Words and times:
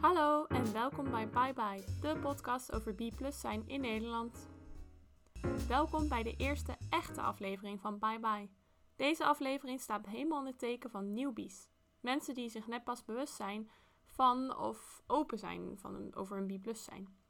Hallo 0.00 0.44
en 0.46 0.72
welkom 0.72 1.10
bij 1.10 1.28
Bye 1.28 1.52
Bye, 1.52 1.84
de 2.00 2.18
podcast 2.20 2.72
over 2.72 2.94
B 2.94 3.02
zijn 3.28 3.68
in 3.68 3.80
Nederland. 3.80 4.50
Welkom 5.68 6.08
bij 6.08 6.22
de 6.22 6.36
eerste 6.36 6.76
echte 6.90 7.20
aflevering 7.20 7.80
van 7.80 7.98
Bye 7.98 8.20
Bye. 8.20 8.50
Deze 8.96 9.24
aflevering 9.24 9.80
staat 9.80 10.06
helemaal 10.06 10.40
in 10.40 10.46
het 10.46 10.58
teken 10.58 10.90
van 10.90 11.14
newbies. 11.14 11.68
Mensen 12.00 12.34
die 12.34 12.48
zich 12.48 12.66
net 12.66 12.84
pas 12.84 13.04
bewust 13.04 13.34
zijn 13.34 13.70
van 14.04 14.56
of 14.56 15.02
open 15.06 15.38
zijn 15.38 15.78
van 15.78 15.94
een, 15.94 16.14
over 16.14 16.36
een 16.36 16.60
B 16.60 16.76
zijn. 16.76 17.21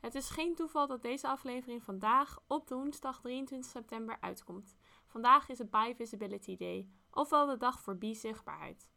Het 0.00 0.14
is 0.14 0.30
geen 0.30 0.54
toeval 0.54 0.86
dat 0.86 1.02
deze 1.02 1.28
aflevering 1.28 1.82
vandaag 1.82 2.38
op 2.46 2.68
woensdag 2.68 3.20
23 3.20 3.70
september 3.70 4.16
uitkomt. 4.20 4.76
Vandaag 5.06 5.48
is 5.48 5.58
het 5.58 5.70
Bi 5.70 5.94
Visibility 5.94 6.56
Day, 6.56 6.88
ofwel 7.10 7.46
de 7.46 7.56
dag 7.56 7.80
voor 7.80 7.96
bi-zichtbaarheid. 7.96 8.88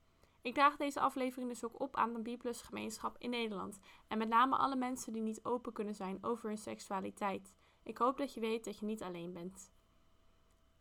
Ik 0.41 0.53
draag 0.53 0.75
deze 0.75 0.99
aflevering 0.99 1.49
dus 1.49 1.63
ook 1.63 1.79
op 1.79 1.95
aan 1.95 2.13
de 2.13 2.37
B 2.37 2.41
gemeenschap 2.43 3.15
in 3.17 3.29
Nederland 3.29 3.79
en 4.07 4.17
met 4.17 4.27
name 4.27 4.55
alle 4.55 4.75
mensen 4.75 5.13
die 5.13 5.21
niet 5.21 5.45
open 5.45 5.73
kunnen 5.73 5.95
zijn 5.95 6.17
over 6.21 6.47
hun 6.47 6.57
seksualiteit. 6.57 7.53
Ik 7.83 7.97
hoop 7.97 8.17
dat 8.17 8.33
je 8.33 8.39
weet 8.39 8.65
dat 8.65 8.79
je 8.79 8.85
niet 8.85 9.03
alleen 9.03 9.33
bent. 9.33 9.71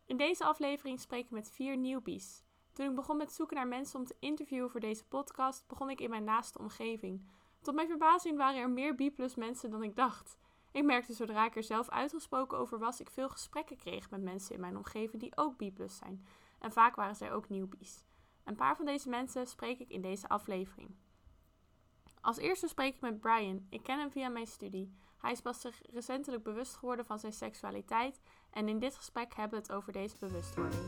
In 0.06 0.16
deze 0.16 0.44
aflevering 0.44 1.00
spreek 1.00 1.24
ik 1.24 1.30
met 1.30 1.50
vier 1.50 1.78
newbies. 1.78 2.44
Toen 2.72 2.88
ik 2.88 2.94
begon 2.94 3.16
met 3.16 3.32
zoeken 3.32 3.56
naar 3.56 3.68
mensen 3.68 3.98
om 3.98 4.06
te 4.06 4.16
interviewen 4.18 4.70
voor 4.70 4.80
deze 4.80 5.06
podcast, 5.06 5.66
begon 5.66 5.90
ik 5.90 6.00
in 6.00 6.10
mijn 6.10 6.24
naaste 6.24 6.58
omgeving. 6.58 7.28
Tot 7.62 7.74
mijn 7.74 7.88
verbazing 7.88 8.36
waren 8.36 8.60
er 8.60 8.70
meer 8.70 8.94
B 8.94 9.36
mensen 9.36 9.70
dan 9.70 9.82
ik 9.82 9.96
dacht. 9.96 10.38
Ik 10.72 10.84
merkte 10.84 11.12
zodra 11.12 11.46
ik 11.46 11.56
er 11.56 11.62
zelf 11.62 11.88
uitgesproken 11.88 12.58
over 12.58 12.78
was, 12.78 13.00
ik 13.00 13.10
veel 13.10 13.28
gesprekken 13.28 13.76
kreeg 13.76 14.10
met 14.10 14.22
mensen 14.22 14.54
in 14.54 14.60
mijn 14.60 14.76
omgeving 14.76 15.22
die 15.22 15.36
ook 15.36 15.56
B 15.56 15.62
zijn. 15.86 16.26
En 16.58 16.72
vaak 16.72 16.96
waren 16.96 17.16
zij 17.16 17.32
ook 17.32 17.48
newbies. 17.48 18.04
Een 18.44 18.54
paar 18.54 18.76
van 18.76 18.84
deze 18.84 19.08
mensen 19.08 19.46
spreek 19.46 19.78
ik 19.78 19.88
in 19.88 20.00
deze 20.00 20.28
aflevering. 20.28 20.96
Als 22.20 22.36
eerste 22.36 22.68
spreek 22.68 22.94
ik 22.94 23.00
met 23.00 23.20
Brian. 23.20 23.66
Ik 23.70 23.82
ken 23.82 23.98
hem 23.98 24.10
via 24.10 24.28
mijn 24.28 24.46
studie. 24.46 24.94
Hij 25.18 25.32
is 25.32 25.40
pas 25.40 25.60
zich 25.60 25.82
recentelijk 25.92 26.42
bewust 26.42 26.76
geworden 26.76 27.06
van 27.06 27.18
zijn 27.18 27.32
seksualiteit 27.32 28.20
en 28.50 28.68
in 28.68 28.78
dit 28.78 28.96
gesprek 28.96 29.34
hebben 29.34 29.58
we 29.58 29.64
het 29.64 29.72
over 29.72 29.92
deze 29.92 30.16
bewustwording. 30.18 30.82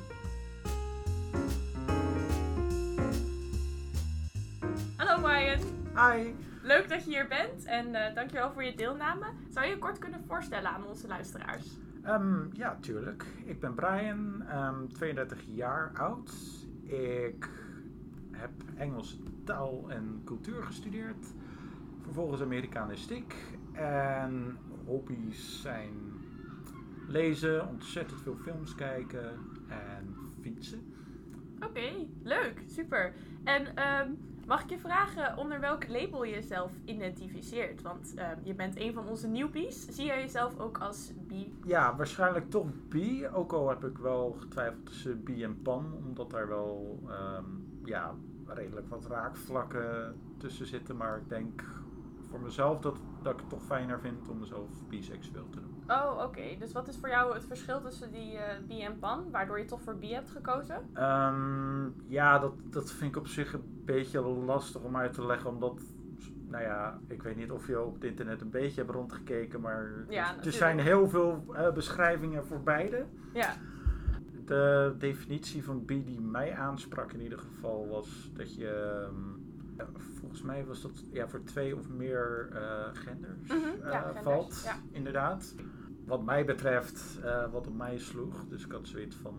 Hallo 4.97 5.21
Brian. 5.23 5.61
Hi. 5.97 6.53
Leuk 6.65 6.89
dat 6.89 7.05
je 7.05 7.11
hier 7.11 7.29
bent 7.29 7.65
en 7.65 7.89
uh, 7.89 8.15
dankjewel 8.15 8.53
voor 8.53 8.65
je 8.65 8.75
deelname. 8.75 9.27
Zou 9.49 9.67
je 9.67 9.73
je 9.73 9.79
kort 9.79 9.99
kunnen 9.99 10.25
voorstellen 10.27 10.71
aan 10.71 10.87
onze 10.87 11.07
luisteraars? 11.07 11.79
Um, 12.07 12.51
ja, 12.53 12.77
tuurlijk. 12.81 13.25
Ik 13.45 13.61
ben 13.61 13.75
Brian, 13.75 14.19
um, 14.19 14.43
ehm, 14.49 14.87
32 14.87 15.43
jaar 15.47 15.91
oud. 15.95 16.33
Ik 16.83 17.49
heb 18.31 18.51
Engelse 18.77 19.17
taal 19.45 19.91
en 19.91 20.23
cultuur 20.25 20.63
gestudeerd. 20.63 21.27
Vervolgens 22.03 22.43
Amerikanistiek. 22.43 23.35
En 23.73 24.59
hobby's 24.85 25.63
zijn 25.63 25.93
lezen, 27.09 27.69
ontzettend 27.69 28.21
veel 28.23 28.37
films 28.37 28.75
kijken 28.75 29.39
en 29.69 30.17
fietsen. 30.41 30.95
Oké, 31.61 32.07
leuk, 32.23 32.63
super. 32.67 33.13
En 33.45 33.67
um, 33.67 34.34
Mag 34.47 34.63
ik 34.63 34.71
je 34.71 34.79
vragen 34.79 35.37
onder 35.37 35.61
welk 35.61 35.89
label 35.89 36.25
je 36.25 36.33
jezelf 36.33 36.73
identificeert? 36.85 37.83
Want 37.83 38.15
uh, 38.17 38.29
je 38.43 38.55
bent 38.55 38.81
een 38.81 38.93
van 38.93 39.09
onze 39.09 39.29
newbies. 39.29 39.87
Zie 39.89 40.05
jij 40.05 40.21
jezelf 40.21 40.59
ook 40.59 40.79
als 40.79 41.13
bi? 41.17 41.59
Ja, 41.65 41.97
waarschijnlijk 41.97 42.51
toch 42.51 42.67
bi. 42.89 43.29
Ook 43.29 43.53
al 43.53 43.69
heb 43.69 43.85
ik 43.85 43.99
wel 43.99 44.37
getwijfeld 44.41 44.87
tussen 44.87 45.23
bi 45.23 45.45
en 45.45 45.63
pan. 45.63 45.93
Omdat 46.07 46.31
daar 46.31 46.49
wel 46.49 47.03
um, 47.09 47.81
ja, 47.85 48.15
redelijk 48.47 48.89
wat 48.89 49.07
raakvlakken 49.07 50.17
tussen 50.37 50.67
zitten. 50.67 50.97
Maar 50.97 51.17
ik 51.17 51.29
denk 51.29 51.65
voor 52.31 52.41
mezelf 52.41 52.81
dat, 52.81 52.97
dat 53.23 53.33
ik 53.33 53.41
het 53.41 53.49
toch 53.49 53.63
fijner 53.63 54.01
vind 54.01 54.29
om 54.29 54.39
mezelf 54.39 54.69
biseksueel 54.89 55.49
te 55.49 55.61
doen. 55.61 55.74
Oh, 55.89 56.23
oké. 56.23 56.57
Dus 56.59 56.73
wat 56.73 56.89
is 56.89 56.97
voor 56.97 57.09
jou 57.09 57.35
het 57.35 57.45
verschil 57.45 57.81
tussen 57.81 58.13
die 58.13 58.33
uh, 58.33 58.41
bi 58.69 58.83
en 58.83 58.99
pan, 58.99 59.31
waardoor 59.31 59.59
je 59.59 59.65
toch 59.65 59.81
voor 59.81 59.99
bi 59.99 60.13
hebt 60.13 60.31
gekozen? 60.31 60.77
Um, 60.77 61.95
ja, 62.07 62.39
dat, 62.39 62.53
dat 62.65 62.91
vind 62.93 63.11
ik 63.11 63.17
op 63.17 63.27
zich 63.27 63.53
een 63.53 63.83
beetje 63.85 64.21
lastig 64.21 64.83
om 64.83 64.97
uit 64.97 65.13
te 65.13 65.27
leggen, 65.27 65.51
omdat, 65.51 65.81
nou 66.49 66.63
ja, 66.63 66.99
ik 67.07 67.23
weet 67.23 67.37
niet 67.37 67.51
of 67.51 67.67
je 67.67 67.81
op 67.81 67.95
het 67.95 68.05
internet 68.05 68.41
een 68.41 68.51
beetje 68.51 68.81
hebt 68.81 68.95
rondgekeken, 68.95 69.61
maar 69.61 70.05
ja, 70.09 70.35
er 70.45 70.53
zijn 70.53 70.79
heel 70.79 71.09
veel 71.09 71.45
uh, 71.51 71.73
beschrijvingen 71.73 72.47
voor 72.47 72.63
beide. 72.63 73.07
Ja. 73.33 73.55
De 74.45 74.95
definitie 74.99 75.65
van 75.65 75.85
bi 75.85 76.05
die 76.05 76.21
mij 76.21 76.55
aansprak 76.55 77.13
in 77.13 77.21
ieder 77.21 77.39
geval 77.39 77.89
was 77.89 78.31
dat 78.35 78.55
je... 78.55 79.07
Um, 79.09 79.43
volgens 80.19 80.43
mij 80.43 80.65
was 80.65 80.83
dat 80.83 81.05
ja, 81.11 81.29
voor 81.29 81.43
twee 81.43 81.77
of 81.77 81.89
meer 81.89 82.49
uh, 82.53 82.59
genders, 82.93 83.49
mm 83.49 83.63
-hmm, 83.63 83.91
ja, 83.91 84.01
genders 84.01 84.25
valt. 84.25 84.63
Ja. 84.65 84.75
Inderdaad 84.91 85.55
wat 86.07 86.25
mij 86.25 86.45
betreft, 86.45 87.19
uh, 87.25 87.53
wat 87.53 87.67
op 87.67 87.75
mij 87.77 87.99
sloeg. 87.99 88.47
Dus 88.49 88.65
ik 88.65 88.73
had 88.73 88.87
zoiets 88.87 89.17
van, 89.17 89.35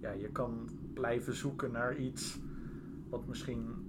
ja, 0.00 0.10
je 0.10 0.28
kan 0.28 0.68
blijven 0.94 1.34
zoeken 1.34 1.70
naar 1.70 1.96
iets 1.96 2.38
wat 3.08 3.26
misschien 3.26 3.85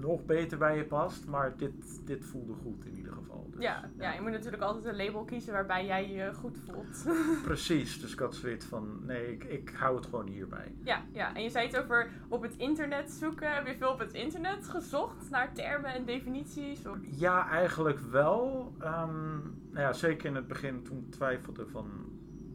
nog 0.00 0.24
beter 0.24 0.58
bij 0.58 0.76
je 0.76 0.84
past, 0.84 1.26
maar 1.26 1.56
dit, 1.56 2.06
dit 2.06 2.24
voelde 2.24 2.52
goed 2.52 2.84
in 2.84 2.96
ieder 2.96 3.12
geval. 3.12 3.50
Dus, 3.50 3.62
ja, 3.62 3.90
ja, 3.98 4.12
je 4.12 4.20
moet 4.20 4.30
natuurlijk 4.30 4.62
altijd 4.62 4.84
een 4.84 5.04
label 5.04 5.24
kiezen 5.24 5.52
waarbij 5.52 5.86
jij 5.86 6.10
je 6.10 6.34
goed 6.34 6.58
voelt. 6.66 7.04
Precies, 7.44 8.00
dus 8.00 8.12
ik 8.12 8.18
had 8.18 8.34
zoiets 8.34 8.66
van, 8.66 9.00
nee, 9.06 9.32
ik, 9.32 9.44
ik 9.44 9.70
hou 9.74 9.96
het 9.96 10.04
gewoon 10.04 10.26
hierbij. 10.26 10.74
Ja, 10.84 11.02
ja, 11.12 11.34
en 11.34 11.42
je 11.42 11.50
zei 11.50 11.66
het 11.66 11.78
over 11.78 12.10
op 12.28 12.42
het 12.42 12.56
internet 12.56 13.10
zoeken. 13.10 13.54
Heb 13.54 13.66
je 13.66 13.76
veel 13.76 13.90
op 13.90 13.98
het 13.98 14.12
internet 14.12 14.68
gezocht 14.68 15.30
naar 15.30 15.54
termen 15.54 15.94
en 15.94 16.04
definities? 16.04 16.86
Of? 16.86 16.96
Ja, 17.02 17.48
eigenlijk 17.48 17.98
wel. 17.98 18.72
Um, 18.82 19.58
nou 19.70 19.86
ja, 19.86 19.92
zeker 19.92 20.26
in 20.26 20.34
het 20.34 20.46
begin 20.46 20.82
toen 20.82 20.98
ik 20.98 21.10
twijfelde 21.10 21.66
van, 21.66 21.90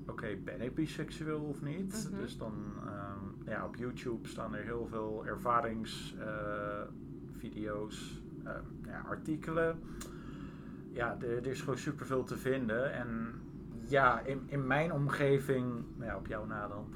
oké, 0.07 0.35
ben 0.43 0.61
ik 0.61 0.75
biseksueel 0.75 1.41
of 1.41 1.61
niet? 1.61 2.09
Mhm. 2.11 2.21
Dus 2.21 2.37
dan, 2.37 2.53
um, 2.85 3.35
ja, 3.45 3.65
op 3.65 3.75
YouTube 3.75 4.27
staan 4.27 4.55
er 4.55 4.63
heel 4.63 4.87
veel 4.87 5.25
ervaringsvideo's, 5.25 6.15
uh, 6.19 6.81
ja, 8.85 9.01
artikelen 9.09 9.79
ja, 10.95 11.17
er, 11.21 11.47
is 11.47 11.59
gewoon 11.59 11.77
superveel 11.77 12.23
te 12.23 12.37
vinden. 12.37 12.93
En 12.93 13.33
ja, 13.87 14.19
in, 14.19 14.43
in 14.47 14.67
mijn 14.67 14.93
omgeving, 14.93 15.83
nou 15.95 16.11
ja, 16.11 16.17
op 16.17 16.27
jouw 16.27 16.45
na 16.45 16.67
dan. 16.67 16.87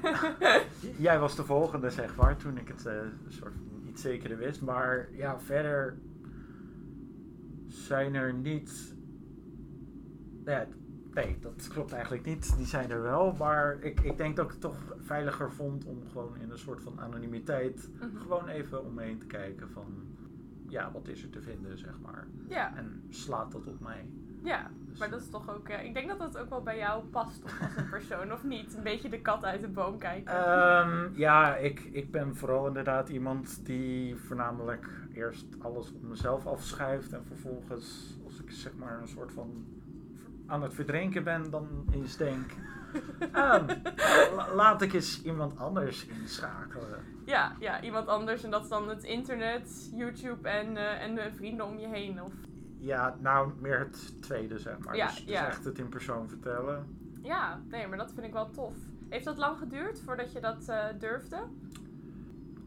Jij 1.06 1.18
was 1.18 1.36
de 1.36 1.44
volgende, 1.44 1.90
zeg 1.90 2.16
maar, 2.16 2.36
toen 2.36 2.58
ik 2.58 2.68
het 2.68 2.86
uh, 2.86 2.92
soort 3.28 3.52
van 3.54 3.88
iets 3.88 4.02
zekerder 4.02 4.38
wist. 4.38 4.62
Maar 4.62 5.08
ja, 5.12 5.40
verder 5.40 5.98
zijn 7.66 8.14
er 8.14 8.34
niet. 8.34 8.94
Ja, 10.44 10.66
nee, 11.14 11.38
dat 11.40 11.68
klopt 11.68 11.92
eigenlijk 11.92 12.24
niet. 12.24 12.56
Die 12.56 12.66
zijn 12.66 12.90
er 12.90 13.02
wel. 13.02 13.32
Maar 13.38 13.76
ik, 13.80 14.00
ik 14.00 14.16
denk 14.16 14.36
dat 14.36 14.44
ik 14.44 14.50
het 14.50 14.60
toch 14.60 14.76
veiliger 14.98 15.52
vond 15.52 15.84
om 15.84 16.02
gewoon 16.12 16.36
in 16.40 16.50
een 16.50 16.58
soort 16.58 16.82
van 16.82 17.00
anonimiteit. 17.00 17.88
Mhm. 17.94 18.16
gewoon 18.16 18.48
even 18.48 18.84
omheen 18.84 19.18
te 19.18 19.26
kijken 19.26 19.70
van 19.70 19.86
ja, 20.68 20.90
wat 20.92 21.08
is 21.08 21.22
er 21.22 21.30
te 21.30 21.42
vinden, 21.42 21.78
zeg 21.78 22.00
maar. 22.00 22.26
Ja. 22.48 22.76
En 22.76 23.02
slaat 23.10 23.52
dat 23.52 23.66
op 23.66 23.80
mij. 23.80 24.06
Ja, 24.42 24.70
dus, 24.88 24.98
maar 24.98 25.10
dat 25.10 25.20
is 25.20 25.30
toch 25.30 25.50
ook... 25.54 25.68
Uh, 25.68 25.84
ik 25.84 25.94
denk 25.94 26.08
dat 26.08 26.18
dat 26.18 26.38
ook 26.38 26.48
wel 26.48 26.62
bij 26.62 26.78
jou 26.78 27.04
past 27.04 27.42
als 27.42 27.76
een 27.76 27.88
persoon, 27.88 28.32
of 28.32 28.44
niet? 28.44 28.76
Een 28.76 28.82
beetje 28.82 29.08
de 29.08 29.20
kat 29.20 29.44
uit 29.44 29.60
de 29.60 29.68
boom 29.68 29.98
kijken. 29.98 30.60
Um, 30.60 31.12
ja, 31.14 31.56
ik, 31.56 31.80
ik 31.80 32.10
ben 32.10 32.36
vooral 32.36 32.66
inderdaad 32.66 33.08
iemand 33.08 33.66
die 33.66 34.16
voornamelijk 34.16 34.88
eerst 35.12 35.46
alles 35.58 35.92
op 35.92 36.02
mezelf 36.02 36.46
afschuift. 36.46 37.12
En 37.12 37.24
vervolgens, 37.24 38.16
als 38.24 38.40
ik 38.40 38.50
zeg 38.50 38.72
maar 38.76 39.00
een 39.00 39.08
soort 39.08 39.32
van 39.32 39.66
aan 40.46 40.62
het 40.62 40.74
verdrinken 40.74 41.24
ben, 41.24 41.50
dan 41.50 41.86
eens 41.92 42.16
denk... 42.16 42.52
um, 43.34 43.66
laat 44.54 44.82
ik 44.82 44.92
eens 44.92 45.22
iemand 45.22 45.58
anders 45.58 46.06
inschakelen. 46.06 47.04
Ja, 47.24 47.56
ja, 47.60 47.82
iemand 47.82 48.08
anders. 48.08 48.44
En 48.44 48.50
dat 48.50 48.62
is 48.62 48.68
dan 48.68 48.88
het 48.88 49.02
internet, 49.02 49.90
YouTube 49.94 50.48
en, 50.48 50.72
uh, 50.72 51.02
en 51.02 51.14
de 51.14 51.32
vrienden 51.32 51.66
om 51.66 51.78
je 51.78 51.88
heen. 51.88 52.22
Of... 52.22 52.32
Ja, 52.78 53.16
nou, 53.20 53.52
meer 53.60 53.78
het 53.78 54.22
tweede, 54.22 54.58
zeg 54.58 54.78
maar. 54.78 54.96
Ja, 54.96 55.06
dus, 55.06 55.26
dus 55.26 55.34
echt 55.34 55.64
het 55.64 55.78
in 55.78 55.88
persoon 55.88 56.28
vertellen. 56.28 56.86
Ja, 57.22 57.60
nee, 57.68 57.86
maar 57.86 57.98
dat 57.98 58.12
vind 58.12 58.26
ik 58.26 58.32
wel 58.32 58.50
tof. 58.50 58.74
Heeft 59.08 59.24
dat 59.24 59.38
lang 59.38 59.58
geduurd 59.58 60.00
voordat 60.00 60.32
je 60.32 60.40
dat 60.40 60.66
uh, 60.68 60.84
durfde? 60.98 61.38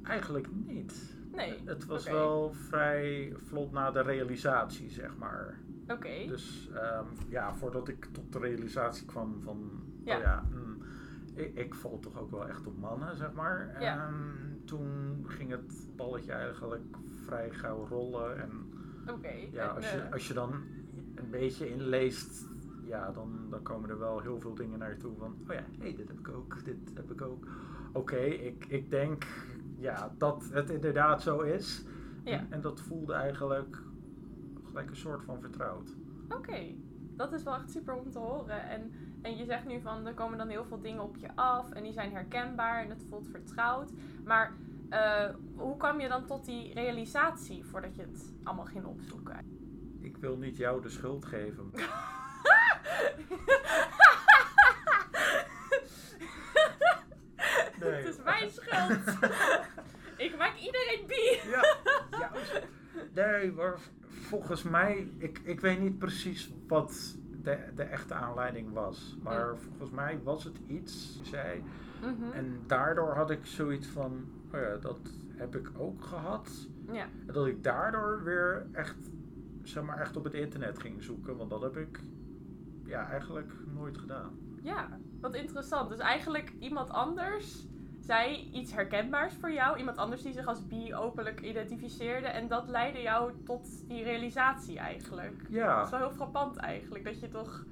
Eigenlijk 0.03 0.47
niet. 0.51 1.15
Nee. 1.31 1.61
Het 1.65 1.85
was 1.85 2.05
wel 2.05 2.51
vrij 2.51 3.33
vlot 3.35 3.71
na 3.71 3.91
de 3.91 4.01
realisatie, 4.01 4.89
zeg 4.89 5.17
maar. 5.17 5.57
Oké. 5.89 6.27
Dus 6.27 6.69
um, 6.73 7.29
ja, 7.29 7.55
voordat 7.55 7.87
ik 7.87 8.05
tot 8.05 8.33
de 8.33 8.39
realisatie 8.39 9.05
kwam 9.05 9.41
van, 9.41 9.69
ja, 10.03 10.15
oh 10.15 10.21
ja 10.21 10.43
mm, 10.51 10.81
ik, 11.33 11.55
ik, 11.55 11.75
val 11.75 11.99
toch 11.99 12.19
ook 12.19 12.31
wel 12.31 12.47
echt 12.47 12.67
op 12.67 12.77
mannen, 12.77 13.15
zeg 13.15 13.33
maar. 13.33 13.77
Ja. 13.79 14.07
Um, 14.07 14.61
toen 14.65 15.23
ging 15.27 15.51
het 15.51 15.87
balletje 15.95 16.31
eigenlijk 16.31 16.97
vrij 17.25 17.49
gauw 17.49 17.87
rollen. 17.87 18.41
En 18.41 18.51
okay. 19.13 19.49
ja, 19.51 19.67
als, 19.67 19.91
je, 19.91 20.11
als 20.11 20.27
je 20.27 20.33
dan 20.33 20.53
een 21.15 21.29
beetje 21.29 21.69
inleest 21.69 22.47
ja, 22.87 23.11
dan, 23.11 23.47
dan 23.49 23.61
komen 23.61 23.89
er 23.89 23.99
wel 23.99 24.19
heel 24.19 24.39
veel 24.39 24.55
dingen 24.55 24.79
naar 24.79 24.89
je 24.89 24.97
toe 24.97 25.15
van, 25.17 25.35
oh 25.47 25.53
ja, 25.53 25.63
hé, 25.77 25.83
hey, 25.83 25.95
dit 25.95 26.07
heb 26.07 26.19
ik 26.19 26.29
ook, 26.29 26.65
dit 26.65 26.77
heb 26.93 27.11
ik 27.11 27.21
ook. 27.21 27.47
Oké, 27.93 28.19
ik, 28.19 28.65
ik 28.65 28.89
denk 28.89 29.25
ja, 29.77 30.13
dat 30.17 30.49
het 30.51 30.69
inderdaad 30.69 31.21
zo 31.21 31.39
is. 31.39 31.85
Ja. 32.23 32.31
En, 32.31 32.47
en 32.49 32.61
dat 32.61 32.81
voelde 32.81 33.13
eigenlijk 33.13 33.81
gelijk 34.77 34.95
een 34.95 35.01
soort 35.01 35.23
van 35.23 35.39
vertrouwd. 35.39 35.95
Oké, 36.29 36.75
dat 37.15 37.33
is 37.33 37.43
wel 37.43 37.55
echt 37.55 37.71
super 37.71 37.95
om 37.95 38.11
te 38.11 38.19
horen. 38.19 38.69
En, 38.69 38.91
en 39.21 39.37
je 39.37 39.45
zegt 39.45 39.65
nu 39.65 39.81
van, 39.81 40.05
er 40.05 40.13
komen 40.13 40.37
dan 40.37 40.49
heel 40.49 40.65
veel 40.65 40.81
dingen 40.81 41.03
op 41.03 41.15
je 41.15 41.35
af 41.35 41.71
en 41.71 41.83
die 41.83 41.93
zijn 41.93 42.11
herkenbaar 42.11 42.83
en 42.83 42.89
het 42.89 43.05
voelt 43.09 43.27
vertrouwd. 43.27 43.91
Maar 44.25 44.53
uh, 44.89 45.29
hoe 45.55 45.77
kwam 45.77 45.99
je 45.99 46.07
dan 46.07 46.25
tot 46.25 46.45
die 46.45 46.73
realisatie 46.73 47.65
voordat 47.65 47.95
je 47.95 48.01
het 48.01 48.33
allemaal 48.43 48.65
ging 48.65 48.85
opzoeken? 48.85 49.35
Ik 49.99 50.17
wil 50.17 50.37
niet 50.37 50.57
jou 50.57 50.81
de 50.81 50.89
schuld 50.89 51.25
geven. 51.25 51.71
nee. 57.79 57.91
Het 57.91 58.05
is 58.05 58.23
mijn 58.23 58.49
schuld. 58.49 59.17
ik 60.27 60.37
maak 60.37 60.55
iedereen 60.55 61.03
bi. 61.07 61.39
ja, 61.49 61.75
juist. 62.19 62.67
Nee, 63.13 63.51
maar 63.51 63.79
volgens 64.27 64.63
mij, 64.63 65.11
ik, 65.17 65.41
ik 65.43 65.59
weet 65.59 65.79
niet 65.79 65.97
precies 65.97 66.53
wat 66.67 67.17
de, 67.43 67.57
de 67.75 67.83
echte 67.83 68.13
aanleiding 68.13 68.73
was. 68.73 69.17
Maar 69.23 69.57
volgens 69.57 69.91
mij 69.91 70.19
was 70.23 70.43
het 70.43 70.57
iets, 70.67 71.19
zei. 71.23 71.63
Mm 72.01 72.31
En 72.31 72.59
daardoor 72.67 73.15
had 73.15 73.31
ik 73.31 73.45
zoiets 73.45 73.87
van, 73.87 74.25
oh 74.53 74.59
ja, 74.59 74.77
dat 74.77 74.99
heb 75.35 75.55
ik 75.55 75.71
ook 75.77 76.03
gehad. 76.03 76.67
Ja. 76.91 77.07
En 77.27 77.33
dat 77.33 77.47
ik 77.47 77.63
daardoor 77.63 78.23
weer 78.23 78.65
echt, 78.71 78.95
zeg 79.63 79.83
maar, 79.83 79.99
echt 79.99 80.17
op 80.17 80.23
het 80.23 80.33
internet 80.33 80.79
ging 80.79 81.03
zoeken. 81.03 81.37
Want 81.37 81.49
dat 81.49 81.61
heb 81.61 81.77
ik 81.77 81.99
ja, 82.85 83.09
eigenlijk 83.09 83.53
nooit 83.73 83.97
gedaan. 83.97 84.39
Ja, 84.61 84.99
wat 85.21 85.35
interessant. 85.35 85.89
Dus 85.89 85.99
eigenlijk 85.99 86.53
iemand 86.59 86.89
anders 86.89 87.67
zei 88.07 88.49
iets 88.53 88.73
herkenbaars 88.73 89.33
voor 89.39 89.51
jou. 89.51 89.77
Iemand 89.77 89.97
anders 89.97 90.21
die 90.21 90.33
zich 90.33 90.45
als 90.47 90.67
bi 90.67 90.95
openlijk 90.95 91.41
identificeerde. 91.41 92.27
En 92.27 92.47
dat 92.47 92.67
leidde 92.67 93.01
jou 93.01 93.31
tot 93.45 93.87
die 93.87 94.03
realisatie 94.03 94.77
eigenlijk. 94.77 95.41
Ja. 95.49 95.75
Dat 95.75 95.85
is 95.85 95.91
wel 95.91 95.99
heel 95.99 96.11
frappant 96.11 96.57
eigenlijk. 96.57 97.03
Dat 97.03 97.19
je 97.19 97.29
toch 97.29 97.65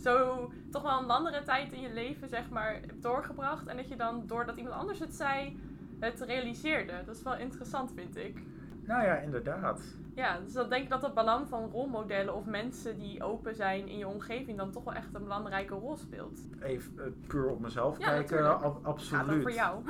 zo 0.00 0.50
toch 0.70 0.82
wel 0.82 0.98
een 0.98 1.06
langere 1.06 1.42
tijd 1.42 1.72
in 1.72 1.80
je 1.80 1.92
leven 1.92 2.28
zeg 2.28 2.50
maar 2.50 2.72
hebt 2.72 3.02
doorgebracht. 3.02 3.66
En 3.66 3.76
dat 3.76 3.88
je 3.88 3.96
dan 3.96 4.26
doordat 4.26 4.56
iemand 4.56 4.74
anders 4.74 4.98
het 4.98 5.14
zei, 5.14 5.60
het 6.00 6.20
realiseerde. 6.20 6.92
Dat 7.06 7.16
is 7.16 7.22
wel 7.22 7.36
interessant 7.36 7.92
vind 7.94 8.16
ik. 8.16 8.42
Nou 8.88 9.04
ja, 9.04 9.16
inderdaad. 9.16 9.80
Ja, 10.14 10.40
dus 10.40 10.52
dan 10.52 10.68
denk 10.68 10.82
ik 10.82 10.90
dat 10.90 11.02
het 11.02 11.14
belang 11.14 11.48
van 11.48 11.70
rolmodellen 11.70 12.34
of 12.34 12.44
mensen 12.44 12.98
die 12.98 13.22
open 13.22 13.54
zijn 13.54 13.88
in 13.88 13.98
je 13.98 14.06
omgeving 14.06 14.58
dan 14.58 14.70
toch 14.70 14.84
wel 14.84 14.94
echt 14.94 15.14
een 15.14 15.22
belangrijke 15.22 15.74
rol 15.74 15.96
speelt. 15.96 16.40
Even 16.60 16.92
uh, 16.96 17.04
puur 17.26 17.46
op 17.46 17.60
mezelf 17.60 17.98
kijken, 17.98 18.60
ab 18.60 18.86
absoluut. 18.86 19.24
Gaat 19.24 19.42
voor 19.42 19.52
jou. 19.52 19.82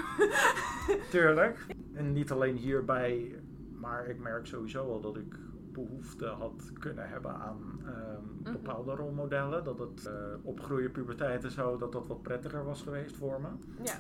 Tuurlijk. 1.11 1.67
En 1.95 2.13
niet 2.13 2.31
alleen 2.31 2.57
hierbij, 2.57 3.41
maar 3.75 4.07
ik 4.07 4.19
merk 4.19 4.47
sowieso 4.47 4.87
wel 4.87 5.01
dat 5.01 5.17
ik 5.17 5.37
behoefte 5.73 6.27
had 6.27 6.73
kunnen 6.79 7.09
hebben 7.09 7.35
aan 7.35 7.81
um, 7.87 8.53
bepaalde 8.53 8.95
rolmodellen. 8.95 9.65
Dat 9.65 9.79
het 9.79 10.07
uh, 10.07 10.13
opgroeien, 10.43 10.91
puberteit 10.91 11.45
en 11.45 11.51
zo, 11.51 11.77
dat 11.77 11.93
dat 11.93 12.07
wat 12.07 12.23
prettiger 12.23 12.65
was 12.65 12.83
geweest 12.83 13.17
voor 13.17 13.41
me. 13.41 13.49
Ja. 13.85 13.95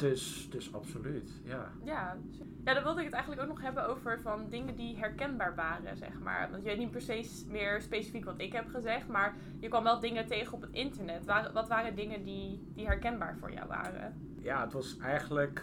Dus, 0.00 0.50
dus 0.50 0.74
absoluut, 0.74 1.40
ja. 1.44 1.72
Ja, 1.84 2.16
ja, 2.64 2.74
dan 2.74 2.82
wilde 2.82 2.98
ik 2.98 3.04
het 3.04 3.14
eigenlijk 3.14 3.42
ook 3.42 3.48
nog 3.48 3.60
hebben 3.60 3.88
over 3.88 4.20
van 4.20 4.48
dingen 4.48 4.76
die 4.76 4.96
herkenbaar 4.96 5.54
waren, 5.54 5.96
zeg 5.96 6.18
maar. 6.18 6.50
Want 6.50 6.62
je 6.62 6.68
weet 6.68 6.78
niet 6.78 6.90
precies 6.90 7.44
meer 7.48 7.80
specifiek 7.80 8.24
wat 8.24 8.40
ik 8.40 8.52
heb 8.52 8.68
gezegd, 8.68 9.08
maar 9.08 9.36
je 9.58 9.68
kwam 9.68 9.84
wel 9.84 10.00
dingen 10.00 10.26
tegen 10.26 10.52
op 10.52 10.60
het 10.60 10.72
internet. 10.72 11.24
Wat 11.52 11.68
waren 11.68 11.94
dingen 11.94 12.24
die, 12.24 12.70
die 12.74 12.86
herkenbaar 12.86 13.36
voor 13.36 13.52
jou 13.52 13.68
waren? 13.68 14.34
Ja, 14.38 14.64
het 14.64 14.72
was 14.72 14.96
eigenlijk 14.98 15.62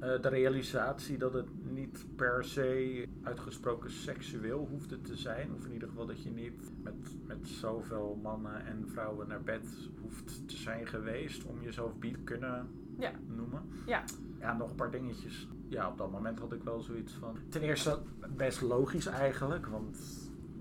uh, 0.00 0.20
de 0.20 0.28
realisatie 0.28 1.18
dat 1.18 1.32
het 1.32 1.48
niet 1.70 2.06
per 2.16 2.44
se 2.44 3.04
uitgesproken 3.22 3.90
seksueel 3.90 4.66
hoefde 4.70 5.00
te 5.00 5.16
zijn. 5.16 5.54
Of 5.54 5.64
in 5.64 5.72
ieder 5.72 5.88
geval 5.88 6.06
dat 6.06 6.22
je 6.22 6.30
niet 6.30 6.70
met, 6.82 7.26
met 7.26 7.48
zoveel 7.48 8.18
mannen 8.22 8.66
en 8.66 8.88
vrouwen 8.88 9.28
naar 9.28 9.42
bed 9.42 9.90
hoeft 10.00 10.48
te 10.48 10.56
zijn 10.56 10.86
geweest 10.86 11.44
om 11.44 11.62
jezelf 11.62 11.98
bi 11.98 12.10
te 12.10 12.18
kunnen 12.18 12.68
ja. 12.98 13.10
noemen. 13.26 13.62
Ja. 13.86 14.02
Ja, 14.40 14.52
nog 14.52 14.70
een 14.70 14.76
paar 14.76 14.90
dingetjes. 14.90 15.48
Ja, 15.68 15.88
op 15.88 15.98
dat 15.98 16.10
moment 16.10 16.38
had 16.38 16.52
ik 16.52 16.62
wel 16.62 16.80
zoiets 16.80 17.12
van. 17.12 17.38
Ten 17.48 17.62
eerste 17.62 17.98
best 18.36 18.60
logisch 18.60 19.06
eigenlijk, 19.06 19.66
want. 19.66 19.98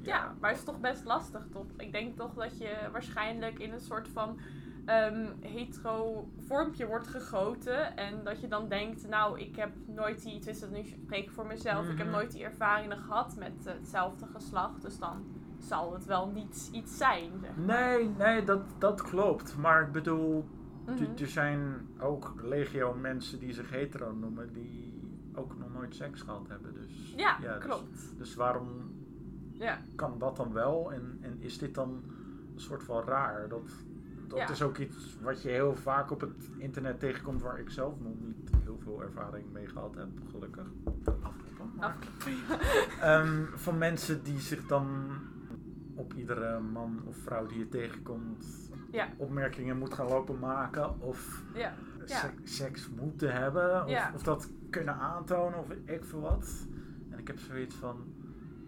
Ja, 0.01 0.35
maar 0.39 0.49
het 0.49 0.59
is 0.59 0.65
toch 0.65 0.79
best 0.79 1.05
lastig, 1.05 1.47
toch? 1.51 1.65
Ik 1.77 1.91
denk 1.91 2.17
toch 2.17 2.33
dat 2.33 2.57
je 2.57 2.89
waarschijnlijk 2.91 3.59
in 3.59 3.73
een 3.73 3.79
soort 3.79 4.07
van 4.07 4.39
um, 4.85 5.33
hetero 5.39 6.27
vormpje 6.47 6.87
wordt 6.87 7.07
gegoten. 7.07 7.97
En 7.97 8.23
dat 8.23 8.41
je 8.41 8.47
dan 8.47 8.67
denkt, 8.67 9.07
nou, 9.07 9.39
ik 9.39 9.55
heb 9.55 9.69
nooit 9.85 10.23
die, 10.23 10.37
tenminste 10.37 10.69
nu 10.69 10.83
spreek 10.83 11.23
ik 11.23 11.31
voor 11.31 11.45
mezelf, 11.45 11.89
ik 11.89 11.97
heb 11.97 12.07
mhm. 12.07 12.15
nooit 12.15 12.31
die 12.31 12.43
ervaringen 12.43 12.97
gehad 12.97 13.35
met 13.35 13.53
hetzelfde 13.63 14.25
geslacht. 14.33 14.81
Dus 14.81 14.99
dan 14.99 15.25
zal 15.59 15.93
het 15.93 16.05
wel 16.05 16.27
niet 16.27 16.69
iets 16.71 16.97
zijn. 16.97 17.31
Zeg 17.41 17.55
Nee, 17.55 18.09
nee, 18.17 18.43
dat, 18.43 18.61
dat 18.77 19.01
klopt. 19.01 19.57
Maar 19.57 19.81
ik 19.81 19.91
bedoel, 19.91 20.45
Mhm. 20.85 21.21
Er 21.21 21.27
zijn 21.27 21.87
ook 21.99 22.33
legio 22.41 22.93
mensen 22.93 23.39
die 23.39 23.53
zich 23.53 23.69
hetero 23.69 24.13
noemen, 24.13 24.53
die 24.53 25.01
ook 25.33 25.57
nog 25.57 25.73
nooit 25.73 25.95
seks 25.95 26.21
gehad 26.21 26.47
hebben. 26.47 26.73
Dus, 26.73 27.13
ja, 27.17 27.37
ja 27.41 27.53
dus- 27.53 27.63
klopt. 27.63 28.17
Dus, 28.17 28.35
waarom 28.35 28.67
ja. 29.51 29.77
kan 29.95 30.19
dat 30.19 30.35
dan 30.35 30.53
wel? 30.53 30.93
En, 30.93 31.17
en 31.21 31.41
is 31.41 31.57
dit 31.57 31.75
dan 31.75 32.03
een 32.53 32.61
soort 32.61 32.83
van 32.83 33.03
raar? 33.03 33.47
Dat, 33.49 33.69
dat 34.27 34.49
is 34.49 34.61
ook 34.61 34.77
iets 34.77 35.17
wat 35.21 35.41
je 35.41 35.49
heel 35.49 35.75
vaak 35.75 36.11
op 36.11 36.21
het 36.21 36.49
internet 36.57 36.99
tegenkomt, 36.99 37.41
waar 37.41 37.59
ik 37.59 37.69
zelf 37.69 37.99
nog 37.99 38.13
niet 38.19 38.49
heel 38.63 38.79
veel 38.83 39.01
ervaring 39.01 39.51
mee 39.51 39.67
gehad 39.67 39.95
heb, 39.95 40.09
gelukkig. 40.31 40.65
Afkloppen. 41.21 41.71
um, 43.03 43.49
van 43.55 43.77
mensen 43.77 44.23
die 44.23 44.39
zich 44.39 44.65
dan 44.65 45.07
op 45.95 46.13
iedere 46.13 46.59
man 46.59 47.01
of 47.05 47.17
vrouw 47.17 47.45
die 47.45 47.57
je 47.57 47.69
tegenkomt 47.69 48.64
ja. 48.95 49.09
opmerkingen 49.17 49.77
moet 49.77 49.93
gaan 49.93 50.07
lopen 50.07 50.39
maken 50.39 51.01
of 51.01 51.43
ja. 51.53 51.73
seks 52.43 52.89
moeten 52.89 53.33
hebben 53.33 53.85
of, 53.85 54.13
of, 54.13 54.23
dat 54.23 54.49
kunnen 54.69 54.95
aantonen 54.95 55.59
of 55.59 55.69
ik 55.85 56.05
veel 56.05 56.21
wat. 56.21 56.67
En 57.09 57.19
ik 57.19 57.27
heb 57.27 57.39
zoiets 57.39 57.75
van, 57.75 57.95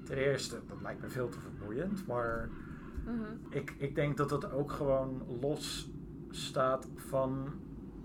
ten 0.04 0.18
eerste, 0.18 0.60
dat 0.68 0.82
lijkt 0.82 1.02
me 1.02 1.10
veel 1.10 1.30
te 1.30 1.40
vermoeiend, 1.40 2.08
maar 2.08 2.50
mhm. 3.06 3.24
ik, 3.50 3.76
ik 3.78 3.96
denk 3.96 4.18
dat 4.18 4.30
het 4.30 4.52
ook 4.52 4.72
gewoon 4.72 5.22
los 5.42 5.92
staat 6.30 6.88
van 6.96 7.48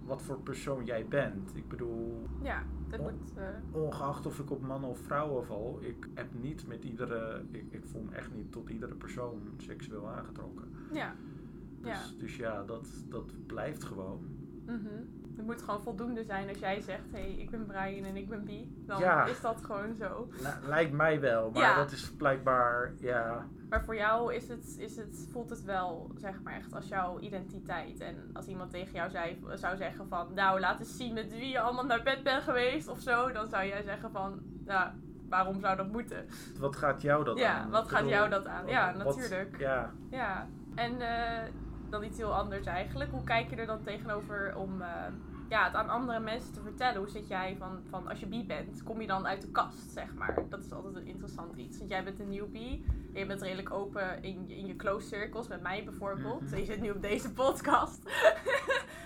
wat 0.04 0.22
voor 0.22 0.40
persoon 0.40 0.84
jij 0.84 1.06
bent. 1.08 1.56
Ik 1.56 1.68
bedoel, 1.68 2.28
ja, 2.42 2.62
dat 2.88 3.00
moet, 3.00 3.32
uh... 3.38 3.82
ongeacht 3.82 4.26
of 4.26 4.38
ik 4.38 4.50
op 4.50 4.62
mannen 4.62 4.90
of 4.90 4.98
vrouwen 4.98 5.46
val, 5.46 5.78
ik 5.80 6.08
heb 6.14 6.26
niet 6.40 6.66
met 6.66 6.84
iedere, 6.84 7.44
ik, 7.50 7.64
ik 7.70 7.84
voel 7.84 8.02
me 8.02 8.16
echt 8.16 8.34
niet 8.34 8.52
tot 8.52 8.68
iedere 8.68 8.94
persoon 8.94 9.40
seksueel 9.56 10.08
aangetrokken. 10.08 10.64
Ja. 10.92 11.14
Dus 11.82 11.92
ja, 11.92 12.18
dus 12.18 12.36
ja 12.36 12.62
dat, 12.62 12.86
dat 13.08 13.46
blijft 13.46 13.84
gewoon. 13.84 14.26
Mm 14.66 15.20
Het 15.36 15.46
moet 15.46 15.62
gewoon 15.62 15.82
voldoende 15.82 16.24
zijn 16.24 16.48
als 16.48 16.58
jij 16.58 16.80
zegt: 16.80 17.10
hé, 17.12 17.20
hey, 17.20 17.32
ik 17.32 17.50
ben 17.50 17.66
Brian 17.66 18.04
en 18.04 18.16
ik 18.16 18.28
ben 18.28 18.44
Bi. 18.44 18.84
Dan 18.86 19.28
is 19.28 19.40
dat 19.40 19.60
gewoon 19.64 19.94
zo. 19.94 20.28
lijkt 20.66 20.92
mij 20.92 21.20
wel, 21.20 21.50
maar 21.50 21.76
dat 21.76 21.92
is 21.92 22.10
blijkbaar, 22.10 22.92
ja. 22.98 23.46
Maar 23.68 23.84
voor 23.84 23.96
jou 23.96 24.34
is 24.34 24.48
het, 24.48 24.76
is 24.78 24.96
het, 24.96 25.28
voelt 25.30 25.50
het 25.50 25.64
wel, 25.64 26.10
zeg 26.16 26.42
maar, 26.42 26.54
echt 26.54 26.74
als 26.74 26.88
jouw 26.88 27.18
identiteit. 27.18 28.00
En 28.00 28.30
als 28.32 28.46
iemand 28.46 28.70
tegen 28.70 28.92
jou 28.92 29.10
zei, 29.10 29.44
zou 29.54 29.76
zeggen: 29.76 30.08
van, 30.08 30.34
nou, 30.34 30.60
laat 30.60 30.78
eens 30.78 30.96
zien 30.96 31.14
met 31.14 31.30
wie 31.30 31.48
je 31.48 31.60
allemaal 31.60 31.84
naar 31.84 32.02
bed 32.02 32.22
bent 32.22 32.42
geweest 32.42 32.88
of 32.88 33.00
zo. 33.00 33.32
Dan 33.32 33.48
zou 33.48 33.66
jij 33.66 33.82
zeggen: 33.82 34.10
van, 34.10 34.40
nou, 34.64 34.90
waarom 35.28 35.60
zou 35.60 35.76
dat 35.76 35.92
moeten? 35.92 36.26
Wat 36.58 36.76
gaat 36.76 37.02
jou 37.02 37.24
dat 37.24 37.36
aan? 37.36 37.42
Ja, 37.42 37.68
wat 37.68 37.88
gaat 37.88 38.08
jou 38.08 38.30
dat 38.30 38.46
aan? 38.46 38.66
Ja, 38.66 38.92
natuurlijk. 38.92 39.58
ja. 39.58 39.92
ja. 40.10 40.48
En 40.74 40.92
uh, 40.92 41.38
dan 41.92 42.04
iets 42.04 42.18
heel 42.18 42.34
anders 42.34 42.66
eigenlijk. 42.66 43.10
Hoe 43.10 43.24
kijk 43.24 43.50
je 43.50 43.56
er 43.56 43.66
dan 43.66 43.82
tegenover 43.82 44.56
om 44.56 44.80
uh, 44.80 44.86
ja, 45.48 45.64
het 45.64 45.74
aan 45.74 45.88
andere 45.88 46.20
mensen 46.20 46.52
te 46.52 46.60
vertellen? 46.60 46.96
Hoe 46.96 47.10
zit 47.10 47.28
jij 47.28 47.56
van, 47.58 47.82
van 47.90 48.08
als 48.08 48.20
je 48.20 48.26
bi 48.26 48.46
bent, 48.46 48.82
kom 48.82 49.00
je 49.00 49.06
dan 49.06 49.26
uit 49.26 49.40
de 49.40 49.50
kast, 49.50 49.92
zeg 49.92 50.14
maar? 50.14 50.44
Dat 50.48 50.64
is 50.64 50.72
altijd 50.72 50.96
een 50.96 51.06
interessant 51.06 51.56
iets. 51.56 51.78
Want 51.78 51.90
jij 51.90 52.04
bent 52.04 52.20
een 52.20 52.28
nieuw 52.28 52.48
bi. 52.50 52.84
Je 53.12 53.26
bent 53.26 53.42
redelijk 53.42 53.70
open 53.70 54.22
in, 54.22 54.48
in 54.48 54.66
je 54.66 54.76
close 54.76 55.06
circles, 55.06 55.48
met 55.48 55.62
mij 55.62 55.84
bijvoorbeeld. 55.84 56.40
Mm 56.40 56.56
Je 56.56 56.64
zit 56.64 56.80
nu 56.80 56.90
op 56.90 57.02
deze 57.02 57.32
podcast. 57.32 58.02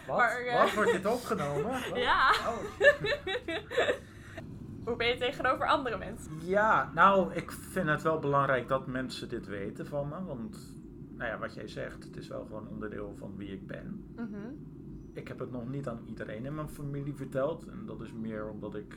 Wat? 0.07 0.16
Maar, 0.16 0.45
uh, 0.45 0.61
Wat 0.61 0.75
wordt 0.75 0.93
dit 0.93 1.07
opgenomen? 1.07 1.81
Ja. 1.95 2.31
Oh. 2.31 2.59
Hoe 4.85 4.97
ben 4.97 5.07
je 5.07 5.16
tegenover 5.16 5.66
andere 5.66 5.99
mensen? 5.99 6.33
Ja, 6.40 6.90
nou, 6.95 7.35
ik 7.35 7.52
vind 7.52 7.88
het 7.88 8.02
wel 8.02 8.19
belangrijk 8.19 8.69
dat 8.69 8.87
mensen 8.87 9.28
dit 9.28 9.47
weten 9.47 9.87
van 9.87 10.09
me. 10.09 10.25
Want 10.25 10.75
nou 11.16 11.30
ja, 11.30 11.38
wat 11.38 11.54
jij 11.54 11.68
zegt, 11.68 12.04
het 12.04 12.16
is 12.16 12.28
wel 12.28 12.44
gewoon 12.44 12.68
onderdeel 12.68 13.14
van 13.16 13.37
wie 13.37 13.49
ik 13.49 13.66
ben. 13.66 14.04
Mhm. 14.16 14.52
Ik 15.12 15.28
heb 15.28 15.38
het 15.38 15.50
nog 15.50 15.68
niet 15.68 15.88
aan 15.88 16.00
iedereen 16.06 16.44
in 16.44 16.54
mijn 16.54 16.68
familie 16.68 17.14
verteld. 17.14 17.66
En 17.66 17.87
dat 17.87 18.00
is 18.00 18.12
meer 18.12 18.49
omdat 18.49 18.75
ik 18.75 18.96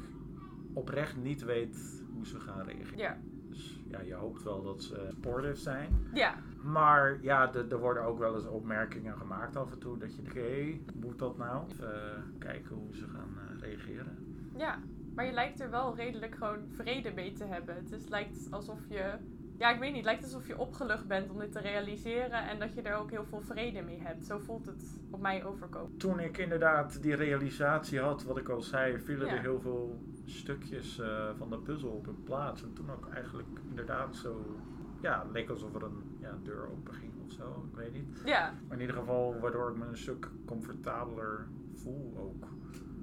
oprecht 0.74 1.18
niet 1.18 1.44
weet 1.44 2.04
hoe 2.14 2.26
ze 2.26 2.40
gaan 2.40 2.66
reageren. 2.66 2.98
Ja. 2.98 3.18
Dus 3.50 3.84
ja, 3.88 4.02
je 4.02 4.14
hoopt 4.14 4.44
wel 4.44 4.64
dat 4.64 4.84
ze 4.84 5.08
supportive 5.10 5.56
zijn. 5.56 6.08
Ja. 6.14 6.36
Maar 6.64 7.18
ja, 7.22 7.54
er 7.54 7.80
worden 7.80 8.04
ook 8.04 8.20
wel 8.20 8.36
eens 8.36 8.48
opmerkingen 8.48 9.18
gemaakt 9.18 9.56
af 9.56 9.72
en 9.72 9.80
toe 9.80 9.98
dat 9.98 10.16
je, 10.16 10.22
oké, 10.22 10.80
moet 10.96 11.20
dat 11.20 11.38
nou? 11.38 11.66
Even 11.72 12.24
kijken 12.38 12.76
hoe 12.76 12.96
ze 12.96 13.08
gaan 13.08 13.60
reageren. 13.60 14.18
Ja, 14.58 14.80
maar 15.16 15.26
je 15.26 15.32
lijkt 15.32 15.60
er 15.60 15.70
wel 15.70 15.96
redelijk 15.96 16.36
gewoon 16.36 16.68
vrede 16.68 17.12
mee 17.12 17.32
te 17.32 17.46
hebben. 17.46 17.76
Het 17.76 17.92
is, 17.92 18.08
lijkt 18.08 18.48
alsof 18.52 18.80
je 18.90 19.14
ja, 19.60 19.70
ik 19.70 19.80
weet 19.80 19.90
niet. 19.90 19.96
Het 19.96 20.06
lijkt 20.06 20.24
alsof 20.24 20.48
je 20.48 20.58
opgelucht 20.58 21.08
bent 21.08 21.30
om 21.30 21.40
dit 21.40 21.52
te 21.52 21.60
realiseren 21.60 22.48
en 22.48 22.60
dat 22.60 22.74
je 22.74 22.82
er 22.82 22.96
ook 22.96 23.10
heel 23.10 23.26
veel 23.26 23.42
vrede 23.42 23.82
mee 23.82 24.00
hebt. 24.02 24.26
Zo 24.26 24.38
voelt 24.38 24.66
het 24.66 25.00
op 25.12 25.22
mij 25.22 25.46
overkomen. 25.46 25.98
Toen 25.98 26.20
ik 26.20 26.38
inderdaad 26.38 27.02
die 27.02 27.16
realisatie 27.16 28.00
had, 28.00 28.24
wat 28.24 28.38
ik 28.38 28.50
al 28.50 28.62
zei, 28.62 29.00
vielen 29.00 29.28
er 29.28 29.40
heel 29.40 29.62
veel 29.62 30.02
stukjes 30.26 31.00
uh, 31.00 31.30
van 31.38 31.50
de 31.50 31.58
puzzel 31.58 31.90
op 31.90 32.06
hun 32.06 32.24
plaats. 32.24 32.64
En 32.64 32.74
toen 32.74 32.92
ook 32.92 33.10
eigenlijk 33.14 33.60
inderdaad 33.70 34.16
zo, 34.16 34.60
ja, 35.02 35.22
het 35.24 35.32
leek 35.32 35.50
alsof 35.50 35.76
er 35.76 35.84
een 35.84 36.18
ja, 36.20 36.38
deur 36.44 36.70
open 36.72 36.94
ging 36.94 37.12
of 37.26 37.32
zo. 37.32 37.66
Ik 37.72 37.78
weet 37.78 37.94
niet. 37.94 38.22
Ja. 38.26 38.54
Maar 38.68 38.78
in 38.78 38.82
ieder 38.82 38.96
geval, 38.96 39.40
waardoor 39.40 39.70
ik 39.70 39.78
me 39.78 39.86
een 39.86 39.98
stuk 39.98 40.30
comfortabeler 40.46 41.48
voel 41.74 42.14
ook. 42.18 42.48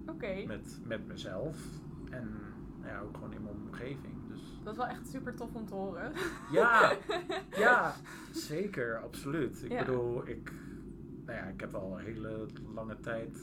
Oké. 0.06 0.44
Met, 0.46 0.80
met 0.84 1.06
mezelf 1.06 1.56
en 2.10 2.28
ja, 2.82 3.00
ook 3.00 3.14
gewoon 3.14 3.32
in 3.32 3.42
mijn 3.42 3.56
omgeving. 3.66 4.15
Dat 4.66 4.74
is 4.74 4.80
wel 4.80 4.90
echt 4.90 5.08
super 5.08 5.34
tof 5.34 5.54
om 5.54 5.66
te 5.66 5.74
horen. 5.74 6.12
Ja, 6.52 6.92
ja 7.56 7.94
zeker, 8.32 9.00
absoluut. 9.02 9.62
Ik 9.62 9.78
bedoel, 9.78 10.28
ik, 10.28 10.52
nou 11.24 11.38
ja, 11.38 11.44
ik 11.44 11.60
heb 11.60 11.74
al 11.74 11.98
een 11.98 12.04
hele 12.04 12.46
lange 12.74 13.00
tijd 13.00 13.38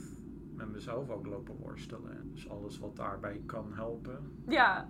met 0.55 0.71
mezelf 0.71 1.09
ook 1.09 1.25
lopen 1.25 1.55
worstelen. 1.55 2.31
Dus 2.33 2.49
alles 2.49 2.79
wat 2.79 2.95
daarbij 2.95 3.41
kan 3.45 3.73
helpen, 3.73 4.31
ja. 4.47 4.89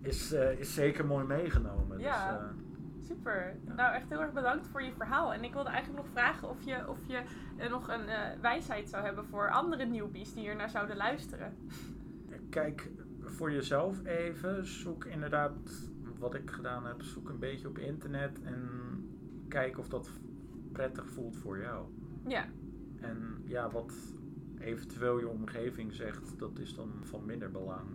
is, 0.00 0.32
uh, 0.32 0.58
is 0.58 0.74
zeker 0.74 1.06
mooi 1.06 1.26
meegenomen. 1.26 1.98
Ja. 1.98 2.32
Dus, 2.32 2.40
uh, 2.40 3.06
Super. 3.06 3.56
Nou, 3.76 3.94
echt 3.94 4.08
heel 4.08 4.20
erg 4.20 4.32
bedankt 4.32 4.66
voor 4.66 4.82
je 4.82 4.92
verhaal. 4.92 5.32
En 5.34 5.44
ik 5.44 5.52
wilde 5.52 5.70
eigenlijk 5.70 6.04
nog 6.04 6.12
vragen 6.12 6.48
of 6.48 6.62
je, 6.64 6.88
of 6.88 6.98
je 7.06 7.22
uh, 7.58 7.70
nog 7.70 7.88
een 7.88 8.06
wijsheid 8.40 8.88
zou 8.88 9.04
hebben 9.04 9.24
voor 9.24 9.50
andere 9.50 9.84
newbies 9.84 10.32
die 10.32 10.42
hier 10.42 10.56
naar 10.56 10.70
zouden 10.70 10.96
luisteren. 10.96 11.56
Kijk, 12.50 12.90
voor 13.34 13.52
jezelf 13.52 14.04
even. 14.04 14.66
Zoek 14.66 15.04
inderdaad 15.04 15.90
wat 16.18 16.34
ik 16.34 16.50
gedaan 16.50 16.86
heb. 16.86 17.02
Zoek 17.02 17.28
een 17.28 17.38
beetje 17.38 17.68
op 17.68 17.78
internet 17.78 18.42
en 18.42 18.68
kijk 19.48 19.78
of 19.78 19.88
dat 19.88 20.10
prettig 20.72 21.08
voelt 21.08 21.36
voor 21.36 21.58
jou. 21.58 21.86
Ja. 22.26 22.44
En 23.00 23.42
ja, 23.44 23.70
wat 23.70 23.92
eventueel 24.58 25.18
je 25.18 25.28
omgeving 25.28 25.92
zegt, 25.92 26.38
dat 26.38 26.58
is 26.58 26.74
dan 26.74 26.90
van 27.02 27.24
minder 27.24 27.50
belang. 27.50 27.88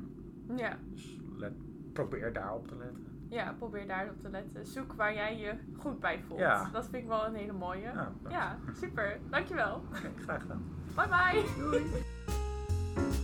Ja. 0.55 0.77
Dus 0.91 1.19
let, 1.35 1.53
probeer 1.93 2.33
daarop 2.33 2.67
te 2.67 2.75
letten. 2.75 3.07
Ja, 3.29 3.53
probeer 3.57 3.87
daarop 3.87 4.19
te 4.19 4.29
letten. 4.29 4.65
Zoek 4.65 4.93
waar 4.93 5.13
jij 5.13 5.37
je 5.37 5.53
goed 5.77 5.99
bij 5.99 6.19
voelt. 6.27 6.39
Ja. 6.39 6.69
Dat 6.71 6.83
vind 6.89 7.03
ik 7.03 7.07
wel 7.07 7.25
een 7.25 7.35
hele 7.35 7.53
mooie. 7.53 7.81
Ja, 7.81 8.11
ja 8.29 8.57
super. 8.73 9.19
Dankjewel. 9.29 9.81
Okay, 9.89 10.11
graag 10.17 10.41
gedaan. 10.41 10.63
Bye 10.95 11.07
bye. 11.07 11.43
Doei. 11.57 13.23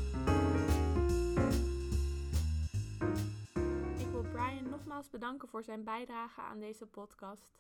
Bedanken 5.03 5.47
voor 5.47 5.63
zijn 5.63 5.83
bijdrage 5.83 6.41
aan 6.41 6.59
deze 6.59 6.85
podcast. 6.85 7.59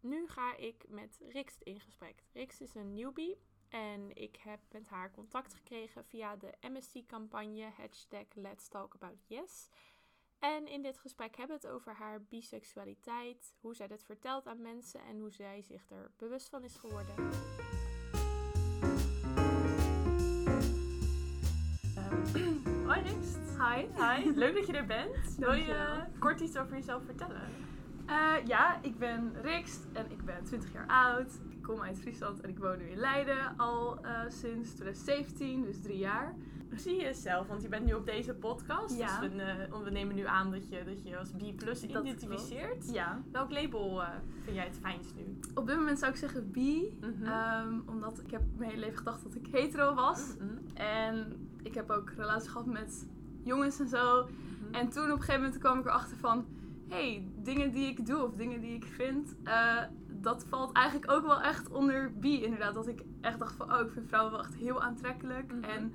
Nu 0.00 0.26
ga 0.28 0.56
ik 0.56 0.84
met 0.88 1.20
Rikst 1.28 1.62
in 1.62 1.80
gesprek. 1.80 2.22
Rikst 2.32 2.60
is 2.60 2.74
een 2.74 2.94
newbie 2.94 3.38
en 3.68 4.16
ik 4.16 4.36
heb 4.36 4.60
met 4.70 4.88
haar 4.88 5.10
contact 5.10 5.54
gekregen 5.54 6.04
via 6.04 6.36
de 6.36 6.52
MSC-campagne 6.60 7.70
hashtag 7.76 8.26
Let's 8.34 8.68
Talk 8.68 8.94
About 8.94 9.24
Yes. 9.26 9.68
En 10.38 10.66
in 10.66 10.82
dit 10.82 10.98
gesprek 10.98 11.36
hebben 11.36 11.60
we 11.60 11.66
het 11.66 11.76
over 11.76 11.94
haar 11.94 12.22
biseksualiteit, 12.22 13.54
hoe 13.60 13.74
zij 13.74 13.86
dit 13.86 14.04
vertelt 14.04 14.46
aan 14.46 14.62
mensen 14.62 15.00
en 15.00 15.18
hoe 15.18 15.30
zij 15.30 15.62
zich 15.62 15.90
er 15.90 16.12
bewust 16.16 16.48
van 16.48 16.64
is 16.64 16.76
geworden. 16.76 17.14
Hoi. 22.86 23.02
Hi. 23.58 23.86
Hi. 23.98 24.30
Leuk 24.42 24.54
dat 24.54 24.66
je 24.66 24.72
er 24.72 24.86
bent. 24.86 25.36
Wil 25.38 25.52
je 25.52 26.04
kort 26.18 26.40
iets 26.40 26.56
over 26.56 26.74
jezelf 26.76 27.02
vertellen? 27.04 27.40
Uh, 28.08 28.46
ja, 28.46 28.78
ik 28.82 28.98
ben 28.98 29.32
Rikst 29.42 29.86
en 29.92 30.10
ik 30.10 30.24
ben 30.24 30.44
20 30.44 30.72
jaar 30.72 30.86
oud. 30.86 31.32
Ik 31.48 31.62
kom 31.62 31.80
uit 31.80 32.00
Friesland 32.00 32.40
en 32.40 32.48
ik 32.48 32.58
woon 32.58 32.78
nu 32.78 32.84
in 32.84 32.98
Leiden 32.98 33.56
al 33.56 33.98
uh, 34.04 34.20
sinds 34.28 34.74
2017, 34.74 35.64
dus 35.64 35.80
drie 35.80 35.98
jaar. 35.98 36.34
Hoe 36.68 36.78
zie 36.78 36.94
je 36.96 37.02
jezelf? 37.02 37.46
Want 37.46 37.62
je 37.62 37.68
bent 37.68 37.86
nu 37.86 37.92
op 37.92 38.06
deze 38.06 38.34
podcast. 38.34 38.98
Ja. 38.98 39.20
Dus 39.20 39.30
we, 39.30 39.66
uh, 39.70 39.82
we 39.84 39.90
nemen 39.90 40.14
nu 40.14 40.26
aan 40.26 40.50
dat 40.50 40.68
je, 40.68 40.84
dat 40.84 41.02
je 41.02 41.18
als 41.18 41.30
B 41.30 41.56
plus 41.56 41.82
identificeert. 41.82 42.92
Ja. 42.92 43.22
Welk 43.32 43.50
label 43.50 44.02
vind 44.42 44.56
jij 44.56 44.64
het 44.64 44.78
fijnst 44.80 45.14
nu? 45.14 45.38
Op 45.54 45.66
dit 45.66 45.76
moment 45.76 45.98
zou 45.98 46.10
ik 46.12 46.18
zeggen 46.18 46.50
B. 46.50 46.56
Mm 46.56 46.92
-hmm. 47.00 47.66
um, 47.66 47.82
omdat 47.86 48.20
ik 48.20 48.30
heb 48.30 48.42
mijn 48.56 48.70
hele 48.70 48.82
leven 48.82 48.98
gedacht 48.98 49.22
dat 49.22 49.34
ik 49.34 49.46
hetero 49.46 49.94
was. 49.94 50.34
Mm 50.38 50.48
-hmm. 50.48 50.76
En 50.76 51.45
ik 51.66 51.74
heb 51.74 51.90
ook 51.90 52.10
relaties 52.16 52.48
gehad 52.48 52.66
met 52.66 53.06
jongens 53.42 53.80
en 53.80 53.88
zo. 53.88 54.22
Mhm. 54.24 54.74
En 54.74 54.88
toen 54.88 55.04
op 55.04 55.10
een 55.10 55.18
gegeven 55.18 55.40
moment 55.40 55.58
kwam 55.60 55.78
ik 55.78 55.84
erachter 55.84 56.16
van... 56.16 56.46
hey, 56.88 57.28
dingen 57.42 57.70
die 57.72 57.88
ik 57.88 58.06
doe 58.06 58.24
of 58.24 58.34
dingen 58.34 58.60
die 58.60 58.74
ik 58.74 58.84
vind... 58.84 59.34
Uh, 59.44 59.82
dat 60.08 60.44
valt 60.48 60.72
eigenlijk 60.72 61.10
ook 61.10 61.26
wel 61.26 61.40
echt 61.40 61.70
onder 61.70 62.12
bi 62.18 62.42
inderdaad. 62.42 62.74
Dat 62.74 62.88
ik 62.88 63.02
echt 63.20 63.38
dacht 63.38 63.54
van... 63.54 63.72
oh, 63.72 63.80
ik 63.80 63.90
vind 63.90 64.08
vrouwen 64.08 64.32
wel 64.32 64.40
echt 64.40 64.54
heel 64.54 64.82
aantrekkelijk. 64.82 65.52
Mhm. 65.52 65.64
En 65.64 65.92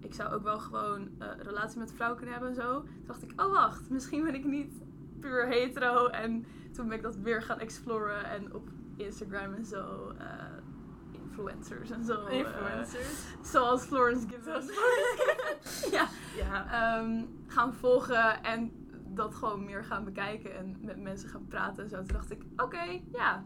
ik 0.00 0.14
zou 0.14 0.32
ook 0.32 0.42
wel 0.42 0.58
gewoon 0.58 1.00
uh, 1.00 1.28
relatie 1.38 1.78
met 1.78 1.92
vrouwen 1.92 2.18
kunnen 2.18 2.38
hebben 2.38 2.54
en 2.54 2.62
zo. 2.62 2.80
Toen 2.80 3.04
dacht 3.06 3.22
ik, 3.22 3.40
oh 3.40 3.52
wacht, 3.52 3.90
misschien 3.90 4.24
ben 4.24 4.34
ik 4.34 4.44
niet 4.44 4.82
puur 5.20 5.46
hetero. 5.46 6.06
En 6.06 6.44
toen 6.72 6.88
ben 6.88 6.96
ik 6.96 7.02
dat 7.02 7.16
weer 7.16 7.42
gaan 7.42 7.58
exploren. 7.58 8.24
En 8.24 8.54
op 8.54 8.68
Instagram 8.96 9.52
en 9.52 9.64
zo... 9.64 10.12
Uh, 10.18 10.53
influencers 11.34 11.90
en 11.90 12.04
zo. 12.04 12.26
Influencers. 12.26 13.24
zoals 13.42 13.84
Florence 13.84 14.26
Given. 14.28 14.62
ja. 15.98 16.08
ja. 16.36 16.98
Um, 16.98 17.42
gaan 17.46 17.74
volgen 17.74 18.42
en 18.42 18.72
dat 19.08 19.34
gewoon 19.34 19.64
meer 19.64 19.84
gaan 19.84 20.04
bekijken 20.04 20.56
en 20.56 20.76
met 20.80 21.02
mensen 21.02 21.28
gaan 21.28 21.46
praten 21.48 21.82
en 21.82 21.88
zo. 21.88 21.96
Toen 21.96 22.06
dacht 22.06 22.30
ik, 22.30 22.42
oké, 22.52 22.62
okay, 22.62 23.04
ja, 23.12 23.44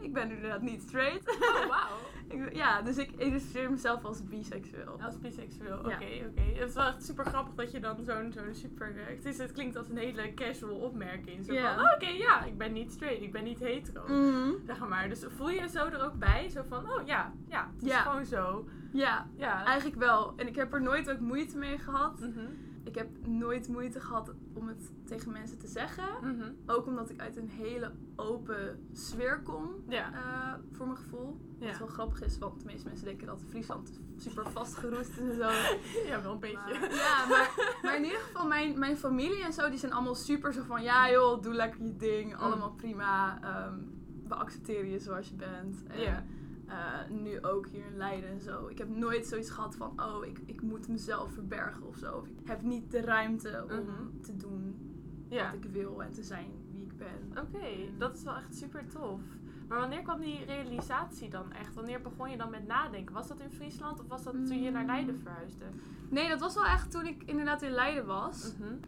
ik 0.00 0.12
ben 0.12 0.30
inderdaad 0.30 0.62
niet 0.62 0.82
straight. 0.82 1.30
Oh, 1.30 1.66
wauw. 1.68 1.96
ja, 2.52 2.82
dus 2.82 2.96
ik 2.96 3.10
identificeer 3.10 3.70
mezelf 3.70 4.04
als 4.04 4.24
biseksueel. 4.24 5.00
Als 5.00 5.18
biseksueel, 5.18 5.78
oké, 5.78 5.88
oké. 5.88 6.04
Okay. 6.30 6.54
Het 6.54 6.68
is 6.68 6.74
wel 6.74 6.86
echt 6.86 7.04
super 7.04 7.24
grappig 7.24 7.54
dat 7.54 7.70
je 7.70 7.80
dan 7.80 7.96
zo'n 8.04 8.32
zo'n 8.32 8.54
super... 8.54 8.96
Eh, 8.96 9.16
het, 9.16 9.24
is, 9.24 9.38
het 9.38 9.52
klinkt 9.52 9.76
als 9.76 9.88
een 9.88 9.96
hele 9.96 10.34
casual 10.34 10.76
opmerking. 10.76 11.44
Zo 11.44 11.52
yeah. 11.52 11.74
van, 11.74 11.84
oh, 11.84 11.92
oké, 11.94 12.08
ja, 12.08 12.44
ik 12.44 12.58
ben 12.58 12.72
niet 12.72 12.92
straight, 12.92 13.22
ik 13.22 13.32
ben 13.32 13.44
niet 13.44 13.58
hetero. 13.58 14.02
Mm 14.08 14.54
Zeg 14.66 14.88
maar. 14.88 15.08
Dus 15.08 15.24
voel 15.36 15.50
je 15.50 15.68
zo 15.68 15.86
er 15.86 16.04
ook 16.04 16.18
bij? 16.18 16.48
Zo 16.48 16.62
van, 16.68 16.92
oh 16.92 17.06
ja, 17.06 17.32
ja, 17.48 17.70
het 17.74 17.82
is 17.82 17.88
ja. 17.88 18.00
gewoon 18.00 18.24
zo. 18.24 18.68
Ja, 18.92 19.26
ja, 19.36 19.64
eigenlijk 19.64 19.98
wel. 19.98 20.32
En 20.36 20.46
ik 20.46 20.56
heb 20.56 20.72
er 20.72 20.82
nooit 20.82 21.10
ook 21.10 21.20
moeite 21.20 21.58
mee 21.58 21.78
gehad. 21.78 22.20
Mm 22.20 22.32
-hmm. 22.32 22.69
Ik 22.84 22.94
heb 22.94 23.08
nooit 23.26 23.68
moeite 23.68 24.00
gehad 24.00 24.32
om 24.52 24.68
het 24.68 24.92
tegen 25.04 25.32
mensen 25.32 25.58
te 25.58 25.66
zeggen. 25.66 26.04
Mm 26.22 26.40
-hmm. 26.40 26.56
Ook 26.66 26.86
omdat 26.86 27.10
ik 27.10 27.20
uit 27.20 27.36
een 27.36 27.48
hele 27.48 27.92
open 28.16 28.88
sfeer 28.92 29.40
kom. 29.42 29.74
Ja. 29.88 30.12
Uh, 30.12 30.54
voor 30.72 30.86
mijn 30.86 30.98
gevoel. 30.98 31.40
Ja. 31.58 31.66
Wat 31.66 31.78
wel 31.78 31.86
grappig 31.86 32.22
is, 32.22 32.38
want 32.38 32.60
de 32.60 32.66
meeste 32.66 32.88
mensen 32.88 33.04
denken 33.04 33.26
dat 33.26 33.42
Friesland 33.48 33.90
super 34.16 34.50
vastgeroest 34.50 35.10
is 35.10 35.18
en 35.18 35.34
zo. 35.34 35.50
Ja, 36.10 36.22
wel 36.22 36.32
een 36.32 36.38
beetje. 36.38 36.78
Maar, 36.80 36.94
ja, 36.94 37.26
maar, 37.28 37.78
maar, 37.82 37.96
in 37.96 38.04
ieder 38.04 38.20
geval 38.20 38.46
mijn, 38.46 38.78
mijn 38.78 38.96
familie 38.96 39.44
en 39.44 39.52
zo, 39.52 39.68
die 39.68 39.78
zijn 39.78 39.92
allemaal 39.92 40.14
super 40.14 40.52
zo 40.52 40.62
van... 40.62 40.82
Ja 40.82 41.10
joh, 41.10 41.42
doe 41.42 41.54
lekker 41.54 41.84
je 41.84 41.96
ding, 41.96 42.32
mm. 42.32 42.38
allemaal 42.38 42.72
prima. 42.72 43.38
Um, 43.66 43.98
we 44.28 44.34
accepteren 44.34 44.90
je 44.90 44.98
zoals 44.98 45.28
je 45.28 45.34
bent. 45.34 45.82
En. 45.86 46.38
Uh, 46.70 47.16
nu 47.22 47.42
ook 47.42 47.66
hier 47.66 47.86
in 47.86 47.96
Leiden 47.96 48.30
en 48.30 48.40
zo. 48.40 48.66
Ik 48.66 48.78
heb 48.78 48.88
nooit 48.88 49.26
zoiets 49.26 49.50
gehad 49.50 49.74
van, 49.74 50.02
oh, 50.02 50.26
ik, 50.26 50.40
ik 50.44 50.62
moet 50.62 50.88
mezelf 50.88 51.32
verbergen 51.32 51.86
of 51.86 51.96
zo. 51.96 52.12
Of 52.12 52.26
ik 52.26 52.38
heb 52.44 52.62
niet 52.62 52.90
de 52.90 53.00
ruimte 53.00 53.64
om 53.70 53.76
mm 53.76 53.86
-hmm. 53.86 54.20
te 54.20 54.36
doen 54.36 54.90
ja. 55.28 55.44
wat 55.44 55.64
ik 55.64 55.70
wil 55.70 56.02
en 56.02 56.12
te 56.12 56.22
zijn 56.22 56.50
wie 56.72 56.82
ik 56.82 56.96
ben. 56.96 57.30
Oké, 57.30 57.40
okay, 57.40 57.90
dat 57.98 58.16
is 58.16 58.22
wel 58.22 58.36
echt 58.36 58.56
super 58.56 58.86
tof. 58.86 59.20
Maar 59.68 59.78
wanneer 59.78 60.02
kwam 60.02 60.20
die 60.20 60.44
realisatie 60.44 61.30
dan 61.30 61.52
echt? 61.52 61.74
Wanneer 61.74 62.00
begon 62.00 62.30
je 62.30 62.36
dan 62.36 62.50
met 62.50 62.66
nadenken? 62.66 63.14
Was 63.14 63.28
dat 63.28 63.40
in 63.40 63.50
Friesland 63.50 64.00
of 64.00 64.06
was 64.08 64.22
dat 64.22 64.32
toen 64.32 64.62
je 64.62 64.70
naar 64.70 64.84
Leiden 64.84 65.20
verhuisde? 65.22 65.64
Nee, 66.08 66.28
dat 66.28 66.40
was 66.40 66.54
wel 66.54 66.66
echt 66.66 66.90
toen 66.90 67.06
ik 67.06 67.22
inderdaad 67.22 67.62
in 67.62 67.70
Leiden 67.70 68.06
was. 68.06 68.52
Mm 68.58 68.66
-hmm. 68.66 68.80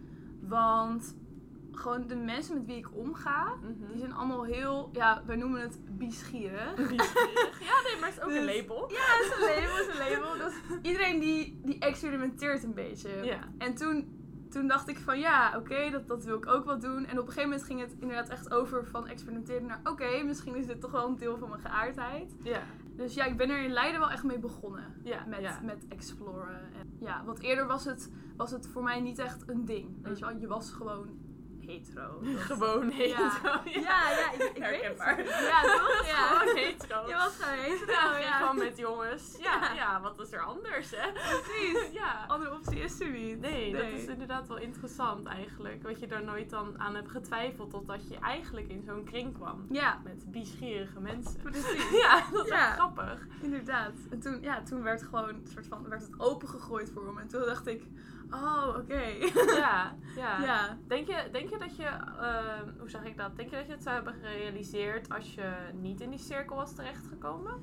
Want 0.48 1.14
gewoon 1.73 2.07
de 2.07 2.17
mensen 2.17 2.55
met 2.55 2.67
wie 2.67 2.76
ik 2.76 2.97
omga, 2.97 3.55
mm 3.55 3.62
-hmm. 3.62 3.87
die 3.88 3.99
zijn 3.99 4.12
allemaal 4.12 4.45
heel, 4.45 4.91
ja, 4.93 5.23
wij 5.26 5.37
noemen 5.37 5.61
het 5.61 5.79
biesgierig. 5.99 6.75
Biesgierig? 6.97 7.61
ja, 7.61 7.81
nee, 7.83 8.00
maar 8.00 8.09
het 8.09 8.19
is 8.19 8.23
ook 8.23 8.29
dus, 8.29 8.38
een 8.38 8.57
label. 8.57 8.91
Ja, 8.91 8.99
het 8.99 9.26
is 9.26 9.35
een 9.35 9.55
label, 9.55 9.76
het 9.76 9.88
is 9.88 9.99
een 9.99 10.11
label. 10.11 10.45
Dus 10.45 10.55
iedereen 10.83 11.21
die, 11.21 11.61
die 11.64 11.79
experimenteert 11.79 12.62
een 12.62 12.75
beetje. 12.75 13.11
Ja. 13.23 13.38
En 13.59 13.75
toen, 13.75 14.21
toen 14.50 14.67
dacht 14.67 14.88
ik 14.88 14.99
van 14.99 15.19
ja, 15.19 15.49
oké, 15.49 15.57
okay, 15.57 15.91
dat, 15.91 16.09
dat 16.09 16.25
wil 16.25 16.37
ik 16.37 16.47
ook 16.47 16.64
wel 16.64 16.79
doen. 16.79 17.07
En 17.07 17.19
op 17.19 17.26
een 17.26 17.33
gegeven 17.33 17.49
moment 17.49 17.62
ging 17.62 17.81
het 17.81 17.95
inderdaad 18.00 18.29
echt 18.29 18.52
over 18.52 18.87
van 18.87 19.07
experimenteren 19.07 19.67
naar 19.67 19.79
oké, 19.79 19.91
okay, 19.91 20.23
misschien 20.23 20.57
is 20.57 20.67
dit 20.67 20.81
toch 20.81 20.91
wel 20.91 21.09
een 21.09 21.17
deel 21.17 21.38
van 21.38 21.49
mijn 21.49 21.61
geaardheid. 21.61 22.35
Ja. 22.43 22.62
Dus 22.97 23.14
ja, 23.14 23.25
ik 23.25 23.37
ben 23.37 23.50
er 23.50 23.64
in 23.64 23.73
Leiden 23.73 24.00
wel 24.00 24.11
echt 24.11 24.25
mee 24.25 24.38
begonnen. 24.38 24.95
Ja, 25.02 25.25
met, 25.29 25.41
ja. 25.41 25.61
met 25.62 25.85
exploren. 25.88 26.61
En, 26.79 26.97
ja, 27.00 27.25
want 27.25 27.41
eerder 27.41 27.67
was 27.67 27.85
het, 27.85 28.11
was 28.37 28.50
het 28.50 28.67
voor 28.67 28.83
mij 28.83 29.00
niet 29.00 29.19
echt 29.19 29.49
een 29.49 29.64
ding. 29.64 30.02
Weet 30.02 30.19
je 30.19 30.25
wel, 30.25 30.37
je 30.37 30.47
was 30.47 30.71
gewoon 30.71 31.09
hetero. 31.66 32.21
gewoon 32.50 32.90
hetero. 32.90 33.61
Ja, 33.64 33.81
ja, 33.81 34.11
ja 34.11 34.33
ik, 34.33 34.42
ik 34.42 34.64
weet 34.64 34.83
het. 34.83 34.99
Ja, 34.99 35.62
toch? 35.62 36.07
Ja. 36.07 36.26
Gewoon 36.33 36.57
hetero. 36.57 37.07
Je 37.09 37.14
was 37.14 37.37
gewoon 37.37 37.59
hetero, 37.59 37.92
ja. 37.92 38.19
ja. 38.19 38.38
Gewoon 38.38 38.59
met 38.59 38.78
jongens. 38.78 39.37
Ja, 39.38 39.73
ja. 39.75 40.00
wat 40.00 40.21
is 40.21 40.33
er 40.33 40.40
anders, 40.40 40.90
hè? 40.90 41.12
Precies. 41.12 41.92
ja. 42.00 42.25
Andere 42.28 42.54
optie 42.54 42.81
is 42.81 43.00
er 43.00 43.11
niet. 43.11 43.40
Nee, 43.40 43.73
dat 43.73 43.83
is 43.83 44.07
inderdaad 44.07 44.49
wel 44.49 44.59
interessant 44.59 45.26
eigenlijk. 45.26 45.83
Wat 45.83 46.00
je 46.00 46.07
daar 46.07 46.25
nooit 46.25 46.50
dan 46.50 46.81
aan 46.81 46.95
hebt 46.95 47.11
getwijfeld, 47.11 47.71
totdat 47.71 48.09
je 48.09 48.19
eigenlijk 48.19 48.69
in 48.69 48.83
zo'n 48.83 49.04
kring 49.04 49.35
kwam. 49.35 49.66
Ja. 49.71 50.00
Met 50.04 50.31
biesgierige 50.31 51.00
mensen. 51.00 51.40
Precies. 51.42 51.90
ja, 52.02 52.23
dat 52.33 52.47
is 52.47 52.52
echt 52.52 52.73
grappig. 52.73 53.26
Inderdaad. 53.42 53.92
En 54.11 54.21
toen, 54.21 54.42
ja, 54.42 54.62
toen 54.62 54.83
werd 54.83 55.02
gewoon 55.02 55.42
soort 55.52 55.66
van, 55.66 55.88
werd 55.88 56.02
het 56.02 56.21
opengegooid 56.21 56.90
voor 56.95 57.14
me. 57.14 57.21
En 57.21 57.28
toen 57.28 57.45
dacht 57.45 57.66
ik, 57.66 57.83
oh, 58.34 58.76
oké. 58.76 59.02
ja, 59.56 59.96
ja, 60.16 60.42
ja. 60.42 60.78
Denk 60.86 61.06
je, 61.06 61.28
denk 61.32 61.50
je 61.50 61.58
dat 61.58 61.76
je, 61.76 61.82
uh, 61.82 62.78
hoe 62.78 62.90
zeg 62.90 63.04
ik 63.04 63.16
dat? 63.16 63.36
Denk 63.36 63.50
je 63.50 63.56
dat 63.56 63.66
je 63.66 63.72
het 63.72 63.82
zou 63.82 63.94
hebben 63.94 64.14
gerealiseerd 64.14 65.08
als 65.08 65.34
je 65.34 65.52
niet 65.80 66.00
in 66.00 66.10
die 66.10 66.18
cirkel 66.18 66.56
was 66.56 66.74
terechtgekomen? 66.74 67.54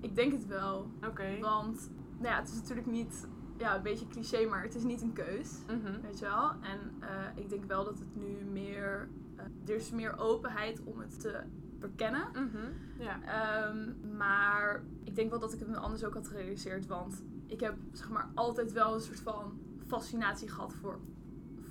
Ik 0.00 0.14
denk 0.14 0.32
het 0.32 0.46
wel. 0.46 0.90
Oké. 1.06 1.38
Want, 1.40 1.90
nou 2.18 2.34
ja, 2.34 2.38
het 2.38 2.48
is 2.48 2.54
natuurlijk 2.54 2.86
niet, 2.86 3.28
ja, 3.56 3.76
een 3.76 3.82
beetje 3.82 4.06
cliché, 4.06 4.46
maar 4.46 4.62
het 4.62 4.74
is 4.74 4.82
niet 4.82 5.02
een 5.02 5.12
keus. 5.12 5.58
Mm 5.70 5.80
-hmm. 5.84 6.02
Weet 6.02 6.18
je 6.18 6.24
wel? 6.24 6.50
En 6.50 6.80
uh, 7.00 7.08
ik 7.34 7.48
denk 7.48 7.64
wel 7.64 7.84
dat 7.84 7.98
het 7.98 8.16
nu 8.16 8.44
meer, 8.44 9.08
uh, 9.36 9.70
er 9.70 9.74
is 9.74 9.90
meer 9.90 10.18
openheid 10.18 10.84
om 10.84 10.98
het 10.98 11.20
te 11.20 11.42
verkennen. 11.78 12.28
Mm 12.34 12.50
-hmm. 12.52 12.72
ja. 12.98 13.68
Um, 13.68 13.96
maar 14.16 14.82
ik 15.04 15.14
denk 15.14 15.30
wel 15.30 15.38
dat 15.38 15.52
ik 15.52 15.58
het 15.58 15.68
me 15.68 15.76
anders 15.76 16.04
ook 16.04 16.14
had 16.14 16.28
gerealiseerd. 16.28 16.86
Want 16.86 17.22
ik 17.46 17.60
heb 17.60 17.74
zeg 17.92 18.08
maar 18.08 18.30
altijd 18.34 18.72
wel 18.72 18.94
een 18.94 19.00
soort 19.00 19.20
van 19.20 19.58
fascinatie 19.88 20.48
gehad 20.48 20.74
voor, 20.80 20.98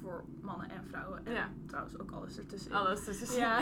voor 0.02 0.24
mannen 0.42 0.70
en 0.70 0.84
vrouwen. 0.84 1.26
En 1.26 1.34
ja. 1.34 1.50
trouwens 1.66 2.00
ook 2.00 2.12
alles 2.12 2.38
ertussen. 2.38 2.72
Alles 2.72 3.08
ertussen. 3.08 3.38
Ja. 3.40 3.60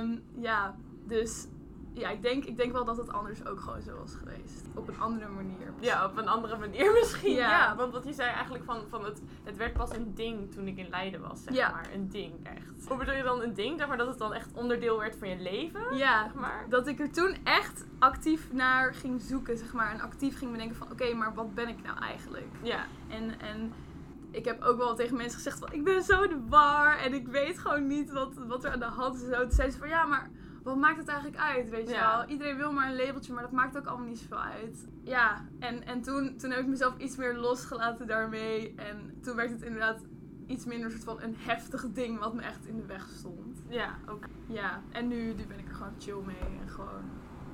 um, 0.00 0.22
ja, 0.48 0.76
dus 1.06 1.46
ja, 2.00 2.08
ik 2.08 2.22
denk, 2.22 2.44
ik 2.44 2.56
denk 2.56 2.72
wel 2.72 2.84
dat 2.84 2.96
het 2.96 3.12
anders 3.12 3.46
ook 3.46 3.60
gewoon 3.60 3.82
zo 3.82 3.96
was 3.96 4.14
geweest. 4.14 4.66
Op 4.74 4.88
een 4.88 5.00
andere 5.00 5.28
manier. 5.28 5.72
Ja, 5.80 6.04
op 6.04 6.16
een 6.16 6.28
andere 6.28 6.56
manier 6.58 6.92
misschien. 7.00 7.34
Ja, 7.34 7.50
ja 7.50 7.76
want 7.76 7.92
wat 7.92 8.04
je 8.04 8.12
zei 8.12 8.30
eigenlijk 8.30 8.64
van, 8.64 8.82
van 8.88 9.04
het, 9.04 9.22
het 9.44 9.56
werd 9.56 9.72
pas 9.72 9.94
een 9.94 10.14
ding 10.14 10.52
toen 10.52 10.66
ik 10.66 10.76
in 10.76 10.88
Leiden 10.88 11.20
was, 11.20 11.42
zeg 11.42 11.54
ja. 11.54 11.70
maar. 11.70 11.88
Een 11.94 12.08
ding, 12.08 12.32
echt. 12.42 12.88
Hoe 12.88 12.96
bedoel 12.96 13.14
je 13.14 13.22
dan 13.22 13.42
een 13.42 13.54
ding? 13.54 13.78
Zeg 13.78 13.88
maar 13.88 13.96
dat 13.96 14.08
het 14.08 14.18
dan 14.18 14.34
echt 14.34 14.48
onderdeel 14.54 14.98
werd 14.98 15.16
van 15.16 15.28
je 15.28 15.36
leven? 15.36 15.96
Ja, 15.96 16.22
zeg 16.22 16.34
maar. 16.34 16.66
dat 16.68 16.86
ik 16.86 17.00
er 17.00 17.10
toen 17.10 17.36
echt 17.44 17.84
actief 17.98 18.52
naar 18.52 18.94
ging 18.94 19.20
zoeken, 19.20 19.58
zeg 19.58 19.72
maar. 19.72 19.92
En 19.92 20.00
actief 20.00 20.38
ging 20.38 20.50
bedenken 20.50 20.76
van, 20.76 20.86
oké, 20.92 21.02
okay, 21.02 21.12
maar 21.12 21.34
wat 21.34 21.54
ben 21.54 21.68
ik 21.68 21.82
nou 21.82 21.98
eigenlijk? 21.98 22.48
Ja. 22.62 22.84
En, 23.08 23.40
en 23.40 23.72
ik 24.30 24.44
heb 24.44 24.62
ook 24.62 24.78
wel 24.78 24.94
tegen 24.94 25.16
mensen 25.16 25.36
gezegd 25.36 25.58
van, 25.58 25.72
ik 25.72 25.84
ben 25.84 26.02
zo 26.02 26.28
de 26.28 26.40
war 26.48 26.98
en 26.98 27.14
ik 27.14 27.28
weet 27.28 27.58
gewoon 27.58 27.86
niet 27.86 28.12
wat, 28.12 28.34
wat 28.46 28.64
er 28.64 28.70
aan 28.70 28.78
de 28.78 28.84
hand 28.84 29.14
is. 29.14 29.22
En 29.22 29.28
zo. 29.28 29.40
Toen 29.40 29.50
zeiden 29.50 29.72
ze 29.72 29.82
van, 29.82 29.88
ja, 29.88 30.04
maar 30.04 30.30
wat 30.70 30.78
maakt 30.78 30.98
het 30.98 31.08
eigenlijk 31.08 31.42
uit, 31.42 31.70
weet 31.70 31.88
je 31.88 31.94
ja. 31.94 32.16
wel? 32.16 32.28
Iedereen 32.28 32.56
wil 32.56 32.72
maar 32.72 32.88
een 32.88 32.96
labeltje, 32.96 33.32
maar 33.32 33.42
dat 33.42 33.52
maakt 33.52 33.76
ook 33.76 33.86
allemaal 33.86 34.08
niet 34.08 34.18
zoveel 34.18 34.40
uit. 34.40 34.88
Ja, 35.02 35.44
en, 35.58 35.86
en 35.86 36.02
toen, 36.02 36.36
toen 36.36 36.50
heb 36.50 36.60
ik 36.60 36.66
mezelf 36.66 36.98
iets 36.98 37.16
meer 37.16 37.34
losgelaten 37.36 38.06
daarmee. 38.06 38.74
En 38.76 39.18
toen 39.22 39.36
werd 39.36 39.50
het 39.50 39.62
inderdaad 39.62 40.00
iets 40.46 40.64
minder 40.64 40.90
soort 40.90 41.04
van 41.04 41.22
een 41.22 41.34
heftig 41.38 41.86
ding 41.92 42.18
wat 42.18 42.34
me 42.34 42.42
echt 42.42 42.66
in 42.66 42.76
de 42.76 42.86
weg 42.86 43.08
stond. 43.08 43.62
Ja. 43.68 43.98
Ja, 44.46 44.82
en 44.92 45.08
nu, 45.08 45.34
nu 45.34 45.46
ben 45.46 45.58
ik 45.58 45.68
er 45.68 45.74
gewoon 45.74 45.94
chill 45.98 46.20
mee 46.24 46.58
en 46.60 46.68
gewoon... 46.68 47.04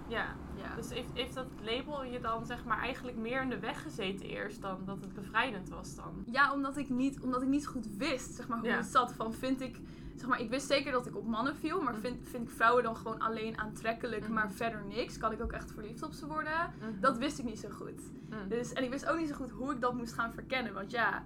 Ja. 0.09 0.27
ja. 0.55 0.75
Dus 0.77 0.91
heeft, 0.91 1.09
heeft 1.15 1.35
dat 1.35 1.47
label 1.63 2.05
je 2.05 2.21
dan 2.21 2.47
zeg 2.47 2.65
maar 2.65 2.79
eigenlijk 2.79 3.17
meer 3.17 3.43
in 3.43 3.49
de 3.49 3.59
weg 3.59 3.83
gezeten 3.83 4.27
eerst 4.27 4.63
dan 4.63 4.79
dat 4.85 5.01
het 5.01 5.15
bevrijdend 5.15 5.69
was 5.69 5.95
dan? 5.95 6.25
Ja, 6.27 6.53
omdat 6.53 6.77
ik 6.77 6.89
niet, 6.89 7.21
omdat 7.21 7.43
ik 7.43 7.49
niet 7.49 7.67
goed 7.67 7.97
wist 7.97 8.35
zeg 8.35 8.49
maar, 8.49 8.59
hoe 8.59 8.69
Ja. 8.69 8.77
het 8.77 8.87
zat. 8.87 9.13
Van 9.13 9.33
vind 9.33 9.61
ik, 9.61 9.81
zeg 10.17 10.29
maar, 10.29 10.41
ik 10.41 10.51
wist 10.51 10.67
zeker 10.67 10.93
dat 10.93 11.07
ik 11.07 11.17
op 11.17 11.27
mannen 11.27 11.57
viel, 11.57 11.83
maar 11.83 11.95
vind, 11.95 12.17
vind 12.29 12.49
ik 12.49 12.55
vrouwen 12.55 12.83
dan 12.83 12.97
gewoon 12.97 13.19
alleen 13.21 13.59
aantrekkelijk, 13.59 14.23
Mhm. 14.23 14.33
maar 14.33 14.53
verder 14.53 14.85
niks? 14.85 15.19
Kan 15.19 15.33
ik 15.33 15.43
ook 15.43 15.53
echt 15.53 15.73
verliefd 15.73 16.03
op 16.03 16.13
ze 16.13 16.27
worden? 16.27 16.73
Mhm. 16.81 17.01
Dat 17.01 17.19
wist 17.19 17.39
ik 17.39 17.45
niet 17.45 17.59
zo 17.59 17.69
goed. 17.69 18.01
Mm. 18.31 18.49
Dus, 18.49 18.73
en 18.73 18.85
ik 18.85 18.91
wist 18.91 19.07
ook 19.07 19.19
niet 19.19 19.29
zo 19.29 19.35
goed 19.35 19.51
hoe 19.51 19.73
ik 19.73 19.81
dat 19.81 19.95
moest 19.95 20.13
gaan 20.13 20.33
verkennen. 20.33 20.75
Want 20.75 20.91
ja, 20.91 21.23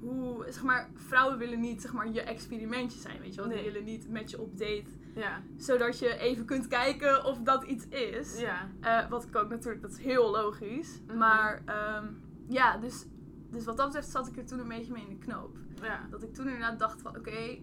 hoe, 0.00 0.44
zeg 0.48 0.62
maar, 0.62 0.88
vrouwen 0.94 1.38
willen 1.38 1.60
niet 1.60 1.82
zeg 1.82 1.92
maar, 1.92 2.08
je 2.10 2.20
experimentje 2.22 2.98
zijn, 3.00 3.20
weet 3.20 3.34
je 3.34 3.40
wel. 3.40 3.48
Die 3.50 3.58
Nee. 3.60 3.72
willen 3.72 3.84
niet 3.84 4.08
met 4.08 4.30
je 4.30 4.40
op 4.40 4.58
date, 4.58 4.84
Ja. 5.14 5.40
zodat 5.56 5.98
je 5.98 6.18
even 6.18 6.44
kunt 6.44 6.66
kijken 6.68 7.24
of 7.24 7.38
dat 7.42 7.62
iets 7.64 7.88
is. 7.88 8.40
Ja. 8.40 8.68
Eh, 8.80 9.08
wat 9.10 9.24
ik 9.24 9.36
ook 9.36 9.48
natuurlijk, 9.48 9.82
dat 9.82 9.90
is 9.90 9.98
heel 9.98 10.30
logisch. 10.30 11.00
Mhm. 11.06 11.18
Maar 11.18 11.62
ehm, 11.64 12.04
ja, 12.48 12.76
dus, 12.76 13.06
dus 13.50 13.64
wat 13.64 13.76
dat 13.76 13.86
betreft 13.86 14.08
zat 14.10 14.26
ik 14.26 14.36
er 14.36 14.46
toen 14.46 14.58
een 14.58 14.68
beetje 14.68 14.92
mee 14.92 15.02
in 15.08 15.18
de 15.18 15.24
knoop. 15.26 15.56
Ja. 15.82 16.06
Dat 16.10 16.22
ik 16.22 16.34
toen 16.34 16.44
inderdaad 16.46 16.78
dacht 16.78 17.02
van 17.02 17.16
oké, 17.16 17.58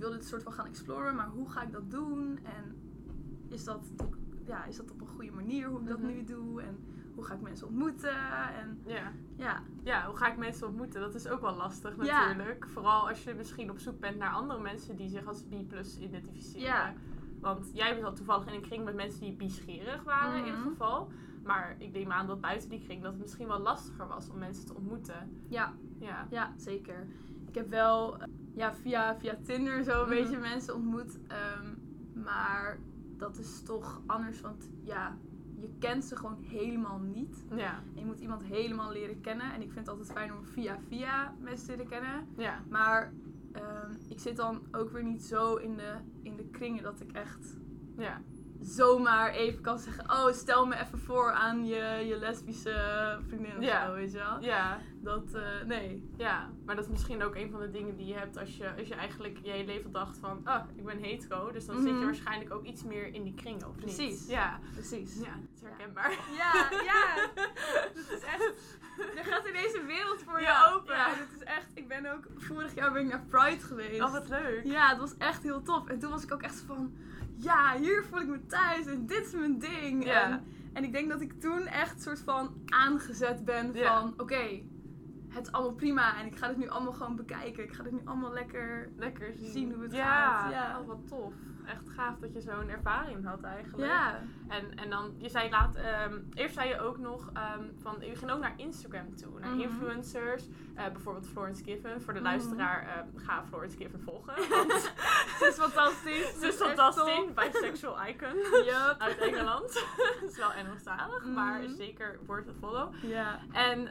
wil 0.00 0.10
dit 0.10 0.24
soort 0.26 0.42
van 0.42 0.52
gaan 0.52 0.66
exploren, 0.66 1.14
maar 1.14 1.28
hoe 1.28 1.50
ga 1.50 1.62
ik 1.62 1.72
dat 1.72 1.90
doen? 1.90 2.38
En 2.44 2.76
is 3.48 3.64
dat, 3.64 3.92
ja, 4.46 4.64
is 4.64 4.76
dat 4.76 4.90
op 4.90 5.00
een 5.00 5.06
goede 5.06 5.30
manier 5.32 5.68
hoe 5.68 5.80
ik 5.80 5.86
dat 5.86 5.98
Mhm. 5.98 6.06
nu 6.06 6.24
doe? 6.24 6.62
En 6.62 6.78
hoe 7.14 7.24
ga 7.24 7.34
ik 7.34 7.40
mensen 7.40 7.66
ontmoeten? 7.66 8.16
En 8.54 8.80
Ja. 8.86 9.12
ja, 9.36 9.62
Ja, 9.84 10.06
hoe 10.06 10.16
ga 10.16 10.30
ik 10.32 10.36
mensen 10.38 10.66
ontmoeten? 10.66 11.00
Dat 11.00 11.14
is 11.14 11.28
ook 11.28 11.40
wel 11.40 11.56
lastig 11.56 12.04
Ja. 12.04 12.26
natuurlijk. 12.26 12.66
Vooral 12.68 13.08
als 13.08 13.24
je 13.24 13.34
misschien 13.34 13.70
op 13.70 13.78
zoek 13.78 14.00
bent 14.00 14.16
naar 14.18 14.30
andere 14.32 14.60
mensen 14.60 14.96
die 14.96 15.08
zich 15.08 15.26
als 15.26 15.42
B-plus 15.42 15.98
identificeren. 15.98 16.62
Ja. 16.66 16.92
Want 17.40 17.70
jij 17.74 17.92
bent 17.94 18.04
al 18.06 18.12
toevallig 18.14 18.46
in 18.46 18.54
een 18.54 18.60
kring 18.60 18.84
met 18.84 18.94
mensen 18.94 19.20
die 19.20 19.32
biesgierig 19.32 20.02
waren 20.02 20.38
in 20.38 20.44
ieder 20.44 20.60
Mhm. 20.60 20.68
geval. 20.68 21.10
Maar 21.44 21.74
ik 21.78 21.92
neem 21.92 22.12
aan 22.12 22.26
dat 22.26 22.40
buiten 22.40 22.68
die 22.68 22.80
kring 22.80 23.02
dat 23.02 23.12
het 23.12 23.20
misschien 23.20 23.46
wel 23.46 23.58
lastiger 23.60 24.06
was 24.06 24.30
om 24.30 24.38
mensen 24.38 24.66
te 24.66 24.74
ontmoeten. 24.74 25.30
ja, 25.48 25.72
Ja. 25.98 26.26
ja, 26.30 26.52
zeker. 26.56 27.06
Ik 27.48 27.54
heb 27.54 27.68
wel 27.68 28.18
eh, 28.18 28.26
ja, 28.54 28.74
via, 28.74 29.16
via 29.16 29.36
Tinder 29.42 29.82
zo 29.84 29.90
een 30.02 30.08
Mhm. 30.08 30.16
beetje 30.22 30.38
mensen 30.38 30.74
ontmoet. 30.74 31.18
ehm, 31.28 31.66
maar 32.24 32.78
dat 33.16 33.38
is 33.38 33.62
toch 33.62 34.02
anders, 34.06 34.40
want 34.40 34.70
ja, 34.82 35.16
je 35.56 35.70
kent 35.78 36.04
ze 36.04 36.16
gewoon 36.16 36.38
helemaal 36.42 36.98
niet. 36.98 37.44
Ja. 37.54 37.74
En 37.94 38.00
je 38.00 38.04
moet 38.04 38.20
iemand 38.20 38.42
helemaal 38.42 38.92
leren 38.92 39.20
kennen. 39.20 39.52
En 39.52 39.62
ik 39.62 39.72
vind 39.72 39.78
het 39.78 39.88
altijd 39.88 40.12
fijn 40.12 40.32
om 40.34 40.44
via 40.44 40.78
via 40.88 41.34
mensen 41.40 41.66
te 41.66 41.72
leren 41.72 41.88
kennen. 41.90 42.26
Ja. 42.36 42.62
Maar 42.68 43.12
ehm, 43.52 43.92
ik 44.08 44.18
zit 44.20 44.36
dan 44.36 44.62
ook 44.72 44.90
weer 44.90 45.04
niet 45.04 45.22
zo 45.22 45.54
in 45.56 45.76
de, 45.76 45.94
in 46.22 46.36
de 46.36 46.44
kringen 46.44 46.82
dat 46.82 47.00
ik 47.00 47.12
echt 47.12 47.56
Ja. 47.96 48.20
zomaar 48.60 49.30
even 49.30 49.60
kan 49.62 49.78
zeggen... 49.78 50.10
Oh, 50.10 50.32
stel 50.32 50.66
me 50.66 50.76
even 50.76 50.98
voor 50.98 51.32
aan 51.32 51.66
je, 51.66 52.04
je 52.06 52.16
lesbische 52.18 53.18
vriendin 53.26 53.56
of 53.56 53.64
Ja. 53.64 53.86
zo, 53.86 53.94
weet 53.94 54.12
je 54.12 54.18
wel. 54.18 54.40
Ja. 54.42 54.78
Dat, 55.02 55.34
eh, 55.34 55.42
nee. 55.66 56.08
Ja, 56.16 56.50
maar 56.64 56.74
dat 56.76 56.84
is 56.84 56.90
misschien 56.90 57.22
ook 57.22 57.34
een 57.34 57.50
van 57.50 57.60
de 57.60 57.70
dingen 57.70 57.96
die 57.96 58.06
je 58.06 58.14
hebt 58.14 58.38
als 58.38 58.56
je, 58.56 58.70
als 58.78 58.88
je 58.88 58.94
eigenlijk 58.94 59.38
je 59.42 59.50
hele 59.50 59.64
leven 59.64 59.92
dacht 59.92 60.18
van, 60.18 60.40
ah, 60.44 60.64
ik 60.74 60.84
ben 60.84 60.98
hetero. 60.98 61.52
Dus 61.52 61.66
dan 61.66 61.76
zit 61.76 61.86
je 61.86 61.92
Mhm. 61.94 62.04
waarschijnlijk 62.04 62.54
ook 62.54 62.64
iets 62.64 62.84
meer 62.84 63.14
in 63.14 63.22
die 63.22 63.34
kring, 63.34 63.64
of 63.64 63.76
niet? 63.76 63.84
Precies. 63.84 64.26
Ja. 64.28 64.60
Precies. 64.74 65.18
Ja, 65.18 65.30
het 65.30 65.50
is 65.54 65.60
herkenbaar. 65.62 66.10
Ja, 66.42 66.68
ja. 66.84 67.30
Dat 67.94 68.10
is 68.10 68.22
echt... 68.24 68.52
Er 69.16 69.24
gaat 69.24 69.48
ineens 69.48 69.74
een 69.74 69.86
wereld 69.86 70.22
voor 70.22 70.40
Ja, 70.40 70.68
je 70.68 70.74
open. 70.74 70.94
ja. 70.94 71.08
Het 71.10 71.28
is 71.36 71.42
echt... 71.44 71.66
Ik 71.74 71.88
ben 71.88 72.12
ook... 72.14 72.24
Vorig 72.36 72.74
jaar 72.74 72.92
ben 72.92 73.02
ik 73.02 73.08
naar 73.08 73.24
Pride 73.28 73.60
geweest. 73.62 74.00
Oh, 74.02 74.12
wat 74.12 74.28
leuk. 74.28 74.60
Ja, 74.64 74.88
het 74.88 74.98
was 74.98 75.16
echt 75.18 75.42
heel 75.42 75.62
tof. 75.62 75.86
En 75.88 75.98
toen 75.98 76.10
was 76.10 76.22
ik 76.22 76.32
ook 76.32 76.42
echt 76.42 76.62
van... 76.66 76.92
Ja, 77.36 77.76
hier 77.78 78.04
voel 78.04 78.20
ik 78.20 78.26
me 78.26 78.46
thuis. 78.46 78.86
En 78.86 79.06
dit 79.06 79.26
is 79.26 79.32
mijn 79.32 79.58
ding. 79.58 80.04
Ja. 80.04 80.30
En, 80.30 80.44
en 80.72 80.84
ik 80.84 80.92
denk 80.92 81.08
dat 81.08 81.20
ik 81.20 81.40
toen 81.40 81.66
echt 81.66 82.02
soort 82.02 82.20
van 82.20 82.62
aangezet 82.66 83.44
ben 83.44 83.74
van... 83.76 84.14
Oké, 84.16 84.62
het 85.30 85.46
is 85.46 85.52
allemaal 85.52 85.74
prima. 85.74 86.18
En 86.18 86.26
ik 86.26 86.36
ga 86.36 86.48
dit 86.48 86.56
nu 86.56 86.68
allemaal 86.68 86.92
gewoon 86.92 87.16
bekijken. 87.16 87.64
Ik 87.64 87.72
ga 87.72 87.82
dit 87.82 87.92
nu 87.92 88.00
allemaal 88.04 88.32
lekker... 88.32 88.90
Lekker 88.96 89.32
zien, 89.38 89.72
hoe 89.72 89.82
het 89.82 89.92
ja. 89.92 90.36
gaat, 90.36 90.50
ja. 90.52 90.80
Oh, 90.80 90.86
wat 90.86 91.08
tof. 91.08 91.32
Echt 91.66 91.88
gaaf 91.88 92.18
dat 92.18 92.32
je 92.32 92.40
zo'n 92.40 92.68
ervaring 92.68 93.24
had 93.24 93.42
eigenlijk. 93.42 93.88
Ja. 93.92 94.20
En, 94.48 94.74
en 94.78 94.90
dan, 94.90 95.14
je 95.16 95.28
zei 95.28 95.50
laat, 95.50 95.74
ehm, 95.76 96.18
eerst 96.34 96.54
zei 96.54 96.68
je 96.68 96.80
ook 96.80 96.98
nog 96.98 97.30
ehm, 97.34 97.64
van, 97.82 97.96
je 98.00 98.16
ging 98.16 98.30
ook 98.30 98.40
naar 98.40 98.54
Instagram 98.56 99.16
toe, 99.16 99.40
naar 99.40 99.50
Mhm. 99.50 99.60
influencers. 99.60 100.44
Eh, 100.74 100.84
bijvoorbeeld 100.92 101.28
Florence 101.28 101.64
Given. 101.64 102.02
Voor 102.02 102.12
de 102.12 102.20
Mhm. 102.20 102.28
luisteraar, 102.28 102.82
ehm, 102.86 103.06
ga 103.24 103.44
Florence 103.48 103.76
Given 103.76 104.00
volgen. 104.00 104.34
Want 104.48 104.72
Ze 105.38 105.46
is 105.48 105.54
fantastisch. 105.54 106.38
ze 106.40 106.46
is 106.46 106.54
fantastisch, 106.54 107.32
bisexual 107.34 108.06
icon 108.06 108.36
Yup. 108.64 108.94
uit 108.98 109.18
Engeland. 109.18 109.84
Is 110.28 110.36
wel 110.36 110.52
Engelstalig, 110.52 111.24
maar 111.24 111.60
Mhm. 111.60 111.74
zeker 111.74 112.18
worth 112.26 112.48
a 112.48 112.52
follow. 112.60 112.94
Ja. 113.02 113.38
En 113.52 113.88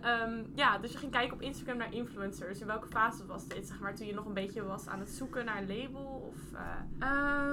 ja, 0.56 0.78
dus 0.78 0.92
je 0.92 0.98
ging 0.98 1.12
kijken 1.12 1.34
op 1.36 1.42
Instagram 1.42 1.78
naar 1.78 1.94
influencers. 1.94 2.60
In 2.60 2.68
welke 2.68 2.88
fase 2.88 3.26
was 3.26 3.48
dit? 3.48 3.68
Zeg 3.68 3.80
maar 3.80 3.96
toen 3.96 4.08
je 4.08 4.14
nog 4.14 4.26
een 4.26 4.34
beetje 4.34 4.64
was 4.64 4.88
aan 4.88 5.00
het 5.00 5.10
zoeken 5.10 5.46
naar 5.46 5.58
een 5.58 5.68
label? 5.82 6.32
Of, 6.34 6.54
eh, 6.54 6.60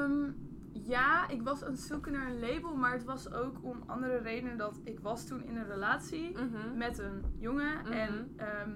Ehm, 0.07 0.31
ja, 0.73 1.29
ik 1.29 1.43
was 1.43 1.65
aan 1.65 1.71
het 1.71 1.81
zoeken 1.81 2.13
naar 2.13 2.27
een 2.31 2.41
label, 2.41 2.75
maar 2.77 2.93
het 2.93 3.05
was 3.05 3.33
ook 3.33 3.57
om 3.63 3.83
andere 3.87 4.19
redenen 4.19 4.57
dat 4.57 4.81
ik 4.85 5.01
was 5.01 5.27
toen 5.27 5.45
in 5.45 5.57
een 5.57 5.67
relatie 5.69 6.31
mhm. 6.33 6.77
met 6.77 6.99
een 6.99 7.23
jongen 7.39 7.79
Mhm. 7.79 7.93
en 7.93 8.33
ehm, 8.37 8.71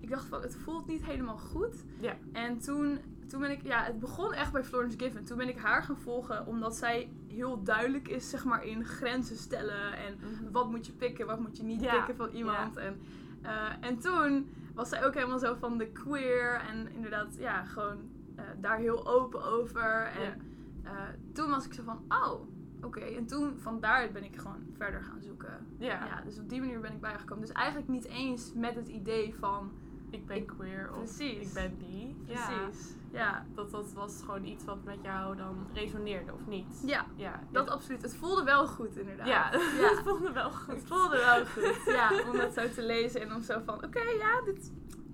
ik 0.00 0.10
dacht 0.10 0.24
van 0.24 0.42
het 0.42 0.56
voelt 0.56 0.86
niet 0.86 1.04
helemaal 1.04 1.36
goed. 1.38 1.84
En 2.32 2.58
toen, 2.58 2.98
toen 3.28 3.40
ben 3.40 3.50
ik, 3.50 3.62
ja, 3.62 3.82
het 3.82 3.98
begon 3.98 4.32
echt 4.32 4.52
bij 4.52 4.64
Florence 4.64 4.98
Given. 4.98 5.24
Toen 5.24 5.36
ben 5.36 5.48
ik 5.48 5.58
haar 5.58 5.82
gaan 5.82 5.96
volgen 5.96 6.46
omdat 6.46 6.76
zij 6.76 7.12
heel 7.28 7.62
duidelijk 7.62 8.08
is, 8.08 8.30
zeg 8.30 8.44
maar, 8.44 8.64
in 8.64 8.84
grenzen 8.84 9.36
stellen 9.36 9.92
en 9.96 10.14
Mhm. 10.20 10.50
wat 10.52 10.70
moet 10.70 10.86
je 10.86 10.92
pikken, 10.92 11.26
wat 11.26 11.40
moet 11.40 11.56
je 11.56 11.62
niet 11.62 11.80
pikken 11.90 12.16
van 12.16 12.30
iemand. 12.30 12.76
En, 12.76 13.00
eh, 13.42 13.68
en 13.80 13.98
toen 13.98 14.50
was 14.74 14.88
zij 14.88 15.04
ook 15.06 15.14
helemaal 15.14 15.38
zo 15.38 15.54
van 15.54 15.78
de 15.78 15.86
queer 15.86 16.60
en 16.70 16.88
inderdaad, 16.92 17.36
ja, 17.38 17.64
gewoon 17.64 18.10
eh, 18.36 18.44
daar 18.60 18.78
heel 18.78 19.06
open 19.06 19.44
over. 19.44 20.06
En 20.06 20.40
eh, 20.82 20.92
toen 21.32 21.50
was 21.50 21.66
ik 21.66 21.72
zo 21.72 21.82
van, 21.82 22.04
oh, 22.08 22.40
oké. 22.84 23.00
En 23.00 23.26
toen, 23.26 23.58
van 23.58 23.80
daaruit 23.80 24.12
ben 24.12 24.24
ik 24.24 24.36
gewoon 24.36 24.66
verder 24.76 25.02
gaan 25.02 25.22
zoeken. 25.22 25.66
Ja. 25.78 26.06
ja. 26.06 26.20
Dus 26.24 26.38
op 26.38 26.48
die 26.48 26.60
manier 26.60 26.80
ben 26.80 26.92
ik 26.92 27.00
bijgekomen. 27.00 27.46
Dus 27.46 27.54
eigenlijk 27.54 27.88
niet 27.88 28.04
eens 28.04 28.52
met 28.54 28.74
het 28.74 28.88
idee 28.88 29.34
van... 29.34 29.72
Ik 30.10 30.26
ben 30.26 30.46
queer 30.46 30.90
of 30.90 30.96
precies. 30.96 31.48
ik 31.48 31.52
ben 31.52 31.78
bi. 31.78 32.16
Precies. 32.24 32.94
Ja. 33.12 33.46
Dat, 33.54 33.70
dat 33.70 33.92
was 33.92 34.22
gewoon 34.24 34.44
iets 34.44 34.64
wat 34.64 34.84
met 34.84 34.98
jou 35.02 35.36
dan 35.36 35.66
resoneerde, 35.72 36.32
of 36.32 36.46
niet? 36.46 36.82
Ja, 36.86 37.06
ja. 37.16 37.40
dat 37.50 37.70
absoluut. 37.70 38.02
Het 38.02 38.16
voelde 38.16 38.44
wel 38.44 38.66
goed 38.66 38.96
inderdaad. 38.96 39.26
Ja, 39.26 39.52
ja. 39.52 39.88
het 39.94 40.00
voelde 40.04 40.32
wel 40.32 40.50
goed. 40.50 40.74
Het 40.74 40.84
voelde 40.84 41.16
wel 41.16 41.46
goed. 41.46 41.84
Ja, 41.84 42.10
om 42.30 42.36
dat 42.36 42.54
zo 42.54 42.68
te 42.68 42.82
lezen 42.82 43.20
en 43.20 43.34
om 43.34 43.42
zo 43.42 43.60
van, 43.64 43.84
oké, 43.84 44.02
ja, 44.02 44.40
dit 44.44 44.72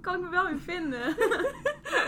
kan 0.09 0.17
ik 0.17 0.25
me 0.25 0.31
wel 0.31 0.49
in 0.49 0.59
vinden. 0.59 1.09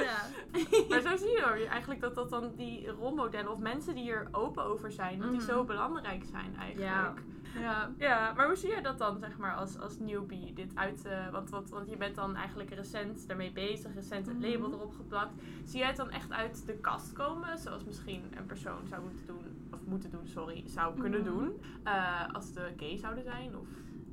ja. 0.08 0.18
maar 0.88 1.00
zo 1.00 1.16
zie 1.16 1.30
je 1.30 1.40
dan 1.40 1.68
eigenlijk 1.68 2.00
dat 2.00 2.14
dat 2.14 2.30
dan 2.30 2.52
die 2.56 2.88
rolmodellen 2.88 3.52
of 3.52 3.58
mensen 3.58 3.94
die 3.94 4.02
hier 4.02 4.28
open 4.32 4.64
over 4.64 4.92
zijn, 4.92 5.20
dat 5.20 5.30
die 5.30 5.40
zo 5.42 5.56
mhm. 5.56 5.66
belangrijk 5.66 6.24
zijn 6.30 6.56
eigenlijk. 6.56 6.90
Ja. 6.90 7.14
Ja. 7.60 7.90
ja, 7.98 8.32
maar 8.36 8.46
hoe 8.46 8.56
zie 8.56 8.68
jij 8.68 8.82
dat 8.82 8.98
dan, 8.98 9.18
zeg 9.18 9.38
maar, 9.38 9.54
als, 9.54 9.78
als 9.78 9.98
newbie? 9.98 10.52
Dit 10.52 10.72
uit, 10.74 11.04
uh, 11.06 11.28
want, 11.30 11.50
want, 11.50 11.70
want 11.70 11.90
je 11.90 11.96
bent 11.96 12.14
dan 12.14 12.36
eigenlijk 12.36 12.70
recent 12.70 13.28
daarmee 13.28 13.52
bezig, 13.52 13.94
recent 13.94 14.26
het 14.26 14.40
label 14.40 14.68
mhm. 14.68 14.76
erop 14.76 14.94
geplakt. 14.94 15.32
Zie 15.64 15.78
jij 15.78 15.88
het 15.88 15.96
dan 15.96 16.10
echt 16.10 16.32
uit 16.32 16.66
de 16.66 16.74
kast 16.74 17.12
komen, 17.12 17.58
zoals 17.58 17.84
misschien 17.84 18.22
een 18.36 18.46
persoon 18.46 18.86
zou 18.88 19.02
moeten 19.02 19.26
doen, 19.26 19.68
of 19.72 19.78
moeten 19.84 20.10
doen, 20.10 20.26
sorry, 20.26 20.62
zou 20.66 21.00
kunnen 21.00 21.20
mhm. 21.20 21.28
doen, 21.28 21.60
uh, 21.84 22.34
als 22.34 22.52
de 22.52 22.72
gay 22.76 22.98
zouden 22.98 23.24
zijn? 23.24 23.56
Of? 23.56 23.68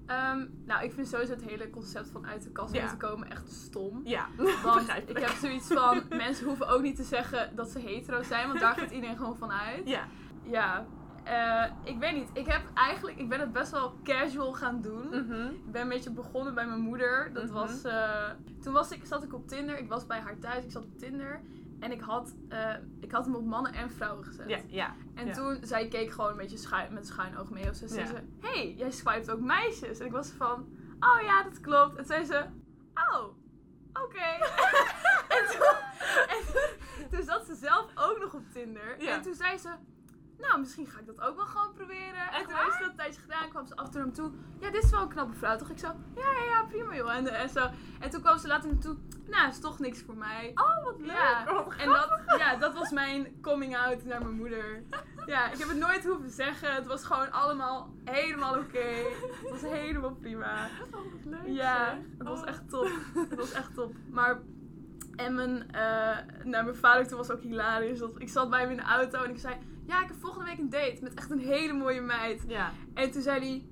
Um, 0.09 0.61
nou, 0.65 0.83
ik 0.83 0.93
vind 0.93 1.07
sowieso 1.07 1.33
het 1.33 1.43
hele 1.43 1.69
concept 1.69 2.09
van 2.09 2.27
uit 2.27 2.43
de 2.43 2.51
kast 2.51 2.73
ja. 2.73 2.79
moeten 2.79 2.97
komen 2.97 3.29
echt 3.29 3.51
stom. 3.51 4.01
Ja, 4.03 4.27
Want 4.63 4.89
ik 5.05 5.17
heb 5.17 5.29
zoiets 5.29 5.67
van, 5.67 6.03
mensen 6.09 6.45
hoeven 6.45 6.67
ook 6.67 6.81
niet 6.81 6.95
te 6.95 7.03
zeggen 7.03 7.55
dat 7.55 7.69
ze 7.69 7.79
hetero 7.79 8.23
zijn, 8.23 8.47
want 8.47 8.59
daar 8.59 8.75
gaat 8.75 8.91
iedereen 8.91 9.17
gewoon 9.17 9.37
van 9.37 9.51
uit. 9.51 9.87
Ja. 9.87 10.07
Ja, 10.43 10.85
uh, 11.27 11.65
ik 11.83 11.99
weet 11.99 12.13
niet. 12.13 12.29
Ik 12.33 12.47
heb 12.47 12.61
eigenlijk, 12.73 13.17
ik 13.17 13.29
ben 13.29 13.39
het 13.39 13.53
best 13.53 13.71
wel 13.71 13.93
casual 14.03 14.53
gaan 14.53 14.81
doen. 14.81 15.07
Mhm. 15.07 15.45
Ik 15.45 15.71
ben 15.71 15.81
een 15.81 15.89
beetje 15.89 16.11
begonnen 16.11 16.53
bij 16.53 16.67
mijn 16.67 16.79
moeder. 16.79 17.29
Dat 17.33 17.43
mhm. 17.43 17.53
was, 17.53 17.85
uh, 17.85 18.29
toen 18.61 18.73
was 18.73 18.91
ik, 18.91 19.05
zat 19.05 19.23
ik 19.23 19.33
op 19.33 19.47
Tinder. 19.47 19.77
Ik 19.77 19.89
was 19.89 20.05
bij 20.05 20.19
haar 20.19 20.39
thuis. 20.39 20.63
Ik 20.63 20.71
zat 20.71 20.83
op 20.83 20.97
Tinder. 20.97 21.41
En 21.79 21.91
ik 21.91 22.01
had, 22.01 22.35
uh, 22.49 22.73
ik 22.99 23.11
had 23.11 23.25
hem 23.25 23.35
op 23.35 23.45
mannen 23.45 23.73
en 23.73 23.91
vrouwen 23.91 24.25
gezet. 24.25 24.49
Ja, 24.49 24.59
ja. 24.67 24.95
En 25.15 25.31
toen, 25.31 25.57
zij 25.61 25.87
keek 25.87 26.11
gewoon 26.11 26.31
een 26.31 26.37
beetje 26.37 26.57
schuin, 26.57 26.93
met 26.93 27.07
schuin 27.07 27.37
oog 27.37 27.49
mee. 27.49 27.69
Of 27.69 27.75
ze 27.75 27.87
zei 27.87 28.05
ze, 28.05 28.23
hey, 28.39 28.73
jij 28.77 28.91
swipet 28.91 29.31
ook 29.31 29.39
meisjes. 29.39 29.99
En 29.99 30.05
ik 30.05 30.11
was 30.11 30.29
van, 30.29 30.67
oh 30.99 31.21
ja, 31.21 31.43
dat 31.43 31.59
klopt. 31.59 31.95
En 31.95 32.05
zei 32.05 32.25
ze, 32.25 32.45
oh, 32.93 33.23
oké. 33.93 34.29
en, 35.35 35.45
toen, 35.51 35.75
en 36.27 37.09
toen 37.09 37.23
zat 37.23 37.45
ze 37.45 37.55
zelf 37.55 37.91
ook 37.95 38.19
nog 38.19 38.33
op 38.33 38.43
Tinder. 38.53 38.99
En 38.99 39.21
toen 39.21 39.35
zei 39.35 39.57
ze, 39.57 39.69
nou, 40.37 40.59
misschien 40.59 40.87
ga 40.87 40.99
ik 40.99 41.05
dat 41.05 41.21
ook 41.21 41.35
wel 41.35 41.45
gewoon 41.45 41.73
proberen. 41.73 42.31
En 42.31 42.43
toen 42.43 42.55
heeft 42.55 42.73
ze 42.73 42.79
dat 42.79 42.89
een 42.89 42.95
tijdje 42.95 43.21
gedaan, 43.21 43.49
kwam 43.49 43.67
ze 43.67 43.75
af 43.75 43.95
en 43.95 44.11
toe. 44.11 44.31
Ja, 44.59 44.69
dit 44.69 44.83
is 44.83 44.89
wel 44.89 45.01
een 45.01 45.07
knappe 45.07 45.33
vrouw, 45.33 45.57
toch? 45.57 45.69
Ik 45.69 45.79
zo, 45.79 45.87
ja, 46.15 46.31
ja, 46.31 46.43
ja, 46.43 46.63
prima 46.63 46.95
joh. 46.95 47.15
En, 47.15 47.27
en, 47.27 47.49
zo. 47.49 47.69
en 47.99 48.09
toen 48.09 48.21
kwam 48.21 48.37
ze 48.37 48.47
later 48.47 48.65
naar 48.65 48.75
me 48.75 48.81
toe, 48.81 48.97
nou, 49.25 49.49
is 49.49 49.59
toch 49.59 49.79
niks 49.79 50.01
voor 50.01 50.17
mij. 50.17 50.51
Oh, 50.55 50.83
wat 50.83 50.99
leuk. 50.99 51.11
Ja, 51.11 51.47
en 51.77 51.89
dat, 51.89 52.21
ja, 52.37 52.55
dat 52.55 52.73
was 52.73 52.91
mijn 52.91 53.41
coming 53.41 53.77
out 53.77 54.03
naar 54.03 54.21
mijn 54.21 54.35
moeder. 54.35 54.83
Ja, 55.25 55.51
ik 55.51 55.57
heb 55.57 55.67
het 55.67 55.77
nooit 55.77 56.05
hoeven 56.05 56.29
zeggen. 56.29 56.75
Het 56.75 56.87
was 56.87 57.03
gewoon 57.03 57.31
allemaal 57.31 57.93
helemaal 58.03 58.57
oké. 58.57 58.87
Het 59.43 59.49
was 59.49 59.61
helemaal 59.61 60.15
prima. 60.15 60.69
Oh, 60.91 61.11
wat 61.11 61.25
leuk. 61.25 61.45
Ja, 61.45 61.97
het 62.17 62.27
was 62.27 62.41
oh. 62.41 62.47
echt 62.47 62.69
top. 62.69 62.89
Het 63.29 63.35
was 63.35 63.51
echt 63.51 63.73
top. 63.73 63.95
Maar 64.09 64.39
en 65.15 65.35
mijn, 65.35 65.67
uh, 65.75 66.43
nou, 66.43 66.63
mijn 66.63 66.75
vader 66.75 67.07
toen 67.07 67.17
was 67.17 67.31
ook 67.31 67.41
hilarisch. 67.41 67.99
Dat, 67.99 68.11
ik 68.17 68.29
zat 68.29 68.49
bij 68.49 68.61
hem 68.61 68.69
in 68.69 68.77
de 68.77 68.83
auto 68.83 69.23
en 69.23 69.29
ik 69.29 69.39
zei 69.39 69.55
ja, 69.87 70.01
ik 70.01 70.07
heb 70.07 70.17
volgende 70.19 70.45
week 70.45 70.57
een 70.57 70.69
date 70.69 70.97
met 71.01 71.13
echt 71.13 71.31
een 71.31 71.39
hele 71.39 71.73
mooie 71.73 72.01
meid. 72.01 72.43
Ja. 72.47 72.71
En 72.93 73.11
toen 73.11 73.21
zei 73.21 73.39
hij, 73.39 73.65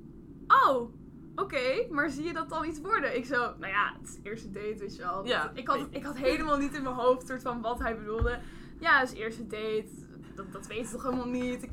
oh, 0.66 0.94
oké, 1.36 1.88
maar 1.90 2.10
zie 2.10 2.24
je 2.24 2.34
dat 2.34 2.50
dan 2.50 2.66
iets 2.66 2.82
worden? 2.82 3.16
Ik 3.16 3.26
zo, 3.26 3.36
nou 3.36 3.68
ja, 3.68 3.94
het 4.00 4.10
is 4.10 4.20
eerste 4.24 4.52
date, 4.52 4.76
weet 4.80 4.96
je 4.96 5.02
wel. 5.02 5.26
Ja. 5.26 5.52
Ik, 5.54 5.68
had, 5.68 5.88
ik 5.90 6.04
had 6.04 6.18
helemaal 6.18 6.58
niet 6.58 6.74
in 6.74 6.84
mijn 6.84 6.96
hoofd 6.96 7.28
soort 7.28 7.42
van 7.42 7.62
wat 7.62 7.80
hij 7.80 7.98
bedoelde. 7.98 8.40
Ja, 8.80 9.00
het 9.00 9.12
is 9.12 9.18
eerste 9.18 9.48
date. 9.48 9.88
Dat, 10.36 10.52
dat 10.52 10.68
weet 10.68 10.86
ze 10.86 10.92
toch 10.92 11.04
helemaal 11.04 11.28
niet. 11.28 11.64
Ik 11.64 11.72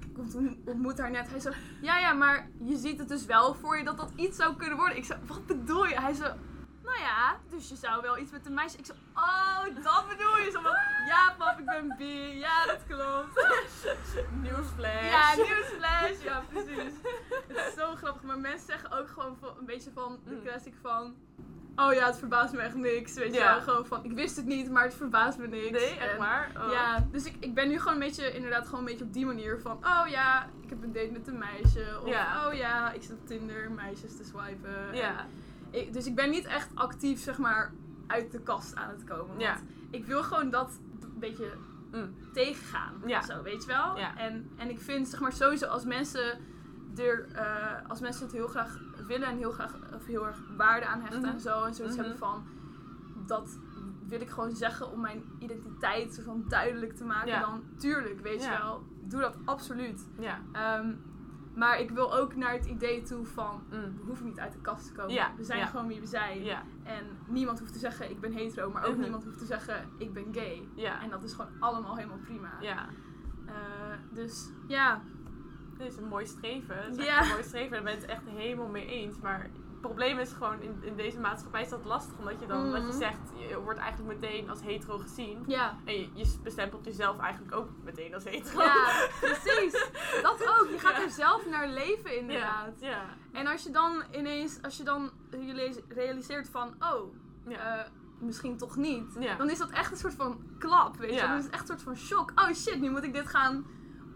ontmoet 0.64 0.98
haar 0.98 1.10
net. 1.10 1.30
Hij 1.30 1.40
zo, 1.40 1.50
ja, 1.80 1.98
ja, 1.98 2.12
maar 2.12 2.50
je 2.64 2.76
ziet 2.76 2.98
het 2.98 3.08
dus 3.08 3.26
wel 3.26 3.54
voor 3.54 3.78
je 3.78 3.84
dat 3.84 3.96
dat 3.96 4.12
iets 4.16 4.36
zou 4.36 4.56
kunnen 4.56 4.76
worden. 4.76 4.96
Ik 4.96 5.04
zo, 5.04 5.14
wat 5.26 5.46
bedoel 5.46 5.86
je? 5.86 6.00
Hij 6.00 6.12
zo, 6.12 6.24
nou 6.92 7.04
ja, 7.04 7.36
dus 7.50 7.68
je 7.68 7.76
zou 7.76 8.02
wel 8.02 8.18
iets 8.18 8.30
met 8.30 8.46
een 8.46 8.54
meisje. 8.54 8.78
Ik 8.78 8.86
zo, 8.86 8.92
oh, 9.14 9.64
dat 9.64 10.08
bedoel 10.08 10.38
je? 10.38 10.50
Zo 10.50 10.60
van, 10.60 10.76
ja 11.06 11.34
pap, 11.38 11.58
ik 11.58 11.64
ben 11.64 11.94
bi. 11.98 12.38
Ja, 12.38 12.66
dat 12.66 12.80
klopt. 12.88 13.46
Nieuwsflash. 14.42 15.10
Ja, 15.10 15.34
nieuwsflash. 15.34 16.22
Ja, 16.22 16.42
precies. 16.52 16.94
Het 17.48 17.56
is 17.56 17.74
zo 17.74 17.94
grappig. 17.94 18.22
Maar 18.22 18.38
mensen 18.38 18.66
zeggen 18.66 18.90
ook 18.98 19.08
gewoon 19.08 19.38
een 19.58 19.66
beetje 19.66 19.90
van 19.94 20.20
de 20.24 20.34
mm. 20.34 20.42
classic 20.42 20.74
van... 20.82 21.14
Oh 21.76 21.92
ja, 21.92 22.06
het 22.06 22.18
verbaast 22.18 22.52
me 22.52 22.60
echt 22.60 22.74
niks. 22.74 23.14
Weet 23.14 23.34
je 23.34 23.40
wel, 23.40 23.60
gewoon 23.60 23.86
van, 23.86 24.04
ik 24.04 24.12
wist 24.12 24.36
het 24.36 24.44
niet, 24.44 24.70
maar 24.70 24.84
het 24.84 24.94
verbaast 24.94 25.38
me 25.38 25.46
niks. 25.46 25.80
Nee, 25.80 25.98
echt 25.98 26.16
waar? 26.16 26.50
Oh. 26.56 26.72
Ja, 26.72 27.06
dus 27.10 27.24
ik, 27.24 27.36
ik 27.40 27.54
ben 27.54 27.68
nu 27.68 27.78
gewoon 27.78 27.94
een 27.94 27.98
beetje, 27.98 28.32
inderdaad 28.32 28.64
gewoon 28.64 28.80
een 28.80 28.86
beetje 28.86 29.04
op 29.04 29.12
die 29.12 29.26
manier 29.26 29.60
van, 29.60 29.72
oh 29.72 30.04
ja, 30.08 30.48
ik 30.62 30.68
heb 30.68 30.82
een 30.82 30.92
date 30.92 31.10
met 31.12 31.26
een 31.26 31.38
meisje. 31.38 32.00
Of, 32.02 32.08
ja. 32.08 32.46
oh 32.46 32.54
ja, 32.54 32.92
ik 32.92 33.02
zit 33.02 33.12
op 33.12 33.26
Tinder 33.26 33.70
meisjes 33.70 34.16
te 34.16 34.24
swipen. 34.24 34.94
Ja 34.94 35.26
dus 35.92 36.06
ik 36.06 36.14
ben 36.14 36.30
niet 36.30 36.44
echt 36.44 36.68
actief, 36.74 37.20
zeg 37.20 37.38
maar, 37.38 37.72
uit 38.06 38.32
de 38.32 38.40
kast 38.40 38.74
aan 38.74 38.90
het 38.90 39.04
komen. 39.04 39.36
Want 39.36 39.62
ik 39.90 40.04
wil 40.06 40.22
gewoon 40.22 40.50
dat 40.50 40.80
een 41.00 41.18
beetje 41.18 41.52
mm. 41.92 42.14
tegengaan. 42.32 42.94
Ja. 43.06 43.22
Zo, 43.22 43.42
weet 43.42 43.62
je 43.62 43.68
wel? 43.68 43.98
Ja. 43.98 44.16
En, 44.16 44.50
en 44.56 44.70
ik 44.70 44.80
vind, 44.80 45.08
zeg 45.08 45.20
maar, 45.20 45.32
sowieso 45.32 45.66
als 45.66 45.84
mensen, 45.84 46.38
er, 46.96 47.26
uh, 47.34 47.88
als 47.88 48.00
mensen 48.00 48.22
het 48.22 48.32
heel 48.32 48.48
graag 48.48 48.78
willen 49.06 49.28
en 49.28 49.36
heel, 49.36 49.52
graag, 49.52 49.74
of 49.94 50.06
heel 50.06 50.26
erg 50.26 50.38
waarde 50.56 50.86
aan 50.86 51.00
hechten 51.00 51.24
en 51.24 51.28
mhm. 51.28 51.38
zo. 51.38 51.64
En 51.64 51.74
zoiets 51.74 51.96
mm 51.96 52.00
hebben 52.00 52.18
van, 52.18 52.44
dat 53.26 53.58
wil 54.06 54.20
ik 54.20 54.30
gewoon 54.30 54.56
zeggen 54.56 54.90
om 54.90 55.00
mijn 55.00 55.24
identiteit 55.38 56.14
zo 56.14 56.22
van 56.22 56.44
duidelijk 56.48 56.96
te 56.96 57.04
maken. 57.04 57.40
Dan 57.40 57.62
tuurlijk, 57.78 58.20
weet 58.20 58.42
je 58.42 58.48
wel, 58.48 58.82
doe 59.00 59.20
dat 59.20 59.36
absoluut. 59.44 60.06
Ja. 60.18 60.40
Um, 60.78 61.02
maar 61.54 61.80
ik 61.80 61.90
wil 61.90 62.14
ook 62.14 62.34
naar 62.34 62.52
het 62.52 62.66
idee 62.66 63.02
toe 63.02 63.26
van, 63.26 63.62
mm. 63.70 63.96
we 63.96 64.02
hoeven 64.06 64.26
niet 64.26 64.38
uit 64.38 64.52
de 64.52 64.58
kast 64.58 64.86
te 64.86 64.92
komen. 64.92 65.32
we 65.36 65.44
zijn 65.44 65.66
gewoon 65.66 65.86
wie 65.86 66.00
we 66.00 66.06
zijn. 66.06 66.46
En 66.82 67.04
niemand 67.26 67.58
hoeft 67.58 67.72
te 67.72 67.78
zeggen, 67.78 68.10
ik 68.10 68.20
ben 68.20 68.32
hetero. 68.32 68.70
Maar 68.70 68.84
ook 68.84 68.92
mhm. 68.92 69.02
niemand 69.02 69.24
hoeft 69.24 69.38
te 69.38 69.44
zeggen, 69.44 69.88
ik 69.98 70.12
ben 70.12 70.26
gay. 70.32 70.68
En 71.02 71.10
dat 71.10 71.22
is 71.22 71.32
gewoon 71.32 71.50
allemaal 71.60 71.96
helemaal 71.96 72.18
prima. 72.24 72.50
Ja. 72.60 72.88
Uh, 73.46 73.52
dus 74.10 74.50
ja. 74.66 75.02
Dit 75.78 75.92
is 75.92 75.96
een 75.96 76.08
mooi 76.08 76.26
streven. 76.26 76.76
Het 76.76 76.98
is 76.98 77.06
een 77.06 77.28
mooi 77.28 77.42
streven. 77.42 77.70
Daar 77.70 77.82
ben 77.82 77.94
het 77.94 78.04
echt 78.04 78.22
helemaal 78.24 78.68
mee 78.68 78.86
eens. 78.86 79.20
Maar 79.20 79.50
probleem 79.82 80.18
is 80.18 80.32
gewoon 80.32 80.60
in, 80.60 80.78
in 80.82 80.96
deze 80.96 81.20
maatschappij 81.20 81.62
is 81.62 81.68
dat 81.68 81.84
lastig. 81.84 82.18
Omdat 82.18 82.40
je 82.40 82.46
dan, 82.46 82.70
wat 82.70 82.80
je 82.80 82.86
mhm. 82.86 82.96
zegt, 82.98 83.18
je 83.48 83.60
wordt 83.60 83.78
eigenlijk 83.78 84.20
meteen 84.20 84.50
als 84.50 84.62
hetero 84.62 84.98
gezien. 84.98 85.44
Ja. 85.46 85.76
En 85.84 85.94
je, 85.94 86.08
je 86.14 86.38
bestempelt 86.42 86.84
jezelf 86.84 87.18
eigenlijk 87.18 87.54
ook 87.54 87.68
meteen 87.84 88.14
als 88.14 88.24
hetero. 88.24 88.62
Ja, 88.62 89.08
precies. 89.20 89.90
Dat 90.22 90.40
ook. 90.58 90.68
Je 90.70 90.78
gaat 90.78 91.02
er 91.02 91.10
zelf 91.10 91.46
naar 91.46 91.68
leven 91.68 92.18
inderdaad. 92.18 92.80
Ja. 92.80 92.88
ja. 92.88 93.04
En 93.32 93.46
als 93.46 93.62
je 93.62 93.70
dan 93.70 94.02
ineens, 94.10 94.62
als 94.62 94.76
je 94.76 94.82
dan 94.82 95.10
je 95.30 95.82
realiseert 95.88 96.48
van, 96.48 96.74
oh, 96.78 97.14
ja. 97.48 97.78
Uh, 97.78 97.84
misschien 98.18 98.56
toch 98.56 98.76
niet. 98.76 99.36
Dan 99.38 99.50
is 99.50 99.58
dat 99.58 99.70
echt 99.70 99.90
een 99.90 99.96
soort 99.96 100.14
van 100.14 100.40
klap, 100.58 100.96
weet 100.96 101.14
je. 101.14 101.20
Dan 101.20 101.36
is 101.36 101.44
het 101.44 101.52
echt 101.52 101.68
een 101.68 101.78
soort 101.78 101.82
van 101.82 101.96
shock. 101.96 102.32
Oh 102.34 102.52
shit, 102.52 102.80
nu 102.80 102.90
moet 102.90 103.04
ik 103.04 103.12
dit 103.12 103.26
gaan 103.26 103.66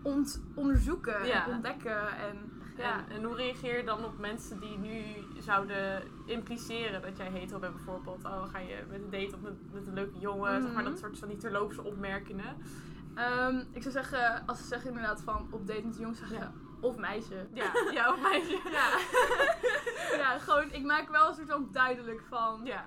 ont 0.03 0.43
onderzoeken 0.55 1.21
en 1.21 1.47
ontdekken. 1.47 2.17
En 2.17 2.56
ja. 2.77 3.05
En, 3.09 3.25
hoe 3.25 3.37
reageer 3.37 3.77
je 3.77 3.85
dan 3.85 4.05
op 4.05 4.19
mensen 4.19 4.61
die 4.61 4.79
nu 4.79 5.03
zouden 5.39 6.03
impliceren 6.25 7.03
dat 7.03 7.17
jij 7.17 7.31
hetero 7.31 7.59
bent 7.59 7.75
bijvoorbeeld? 7.75 8.25
Oh, 8.25 8.45
ga 8.45 8.59
je 8.59 8.85
met 8.91 9.03
een 9.03 9.11
date 9.11 9.35
of 9.35 9.41
met, 9.41 9.73
met 9.73 9.87
een 9.87 9.95
leuke 9.95 10.19
jongen? 10.19 10.63
Zeg 10.63 10.73
maar 10.73 10.85
dat 10.85 10.93
mhm. 10.93 11.03
soort 11.03 11.19
van 11.19 11.29
die 11.29 11.37
terloopse 11.37 11.83
opmerkingen. 11.83 12.57
Um, 13.49 13.67
ik 13.73 13.83
zou 13.83 13.95
zeggen, 13.95 14.47
als 14.47 14.59
ze 14.59 14.65
zeggen 14.67 14.89
inderdaad 14.89 15.23
van 15.23 15.47
op 15.51 15.67
date 15.67 15.83
met 15.83 15.95
een 15.95 16.01
jongen, 16.01 16.17
zeggen 16.17 16.53
of 16.81 16.97
meisje. 16.97 17.47
Ja, 17.53 17.73
ja 17.93 18.13
of 18.13 18.23
meisje. 18.23 18.59
ja. 18.79 18.99
ja, 20.23 20.39
gewoon, 20.39 20.73
ik 20.73 20.85
maak 20.85 21.09
wel 21.09 21.29
een 21.29 21.35
soort 21.35 21.51
van 21.51 21.69
duidelijk 21.73 22.23
van... 22.29 22.61
Ja. 22.65 22.85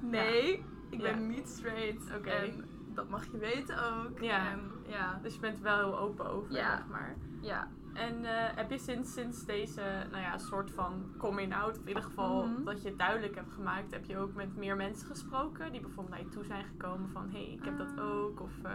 Nee, 0.00 0.64
ik 0.90 1.02
ben 1.02 1.26
niet 1.26 1.48
straight. 1.48 2.16
Oké. 2.16 2.30
En 2.30 2.68
dat 2.94 3.08
mag 3.08 3.24
je 3.32 3.38
weten 3.38 3.76
ook. 3.78 4.20
Ja. 4.20 4.50
En, 4.50 4.72
ja. 4.86 5.18
Dus 5.22 5.34
je 5.34 5.40
bent 5.40 5.60
wel 5.60 5.76
heel 5.76 5.98
open 5.98 6.30
over, 6.30 6.52
ja. 6.52 6.76
zeg 6.76 6.86
maar. 6.86 7.16
Ja. 7.40 7.68
En 7.96 8.22
uh, 8.22 8.28
heb 8.30 8.70
je 8.70 8.78
sinds, 8.78 9.12
sinds 9.12 9.44
deze 9.44 9.82
nou 10.10 10.22
ja, 10.22 10.38
soort 10.38 10.70
van 10.70 11.12
coming 11.18 11.54
out, 11.54 11.76
of 11.76 11.82
in 11.82 11.88
ieder 11.88 12.02
geval 12.02 12.46
mhm. 12.46 12.64
dat 12.64 12.82
je 12.82 12.88
het 12.88 12.98
duidelijk 12.98 13.34
hebt 13.34 13.52
gemaakt, 13.52 13.90
heb 13.90 14.04
je 14.04 14.18
ook 14.18 14.34
met 14.34 14.56
meer 14.56 14.76
mensen 14.76 15.06
gesproken 15.06 15.72
die 15.72 15.80
bijvoorbeeld 15.80 16.14
naar 16.14 16.24
je 16.24 16.28
toe 16.28 16.44
zijn 16.44 16.64
gekomen 16.64 17.08
van 17.08 17.30
hé, 17.30 17.44
hey, 17.44 17.52
ik 17.52 17.64
heb 17.64 17.78
dat 17.78 17.96
ah. 17.96 18.04
ook? 18.04 18.40
Of, 18.40 18.52
uh... 18.64 18.70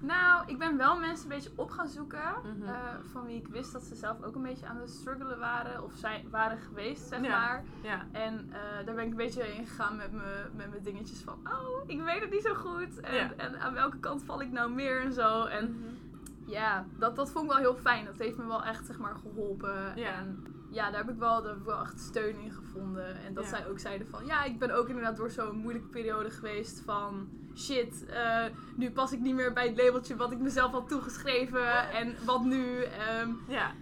Nou, 0.00 0.42
ik 0.46 0.58
ben 0.58 0.76
wel 0.76 0.98
mensen 0.98 1.30
een 1.30 1.36
beetje 1.36 1.50
op 1.54 1.70
gaan 1.70 1.88
zoeken. 1.88 2.34
Mhm. 2.42 2.68
Eh, 2.68 2.74
van 3.12 3.26
wie 3.26 3.36
ik 3.36 3.48
wist 3.48 3.72
dat 3.72 3.82
ze 3.82 3.94
zelf 3.94 4.22
ook 4.22 4.34
een 4.34 4.42
beetje 4.42 4.66
aan 4.66 4.76
het 4.76 4.90
struggelen 4.90 5.38
waren. 5.38 5.84
Of 5.84 5.92
zijn, 5.94 6.30
waren 6.30 6.58
geweest, 6.58 7.08
zeg 7.08 7.20
maar. 7.20 7.64
Ja. 7.82 8.06
En 8.12 8.50
daar 8.84 8.94
ben 8.94 9.04
ik 9.04 9.10
een 9.10 9.16
beetje 9.16 9.54
in 9.54 9.66
gegaan 9.66 9.96
met 9.96 10.12
mijn 10.12 10.70
met 10.70 10.84
dingetjes 10.84 11.20
van... 11.20 11.38
Oh, 11.44 11.82
ik 11.86 12.02
weet 12.02 12.20
het 12.20 12.30
niet 12.30 12.42
zo 12.42 12.54
goed. 12.54 13.00
En, 13.00 13.38
en 13.38 13.60
aan 13.60 13.72
welke 13.74 13.98
kant 13.98 14.24
val 14.24 14.40
ik 14.40 14.52
nou 14.52 14.70
meer 14.70 15.00
en 15.00 15.12
zo. 15.12 15.44
En 15.44 15.70
mhm. 15.70 16.05
Ja, 16.46 16.86
dat, 16.98 17.16
dat 17.16 17.30
vond 17.30 17.44
ik 17.44 17.50
wel 17.50 17.60
heel 17.60 17.76
fijn. 17.76 18.04
Dat 18.04 18.18
heeft 18.18 18.36
me 18.36 18.46
wel 18.46 18.64
echt, 18.64 18.86
zeg 18.86 18.98
maar, 18.98 19.16
geholpen. 19.16 19.94
En 19.94 20.44
ja, 20.70 20.90
daar 20.90 21.00
heb 21.04 21.10
ik 21.10 21.18
wel, 21.18 21.42
daar 21.42 21.64
wel 21.64 21.80
echt 21.80 22.00
steun 22.00 22.38
in 22.38 22.52
gevonden. 22.52 23.16
En 23.24 23.34
dat 23.34 23.46
zij 23.46 23.68
ook 23.68 23.78
zeiden 23.78 24.06
van... 24.06 24.26
Ja, 24.26 24.44
ik 24.44 24.58
ben 24.58 24.70
ook 24.70 24.88
inderdaad 24.88 25.16
door 25.16 25.30
zo'n 25.30 25.56
moeilijke 25.56 25.88
periode 25.88 26.30
geweest 26.30 26.80
van 26.80 27.28
shit, 27.56 28.04
uh, 28.10 28.44
nu 28.76 28.90
pas 28.90 29.12
ik 29.12 29.20
niet 29.20 29.34
meer 29.34 29.52
bij 29.52 29.66
het 29.66 29.76
labeltje 29.76 30.16
wat 30.16 30.32
ik 30.32 30.38
mezelf 30.38 30.72
had 30.72 30.88
toegeschreven 30.88 31.90
en 31.90 32.14
wat 32.24 32.44
nu. 32.44 32.84
Um, 33.20 33.40
ja. 33.48 33.72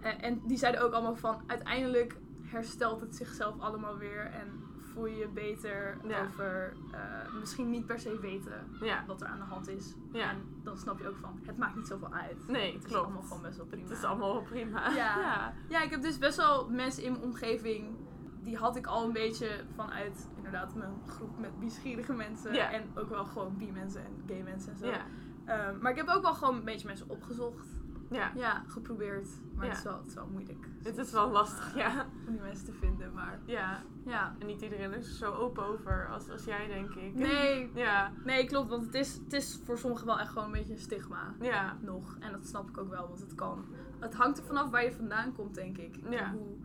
En, 0.00 0.22
en, 0.22 0.40
die 0.46 0.58
zeiden 0.58 0.82
ook 0.82 0.92
allemaal 0.92 1.16
van 1.16 1.42
uiteindelijk 1.46 2.16
herstelt 2.42 3.00
het 3.00 3.16
zichzelf 3.16 3.60
allemaal 3.60 3.96
weer 3.96 4.24
en 4.24 4.69
voel 4.92 5.06
je 5.06 5.16
je 5.16 5.28
beter 5.28 5.96
over 6.22 6.72
uh, 6.92 7.34
misschien 7.40 7.70
niet 7.70 7.86
per 7.86 7.98
se 7.98 8.18
weten 8.18 8.66
ja. 8.80 9.04
wat 9.06 9.20
er 9.20 9.26
aan 9.26 9.38
de 9.38 9.44
hand 9.44 9.68
is. 9.68 9.94
Ja. 10.12 10.30
En 10.30 10.36
dan 10.62 10.78
snap 10.78 10.98
je 10.98 11.08
ook 11.08 11.16
van 11.16 11.40
het 11.42 11.56
maakt 11.56 11.76
niet 11.76 11.86
zoveel 11.86 12.12
uit. 12.12 12.48
Nee, 12.48 12.72
het 12.72 12.84
klopt. 12.84 12.94
is 12.94 13.04
allemaal 13.04 13.22
gewoon 13.22 13.42
best 13.42 13.56
wel 13.56 13.66
prima. 13.66 13.82
Het 13.82 13.98
is 13.98 14.04
allemaal 14.04 14.32
wel 14.32 14.42
prima. 14.42 14.90
Ja. 15.00 15.52
ja. 15.68 15.82
Ik 15.82 15.90
heb 15.90 16.02
dus 16.02 16.18
best 16.18 16.36
wel 16.36 16.68
mensen 16.68 17.02
in 17.02 17.12
mijn 17.12 17.24
omgeving 17.24 17.96
die 18.42 18.56
had 18.56 18.76
ik 18.76 18.86
al 18.86 19.04
een 19.04 19.12
beetje 19.12 19.64
vanuit 19.74 20.28
inderdaad 20.36 20.74
mijn 20.74 20.94
groep 21.06 21.38
met 21.38 21.60
bischierige 21.60 22.12
mensen. 22.12 22.52
En 22.70 22.90
ook 22.94 23.08
wel 23.08 23.24
gewoon 23.24 23.56
bi-mensen 23.56 24.04
en 24.04 24.22
gay 24.26 24.42
mensen 24.42 24.72
en 24.72 24.78
zo. 24.78 24.86
Um, 24.86 25.78
maar 25.80 25.90
ik 25.90 25.96
heb 25.96 26.08
ook 26.08 26.22
wel 26.22 26.34
gewoon 26.34 26.56
een 26.56 26.64
beetje 26.64 26.86
mensen 26.86 27.08
opgezocht. 27.08 27.68
Ja. 28.10 28.32
Ja, 28.34 28.62
geprobeerd. 28.66 29.28
Maar 29.54 29.68
het, 29.68 29.76
is 29.76 29.82
wel, 29.82 29.98
het 29.98 30.06
is 30.06 30.14
wel 30.14 30.28
moeilijk. 30.32 30.66
Het 30.82 30.98
is 30.98 31.12
wel 31.12 31.30
lastig, 31.30 31.74
ja. 31.74 32.06
Om 32.26 32.32
die 32.32 32.40
mensen 32.40 32.64
te 32.64 32.72
vinden, 32.72 33.12
maar... 33.12 33.40
Ja. 33.44 33.82
ja. 34.06 34.34
En 34.38 34.46
niet 34.46 34.62
iedereen 34.62 34.92
is 34.94 35.06
er 35.06 35.14
zo 35.14 35.32
open 35.32 35.64
over 35.64 36.08
als, 36.08 36.30
als 36.30 36.44
jij, 36.44 36.66
denk 36.66 36.90
ik. 36.90 37.14
Nee. 37.14 37.70
ja. 37.84 38.12
Nee, 38.24 38.46
klopt. 38.46 38.68
Want 38.68 38.84
het 38.84 38.94
is, 38.94 39.14
het 39.24 39.32
is 39.32 39.60
voor 39.64 39.78
sommigen 39.78 40.06
wel 40.06 40.18
echt 40.18 40.28
gewoon 40.28 40.44
een 40.44 40.52
beetje 40.52 40.72
een 40.72 40.78
stigma. 40.78 41.34
Ja. 41.40 41.76
Nog. 41.80 42.16
En 42.20 42.32
dat 42.32 42.46
snap 42.46 42.68
ik 42.68 42.78
ook 42.78 42.90
wel, 42.90 43.08
want 43.08 43.20
het 43.20 43.34
kan... 43.34 43.64
Het 43.98 44.14
hangt 44.14 44.38
er 44.38 44.44
vanaf 44.44 44.70
waar 44.70 44.84
je 44.84 44.92
vandaan 44.92 45.32
komt, 45.32 45.54
denk 45.54 45.78
ik. 45.78 45.98
Ja. 46.10 46.30
Hoe, 46.30 46.56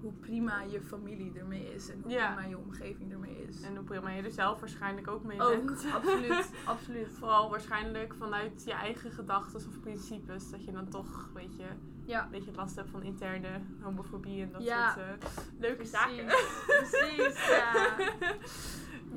hoe 0.00 0.12
prima 0.12 0.62
je 0.62 0.80
familie 0.80 1.32
ermee 1.38 1.74
is 1.74 1.88
en 1.88 2.00
hoe 2.02 2.14
prima 2.14 2.44
je 2.48 2.58
omgeving 2.58 3.12
ermee 3.12 3.44
is. 3.48 3.62
En 3.62 3.76
hoe 3.76 3.84
prima 3.84 4.10
je 4.10 4.22
er 4.22 4.30
zelf 4.30 4.60
waarschijnlijk 4.60 5.08
ook 5.08 5.24
mee 5.24 5.40
ook, 5.40 5.64
bent. 5.64 5.86
absoluut, 5.94 6.50
absoluut. 6.64 7.08
Vooral 7.18 7.50
waarschijnlijk 7.50 8.14
vanuit 8.18 8.64
je 8.64 8.72
eigen 8.72 9.10
gedachten 9.10 9.60
of 9.68 9.80
principes, 9.80 10.50
dat 10.50 10.64
je 10.64 10.72
dan 10.72 10.88
toch, 10.88 11.30
weet 11.34 11.56
je, 11.56 11.66
ja. 12.04 12.24
een 12.24 12.30
beetje 12.30 12.52
last 12.54 12.76
hebt 12.76 12.90
van 12.90 13.02
interne 13.02 13.60
homofobie 13.80 14.42
en 14.42 14.50
dat 14.52 14.62
soort 14.62 14.96
uh, 14.98 15.26
leuke 15.58 15.84
zaken. 15.84 16.26
Precies, 16.66 17.48
ja. 17.48 17.94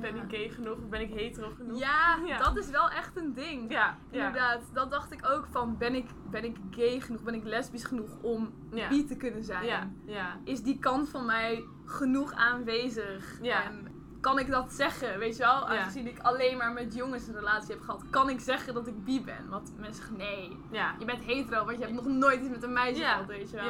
Ben 0.02 0.16
ik 0.16 0.24
gay 0.28 0.50
genoeg 0.50 0.78
of 0.78 0.90
ben 0.90 1.02
ik 1.02 1.14
hetero 1.14 1.50
genoeg? 1.58 1.80
Ja, 1.80 2.18
dat 2.44 2.58
is 2.58 2.70
wel 2.70 2.90
echt 2.90 3.18
een 3.18 3.34
ding. 3.34 3.72
Ja, 3.72 3.98
inderdaad. 4.10 4.62
Dat 4.74 4.92
dacht 4.92 5.12
ik 5.12 5.30
ook 5.30 5.48
van, 5.52 5.78
ben 5.78 5.96
ik, 5.96 6.06
ben 6.32 6.44
ik 6.44 6.58
gay 6.72 7.00
genoeg, 7.00 7.24
ben 7.24 7.34
ik 7.34 7.44
lesbisch 7.44 7.84
genoeg 7.84 8.18
om 8.22 8.54
bi 8.90 9.06
te 9.06 9.16
kunnen 9.16 9.44
zijn? 9.44 9.66
Ja. 9.66 9.92
Ja. 10.06 10.38
Is 10.44 10.64
die 10.64 10.80
kant 10.80 11.10
van 11.10 11.26
mij 11.26 11.64
genoeg 11.86 12.34
aanwezig? 12.34 13.40
En 13.66 13.88
kan 14.22 14.40
ik 14.40 14.50
dat 14.50 14.74
zeggen, 14.74 15.20
weet 15.20 15.38
je 15.38 15.44
wel? 15.44 15.68
Aangezien 15.80 16.08
ik 16.08 16.20
alleen 16.20 16.58
maar 16.58 16.74
met 16.74 16.96
jongens 16.96 17.28
een 17.28 17.36
relatie 17.36 17.74
heb 17.74 17.82
gehad, 17.82 18.04
kan 18.10 18.30
ik 18.30 18.40
zeggen 18.40 18.74
dat 18.74 18.88
ik 18.88 19.04
bi 19.04 19.24
ben? 19.24 19.50
Want 19.50 19.74
mensen 19.78 19.96
zeggen, 19.96 20.18
nee, 20.18 20.58
je 21.00 21.06
bent 21.06 21.24
hetero, 21.24 21.66
want 21.66 21.78
je 21.78 21.84
hebt 21.84 21.96
nog 21.96 22.06
nooit 22.08 22.40
iets 22.42 22.50
met 22.50 22.64
een 22.64 22.74
meisje 22.74 23.02
gehad, 23.12 23.26
weet 23.26 23.50
je 23.50 23.56
wel? 23.56 23.66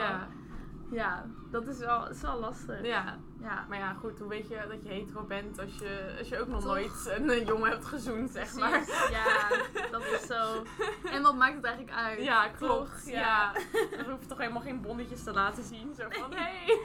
Ja, 0.91 1.25
dat 1.51 1.67
is 1.67 1.77
wel, 1.79 2.09
is 2.09 2.21
wel 2.21 2.39
lastig. 2.39 2.85
Ja. 2.85 3.17
Ja. 3.41 3.65
Maar 3.69 3.77
ja, 3.77 3.93
goed, 3.93 4.19
hoe 4.19 4.27
weet 4.27 4.47
je 4.47 4.65
dat 4.69 4.83
je 4.83 4.89
hetero 4.89 5.23
bent 5.23 5.59
als 5.59 5.77
je, 5.77 6.15
als 6.19 6.29
je 6.29 6.39
ook 6.39 6.47
nog 6.47 6.63
nooit 6.63 6.91
een, 7.05 7.45
jongen 7.45 7.69
hebt 7.69 7.85
gezoend, 7.85 8.31
zeg 8.31 8.53
maar. 8.53 8.83
Ja, 9.11 9.47
dat 9.91 10.01
is 10.01 10.25
zo. 10.27 10.65
En 11.13 11.21
wat 11.21 11.35
maakt 11.35 11.55
het 11.55 11.63
eigenlijk 11.63 11.97
uit? 11.97 12.23
Ja, 12.23 12.47
klopt. 12.47 13.01
Ja. 13.05 13.19
ja. 13.19 13.53
Dan 13.97 14.09
hoef 14.09 14.19
je 14.19 14.25
toch 14.27 14.37
helemaal 14.37 14.61
geen 14.61 14.81
bonnetjes 14.81 15.23
te 15.23 15.31
laten 15.31 15.63
zien. 15.63 15.93
Zo 15.97 16.05
van, 16.09 16.33
hé, 16.33 16.41
hey, 16.41 16.79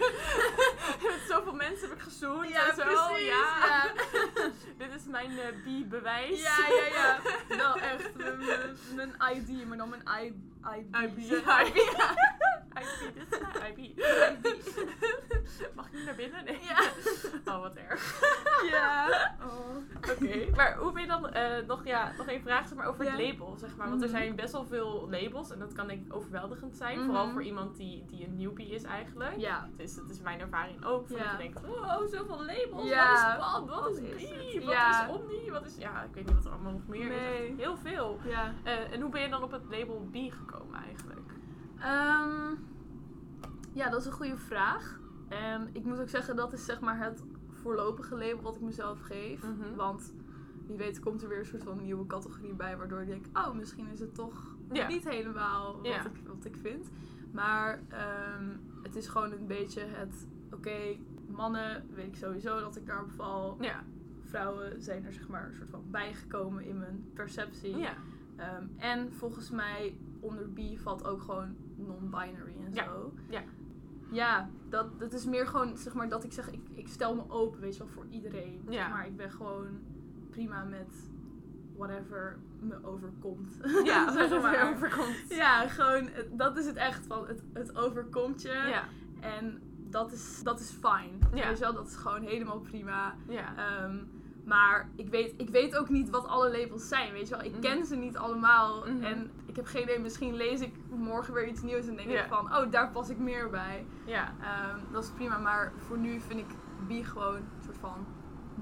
met 1.10 1.20
zoveel 1.28 1.54
mensen 1.54 1.88
heb 1.88 1.96
ik 1.96 2.02
gezoend 2.02 2.48
ja, 2.48 2.68
en 2.68 2.74
zo. 2.74 2.82
Precies, 2.82 3.26
ja. 3.26 3.92
Dit 4.78 4.94
is 4.94 5.04
mijn 5.06 5.30
uh, 5.30 5.64
bi-bewijs. 5.64 6.42
Ja, 6.42 6.56
ja, 6.68 6.86
ja. 6.86 7.18
Wel 7.56 7.76
echt. 7.76 8.10
Mijn, 8.94 9.14
ID, 9.34 9.66
maar 9.66 9.76
dan 9.76 9.88
mijn 9.88 10.02
I, 10.22 10.26
IB. 10.26 10.94
IB. 10.94 11.18
IB. 11.18 11.36
IB. 13.68 13.78
IB. 13.78 13.98
Mag 15.74 15.86
ik 15.86 15.92
niet 15.92 16.04
naar 16.04 16.14
binnen? 16.14 16.43
Nee. 16.44 16.58
Ja. 16.62 16.90
Oh, 17.54 17.60
wat 17.60 17.74
erg. 17.74 18.20
Ja. 18.70 19.08
Oh. 19.42 20.10
Oké. 20.10 20.50
Maar 20.56 20.76
hoe 20.76 20.92
ben 20.92 21.02
je 21.02 21.08
dan, 21.08 21.30
uh, 21.36 21.66
nog, 21.66 21.84
ja, 21.84 22.12
nog 22.16 22.28
een 22.28 22.42
vraag 22.42 22.68
zeg 22.68 22.78
maar, 22.78 22.86
over 22.86 23.04
het 23.04 23.20
label, 23.20 23.56
zeg 23.56 23.76
maar. 23.76 23.88
Want 23.88 24.02
er 24.02 24.08
mhm. 24.08 24.16
zijn 24.16 24.36
best 24.36 24.52
wel 24.52 24.64
veel 24.64 25.08
labels 25.10 25.50
en 25.50 25.58
dat 25.58 25.72
kan 25.72 25.86
denk 25.86 26.06
ik 26.06 26.14
overweldigend 26.14 26.76
zijn. 26.76 26.98
Mhm. 26.98 27.06
Vooral 27.06 27.30
voor 27.30 27.42
iemand 27.42 27.76
die, 27.76 28.04
die 28.04 28.26
een 28.26 28.36
newbie 28.36 28.68
is 28.68 28.82
eigenlijk. 28.82 29.36
Ja. 29.36 29.68
Het 29.70 29.80
is, 29.80 29.96
het 29.96 30.10
is 30.10 30.20
mijn 30.20 30.40
ervaring 30.40 30.84
ook. 30.84 31.06
Van 31.06 31.16
ja. 31.16 31.22
Dat 31.22 31.32
je 31.32 31.38
denkt, 31.38 31.64
oh, 31.64 32.06
zoveel 32.06 32.44
labels. 32.44 32.88
Ja. 32.88 33.38
Wat 33.38 33.62
is 33.62 33.70
wat? 33.70 33.80
Wat 33.80 33.90
is 33.90 34.00
bi? 34.00 34.64
Wat 34.64 34.74
is 34.74 35.16
omni? 35.16 35.50
Wat 35.50 35.66
is, 35.66 35.76
ja, 35.76 36.02
ik 36.02 36.14
weet 36.14 36.26
niet 36.26 36.34
wat 36.34 36.44
er 36.44 36.52
allemaal 36.52 36.72
nog 36.72 36.86
meer 36.86 37.08
nee. 37.08 37.48
is. 37.48 37.56
Heel 37.56 37.76
veel. 37.76 38.20
Ja. 38.24 38.54
Uh, 38.64 38.92
en 38.92 39.00
hoe 39.00 39.10
ben 39.10 39.20
je 39.20 39.28
dan 39.28 39.42
op 39.42 39.50
het 39.50 39.64
label 39.70 40.08
bi 40.10 40.30
gekomen 40.30 40.82
eigenlijk? 40.82 41.30
Um, 41.78 42.72
ja, 43.72 43.90
dat 43.90 44.00
is 44.00 44.06
een 44.06 44.12
goede 44.12 44.36
vraag. 44.36 44.98
En 45.28 45.68
ik 45.72 45.84
moet 45.84 46.00
ook 46.00 46.08
zeggen, 46.08 46.36
dat 46.36 46.52
is 46.52 46.64
zeg 46.64 46.80
maar 46.80 46.98
het 46.98 47.22
voorlopige 47.48 48.16
label 48.16 48.42
wat 48.42 48.54
ik 48.54 48.60
mezelf 48.60 49.00
geef. 49.00 49.42
Mhm. 49.42 49.74
Want 49.74 50.14
wie 50.66 50.76
weet 50.76 51.00
komt 51.00 51.22
er 51.22 51.28
weer 51.28 51.38
een 51.38 51.46
soort 51.46 51.62
van 51.62 51.82
nieuwe 51.82 52.06
categorie 52.06 52.54
bij, 52.54 52.76
waardoor 52.76 53.00
ik 53.00 53.06
denk, 53.06 53.26
oh, 53.32 53.54
misschien 53.54 53.88
is 53.88 54.00
het 54.00 54.14
toch 54.14 54.56
niet 54.88 55.08
helemaal 55.08 55.82
wat, 55.82 56.04
ik, 56.04 56.26
wat 56.26 56.44
ik 56.44 56.56
vind. 56.60 56.90
Maar 57.30 57.78
um, 58.38 58.60
het 58.82 58.96
is 58.96 59.06
gewoon 59.06 59.32
een 59.32 59.46
beetje 59.46 59.80
het, 59.80 60.26
oké, 60.52 60.96
mannen 61.26 61.86
weet 61.94 62.06
ik 62.06 62.16
sowieso 62.16 62.60
dat 62.60 62.76
ik 62.76 62.86
daarop 62.86 63.10
val. 63.10 63.56
Ja. 63.60 63.84
Vrouwen 64.22 64.82
zijn 64.82 65.04
er 65.04 65.12
zeg 65.12 65.28
maar 65.28 65.46
een 65.46 65.54
soort 65.54 65.70
van 65.70 65.84
bijgekomen 65.90 66.64
in 66.64 66.78
mijn 66.78 67.10
perceptie. 67.14 67.74
Um, 67.76 68.70
en 68.76 69.12
volgens 69.12 69.50
mij 69.50 69.96
onder 70.20 70.52
bi 70.52 70.78
valt 70.78 71.04
ook 71.04 71.22
gewoon 71.22 71.56
non-binary 71.76 72.56
en 72.66 72.72
zo. 72.72 73.12
Ja 73.28 73.42
ja, 74.14 74.48
dat, 74.68 75.00
dat 75.00 75.12
is 75.12 75.24
meer 75.24 75.46
gewoon, 75.46 75.76
zeg 75.76 75.94
maar, 75.94 76.08
dat 76.08 76.24
ik 76.24 76.32
zeg, 76.32 76.50
ik, 76.50 76.60
ik 76.74 76.88
stel 76.88 77.14
me 77.14 77.22
open, 77.28 77.60
weet 77.60 77.76
je 77.76 77.78
wel, 77.78 77.92
voor 77.92 78.06
iedereen. 78.10 78.62
Ja. 78.68 78.88
Maar 78.88 79.06
ik 79.06 79.16
ben 79.16 79.30
gewoon 79.30 79.66
prima 80.30 80.64
met 80.64 81.12
whatever 81.76 82.38
me 82.60 82.84
overkomt. 82.84 83.58
Ja, 83.84 84.12
zeg 84.28 84.42
maar. 84.42 84.74
overkomt. 84.74 85.24
Ja, 85.28 85.68
gewoon, 85.68 86.08
dat 86.32 86.56
is 86.56 86.66
het 86.66 86.76
echt 86.76 87.06
van, 87.06 87.26
het, 87.26 87.42
het 87.52 87.76
overkomt 87.76 88.42
je. 88.42 88.48
Ja. 88.48 88.84
En 89.20 89.62
dat 89.90 90.12
is, 90.12 90.40
dat 90.42 90.60
is 90.60 90.70
fijn. 90.70 91.18
Ja. 91.34 91.48
Weet 91.48 91.58
je 91.58 91.64
wel, 91.64 91.74
dat 91.74 91.86
is 91.86 91.96
gewoon 91.96 92.22
helemaal 92.22 92.60
prima. 92.60 93.14
Ja. 93.28 93.56
Ehm, 93.56 93.96
maar 94.44 94.88
ik 94.96 95.08
weet, 95.08 95.34
ik 95.36 95.48
weet 95.48 95.76
ook 95.76 95.88
niet 95.88 96.10
wat 96.10 96.26
alle 96.26 96.58
labels 96.58 96.88
zijn, 96.88 97.12
weet 97.12 97.28
je 97.28 97.36
wel. 97.36 97.44
Ik 97.44 97.52
mhm. 97.52 97.60
ken 97.60 97.86
ze 97.86 97.96
niet 97.96 98.16
allemaal. 98.16 98.84
Mhm. 98.86 99.02
En 99.02 99.30
ik 99.54 99.60
heb 99.60 99.68
geen 99.68 99.82
idee, 99.82 99.98
misschien 99.98 100.34
lees 100.34 100.60
ik 100.60 100.74
morgen 100.88 101.34
weer 101.34 101.48
iets 101.48 101.62
nieuws 101.62 101.86
en 101.86 101.96
denk 101.96 102.10
ik 102.10 102.26
van... 102.28 102.56
Oh, 102.56 102.70
daar 102.70 102.90
pas 102.90 103.10
ik 103.10 103.18
meer 103.18 103.50
bij. 103.50 103.86
Ja. 104.04 104.28
Um, 104.28 104.92
dat 104.92 105.04
is 105.04 105.10
prima, 105.10 105.38
maar 105.38 105.72
voor 105.76 105.98
nu 105.98 106.20
vind 106.20 106.40
ik 106.40 106.46
bi 106.86 107.04
gewoon 107.04 107.36
een 107.36 107.62
soort 107.64 107.78
van 107.78 108.06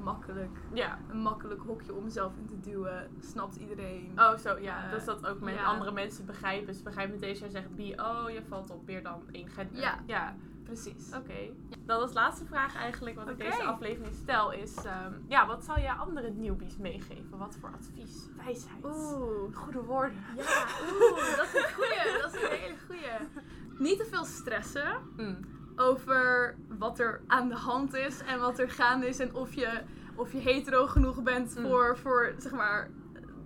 makkelijk. 0.02 0.58
Ja. 0.72 0.98
Een 1.10 1.18
makkelijk 1.18 1.60
hokje 1.60 1.94
om 1.94 2.04
mezelf 2.04 2.32
in 2.36 2.46
te 2.46 2.60
duwen. 2.60 3.10
Snapt 3.20 3.56
iedereen. 3.56 4.12
Oh, 4.16 4.36
zo, 4.36 4.58
ja. 4.58 4.84
Uh, 4.84 4.90
dus 4.90 5.04
dat 5.04 5.26
ook 5.26 5.40
met 5.40 5.58
andere 5.64 5.92
mensen 5.92 6.26
begrijpen. 6.26 6.74
Ze 6.74 6.82
begrijpen 6.82 7.14
meteen 7.14 7.30
als 7.30 7.38
jij 7.38 7.50
zegt 7.50 7.74
bi, 7.74 7.92
oh, 7.96 8.30
je 8.30 8.42
valt 8.48 8.70
op 8.70 8.86
meer 8.86 9.02
dan 9.02 9.22
één 9.30 9.48
gender. 9.48 9.80
Ja. 9.80 9.98
ja. 10.06 10.34
Precies. 10.72 11.14
Oké. 11.14 11.54
Dan 11.86 12.00
als 12.00 12.12
laatste 12.12 12.44
vraag 12.44 12.76
eigenlijk, 12.76 13.16
wat 13.16 13.28
ik 13.28 13.38
deze 13.38 13.62
aflevering 13.62 14.14
stel, 14.22 14.52
is: 14.52 14.76
um, 14.76 15.24
ja, 15.28 15.46
wat 15.46 15.64
zou 15.64 15.80
je 15.80 15.92
andere 15.92 16.30
newbies 16.30 16.76
meegeven? 16.76 17.38
Wat 17.38 17.56
voor 17.60 17.70
advies, 17.72 18.28
wijsheid, 18.44 18.84
oeh. 18.84 19.56
goede 19.56 19.82
woorden? 19.82 20.24
Ja, 20.36 20.66
oeh, 20.92 21.36
dat 21.36 21.46
is 21.46 21.54
een 21.54 21.74
goeie. 21.74 22.20
Dat 22.22 22.34
is 22.34 22.42
een 22.42 22.58
hele 22.58 22.74
goeie. 22.86 23.28
Niet 23.78 23.98
te 23.98 24.04
veel 24.04 24.24
stressen 24.24 24.92
mm. 25.16 25.38
over 25.76 26.56
wat 26.78 26.98
er 26.98 27.22
aan 27.26 27.48
de 27.48 27.54
hand 27.54 27.94
is 27.94 28.20
en 28.22 28.40
wat 28.40 28.58
er 28.58 28.70
gaande 28.70 29.06
is 29.06 29.18
en 29.18 29.34
of 29.34 29.54
je, 29.54 29.82
of 30.14 30.32
je 30.32 30.38
hetero 30.38 30.86
genoeg 30.86 31.22
bent 31.22 31.56
mm. 31.56 31.66
voor, 31.66 31.98
voor, 31.98 32.34
zeg 32.38 32.52
maar, 32.52 32.90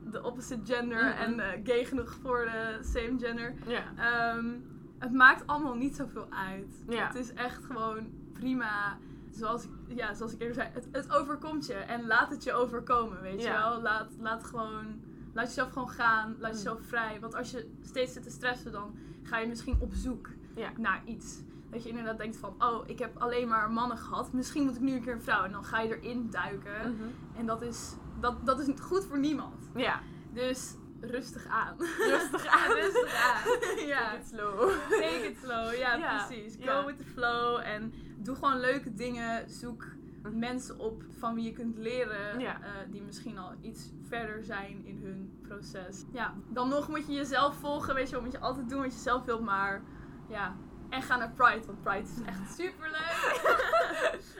de 0.04 0.22
opposite 0.22 0.74
gender 0.74 1.14
en 1.14 1.38
uh, 1.38 1.44
gay 1.64 1.84
genoeg 1.84 2.14
voor 2.22 2.44
de 2.44 2.78
same 2.80 3.18
gender. 3.18 3.54
Ja. 3.66 4.34
Um, 4.36 4.75
het 4.98 5.12
maakt 5.12 5.46
allemaal 5.46 5.74
niet 5.74 5.96
zoveel 5.96 6.26
uit. 6.30 6.84
Het 7.06 7.14
is 7.14 7.32
echt 7.32 7.64
gewoon 7.64 8.06
prima. 8.32 8.98
Zoals 9.30 9.64
ik, 9.64 9.70
ja, 9.86 10.14
zoals 10.14 10.32
ik 10.32 10.40
eerder 10.40 10.54
zei, 10.54 10.68
het, 10.72 10.88
het 10.92 11.12
overkomt 11.12 11.66
je. 11.66 11.74
En 11.74 12.06
laat 12.06 12.30
het 12.30 12.44
je 12.44 12.52
overkomen, 12.52 13.20
weet 13.20 13.42
je 13.42 13.48
wel. 13.48 13.80
Laat, 13.80 14.10
laat 14.18 14.44
gewoon 14.44 15.00
laat 15.36 15.46
jezelf 15.46 15.72
gewoon 15.72 15.90
gaan. 15.90 16.36
Laat 16.38 16.52
jezelf 16.52 16.80
vrij. 16.86 17.20
Want 17.20 17.34
als 17.34 17.50
je 17.50 17.70
steeds 17.82 18.12
zit 18.12 18.22
te 18.22 18.30
stressen, 18.30 18.72
dan 18.72 18.94
ga 19.22 19.38
je 19.38 19.46
misschien 19.46 19.76
op 19.80 19.92
zoek 19.94 20.28
naar 20.76 21.02
iets. 21.04 21.40
Dat 21.70 21.82
je 21.82 21.88
inderdaad 21.88 22.18
denkt 22.18 22.36
van, 22.36 22.54
oh, 22.58 22.88
ik 22.88 22.98
heb 22.98 23.16
alleen 23.18 23.48
maar 23.48 23.70
mannen 23.70 23.98
gehad. 23.98 24.32
Misschien 24.32 24.64
moet 24.64 24.74
ik 24.76 24.80
nu 24.80 24.92
een 24.92 25.02
keer 25.02 25.12
een 25.12 25.22
vrouw. 25.22 25.44
En 25.44 25.52
dan 25.52 25.64
ga 25.64 25.80
je 25.80 26.00
erin 26.00 26.30
duiken. 26.30 26.80
Mhm. 26.80 27.38
En 27.38 27.46
dat 27.46 27.62
is, 27.62 27.94
dat, 28.20 28.46
dat 28.46 28.60
is 28.60 28.80
goed 28.80 29.04
voor 29.04 29.18
niemand. 29.18 29.70
Ja. 29.74 30.00
Dus 30.32 30.74
rustig 31.00 31.46
aan. 31.46 31.76
Rustig 31.98 32.46
aan. 32.58 32.72
rustig 32.72 33.14
aan. 33.14 33.42
ja. 33.86 34.10
Take 34.10 34.18
it 34.20 34.26
slow. 34.26 34.70
Take 34.88 35.26
it 35.30 35.36
slow. 35.42 35.74
Ja, 35.74 35.94
Ja. 35.94 36.24
precies. 36.26 36.54
Go 36.56 36.64
Ja. 36.70 36.84
with 36.84 36.98
the 36.98 37.04
flow. 37.04 37.60
En 37.64 37.92
doe 38.16 38.34
gewoon 38.34 38.60
leuke 38.60 38.94
dingen. 38.94 39.50
Zoek 39.50 39.84
Mhm. 40.22 40.38
mensen 40.38 40.78
op 40.78 41.02
van 41.18 41.34
wie 41.34 41.44
je 41.44 41.52
kunt 41.52 41.78
leren. 41.78 42.40
Ja. 42.40 42.60
eh, 42.62 42.70
die 42.90 43.02
misschien 43.02 43.38
al 43.38 43.52
iets 43.60 43.92
verder 44.08 44.44
zijn 44.44 44.84
in 44.84 45.00
hun 45.02 45.38
proces. 45.42 46.04
Ja, 46.12 46.34
dan 46.48 46.68
nog 46.68 46.88
moet 46.88 47.06
je 47.06 47.12
jezelf 47.12 47.56
volgen. 47.56 47.94
Weet 47.94 48.06
je 48.08 48.14
wel, 48.14 48.22
moet 48.24 48.32
je 48.32 48.38
altijd 48.40 48.68
doen 48.68 48.82
wat 48.82 48.92
je 48.92 48.98
zelf 49.00 49.24
wilt. 49.24 49.40
Maar 49.44 49.82
ja, 50.28 50.56
en 50.96 51.02
ga 51.02 51.16
naar 51.16 51.30
Pride. 51.30 51.66
Want 51.66 51.82
Pride 51.82 52.02
is 52.02 52.22
echt 52.26 52.54
super 52.54 52.90
leuk. 52.90 53.54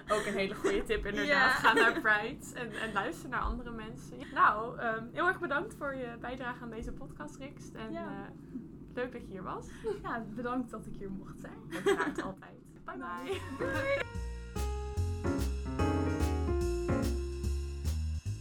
Ook 0.19 0.27
een 0.27 0.33
hele 0.35 0.55
goede 0.55 0.83
tip 0.85 1.07
inderdaad. 1.07 1.27
Ja. 1.27 1.49
Ga 1.51 1.73
naar 1.73 1.92
Pride 2.01 2.55
en, 2.55 2.73
en 2.73 2.92
luister 2.92 3.29
naar 3.29 3.40
andere 3.40 3.71
mensen. 3.71 4.16
Nou, 4.35 4.79
ehm, 4.79 5.05
heel 5.12 5.27
erg 5.27 5.38
bedankt 5.40 5.75
voor 5.79 5.95
je 5.95 6.16
bijdrage 6.21 6.62
aan 6.62 6.71
deze 6.71 6.92
podcast, 6.92 7.37
Rikst. 7.37 7.75
En 7.75 7.92
Ja. 7.92 8.05
eh, 8.07 8.35
leuk 8.95 9.12
dat 9.12 9.21
je 9.21 9.27
hier 9.29 9.42
was. 9.42 9.66
ja, 10.03 10.25
bedankt 10.29 10.71
dat 10.71 10.87
ik 10.87 10.95
hier 10.99 11.11
mocht 11.11 11.40
zijn. 11.40 11.59
Uiteraard 11.73 12.23
altijd. 12.23 12.55
Bye 12.85 12.97
bye. 12.97 14.05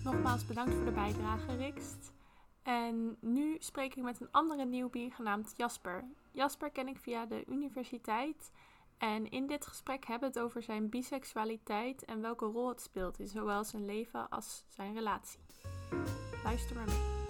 Nogmaals 0.03 0.45
bedankt 0.45 0.73
voor 0.73 0.85
de 0.85 0.91
bijdrage, 0.91 1.55
Rikst. 1.57 2.13
En 2.65 3.17
nu 3.19 3.55
spreek 3.59 3.95
ik 3.95 4.03
met 4.03 4.21
een 4.21 4.31
andere 4.31 4.65
newbie 4.65 5.11
genaamd 5.11 5.53
Jasper. 5.57 6.03
Jasper 6.31 6.69
ken 6.71 6.87
ik 6.87 6.97
via 6.97 7.25
de 7.25 7.43
universiteit. 7.47 8.51
En 8.97 9.29
in 9.29 9.47
dit 9.47 9.65
gesprek 9.65 10.05
hebben 10.05 10.31
we 10.31 10.39
het 10.39 10.45
over 10.45 10.63
zijn 10.63 10.89
biseksualiteit 10.89 12.05
en 12.05 12.21
welke 12.21 12.45
rol 12.45 12.69
het 12.69 12.81
speelt 12.81 13.19
in 13.19 13.27
zowel 13.27 13.63
zijn 13.63 13.85
leven 13.85 14.29
als 14.29 14.65
zijn 14.67 14.93
relatie. 14.93 15.39
Luister 16.43 16.75
maar 16.75 16.85
mee. 16.85 17.23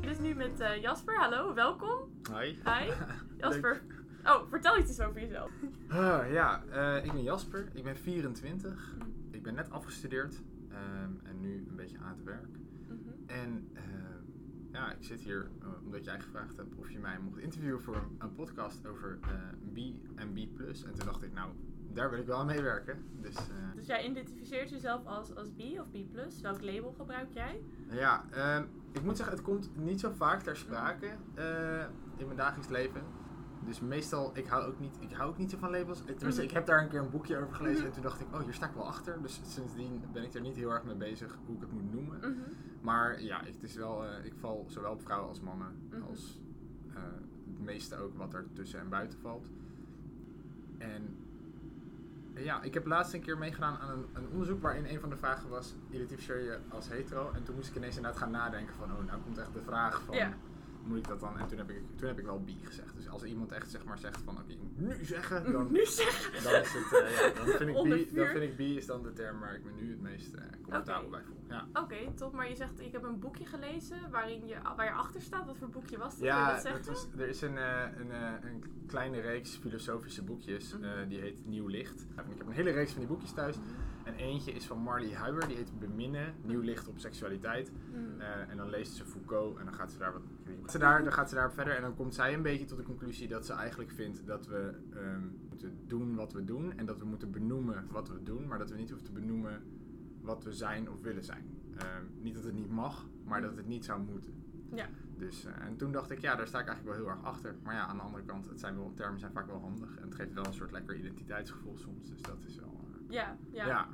Dus 0.00 0.18
nu 0.18 0.34
met 0.34 0.60
eh, 0.60 0.80
Jasper. 0.82 1.18
Hallo, 1.18 1.54
welkom. 1.54 1.98
Hoi. 2.30 2.58
Hi. 2.64 2.90
Jasper. 3.40 3.82
Oh, 4.24 4.48
vertel 4.48 4.78
iets 4.78 4.88
eens 4.88 5.00
over 5.00 5.20
jezelf. 5.20 5.50
Ah, 5.88 6.32
ja, 6.32 6.64
eh, 6.70 7.04
ik 7.04 7.12
ben 7.12 7.22
Jasper. 7.22 7.68
Ik 7.72 7.84
ben 7.84 7.96
24. 7.96 8.94
Ik 9.30 9.42
ben 9.42 9.54
net 9.54 9.70
afgestudeerd. 9.70 10.40
Ehm, 10.72 11.26
en 11.26 11.40
nu 11.40 11.66
een 11.68 11.76
beetje 11.76 11.98
aan 11.98 12.14
het 12.16 12.24
werk. 12.24 12.56
En 13.26 13.68
ehm, 13.74 14.22
ja, 14.72 14.92
ik 14.92 15.02
zit 15.04 15.20
hier 15.20 15.50
eh, 15.60 15.68
omdat 15.84 16.04
jij 16.04 16.20
gevraagd 16.20 16.56
hebt 16.56 16.74
of 16.74 16.90
je 16.90 16.98
mij 16.98 17.18
mocht 17.18 17.38
interviewen 17.38 17.82
voor 17.82 17.96
een, 17.96 18.16
een 18.18 18.34
podcast 18.34 18.86
over 18.86 19.18
eh, 19.22 19.28
B 19.72 19.76
en 20.14 20.32
B+. 20.32 20.36
En 20.58 20.94
toen 20.94 21.04
dacht 21.06 21.22
ik, 21.22 21.32
nou, 21.32 21.50
daar 21.92 22.10
wil 22.10 22.18
ik 22.18 22.26
wel 22.26 22.38
aan 22.38 22.46
meewerken. 22.46 23.04
Dus 23.20 23.36
eh, 23.36 23.44
Dus 23.74 23.86
jij 23.86 24.08
identificeert 24.08 24.70
jezelf 24.70 25.06
als, 25.06 25.34
als 25.34 25.50
B 25.50 25.60
of 25.60 25.90
B+. 25.90 25.96
Welk 26.42 26.62
label 26.62 26.92
gebruik 26.92 27.32
jij? 27.32 27.62
ja, 27.90 28.24
ehm, 28.30 28.64
ik 28.92 29.02
moet 29.02 29.16
zeggen, 29.16 29.36
het 29.36 29.44
komt 29.44 29.76
niet 29.76 30.00
zo 30.00 30.10
vaak 30.10 30.42
ter 30.42 30.56
sprake 30.56 31.06
in 32.16 32.26
mijn 32.26 32.36
dagelijks 32.36 32.68
leven. 32.70 33.02
Dus 33.66 33.80
meestal, 33.80 34.30
ik 34.34 34.46
hou 34.46 34.64
ook 34.66 34.80
niet, 34.80 34.96
ik 35.00 35.12
hou 35.12 35.28
ook 35.30 35.38
niet 35.38 35.50
zo 35.50 35.58
van 35.58 35.70
labels. 35.70 35.98
Eh, 36.00 36.04
Tenminste, 36.04 36.40
Mhm. 36.40 36.50
ik 36.50 36.50
heb 36.56 36.66
daar 36.66 36.82
een 36.82 36.88
keer 36.88 37.00
een 37.00 37.10
boekje 37.10 37.36
over 37.36 37.54
gelezen 37.54 37.86
en 37.86 37.92
toen 37.92 38.02
dacht 38.02 38.20
ik, 38.20 38.26
oh, 38.34 38.40
hier 38.40 38.54
sta 38.54 38.66
ik 38.66 38.74
wel 38.74 38.86
achter. 38.86 39.22
Dus 39.22 39.40
sindsdien 39.44 40.02
ben 40.12 40.22
ik 40.22 40.34
er 40.34 40.40
niet 40.40 40.56
heel 40.56 40.70
erg 40.70 40.84
mee 40.84 40.94
bezig 40.94 41.38
hoe 41.46 41.54
ik 41.54 41.60
het 41.60 41.72
moet 41.72 41.92
noemen. 41.92 42.36
Maar 42.80 43.22
ja, 43.22 43.40
het 43.44 43.62
is 43.62 43.74
wel, 43.74 44.04
eh, 44.06 44.24
ik 44.24 44.32
val 44.40 44.64
zowel 44.68 44.92
op 44.92 45.02
vrouwen 45.02 45.28
als 45.28 45.40
mannen. 45.40 45.68
Mhm. 45.90 46.02
Als 46.02 46.40
eh, 46.94 47.02
het 47.46 47.64
meeste 47.64 47.96
ook 47.96 48.16
wat 48.16 48.34
er 48.34 48.44
tussen 48.52 48.80
en 48.80 48.88
buiten 48.88 49.18
valt. 49.18 49.46
En 50.78 51.16
ja, 52.34 52.62
ik 52.62 52.74
heb 52.74 52.86
laatst 52.86 53.14
een 53.14 53.20
keer 53.20 53.38
meegedaan 53.38 53.76
aan 53.78 53.90
een, 53.90 54.04
een 54.12 54.28
onderzoek 54.32 54.62
waarin 54.62 54.86
een 54.86 55.00
van 55.00 55.10
de 55.10 55.16
vragen 55.16 55.48
was: 55.48 55.74
identificeer 55.90 56.42
je 56.42 56.58
als 56.68 56.88
hetero? 56.88 57.30
En 57.34 57.42
toen 57.42 57.54
moest 57.54 57.68
ik 57.68 57.76
ineens 57.76 57.96
inderdaad 57.96 58.20
gaan 58.20 58.30
nadenken 58.30 58.74
van, 58.74 58.92
oh, 58.92 59.04
nou 59.06 59.20
komt 59.20 59.38
echt 59.38 59.52
de 59.54 59.62
vraag 59.62 60.02
van. 60.02 60.16
Ja. 60.16 60.32
Moet 60.84 60.98
ik 60.98 61.08
dat 61.08 61.20
dan? 61.20 61.38
En 61.38 61.46
toen 61.46 61.58
heb 61.58 61.70
ik, 61.70 61.82
toen 61.96 62.08
heb 62.08 62.18
ik 62.18 62.24
wel 62.24 62.42
bi 62.42 62.56
gezegd. 62.62 62.94
Als 63.12 63.22
iemand 63.22 63.52
echt 63.52 63.70
zeg 63.70 63.84
maar 63.84 63.98
zegt 63.98 64.20
van 64.24 64.38
oké, 64.38 64.54
nu 64.74 65.04
zeggen, 65.04 65.52
dan, 65.52 65.72
Nu 65.72 65.86
zeg. 65.86 66.42
dan 66.42 66.52
is 66.60 66.72
het, 66.72 67.00
eh, 67.02 67.16
ja, 67.18 67.44
dan 67.44 67.46
vind 67.46 67.70
ik 67.70 67.76
Onder 67.76 67.98
bi, 67.98 68.04
dan 68.04 68.14
vuur. 68.14 68.26
vind 68.26 68.42
ik 68.50 68.56
bi 68.56 68.76
is 68.76 68.86
dan 68.86 69.02
de 69.02 69.12
term 69.12 69.40
waar 69.40 69.54
ik 69.54 69.64
me 69.64 69.70
nu 69.80 69.90
het 69.90 70.00
meest 70.00 70.34
eh, 70.34 70.42
comfortabel 70.62 71.10
bij 71.10 71.22
voel. 71.22 71.40
Ja. 71.48 71.66
Oké, 71.72 71.96
top. 72.14 72.32
Maar 72.32 72.48
je 72.48 72.54
zegt, 72.54 72.80
ik 72.80 72.92
heb 72.92 73.02
een 73.02 73.18
boekje 73.18 73.46
gelezen 73.46 74.10
waarin 74.10 74.46
je, 74.46 74.56
waar 74.76 74.84
je 74.84 74.92
achter 74.92 75.20
staat. 75.20 75.46
Wat 75.46 75.58
voor 75.58 75.68
boekje 75.68 75.98
was 75.98 76.14
dat? 76.14 76.24
Ja, 76.24 76.52
dat 76.52 76.62
zeggen? 76.62 76.84
was, 76.86 77.08
er 77.16 77.28
is 77.28 77.42
een, 77.42 77.58
eh, 77.58 77.82
een, 77.96 78.10
een 78.46 78.64
kleine 78.86 79.20
reeks 79.20 79.56
filosofische 79.56 80.22
boekjes. 80.22 80.76
Mhm. 80.76 81.08
die 81.08 81.20
heet 81.20 81.46
Nieuw 81.46 81.66
Licht. 81.66 82.02
Ik 82.02 82.38
heb 82.38 82.46
een 82.46 82.52
hele 82.52 82.70
reeks 82.70 82.90
van 82.90 83.00
die 83.00 83.08
boekjes 83.08 83.32
thuis. 83.32 83.56
En 84.04 84.14
eentje 84.14 84.52
is 84.52 84.66
van 84.66 84.78
Marley 84.78 85.14
Huiber. 85.14 85.46
Die 85.48 85.56
heet 85.56 85.78
Beminnen. 85.78 86.34
Nieuw 86.42 86.60
Licht 86.60 86.88
op 86.88 86.98
Seksualiteit. 86.98 87.70
Hmm. 87.90 88.20
En 88.20 88.56
dan 88.56 88.70
leest 88.70 88.92
ze 88.92 89.04
Foucault. 89.04 89.58
En 89.58 89.64
dan 89.64 89.74
gaat 89.74 89.92
ze 89.92 89.98
daar 89.98 90.12
wat... 90.12 90.22
Ze 90.66 90.78
daar, 90.78 91.02
dan 91.02 91.12
gaat 91.12 91.28
ze 91.28 91.34
daarop 91.34 91.54
verder. 91.54 91.76
En 91.76 91.82
dan 91.82 91.94
komt 91.94 92.14
zij 92.14 92.34
een 92.34 92.42
beetje 92.42 92.64
tot 92.64 92.76
de 92.78 92.82
conclusie 92.82 93.01
dat 93.06 93.46
ze 93.46 93.52
eigenlijk 93.52 93.90
vindt 93.90 94.26
dat 94.26 94.46
we 94.46 94.74
ehm, 94.94 95.20
moeten 95.48 95.78
doen 95.86 96.14
wat 96.14 96.32
we 96.32 96.44
doen. 96.44 96.72
En 96.76 96.86
dat 96.86 96.98
we 96.98 97.04
moeten 97.04 97.30
benoemen 97.30 97.84
wat 97.90 98.08
we 98.08 98.22
doen. 98.22 98.46
Maar 98.46 98.58
dat 98.58 98.70
we 98.70 98.76
niet 98.76 98.88
hoeven 98.90 99.06
te 99.06 99.12
benoemen 99.12 99.62
wat 100.20 100.44
we 100.44 100.52
zijn 100.52 100.90
of 100.90 101.00
willen 101.00 101.24
zijn. 101.24 101.44
Ehm, 101.76 102.04
niet 102.20 102.34
dat 102.34 102.44
het 102.44 102.54
niet 102.54 102.70
mag, 102.70 103.06
maar 103.24 103.40
dat 103.40 103.56
het 103.56 103.66
niet 103.66 103.84
zou 103.84 104.00
moeten. 104.02 104.32
Ja. 104.74 104.86
Dus, 105.18 105.44
eh, 105.44 105.52
en 105.66 105.76
toen 105.76 105.92
dacht 105.92 106.10
ik, 106.10 106.18
ja, 106.20 106.34
daar 106.36 106.46
sta 106.46 106.60
ik 106.60 106.66
eigenlijk 106.66 106.96
wel 106.98 107.06
heel 107.06 107.16
erg 107.16 107.24
achter. 107.26 107.54
Maar 107.62 107.74
ja, 107.74 107.86
aan 107.86 107.96
de 107.96 108.02
andere 108.02 108.24
kant, 108.24 108.48
het 108.48 108.60
zijn 108.60 108.76
wel, 108.76 108.92
termen 108.94 109.20
zijn 109.20 109.32
vaak 109.32 109.46
wel 109.46 109.60
handig. 109.60 109.96
En 109.96 110.02
het 110.04 110.14
geeft 110.14 110.32
wel 110.32 110.46
een 110.46 110.52
soort 110.54 110.72
lekker 110.72 110.96
identiteitsgevoel 110.96 111.76
soms. 111.76 112.08
Dus 112.08 112.22
dat 112.22 112.38
is 112.46 112.56
wel... 112.56 112.80
eh, 113.08 113.12
Ja, 113.14 113.36
ja, 113.50 113.66
ja. 113.66 113.88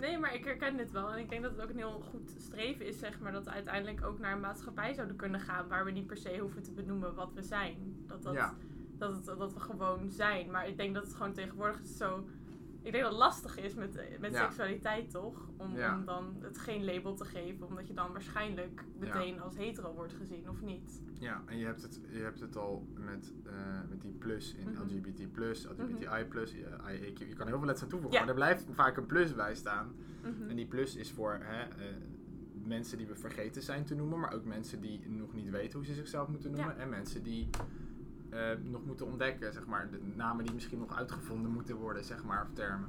Nee, 0.00 0.18
maar 0.18 0.34
ik 0.34 0.44
herken 0.44 0.76
dit 0.76 0.90
wel. 0.90 1.12
En 1.12 1.18
ik 1.18 1.28
denk 1.28 1.42
dat 1.42 1.52
het 1.52 1.60
ook 1.62 1.68
een 1.70 1.76
heel 1.76 2.00
goed 2.10 2.34
streven 2.38 2.86
is, 2.86 2.98
zeg 2.98 3.20
maar, 3.20 3.32
dat 3.32 3.44
we 3.44 3.50
uiteindelijk 3.50 4.04
ook 4.04 4.18
naar 4.18 4.32
een 4.32 4.40
maatschappij 4.40 4.94
zouden 4.94 5.16
kunnen 5.16 5.40
gaan 5.40 5.68
waar 5.68 5.84
we 5.84 5.90
niet 5.90 6.06
per 6.06 6.16
se 6.16 6.38
hoeven 6.38 6.62
te 6.62 6.72
benoemen 6.72 7.14
wat 7.14 7.32
we 7.34 7.42
zijn. 7.42 8.04
Dat, 8.06 8.22
dat, 8.22 8.34
Ja. 8.34 8.54
dat, 8.98 9.12
het, 9.12 9.24
dat 9.38 9.52
we 9.52 9.60
gewoon 9.60 10.10
zijn. 10.10 10.50
Maar 10.50 10.68
ik 10.68 10.76
denk 10.76 10.94
dat 10.94 11.04
het 11.04 11.14
gewoon 11.14 11.32
tegenwoordig 11.32 11.86
zo. 11.86 12.24
Ik 12.82 12.92
denk 12.92 13.02
dat 13.04 13.12
het 13.12 13.20
lastig 13.22 13.56
is 13.58 13.74
met, 13.74 13.96
eh, 13.96 14.18
met 14.18 14.32
Ja. 14.32 14.42
seksualiteit, 14.44 15.10
toch? 15.10 15.48
Om, 15.56 15.76
Ja. 15.76 15.96
om 15.98 16.04
dan 16.04 16.36
het 16.40 16.58
geen 16.58 16.84
label 16.84 17.14
te 17.14 17.24
geven, 17.24 17.66
omdat 17.66 17.86
je 17.86 17.94
dan 17.94 18.12
waarschijnlijk 18.12 18.84
meteen 18.98 19.40
als 19.40 19.56
hetero 19.56 19.94
wordt 19.94 20.12
gezien, 20.12 20.48
of 20.48 20.62
niet? 20.62 21.02
Ja, 21.18 21.42
en 21.46 21.58
je 21.58 21.64
hebt 21.64 21.82
het, 21.82 22.00
je 22.10 22.18
hebt 22.18 22.40
het 22.40 22.56
al 22.56 22.86
met, 22.94 23.32
eh, 23.46 23.52
met 23.88 24.00
die 24.00 24.12
plus 24.12 24.54
in 24.54 24.68
Mhm. 24.70 24.82
LGBT+, 24.82 25.24
LGBTI+, 25.66 26.24
plus, 26.24 26.54
IAQ. 26.54 27.18
Je 27.28 27.34
kan 27.34 27.46
heel 27.46 27.56
veel 27.56 27.66
letters 27.66 27.82
aan 27.82 27.88
toevoegen, 27.88 28.18
maar 28.20 28.28
er 28.28 28.34
blijft 28.34 28.66
vaak 28.70 28.96
een 28.96 29.06
plus 29.06 29.34
bij 29.34 29.54
staan. 29.54 29.94
Mhm. 30.22 30.48
En 30.48 30.56
die 30.56 30.66
plus 30.66 30.96
is 30.96 31.10
voor 31.10 31.38
hè, 31.42 31.62
eh, 31.62 31.94
mensen 32.64 32.98
die 32.98 33.06
we 33.06 33.14
vergeten 33.14 33.62
zijn 33.62 33.84
te 33.84 33.94
noemen, 33.94 34.18
maar 34.20 34.32
ook 34.34 34.44
mensen 34.44 34.80
die 34.80 35.08
nog 35.08 35.34
niet 35.34 35.50
weten 35.50 35.78
hoe 35.78 35.86
ze 35.86 35.94
zichzelf 35.94 36.28
moeten 36.28 36.50
noemen. 36.50 36.78
En 36.78 36.88
mensen 36.88 37.22
die 37.22 37.48
eh, 38.30 38.40
nog 38.62 38.84
moeten 38.84 39.06
ontdekken, 39.06 39.52
zeg 39.52 39.66
maar. 39.66 39.90
De 39.90 40.00
namen 40.14 40.44
die 40.44 40.54
misschien 40.54 40.78
nog 40.78 40.96
uitgevonden 40.96 41.50
moeten 41.50 41.76
worden, 41.76 42.04
zeg 42.04 42.24
maar, 42.24 42.42
of 42.42 42.48
termen. 42.52 42.88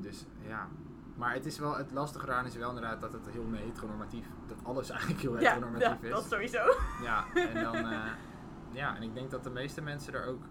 Dus 0.00 0.26
ja. 0.46 0.68
Maar 1.16 1.34
het 1.34 1.46
is 1.46 1.58
wel, 1.58 1.76
het 1.76 1.92
lastige 1.92 2.26
eraan 2.26 2.46
is 2.46 2.56
wel 2.56 2.68
inderdaad 2.68 3.00
dat 3.00 3.12
het 3.12 3.28
heel 3.30 3.52
heteronormatief, 3.52 4.26
dat 4.46 4.64
alles 4.64 4.90
eigenlijk 4.96 5.20
heel 5.20 5.34
heteronormatief 5.34 6.00
ja, 6.00 6.06
is. 6.06 6.10
dat 6.10 6.24
sowieso. 6.24 6.64
Ja, 7.02 7.24
en 7.34 7.62
dan, 7.62 7.74
eh, 7.74 8.04
ja, 8.72 8.96
en 8.96 9.02
ik 9.02 9.14
denk 9.14 9.30
dat 9.30 9.44
de 9.44 9.50
meeste 9.50 9.82
mensen 9.82 10.14
er 10.14 10.26
ook 10.26 10.42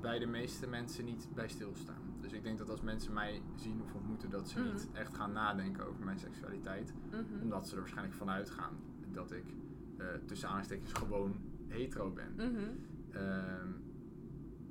bij 0.00 0.18
de 0.18 0.26
meeste 0.26 0.68
mensen 0.68 1.04
niet 1.04 1.28
bij 1.34 1.48
stilstaan. 1.48 2.02
Dus 2.20 2.32
ik 2.32 2.42
denk 2.42 2.58
dat 2.58 2.68
als 2.70 2.80
mensen 2.80 3.12
mij 3.12 3.42
zien 3.54 3.82
of 3.82 3.94
ontmoeten, 3.94 4.30
dat 4.30 4.48
ze 4.48 4.58
Mhm. 4.60 4.68
niet 4.72 4.88
echt 4.92 5.16
gaan 5.16 5.32
nadenken 5.32 5.86
over 5.88 6.04
mijn 6.04 6.18
seksualiteit. 6.18 6.94
Mhm. 7.10 7.42
Omdat 7.42 7.66
ze 7.68 7.74
er 7.74 7.80
waarschijnlijk 7.80 8.16
van 8.16 8.30
uitgaan 8.30 8.76
dat 9.12 9.32
ik 9.32 9.44
eh, 9.98 10.06
tussen 10.26 10.48
aanstekens 10.48 10.92
gewoon 10.92 11.36
hetero 11.68 12.10
ben. 12.10 12.32
Mhm. 12.36 12.64
Ehm, 13.12 13.68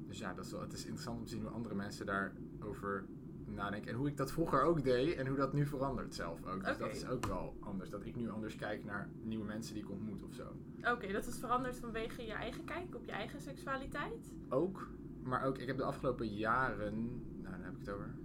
dus 0.07 0.19
ja, 0.19 0.33
dat 0.33 0.45
is 0.45 0.51
wel, 0.51 0.61
het 0.61 0.73
is 0.73 0.81
interessant 0.83 1.17
om 1.19 1.23
te 1.25 1.29
zien 1.31 1.41
hoe 1.41 1.49
andere 1.51 1.75
mensen 1.75 2.05
daarover 2.05 3.05
nadenken. 3.45 3.91
En 3.91 3.97
hoe 3.97 4.07
ik 4.07 4.17
dat 4.17 4.31
vroeger 4.31 4.61
ook 4.61 4.83
deed 4.83 5.15
en 5.15 5.27
hoe 5.27 5.37
dat 5.37 5.53
nu 5.53 5.65
verandert 5.65 6.15
zelf 6.15 6.45
ook. 6.45 6.65
Dus 6.65 6.77
dat 6.77 6.91
is 6.95 7.07
ook 7.07 7.25
wel 7.25 7.57
anders. 7.59 7.89
Dat 7.89 8.05
ik 8.05 8.15
nu 8.15 8.29
anders 8.29 8.55
kijk 8.55 8.83
naar 8.85 9.09
nieuwe 9.21 9.45
mensen 9.45 9.73
die 9.73 9.83
ik 9.83 9.89
ontmoet 9.89 10.23
of 10.23 10.33
zo. 10.33 10.43
Oké, 10.83 11.11
dat 11.11 11.27
is 11.27 11.37
veranderd 11.39 11.79
vanwege 11.79 12.25
je 12.25 12.33
eigen 12.33 12.63
kijk 12.65 12.95
op 12.95 13.05
je 13.05 13.11
eigen 13.11 13.41
seksualiteit? 13.41 14.33
ook. 14.49 14.87
Maar 15.23 15.43
ook, 15.43 15.57
ik 15.57 15.67
heb 15.67 15.77
de 15.77 15.83
afgelopen 15.83 16.27
jaren, 16.27 16.93
nou 17.41 17.51
dan 17.55 17.63
heb 17.63 17.73
ik 17.73 17.79
het 17.79 17.89
over 17.89 18.15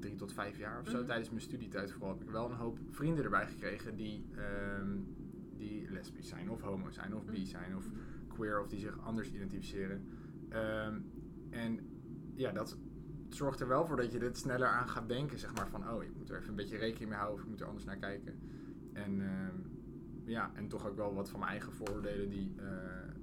drie 0.00 0.14
tot 0.16 0.32
vijf 0.32 0.58
jaar 0.58 0.80
of 0.80 0.88
zo, 0.88 0.96
Mhm. 0.96 1.06
tijdens 1.06 1.28
mijn 1.28 1.40
studietijd 1.42 1.92
vooral, 1.92 2.08
heb 2.10 2.22
ik 2.22 2.30
wel 2.30 2.50
een 2.50 2.56
hoop 2.56 2.78
vrienden 2.90 3.24
erbij 3.24 3.46
gekregen 3.46 3.96
die, 3.96 4.24
ehm, 4.36 4.98
die 5.56 5.90
lesbisch 5.90 6.28
zijn, 6.28 6.50
of 6.50 6.60
homo 6.60 6.90
zijn, 6.90 7.14
of 7.16 7.24
bi 7.24 7.38
Mhm. 7.38 7.46
zijn, 7.46 7.76
of 7.76 7.90
queer, 8.32 8.60
of 8.60 8.68
die 8.68 8.80
zich 8.80 8.98
anders 9.00 9.32
identificeren. 9.32 10.08
Ehm, 10.48 11.00
en 11.50 11.78
ja, 12.34 12.52
dat, 12.52 12.78
zorgt 13.34 13.60
er 13.60 13.68
wel 13.68 13.86
voor 13.86 13.96
dat 13.96 14.12
je 14.12 14.18
er 14.18 14.36
sneller 14.36 14.68
aan 14.68 14.88
gaat 14.88 15.08
denken, 15.08 15.38
zeg 15.38 15.54
maar, 15.54 15.68
van, 15.68 15.90
oh, 15.90 16.02
ik 16.02 16.16
moet 16.16 16.30
er 16.30 16.36
even 16.36 16.48
een 16.48 16.54
beetje 16.54 16.76
rekening 16.76 17.08
mee 17.08 17.18
houden 17.18 17.38
of 17.38 17.42
ik 17.44 17.50
moet 17.50 17.60
er 17.60 17.66
anders 17.66 17.84
naar 17.84 17.96
kijken. 17.96 18.38
En 18.92 19.20
ehm, 19.20 19.56
ja, 20.24 20.50
en 20.54 20.68
toch 20.68 20.86
ook 20.86 20.96
wel 20.96 21.14
wat 21.14 21.30
van 21.30 21.38
mijn 21.38 21.50
eigen 21.50 21.72
vooroordelen 21.72 22.28
die 22.28 22.54
uh, 22.56 22.64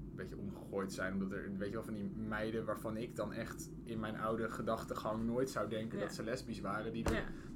een 0.10 0.16
beetje 0.16 0.38
omgegooid 0.38 0.94
zijn. 0.94 1.14
Omdat 1.14 1.32
er, 1.32 1.58
weet 1.58 1.68
je 1.68 1.74
wel, 1.74 1.84
van 1.84 1.94
die 1.94 2.12
meiden 2.16 2.66
waarvan 2.66 2.98
ik 2.98 3.16
dan 3.16 3.34
echt 3.34 3.70
in 3.84 4.00
mijn 4.00 4.18
oude 4.18 4.50
gedachtegang 4.50 5.26
nooit 5.26 5.50
zou 5.50 5.70
denken 5.70 6.00
dat 6.00 6.14
ze 6.14 6.24
lesbisch 6.24 6.60
waren. 6.60 6.94
Die, 6.94 7.06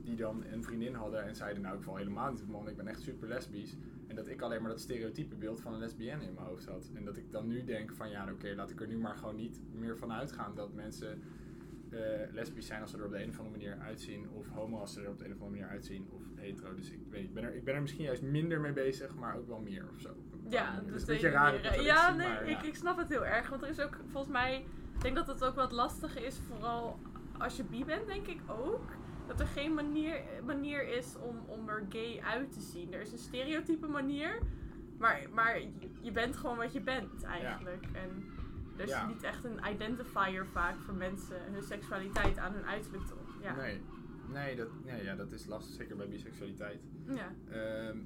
die 0.04 0.16
dan 0.16 0.44
een 0.52 0.64
vriendin 0.64 0.94
hadden 0.94 1.24
en 1.24 1.36
zeiden, 1.36 1.62
nou 1.62 1.76
ik 1.76 1.84
val 1.84 1.96
helemaal 1.96 2.32
niet 2.32 2.42
op 2.42 2.48
man, 2.48 2.68
ik 2.68 2.78
ben 2.78 2.88
echt 2.88 3.02
super 3.02 3.28
lesbisch. 3.28 3.76
En 4.08 4.16
dat 4.16 4.28
ik 4.28 4.42
alleen 4.42 4.62
maar 4.62 4.72
dat 4.72 4.80
stereotype 4.80 5.36
beeld 5.36 5.62
van 5.62 5.74
een 5.74 5.80
lesbienne 5.80 6.26
in 6.26 6.34
mijn 6.34 6.48
hoofd 6.48 6.66
had. 6.66 6.92
En 6.94 7.06
dat 7.06 7.18
ik 7.18 7.32
dan 7.32 7.48
nu 7.48 7.64
denk 7.64 7.94
van 7.94 8.10
ja, 8.10 8.32
oké, 8.32 8.54
laat 8.56 8.70
ik 8.70 8.82
er 8.82 8.88
nu 8.88 8.98
maar 8.98 9.16
gewoon 9.16 9.36
niet 9.36 9.62
meer 9.72 9.98
van 9.98 10.12
uitgaan 10.12 10.56
dat 10.56 10.74
mensen 10.74 11.22
uh, 11.90 12.00
lesbisch 12.32 12.66
zijn 12.66 12.82
als 12.82 12.92
ze 12.92 12.98
er 12.98 13.06
op 13.06 13.12
de 13.12 13.24
een 13.24 13.30
of 13.30 13.40
andere 13.40 13.58
manier 13.58 13.78
uitzien. 13.80 14.30
Of 14.30 14.50
homo 14.50 14.80
als 14.80 14.94
ze 14.94 15.02
er 15.02 15.10
op 15.10 15.18
de 15.18 15.26
een 15.26 15.32
of 15.32 15.42
andere 15.42 15.60
manier 15.60 15.74
uitzien. 15.74 16.08
Of 16.12 16.22
hetero. 16.36 16.76
Dus 16.76 16.92
ik, 16.92 17.00
weet, 17.10 17.24
ik, 17.24 17.34
ben 17.34 17.44
er, 17.44 17.56
ik 17.56 17.64
ben 17.64 17.76
er 17.76 17.82
misschien 17.82 18.04
juist 18.04 18.22
minder 18.22 18.60
mee 18.60 18.74
bezig, 18.74 19.16
maar 19.16 19.38
ook 19.38 19.48
wel 19.48 19.60
meer 19.60 19.86
of 19.94 20.00
zo. 20.00 20.16
Ja, 20.50 20.82
dus 20.86 21.02
een 21.02 21.08
beetje 21.08 21.30
raar. 21.30 21.82
Ja, 21.82 22.14
nee, 22.14 22.52
Ik, 22.52 22.62
ik 22.62 22.76
snap 22.76 22.98
het 22.98 23.10
heel 23.10 23.26
erg. 23.26 23.50
Want 23.50 23.62
er 23.62 23.70
is 23.70 23.80
ook 23.80 24.00
volgens 24.12 24.34
mij, 24.34 24.66
ik 24.96 25.02
denk 25.02 25.16
dat 25.16 25.28
het 25.28 25.44
ook 25.44 25.56
wat 25.56 25.72
lastiger 25.72 26.26
is, 26.26 26.40
vooral 26.48 27.00
als 27.38 27.58
je 27.58 27.64
bi 27.64 27.86
bent, 27.86 28.08
denk 28.08 28.28
ik 28.28 28.40
ook. 28.48 28.92
Dat 29.28 29.40
er 29.40 29.48
geen 29.48 29.74
manier, 29.74 30.22
manier 30.46 30.88
is 30.88 31.16
om, 31.20 31.38
om 31.48 31.70
er 31.70 31.86
gay 31.90 32.20
uit 32.20 32.52
te 32.52 32.62
zien. 32.62 32.94
Er 32.94 33.02
is 33.02 33.12
een 33.12 33.18
stereotype 33.18 33.88
manier, 33.88 34.40
maar, 34.98 35.22
maar 35.34 35.60
je 36.02 36.12
bent 36.12 36.38
gewoon 36.38 36.58
wat 36.58 36.74
je 36.74 36.82
bent 36.82 37.24
eigenlijk. 37.24 37.86
En 37.94 38.26
er 38.78 38.84
is 38.84 38.96
niet 39.08 39.24
echt 39.24 39.44
een 39.44 39.60
identifier 39.74 40.46
vaak 40.46 40.76
voor 40.80 40.94
mensen 40.94 41.38
hun 41.52 41.64
seksualiteit 41.64 42.38
aan 42.38 42.54
hun 42.54 42.66
uiterlijk 42.66 43.06
te 43.06 43.14
ja. 43.44 43.56
Nee, 43.56 43.82
nee, 44.28 44.56
dat, 44.56 44.68
nee 44.84 45.04
ja, 45.04 45.16
dat 45.16 45.32
is 45.32 45.46
lastig, 45.46 45.76
zeker 45.76 45.96
bij 45.96 46.08
biseksualiteit. 46.08 46.82
Ja. 47.08 47.34
Ehm, 47.50 47.98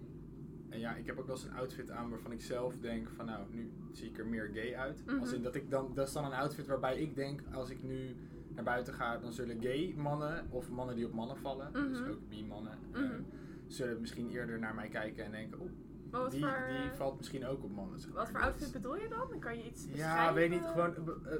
en 0.69 0.79
ja, 0.79 0.95
ik 0.95 1.05
heb 1.05 1.19
ook 1.19 1.27
wel 1.27 1.35
eens 1.35 1.45
een 1.45 1.53
outfit 1.53 1.91
aan 1.91 2.09
waarvan 2.09 2.31
ik 2.31 2.41
zelf 2.41 2.77
denk 2.77 3.09
van 3.09 3.25
nou, 3.25 3.45
nu 3.49 3.71
zie 3.91 4.09
ik 4.09 4.17
er 4.17 4.27
meer 4.27 4.49
gay 4.53 4.75
uit. 4.75 5.03
Als 5.19 5.27
mhm. 5.27 5.35
in 5.35 5.41
dat 5.41 5.55
ik 5.55 5.69
dan, 5.69 5.93
dat 5.93 6.07
is 6.07 6.13
dan 6.13 6.25
een 6.25 6.33
outfit 6.33 6.67
waarbij 6.67 6.97
ik 6.97 7.15
denk, 7.15 7.41
als 7.51 7.69
ik 7.69 7.83
nu 7.83 8.15
naar 8.57 8.65
buiten 8.65 8.93
ga, 8.93 9.17
dan 9.17 9.31
zullen 9.31 9.61
gay 9.61 9.93
mannen 9.97 10.47
of 10.49 10.69
mannen 10.69 10.95
die 10.95 11.05
op 11.05 11.13
mannen 11.13 11.37
vallen, 11.37 11.73
dus 11.73 11.99
mhm. 11.99 12.09
ook 12.09 12.29
bi-mannen, 12.29 12.77
mm 12.87 12.93
-hmm. 12.93 13.25
zullen 13.67 14.01
misschien 14.01 14.29
eerder 14.29 14.59
naar 14.59 14.75
mij 14.75 14.87
kijken 14.87 15.25
en 15.25 15.31
denken, 15.31 15.59
oh, 16.11 16.29
die, 16.29 16.39
die 16.39 16.91
valt 16.95 17.17
misschien 17.17 17.45
ook 17.45 17.63
op 17.63 17.71
mannen. 17.71 17.99
Wat 18.13 18.29
voor 18.29 18.39
outfit 18.39 18.71
bedoel 18.71 18.95
je 18.95 19.07
dan? 19.07 19.29
Dan 19.29 19.39
kan 19.39 19.57
je 19.57 19.63
iets? 19.63 19.87
Ja, 19.93 20.33
weet 20.33 20.49
niet, 20.49 20.65
gewoon, 20.65 20.93
uh, 21.25 21.33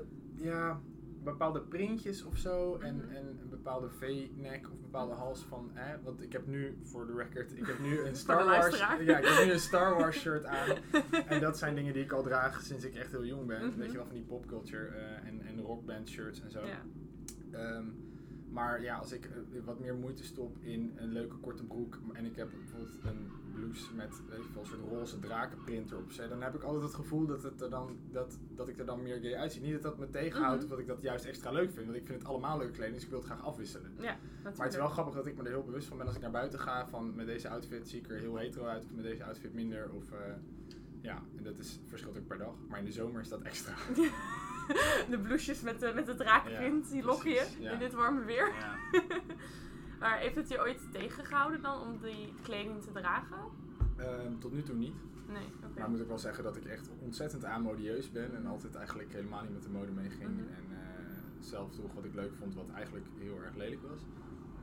ja, 0.43 0.80
bepaalde 1.24 1.61
printjes 1.61 2.24
of 2.24 2.38
zo. 2.38 2.78
En, 2.78 2.95
mhm. 2.95 3.15
en 3.15 3.26
een 3.41 3.49
bepaalde 3.49 3.89
V-neck 3.89 4.70
of 4.72 4.80
bepaalde 4.80 5.13
hals 5.13 5.39
van. 5.39 5.72
Hè, 5.74 6.01
want 6.01 6.22
ik 6.22 6.32
heb 6.32 6.47
nu, 6.47 6.78
voor 6.84 7.07
de 7.07 7.13
record, 7.13 7.57
ik 7.57 7.65
heb 7.65 7.80
nu 7.80 7.99
een 8.07 8.15
Star 8.15 8.45
Wars. 8.45 8.78
Ja, 8.78 8.97
ik 8.97 9.07
heb 9.07 9.45
nu 9.45 9.51
een 9.51 9.59
Star 9.59 9.95
Wars 9.95 10.18
shirt 10.18 10.45
aan. 10.45 10.78
en 11.28 11.41
dat 11.41 11.57
zijn 11.57 11.76
dingen 11.76 11.93
die 11.93 12.03
ik 12.03 12.11
al 12.11 12.24
draag 12.24 12.61
sinds 12.61 12.84
ik 12.84 12.95
echt 12.95 13.11
heel 13.11 13.26
jong 13.26 13.47
ben. 13.47 13.63
Mm 13.63 13.78
Weet 13.78 13.91
je 13.91 13.97
wel, 13.97 14.05
van 14.05 14.15
die 14.15 14.24
popculture 14.24 14.89
uh, 14.89 15.28
en, 15.28 15.41
en 15.41 15.61
rockband 15.61 16.09
shirts 16.09 16.41
en 16.41 16.51
zo. 16.51 16.59
Yeah. 16.59 16.78
Um, 17.57 18.07
maar 18.49 18.81
ja, 18.81 18.97
als 18.97 19.11
ik 19.11 19.25
uh, 19.25 19.63
wat 19.65 19.79
meer 19.79 19.95
moeite 19.95 20.23
stop 20.23 20.57
in 20.59 20.93
een 20.95 21.11
leuke 21.11 21.35
korte 21.35 21.63
broek 21.63 21.99
en 22.13 22.25
ik 22.25 22.35
heb 22.35 22.49
bijvoorbeeld 22.49 23.03
een 23.03 23.31
blouse 23.53 23.95
met 23.95 24.21
weet 24.29 24.37
je, 24.37 24.59
een 24.59 24.65
soort 24.65 24.81
roze 24.89 25.19
drakenprint 25.19 25.91
erop 25.91 26.11
dan 26.29 26.41
heb 26.41 26.55
ik 26.55 26.63
altijd 26.63 26.83
het 26.83 26.93
gevoel 26.93 27.25
dat, 27.25 27.43
het 27.43 27.61
er 27.61 27.69
dan, 27.69 27.97
dat, 28.11 28.37
dat 28.55 28.67
ik 28.67 28.79
er 28.79 28.85
dan 28.85 29.03
meer 29.03 29.19
gay 29.19 29.35
uitzie. 29.35 29.61
Niet 29.61 29.71
dat 29.71 29.81
dat 29.81 29.97
me 29.97 30.09
tegenhoudt 30.09 30.55
mhm. 30.55 30.63
of 30.63 30.69
dat 30.69 30.79
ik 30.79 30.87
dat 30.87 31.01
juist 31.01 31.25
extra 31.25 31.51
leuk 31.51 31.71
vind, 31.71 31.85
want 31.85 31.97
ik 31.97 32.05
vind 32.05 32.19
het 32.19 32.27
allemaal 32.27 32.57
leuke 32.57 32.73
kleding, 32.73 32.95
dus 32.95 33.03
ik 33.03 33.09
wil 33.09 33.19
het 33.19 33.27
graag 33.27 33.43
afwisselen. 33.43 33.91
Ja, 33.99 34.17
maar 34.43 34.53
het 34.65 34.73
is 34.73 34.79
wel 34.79 34.89
grappig 34.89 35.13
dat 35.13 35.27
ik 35.27 35.37
me 35.37 35.43
er 35.43 35.49
heel 35.49 35.63
bewust 35.63 35.87
van 35.87 35.97
ben 35.97 36.05
als 36.05 36.15
ik 36.15 36.21
naar 36.21 36.31
buiten 36.31 36.59
ga, 36.59 36.87
van 36.87 37.15
met 37.15 37.25
deze 37.25 37.49
outfit 37.49 37.87
zie 37.87 37.99
ik 37.99 38.09
er 38.09 38.17
heel 38.17 38.35
hetero 38.35 38.65
uit 38.65 38.83
of 38.83 38.93
met 38.93 39.03
deze 39.03 39.23
outfit 39.23 39.53
minder. 39.53 39.89
Of, 39.91 40.11
uh, 40.11 40.17
ja, 41.01 41.21
en 41.37 41.43
dat 41.43 41.57
is, 41.57 41.79
verschilt 41.85 42.17
ook 42.17 42.27
per 42.27 42.37
dag. 42.37 42.53
Maar 42.67 42.79
in 42.79 42.85
de 42.85 42.91
zomer 42.91 43.21
is 43.21 43.29
dat 43.29 43.41
extra. 43.41 43.73
de 45.09 45.20
blouses 45.20 45.61
met 45.61 45.80
de, 45.80 45.91
met 45.95 46.05
de 46.05 46.15
drakenprint, 46.15 46.89
die 46.89 47.03
lokken 47.03 47.30
je 47.30 47.45
in 47.59 47.80
dit 47.80 47.93
warme 47.93 48.24
weer. 48.24 48.53
Ja. 48.59 48.76
maar 49.99 50.18
heeft 50.18 50.36
het 50.36 50.49
je 50.49 50.59
ooit 50.59 50.91
tegengehouden 50.91 51.61
dan 51.61 51.82
om 51.82 51.97
die 52.01 52.34
kleding 52.41 52.84
te 52.84 52.91
dragen? 52.91 53.38
Um, 53.99 54.39
tot 54.39 54.53
nu 54.53 54.63
toe 54.63 54.76
niet. 54.76 54.95
Nee, 55.28 55.45
okay. 55.57 55.80
Maar 55.80 55.89
moet 55.89 55.99
ik 55.99 56.07
wel 56.07 56.20
zeggen 56.20 56.43
dat 56.43 56.55
ik 56.55 56.65
echt 56.65 56.89
ontzettend 56.99 57.45
amodieus 57.45 58.11
ben 58.11 58.36
en 58.36 58.45
altijd 58.45 58.76
eigenlijk 58.76 59.13
helemaal 59.13 59.41
niet 59.41 59.53
met 59.53 59.63
de 59.63 59.70
mode 59.70 59.91
meeging. 59.91 60.30
Mm 60.30 60.39
En 60.39 60.65
uh, 60.72 60.78
zelf 61.39 61.72
droeg 61.72 61.93
wat 61.93 62.05
ik 62.05 62.13
leuk 62.13 62.36
vond, 62.36 62.55
wat 62.55 62.70
eigenlijk 62.70 63.05
heel 63.20 63.41
erg 63.43 63.55
lelijk 63.55 63.82
was. 63.82 63.99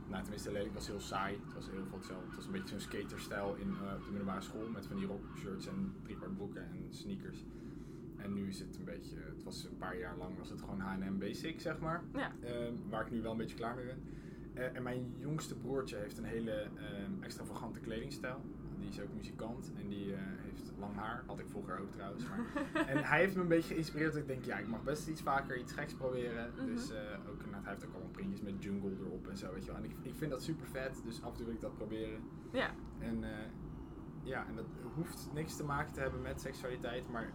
Nou, 0.07 0.21
tenminste, 0.21 0.51
lelijk 0.51 0.73
was 0.73 0.87
heel 0.87 0.99
saai. 0.99 1.39
Het 1.45 1.53
was 1.53 1.69
heel 1.69 1.85
veel 1.89 1.97
hetzelfde. 1.97 2.25
Het 2.25 2.35
was 2.35 2.45
een 2.45 2.51
beetje 2.51 2.67
zo'n 2.67 2.79
skaterstijl 2.79 3.55
in, 3.55 3.67
uh, 3.67 3.93
op 3.93 4.03
de 4.05 4.09
middelbare 4.09 4.41
school 4.41 4.67
met 4.73 4.85
van 4.85 4.97
die 4.97 5.07
rockshirts 5.07 5.67
en 5.67 5.93
driekwart 6.03 6.35
broeken 6.35 6.61
en 6.61 6.87
sneakers. 6.89 7.45
En 8.25 8.33
nu 8.33 8.47
is 8.47 8.59
het 8.59 8.77
een 8.77 8.83
beetje, 8.83 9.15
het 9.35 9.43
was 9.43 9.65
een 9.65 9.77
paar 9.77 9.97
jaar 9.97 10.17
lang 10.17 10.37
was 10.37 10.49
het 10.49 10.61
gewoon 10.61 10.79
H&M 10.79 11.17
basic, 11.17 11.61
zeg 11.61 11.79
maar. 11.79 12.03
Ja. 12.13 12.31
Uh, 12.43 12.49
waar 12.89 13.05
ik 13.05 13.11
nu 13.11 13.21
wel 13.21 13.31
een 13.31 13.37
beetje 13.37 13.55
klaar 13.55 13.75
mee 13.75 13.85
ben. 13.85 14.03
Uh, 14.53 14.75
en 14.75 14.83
mijn 14.83 15.13
jongste 15.17 15.55
broertje 15.55 15.97
heeft 15.97 16.17
een 16.17 16.23
hele 16.23 16.67
uh, 16.75 17.23
extravagante 17.25 17.79
kledingstijl. 17.79 18.41
Die 18.79 18.89
is 18.89 19.01
ook 19.01 19.13
muzikant 19.15 19.71
en 19.77 19.87
die 19.87 20.07
uh, 20.07 20.17
heeft 20.19 20.71
lang 20.79 20.95
haar. 20.95 21.23
Had 21.25 21.39
ik 21.39 21.49
vroeger 21.49 21.79
ook 21.79 21.91
trouwens. 21.91 22.23
Maar. 22.27 22.45
en 22.91 23.03
hij 23.03 23.19
heeft 23.19 23.35
me 23.35 23.41
een 23.41 23.47
beetje 23.47 23.73
geïnspireerd 23.73 24.11
dat 24.11 24.21
ik 24.21 24.27
denk, 24.27 24.45
ja, 24.45 24.57
ik 24.57 24.67
mag 24.67 24.83
best 24.83 25.07
iets 25.07 25.21
vaker 25.21 25.57
iets 25.57 25.73
geks 25.73 25.93
proberen. 25.93 26.51
Mm 26.51 26.57
-hmm. 26.57 26.75
Dus 26.75 26.91
ook, 27.29 27.45
nou, 27.51 27.63
hij 27.63 27.71
heeft 27.71 27.85
ook 27.85 27.93
allemaal 27.93 28.11
printjes 28.11 28.41
met 28.41 28.63
jungle 28.63 28.91
erop 28.99 29.27
en 29.27 29.37
zo, 29.37 29.53
weet 29.53 29.65
je 29.65 29.71
wel. 29.71 29.79
En 29.79 29.85
ik, 29.85 29.95
ik 30.01 30.15
vind 30.15 30.31
dat 30.31 30.43
super 30.43 30.67
vet, 30.67 31.01
dus 31.03 31.21
af 31.21 31.31
en 31.31 31.35
toe 31.35 31.45
wil 31.45 31.55
ik 31.55 31.61
dat 31.61 31.75
proberen. 31.75 32.19
Ja. 32.51 32.69
En 32.99 33.23
ja, 34.23 34.45
en 34.47 34.55
dat 34.55 34.65
hoeft 34.95 35.29
niks 35.33 35.55
te 35.55 35.63
maken 35.63 35.93
te 35.93 35.99
hebben 35.99 36.21
met 36.21 36.41
seksualiteit, 36.41 37.09
maar 37.09 37.31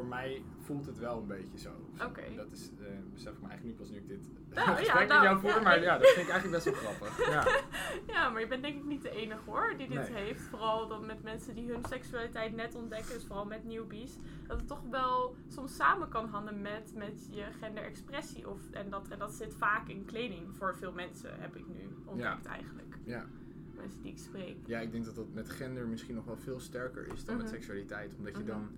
voor 0.00 0.08
mij 0.08 0.42
voelt 0.58 0.86
het 0.86 0.98
wel 0.98 1.18
een 1.18 1.26
beetje 1.26 1.58
zo. 1.58 1.70
Oké. 2.04 2.22
Dat 2.36 2.52
is, 2.52 2.70
uh, 2.80 2.86
besef 3.12 3.32
ik 3.32 3.40
me 3.40 3.48
eigenlijk 3.48 3.64
nu 3.64 3.72
pas 3.72 3.90
nu 3.90 3.96
ik 3.96 4.08
dit 4.08 4.28
nou, 4.54 4.68
gesprek 4.76 4.86
ja, 4.86 4.94
nou, 4.94 5.08
met 5.08 5.22
jou 5.22 5.40
voer, 5.40 5.62
maar 5.62 5.82
ja, 5.82 5.98
dat 5.98 6.08
vind 6.08 6.26
ik 6.26 6.32
eigenlijk 6.32 6.64
best 6.64 6.64
wel 6.64 6.92
grappig. 6.92 7.18
Ja. 7.30 7.46
ja, 8.14 8.28
maar 8.28 8.40
je 8.40 8.46
bent 8.46 8.62
denk 8.62 8.76
ik 8.76 8.84
niet 8.84 9.02
de 9.02 9.10
enige 9.10 9.50
hoor 9.50 9.74
die 9.76 9.88
dit 9.88 10.08
heeft. 10.08 10.40
Vooral 10.40 10.88
dan 10.88 11.06
met 11.06 11.22
mensen 11.22 11.54
die 11.54 11.70
hun 11.72 11.84
seksualiteit 11.88 12.54
net 12.54 12.74
ontdekken, 12.74 13.14
dus 13.14 13.26
vooral 13.26 13.44
met 13.44 13.64
newbies. 13.64 14.16
Dat 14.46 14.56
het 14.56 14.68
toch 14.68 14.82
wel 14.90 15.36
soms 15.48 15.76
samen 15.76 16.08
kan 16.08 16.28
hangen 16.28 16.60
met, 16.60 16.92
met 16.94 17.28
je 17.30 17.44
genderexpressie. 17.60 18.48
Of, 18.48 18.70
en, 18.70 18.90
dat, 18.90 19.08
en 19.08 19.18
dat 19.18 19.32
zit 19.32 19.54
vaak 19.54 19.88
in 19.88 20.04
kleding 20.04 20.54
voor 20.56 20.76
veel 20.76 20.92
mensen, 20.92 21.40
heb 21.40 21.56
ik 21.56 21.66
nu 21.68 21.88
ontdekt 22.04 22.46
eigenlijk. 22.46 22.98
Ja. 23.04 23.26
Mensen 23.74 24.02
die 24.02 24.12
ik 24.12 24.18
spreek. 24.18 24.56
Ja, 24.66 24.78
ik 24.78 24.92
denk 24.92 25.04
dat 25.04 25.14
dat 25.14 25.32
met 25.32 25.50
gender 25.50 25.86
misschien 25.86 26.14
nog 26.14 26.24
wel 26.24 26.36
veel 26.36 26.60
sterker 26.60 27.06
is 27.06 27.24
dan 27.24 27.36
met 27.36 27.44
mhm. 27.44 27.54
seksualiteit. 27.54 28.14
Omdat 28.16 28.36
je 28.36 28.42
mhm. 28.42 28.50
dan 28.50 28.68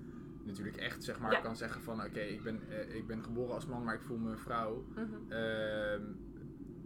natuurlijk 0.44 0.76
echt 0.76 1.04
zeg 1.04 1.18
maar 1.18 1.40
kan 1.42 1.56
zeggen 1.56 1.82
van 1.82 2.04
oké, 2.04 2.20
ik, 2.20 2.42
ben, 2.42 2.60
uh, 2.68 2.94
ik 2.94 3.06
ben 3.06 3.22
geboren 3.22 3.54
als 3.54 3.66
man, 3.66 3.84
maar 3.84 3.94
ik 3.94 4.02
voel 4.02 4.18
me 4.18 4.30
een 4.30 4.38
vrouw. 4.38 4.84
Mm 4.88 4.96
-hmm. 4.96 6.16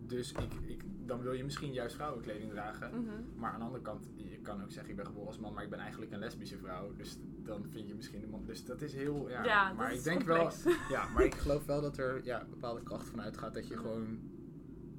dus 0.07 0.33
ik, 0.33 0.55
ik, 0.65 0.83
dan 1.07 1.21
wil 1.23 1.33
je 1.33 1.45
misschien 1.45 1.73
juist 1.73 1.95
vrouwenkleding 1.95 2.51
dragen. 2.51 2.91
-hmm. 2.91 3.07
Maar 3.37 3.53
aan 3.53 3.59
de 3.59 3.65
andere 3.65 3.83
kant, 3.83 4.09
je 4.15 4.41
kan 4.41 4.63
ook 4.63 4.71
zeggen 4.71 4.91
ik 4.91 4.97
ben 4.97 5.07
geboren 5.07 5.29
als 5.29 5.39
man, 5.39 5.53
maar 5.53 5.65
ik 5.65 5.71
ben 5.71 5.79
eigenlijk 5.79 6.13
een 6.13 6.19
lesbische 6.19 6.59
vrouw. 6.59 6.93
Dus 6.97 7.19
dan 7.43 7.67
vind 7.69 7.89
je 7.89 7.95
misschien 7.95 8.23
een 8.23 8.31
man. 8.31 8.45
Dus 8.45 8.65
dat 8.65 8.83
is 8.83 8.95
heel. 8.95 9.29
Ja, 9.29 9.45
ja 9.45 9.73
maar 9.73 9.93
ik 9.93 10.03
denk 10.03 10.25
complex. 10.25 10.63
wel. 10.63 10.75
Ja, 10.89 11.09
maar 11.09 11.25
ik 11.25 11.35
geloof 11.45 11.65
wel 11.65 11.81
dat 11.81 11.99
er 11.99 12.25
ja, 12.25 12.47
bepaalde 12.51 12.83
kracht 12.83 13.09
van 13.09 13.21
uitgaat 13.21 13.55
dat 13.55 13.69
je 13.69 13.75
mhm. 13.75 13.83
gewoon 13.83 14.19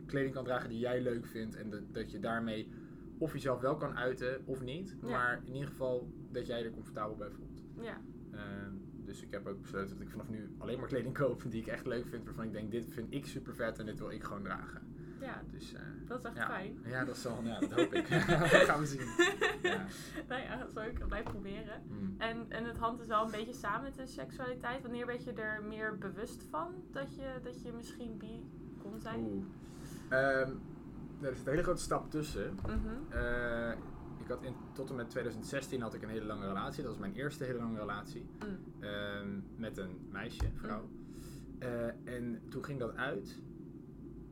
kleding 0.06 0.34
kan 0.34 0.44
dragen 0.44 0.70
die 0.70 0.80
jij 0.80 1.02
leuk 1.02 1.26
vindt. 1.26 1.56
En 1.56 1.70
dat, 1.70 1.94
dat 1.94 2.12
je 2.12 2.20
daarmee 2.20 2.70
of 3.18 3.34
jezelf 3.34 3.60
wel 3.60 3.76
kan 3.76 3.98
uiten 3.98 4.42
of 4.46 4.62
niet. 4.62 5.02
Maar 5.02 5.42
in 5.46 5.54
ieder 5.54 5.70
geval 5.70 6.12
dat 6.32 6.48
jij 6.48 6.66
er 6.66 6.72
comfortabel 6.72 7.16
bij 7.16 7.30
voelt. 7.30 7.64
Ja. 7.80 8.02
Ehm, 8.38 8.72
dus 9.06 9.22
ik 9.22 9.32
heb 9.32 9.48
ook 9.48 9.62
besloten 9.62 9.90
dat 9.90 10.02
ik 10.02 10.10
vanaf 10.10 10.30
nu 10.30 10.50
alleen 10.58 10.80
maar 10.80 10.88
kleding 10.88 11.14
koop 11.14 11.44
die 11.52 11.62
ik 11.62 11.68
echt 11.68 11.86
leuk 11.86 12.08
vind. 12.08 12.26
Waarvan 12.26 12.46
ik 12.46 12.52
denk, 12.52 12.72
dit 12.72 12.94
vind 12.94 13.14
ik 13.14 13.26
super 13.26 13.56
vet 13.56 13.80
en 13.80 13.86
dit 13.86 14.00
wil 14.00 14.12
ik 14.12 14.24
gewoon 14.24 14.44
dragen. 14.44 14.82
Ja, 15.20 15.42
dus, 15.52 15.74
uh, 15.74 15.80
dat 16.08 16.20
is 16.20 16.26
echt 16.26 16.46
fijn. 16.46 16.80
Ja, 16.86 17.06
dat, 17.06 17.18
zal, 17.18 17.44
ja, 17.44 17.60
dat 17.60 17.72
hoop 17.72 17.94
ik. 17.94 18.10
dat 18.10 18.50
gaan 18.70 18.80
we 18.80 18.86
zien. 18.86 19.08
Ja. 19.62 19.86
Nou 20.30 20.42
ja, 20.42 20.58
dat 20.58 20.70
zal 20.74 20.84
ik 20.84 21.08
blijven 21.08 21.32
proberen. 21.32 21.82
Mm. 21.88 22.16
En, 22.18 22.46
en 22.50 22.66
het 22.66 22.78
hangt 22.78 22.98
dus 22.98 23.08
wel 23.08 23.26
een 23.26 23.32
beetje 23.32 23.54
samen 23.54 23.84
met 23.84 23.96
de 23.96 24.06
seksualiteit. 24.06 24.82
Wanneer 24.82 25.06
werd 25.06 25.24
je 25.24 25.34
er 25.34 25.64
meer 25.64 25.98
bewust 25.98 26.44
van 26.50 26.84
dat 26.92 27.16
je, 27.16 27.40
dat 27.44 27.62
je 27.62 27.72
misschien 27.72 28.18
bi 28.18 28.50
kon 28.82 29.00
zijn? 29.00 29.20
Oeh. 29.20 29.44
Um, 30.10 30.62
er 31.22 31.32
is 31.32 31.40
een 31.40 31.48
hele 31.48 31.64
grote 31.64 31.82
stap 31.82 32.12
tussen. 32.12 32.60
Mm 32.68 33.06
ik 34.28 34.34
had 34.34 34.44
in, 34.44 34.56
tot 34.74 34.90
en 34.90 34.96
met 34.96 35.10
2016 35.10 35.82
had 35.82 35.94
ik 35.94 36.02
een 36.02 36.10
hele 36.10 36.26
lange 36.26 36.48
relatie. 36.48 36.84
Dat 36.84 36.92
was 36.92 37.00
mijn 37.00 37.14
eerste 37.14 37.44
hele 37.44 37.58
lange 37.58 37.80
relatie. 37.80 38.26
Mm. 38.40 38.84
Ehm, 38.84 39.40
met 39.56 39.78
een 39.78 40.08
meisje, 40.12 40.50
vrouw. 40.54 40.82
Mm. 40.82 41.62
Eh, 41.62 42.16
en 42.16 42.42
toen 42.50 42.66
ging 42.66 42.80
dat 42.80 42.96
uit. 42.96 43.40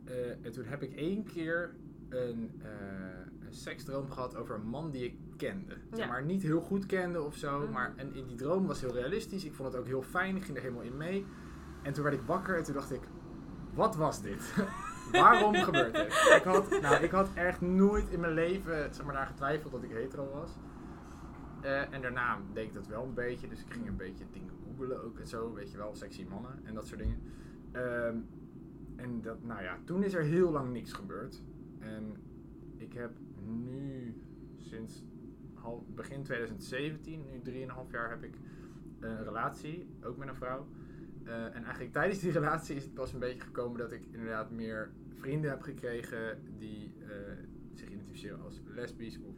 Uh, 0.05 0.45
en 0.45 0.51
toen 0.51 0.65
heb 0.65 0.83
ik 0.83 0.93
één 0.95 1.23
keer 1.23 1.75
een, 2.09 2.51
uh, 2.61 3.45
een 3.45 3.53
seksdroom 3.53 4.11
gehad 4.11 4.35
over 4.35 4.55
een 4.55 4.67
man 4.67 4.91
die 4.91 5.03
ik 5.03 5.15
kende. 5.37 5.77
maar 5.97 6.23
niet 6.23 6.41
heel 6.41 6.61
goed 6.61 6.85
kende 6.85 7.21
of 7.21 7.35
zo. 7.35 7.65
Mm. 7.65 7.71
Maar, 7.71 7.93
en 7.95 8.13
in 8.13 8.27
die 8.27 8.37
droom 8.37 8.67
was 8.67 8.81
heel 8.81 8.93
realistisch. 8.93 9.45
Ik 9.45 9.53
vond 9.53 9.71
het 9.71 9.81
ook 9.81 9.87
heel 9.87 10.01
fijn. 10.01 10.35
Ik 10.35 10.43
ging 10.43 10.57
er 10.57 10.63
helemaal 10.63 10.83
in 10.83 10.97
mee. 10.97 11.25
En 11.83 11.93
toen 11.93 12.03
werd 12.03 12.15
ik 12.15 12.21
wakker 12.21 12.57
en 12.57 12.63
toen 12.63 12.73
dacht 12.73 12.91
ik, 12.91 13.01
wat 13.73 13.95
was 13.95 14.21
dit? 14.21 14.53
Waarom 15.11 15.55
gebeurt 15.55 15.93
dit? 15.93 16.33
Ik 16.35 16.43
had, 16.43 16.81
nou, 16.81 17.03
ik 17.03 17.11
had 17.11 17.29
echt 17.33 17.61
nooit 17.61 18.09
in 18.09 18.19
mijn 18.19 18.33
leven 18.33 18.93
zeg 18.93 19.05
maar, 19.05 19.13
daar 19.13 19.27
getwijfeld 19.27 19.71
dat 19.71 19.83
ik 19.83 19.91
hetero 19.91 20.29
was. 20.33 20.51
Uh, 21.63 21.93
en 21.93 22.01
daarna 22.01 22.37
deed 22.53 22.65
ik 22.65 22.73
dat 22.73 22.87
wel 22.87 23.03
een 23.03 23.13
beetje, 23.13 23.47
dus 23.47 23.59
ik 23.59 23.73
ging 23.73 23.87
een 23.87 23.97
beetje 23.97 24.25
dingen 24.31 24.53
googelen 24.63 25.03
ook 25.03 25.19
en 25.19 25.27
zo, 25.27 25.53
weet 25.53 25.71
je 25.71 25.77
wel, 25.77 25.95
sexy 25.95 26.25
mannen 26.29 26.59
en 26.63 26.73
dat 26.73 26.87
soort 26.87 26.99
dingen. 26.99 27.21
Um, 27.73 28.27
en 28.95 29.21
dat, 29.21 29.43
nou 29.43 29.63
ja, 29.63 29.77
toen 29.83 30.03
is 30.03 30.13
er 30.13 30.23
heel 30.23 30.51
lang 30.51 30.71
niks 30.71 30.93
gebeurd. 30.93 31.41
En 31.79 32.15
ik 32.77 32.93
heb 32.93 33.11
nu 33.43 34.15
sinds 34.57 35.03
begin 35.95 36.23
2017, 36.23 37.25
nu 37.31 37.67
3,5 37.67 37.91
jaar, 37.91 38.09
heb 38.09 38.23
ik 38.23 38.35
een 38.99 39.23
relatie, 39.23 39.87
ook 40.03 40.17
met 40.17 40.27
een 40.27 40.35
vrouw. 40.35 40.67
Uh, 41.26 41.55
en 41.55 41.63
eigenlijk 41.63 41.91
tijdens 41.91 42.19
die 42.19 42.32
relatie 42.32 42.76
is 42.76 42.84
het 42.84 42.93
pas 42.93 43.13
een 43.13 43.19
beetje 43.19 43.41
gekomen 43.41 43.78
dat 43.78 43.91
ik 43.91 44.01
inderdaad 44.11 44.51
meer 44.51 44.91
vrienden 45.15 45.49
heb 45.49 45.61
gekregen 45.61 46.39
die 46.57 46.93
uh, 46.99 47.07
zich 47.73 47.89
identificeren 47.89 48.41
als 48.43 48.61
lesbisch 48.65 49.19
of 49.19 49.36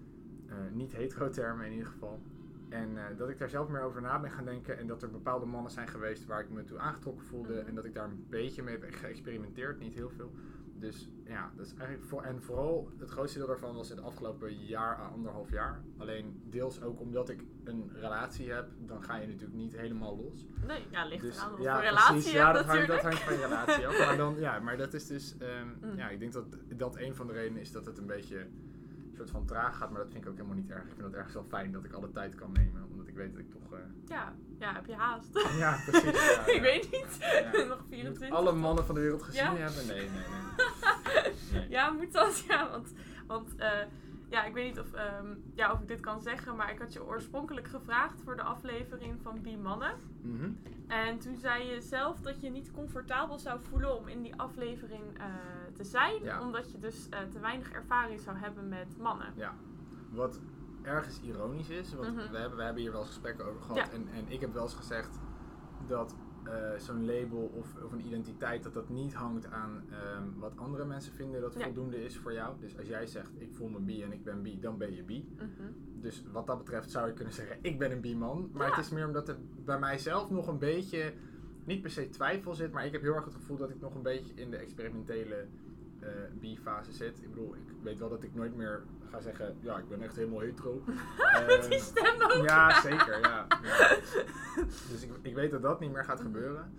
uh, 0.47 0.53
niet 0.71 0.95
hetero 0.95 1.29
termen 1.29 1.65
in 1.65 1.71
ieder 1.71 1.87
geval. 1.87 2.21
En 2.69 2.97
dat 3.17 3.29
ik 3.29 3.37
daar 3.37 3.49
zelf 3.49 3.69
meer 3.69 3.81
over 3.81 4.01
na 4.01 4.19
ben 4.19 4.31
gaan 4.31 4.45
denken 4.45 4.77
en 4.77 4.87
dat 4.87 5.01
er 5.01 5.11
bepaalde 5.11 5.45
mannen 5.45 5.71
zijn 5.71 5.87
geweest 5.87 6.25
waar 6.25 6.41
ik 6.41 6.49
me 6.49 6.63
toe 6.63 6.79
aangetrokken 6.79 7.25
voelde 7.25 7.53
mhm. 7.53 7.67
en 7.67 7.75
dat 7.75 7.85
ik 7.85 7.93
daar 7.93 8.05
een 8.05 8.25
beetje 8.29 8.63
mee 8.63 8.77
heb 8.77 8.93
geëxperimenteerd, 8.93 9.79
niet 9.79 9.93
heel 9.93 10.09
veel. 10.09 10.31
Dus 10.79 11.09
ja, 11.25 11.51
dat 11.55 11.65
is 11.65 11.73
eigenlijk 11.73 12.03
voor, 12.03 12.21
en 12.21 12.41
vooral 12.41 12.91
het 12.97 13.09
grootste 13.09 13.37
deel 13.37 13.47
daarvan 13.47 13.75
was 13.75 13.89
in 13.89 13.95
het 13.95 14.05
afgelopen 14.05 14.65
jaar, 14.65 14.95
anderhalf 14.95 15.51
jaar. 15.51 15.81
Alleen 15.97 16.41
deels 16.49 16.81
ook 16.81 16.99
omdat 16.99 17.29
ik 17.29 17.43
een 17.63 17.91
relatie 17.93 18.51
heb, 18.51 18.69
dan 18.79 19.03
ga 19.03 19.15
je 19.15 19.27
natuurlijk 19.27 19.57
niet 19.57 19.77
helemaal 19.77 20.17
los. 20.17 20.45
Nee, 20.67 20.85
ja, 20.89 21.05
ligt 21.05 21.21
dus, 21.21 21.37
eraan 21.37 21.61
ja, 21.61 21.75
een 21.75 21.81
relatie 21.81 22.13
precies, 22.13 22.31
ja, 22.31 22.51
dat 22.51 22.65
hangt, 22.65 22.87
dat 22.87 23.01
hangt 23.01 23.19
van 23.19 23.33
je 23.33 23.39
relatie 23.39 23.87
af. 23.87 23.97
Maar, 24.05 24.17
dan, 24.17 24.35
ja, 24.39 24.59
maar 24.59 24.77
dat 24.77 24.93
is 24.93 25.07
dus, 25.07 25.35
um, 25.41 25.97
ja, 25.97 26.09
ik 26.09 26.19
denk 26.19 26.33
dat 26.33 26.45
dat 26.75 26.97
een 26.97 27.15
van 27.15 27.27
de 27.27 27.33
redenen 27.33 27.61
is 27.61 27.71
dat 27.71 27.85
het 27.85 27.97
een 27.97 28.07
beetje 28.07 28.39
een 28.39 29.15
soort 29.15 29.29
van 29.29 29.45
traag 29.45 29.77
gaat. 29.77 29.89
Maar 29.89 29.99
dat 29.99 30.11
vind 30.11 30.23
ik 30.23 30.29
ook 30.29 30.35
helemaal 30.35 30.57
niet 30.57 30.69
erg. 30.69 30.83
Ik 30.83 30.93
vind 30.93 31.03
het 31.03 31.13
ergens 31.13 31.33
wel 31.33 31.43
fijn 31.43 31.71
dat 31.71 31.83
ik 31.83 31.93
alle 31.93 32.11
tijd 32.11 32.35
kan 32.35 32.51
nemen, 32.51 32.87
ik 33.06 33.06
weet 33.17 33.31
dat 33.31 33.39
ik 33.39 33.51
toch... 33.51 33.73
Uh, 33.73 33.79
ja, 34.07 34.33
ja, 34.59 34.73
heb 34.73 34.85
je 34.85 34.95
haast? 34.95 35.57
Ja, 35.57 35.79
precies. 35.85 36.11
Ja, 36.11 36.45
ik 36.55 36.61
weet 36.61 36.91
niet. 36.91 37.17
Nog 37.69 37.83
24. 37.89 38.37
alle 38.37 38.51
mannen 38.51 38.85
van 38.85 38.95
de 38.95 39.01
wereld 39.01 39.23
gezien 39.23 39.45
hebben? 39.45 39.87
Nee, 39.87 39.97
nee, 39.97 40.09
nee. 40.09 41.33
nee. 41.53 41.69
Ja, 41.69 41.89
moet 41.89 42.13
dat? 42.13 42.39
Ja, 42.47 42.69
want, 42.69 42.93
want 43.27 43.53
uh, 43.59 43.69
ja, 44.29 44.43
ik 44.45 44.53
weet 44.53 44.65
niet 44.65 44.79
of, 44.79 44.93
um, 44.93 45.43
ja, 45.55 45.71
of 45.71 45.81
ik 45.81 45.87
dit 45.87 45.99
kan 45.99 46.21
zeggen, 46.21 46.55
maar 46.55 46.71
ik 46.71 46.79
had 46.79 46.93
je 46.93 47.05
oorspronkelijk 47.05 47.67
gevraagd 47.67 48.21
voor 48.23 48.35
de 48.35 48.41
aflevering 48.41 49.21
van 49.21 49.41
Bi 49.41 49.57
Mannen. 49.57 49.93
Mm 50.21 50.39
-hmm. 50.39 50.57
En 50.87 51.19
toen 51.19 51.37
zei 51.37 51.65
je 51.65 51.81
zelf 51.81 52.19
dat 52.19 52.41
je 52.41 52.49
niet 52.49 52.71
comfortabel 52.71 53.39
zou 53.39 53.59
voelen 53.69 53.97
om 53.97 54.07
in 54.07 54.21
die 54.21 54.35
aflevering 54.35 55.03
uh, 55.17 55.23
te 55.73 55.83
zijn, 55.83 56.39
omdat 56.41 56.71
je 56.71 56.79
dus 56.79 57.07
uh, 57.09 57.19
te 57.31 57.39
weinig 57.39 57.71
ervaring 57.71 58.19
zou 58.19 58.37
hebben 58.37 58.67
met 58.67 58.97
mannen. 58.97 59.33
Ja, 59.35 59.53
wat 60.09 60.39
ergens 60.87 61.21
ironisch 61.21 61.69
is. 61.69 61.93
Want 61.93 62.15
mhm. 62.15 62.31
we, 62.31 62.37
hebben, 62.37 62.57
we 62.57 62.63
hebben 62.63 62.81
hier 62.81 62.91
wel 62.91 63.01
eens 63.01 63.09
gesprekken 63.09 63.45
over 63.45 63.61
gehad. 63.61 63.89
En, 63.89 64.07
en 64.13 64.25
ik 64.27 64.41
heb 64.41 64.53
wel 64.53 64.63
eens 64.63 64.73
gezegd 64.73 65.19
dat 65.87 66.15
uh, 66.47 66.79
zo'n 66.79 67.05
label 67.05 67.51
of, 67.53 67.75
of 67.83 67.91
een 67.91 68.05
identiteit, 68.05 68.63
dat 68.63 68.73
dat 68.73 68.89
niet 68.89 69.13
hangt 69.13 69.51
aan 69.51 69.83
um, 70.17 70.39
wat 70.39 70.57
andere 70.57 70.85
mensen 70.85 71.13
vinden 71.13 71.41
dat 71.41 71.55
voldoende 71.55 72.03
is 72.03 72.17
voor 72.17 72.33
jou. 72.33 72.59
Dus 72.59 72.77
als 72.77 72.87
jij 72.87 73.07
zegt, 73.07 73.31
ik 73.37 73.53
voel 73.53 73.67
me 73.67 73.79
bi 73.79 74.03
en 74.03 74.11
ik 74.11 74.23
ben 74.23 74.41
bi, 74.41 74.59
dan 74.59 74.77
ben 74.77 74.95
je 74.95 75.03
bi. 75.03 75.27
Mm 75.31 75.39
-hmm. 75.39 76.01
Dus 76.01 76.23
wat 76.31 76.47
dat 76.47 76.57
betreft 76.57 76.91
zou 76.91 77.07
je 77.07 77.13
kunnen 77.13 77.33
zeggen, 77.33 77.57
ik 77.61 77.79
ben 77.79 77.91
een 77.91 78.01
bi-man. 78.01 78.49
Maar 78.53 78.69
het 78.69 78.85
is 78.85 78.89
meer 78.89 79.05
omdat 79.07 79.29
er 79.29 79.37
bij 79.65 79.79
mijzelf 79.79 80.29
nog 80.29 80.47
een 80.47 80.59
beetje, 80.59 81.13
niet 81.63 81.81
per 81.81 81.91
se 81.91 82.09
twijfel 82.09 82.53
zit, 82.53 82.71
maar 82.71 82.85
ik 82.85 82.91
heb 82.91 83.01
heel 83.01 83.15
erg 83.15 83.25
het 83.25 83.33
gevoel 83.33 83.57
dat 83.57 83.69
ik 83.69 83.79
nog 83.79 83.95
een 83.95 84.01
beetje 84.01 84.33
in 84.33 84.51
de 84.51 84.57
experimentele 84.57 85.47
uh, 86.01 86.07
bi-fase 86.39 86.91
zit. 86.93 87.23
Ik 87.23 87.29
bedoel, 87.29 87.55
ik 87.55 87.61
weet 87.83 87.99
wel 87.99 88.09
dat 88.09 88.23
ik 88.23 88.35
nooit 88.35 88.55
meer 88.55 88.83
ga 89.07 89.19
zeggen, 89.19 89.55
ja, 89.59 89.77
ik 89.77 89.89
ben 89.89 90.01
echt 90.01 90.15
helemaal 90.15 90.39
hetero. 90.39 90.83
Met 91.47 91.67
die 91.69 91.79
stem 91.79 92.21
ook. 92.21 92.45
Ja, 92.45 92.81
zeker, 92.81 93.19
ja. 93.19 93.47
ja. 93.63 93.95
Dus 94.91 95.03
ik, 95.03 95.11
ik 95.21 95.35
weet 95.35 95.51
dat 95.51 95.61
dat 95.61 95.79
niet 95.79 95.91
meer 95.91 96.05
gaat 96.05 96.21
gebeuren. 96.21 96.71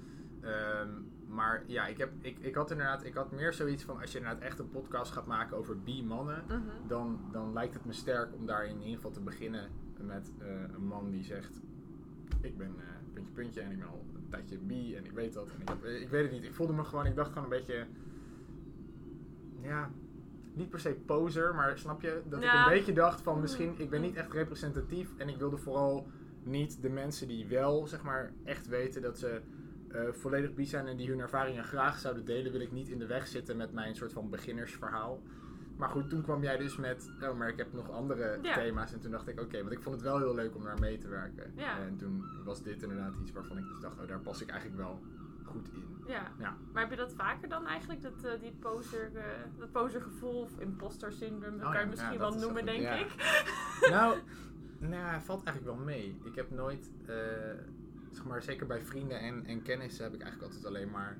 Um, 0.42 1.10
maar 1.28 1.62
ja, 1.66 1.86
ik, 1.86 1.98
heb, 1.98 2.10
ik, 2.20 2.38
ik 2.38 2.54
had 2.54 2.70
inderdaad, 2.70 3.04
ik 3.04 3.14
had 3.14 3.32
meer 3.32 3.52
zoiets 3.52 3.82
van 3.82 4.00
als 4.00 4.12
je 4.12 4.18
inderdaad 4.18 4.42
echt 4.42 4.58
een 4.58 4.70
podcast 4.70 5.12
gaat 5.12 5.26
maken 5.26 5.56
over 5.56 5.82
bi-mannen, 5.82 6.42
-hmm. 6.46 6.62
dan, 6.86 7.20
dan 7.32 7.52
lijkt 7.52 7.74
het 7.74 7.84
me 7.84 7.92
sterk 7.92 8.34
om 8.34 8.46
daar 8.46 8.66
in 8.66 8.78
ieder 8.78 8.94
geval 8.94 9.10
te 9.10 9.20
beginnen 9.20 9.70
met 10.00 10.32
uh, 10.42 10.46
een 10.74 10.86
man 10.86 11.10
die 11.10 11.24
zegt, 11.24 11.60
ik 12.40 12.56
ben 12.56 12.74
uh, 12.76 12.84
puntje 13.12 13.32
puntje 13.32 13.60
en 13.60 13.70
ik 13.70 13.78
ben 13.78 13.88
al 13.88 14.04
een 14.14 14.28
tijdje 14.28 14.58
bi 14.58 14.94
en 14.96 15.04
ik 15.04 15.12
weet 15.12 15.32
dat. 15.32 15.50
En 15.50 15.60
ik, 15.60 15.68
heb, 15.68 15.84
ik 15.84 16.08
weet 16.08 16.22
het 16.22 16.32
niet, 16.32 16.44
ik 16.44 16.54
voelde 16.54 16.72
me 16.72 16.84
gewoon, 16.84 17.06
ik 17.06 17.14
dacht 17.14 17.28
gewoon 17.28 17.44
een 17.44 17.58
beetje, 17.58 17.86
ja, 19.60 19.90
niet 20.58 20.70
per 20.70 20.80
se 20.80 20.94
poser, 21.06 21.54
maar 21.54 21.78
snap 21.78 22.02
je? 22.02 22.22
Dat 22.28 22.42
ik 22.42 22.52
een 22.52 22.68
beetje 22.68 22.92
dacht 22.92 23.20
van 23.20 23.40
misschien, 23.40 23.74
ik 23.76 23.90
ben 23.90 24.00
niet 24.00 24.16
echt 24.16 24.32
representatief 24.32 25.08
en 25.16 25.28
ik 25.28 25.36
wilde 25.36 25.56
vooral 25.56 26.06
niet 26.42 26.82
de 26.82 26.90
mensen 26.90 27.28
die 27.28 27.46
wel, 27.46 27.86
zeg 27.86 28.02
maar, 28.02 28.32
echt 28.44 28.68
weten 28.68 29.02
dat 29.02 29.18
ze 29.18 29.40
uh, 29.92 30.00
volledig 30.10 30.54
bi 30.54 30.64
zijn 30.64 30.86
en 30.86 30.96
die 30.96 31.08
hun 31.08 31.20
ervaringen 31.20 31.64
graag 31.64 31.98
zouden 31.98 32.24
delen, 32.24 32.52
wil 32.52 32.60
ik 32.60 32.72
niet 32.72 32.88
in 32.88 32.98
de 32.98 33.06
weg 33.06 33.26
zitten 33.26 33.56
met 33.56 33.72
mijn 33.72 33.96
soort 33.96 34.12
van 34.12 34.30
beginnersverhaal. 34.30 35.22
Maar 35.76 35.88
goed, 35.88 36.10
toen 36.10 36.22
kwam 36.22 36.42
jij 36.42 36.56
dus 36.56 36.76
met, 36.76 37.12
oh, 37.22 37.38
maar 37.38 37.48
ik 37.48 37.56
heb 37.56 37.72
nog 37.72 37.90
andere 37.90 38.38
thema's. 38.54 38.92
En 38.92 39.00
toen 39.00 39.10
dacht 39.10 39.28
ik, 39.28 39.40
oké, 39.40 39.58
want 39.58 39.72
ik 39.72 39.82
vond 39.82 39.94
het 39.94 40.04
wel 40.04 40.18
heel 40.18 40.34
leuk 40.34 40.54
om 40.54 40.62
daar 40.62 40.78
mee 40.80 40.98
te 40.98 41.08
werken. 41.08 41.52
En 41.86 41.96
toen 41.96 42.24
was 42.44 42.62
dit 42.62 42.82
inderdaad 42.82 43.14
iets 43.22 43.32
waarvan 43.32 43.58
ik 43.58 43.68
dus 43.68 43.80
dacht, 43.80 44.00
oh, 44.00 44.08
daar 44.08 44.20
pas 44.20 44.42
ik 44.42 44.50
eigenlijk 44.50 44.80
wel 44.80 45.00
goed 45.48 45.68
in. 45.72 45.88
Ja. 46.08 46.32
ja. 46.38 46.56
Maar 46.72 46.82
heb 46.82 46.90
je 46.90 46.96
dat 46.96 47.12
vaker 47.12 47.48
dan 47.48 47.66
eigenlijk, 47.66 48.02
dat, 48.02 48.24
uh, 48.24 48.40
die 48.40 48.52
poser, 48.52 49.10
uh, 49.14 49.22
dat 49.58 49.72
posergevoel 49.72 50.40
of 50.40 50.58
imposter 50.58 51.12
syndroom, 51.12 51.58
dat 51.58 51.66
oh 51.66 51.72
kan 51.72 51.80
je 51.80 51.86
misschien 51.86 52.18
wel 52.18 52.34
noemen, 52.34 52.64
denk 52.64 52.88
ik. 52.88 53.14
nou, 53.90 54.18
nou, 54.94 55.20
valt 55.20 55.44
eigenlijk 55.44 55.76
wel 55.76 55.86
mee. 55.86 56.20
Ik 56.24 56.34
heb 56.34 56.50
nooit, 56.50 56.90
uh, 57.02 57.06
zeg 58.10 58.24
maar, 58.24 58.42
zeker 58.42 58.66
bij 58.66 58.82
vrienden 58.82 59.20
en, 59.20 59.44
en 59.44 59.62
kennissen 59.62 60.04
heb 60.04 60.14
ik 60.14 60.20
eigenlijk 60.20 60.52
altijd 60.52 60.74
alleen 60.74 60.90
maar 60.90 61.18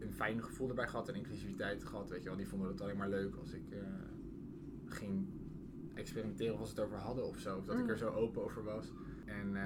een 0.00 0.14
fijn 0.14 0.42
gevoel 0.42 0.68
erbij 0.68 0.88
gehad 0.88 1.08
en 1.08 1.14
inclusiviteit 1.14 1.84
gehad. 1.84 2.08
Weet 2.08 2.22
je 2.22 2.28
wel, 2.28 2.36
die 2.36 2.48
vonden 2.48 2.68
het 2.68 2.80
alleen 2.80 2.96
maar 2.96 3.08
leuk 3.08 3.36
als 3.36 3.52
ik 3.52 3.64
ging 4.86 5.26
experimenteren 5.94 6.54
of 6.54 6.60
als 6.60 6.70
het 6.70 6.80
over 6.80 6.96
hadden 6.96 7.26
of 7.26 7.38
zo. 7.38 7.56
Of 7.56 7.64
dat 7.64 7.76
ik 7.76 7.82
mm. 7.82 7.88
er 7.88 7.98
zo 7.98 8.08
open 8.08 8.44
over 8.44 8.64
was. 8.64 8.92
En 9.24 9.56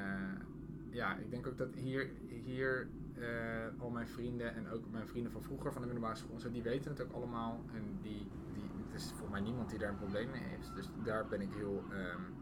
ja, 0.92 1.16
ik 1.16 1.30
denk 1.30 1.46
ook 1.46 1.58
dat 1.58 1.74
hier, 1.74 2.10
hier 2.44 2.88
uh, 3.18 3.80
al 3.80 3.90
mijn 3.90 4.08
vrienden 4.08 4.54
en 4.54 4.68
ook 4.68 4.90
mijn 4.90 5.06
vrienden 5.06 5.32
van 5.32 5.42
vroeger 5.42 5.72
van 5.72 5.80
de 5.80 5.86
middelbare 5.86 6.18
school, 6.18 6.38
zo, 6.40 6.50
die 6.50 6.62
weten 6.62 6.90
het 6.90 7.02
ook 7.02 7.12
allemaal. 7.12 7.64
En 7.74 7.98
die, 8.02 8.28
die, 8.52 8.70
het 8.86 9.00
is 9.00 9.12
voor 9.14 9.30
mij 9.30 9.40
niemand 9.40 9.70
die 9.70 9.78
daar 9.78 9.88
een 9.88 9.96
probleem 9.96 10.30
mee 10.30 10.42
heeft. 10.42 10.74
Dus 10.74 10.88
daar 11.04 11.26
ben 11.26 11.40
ik 11.40 11.52
heel, 11.52 11.84
um, 11.90 12.34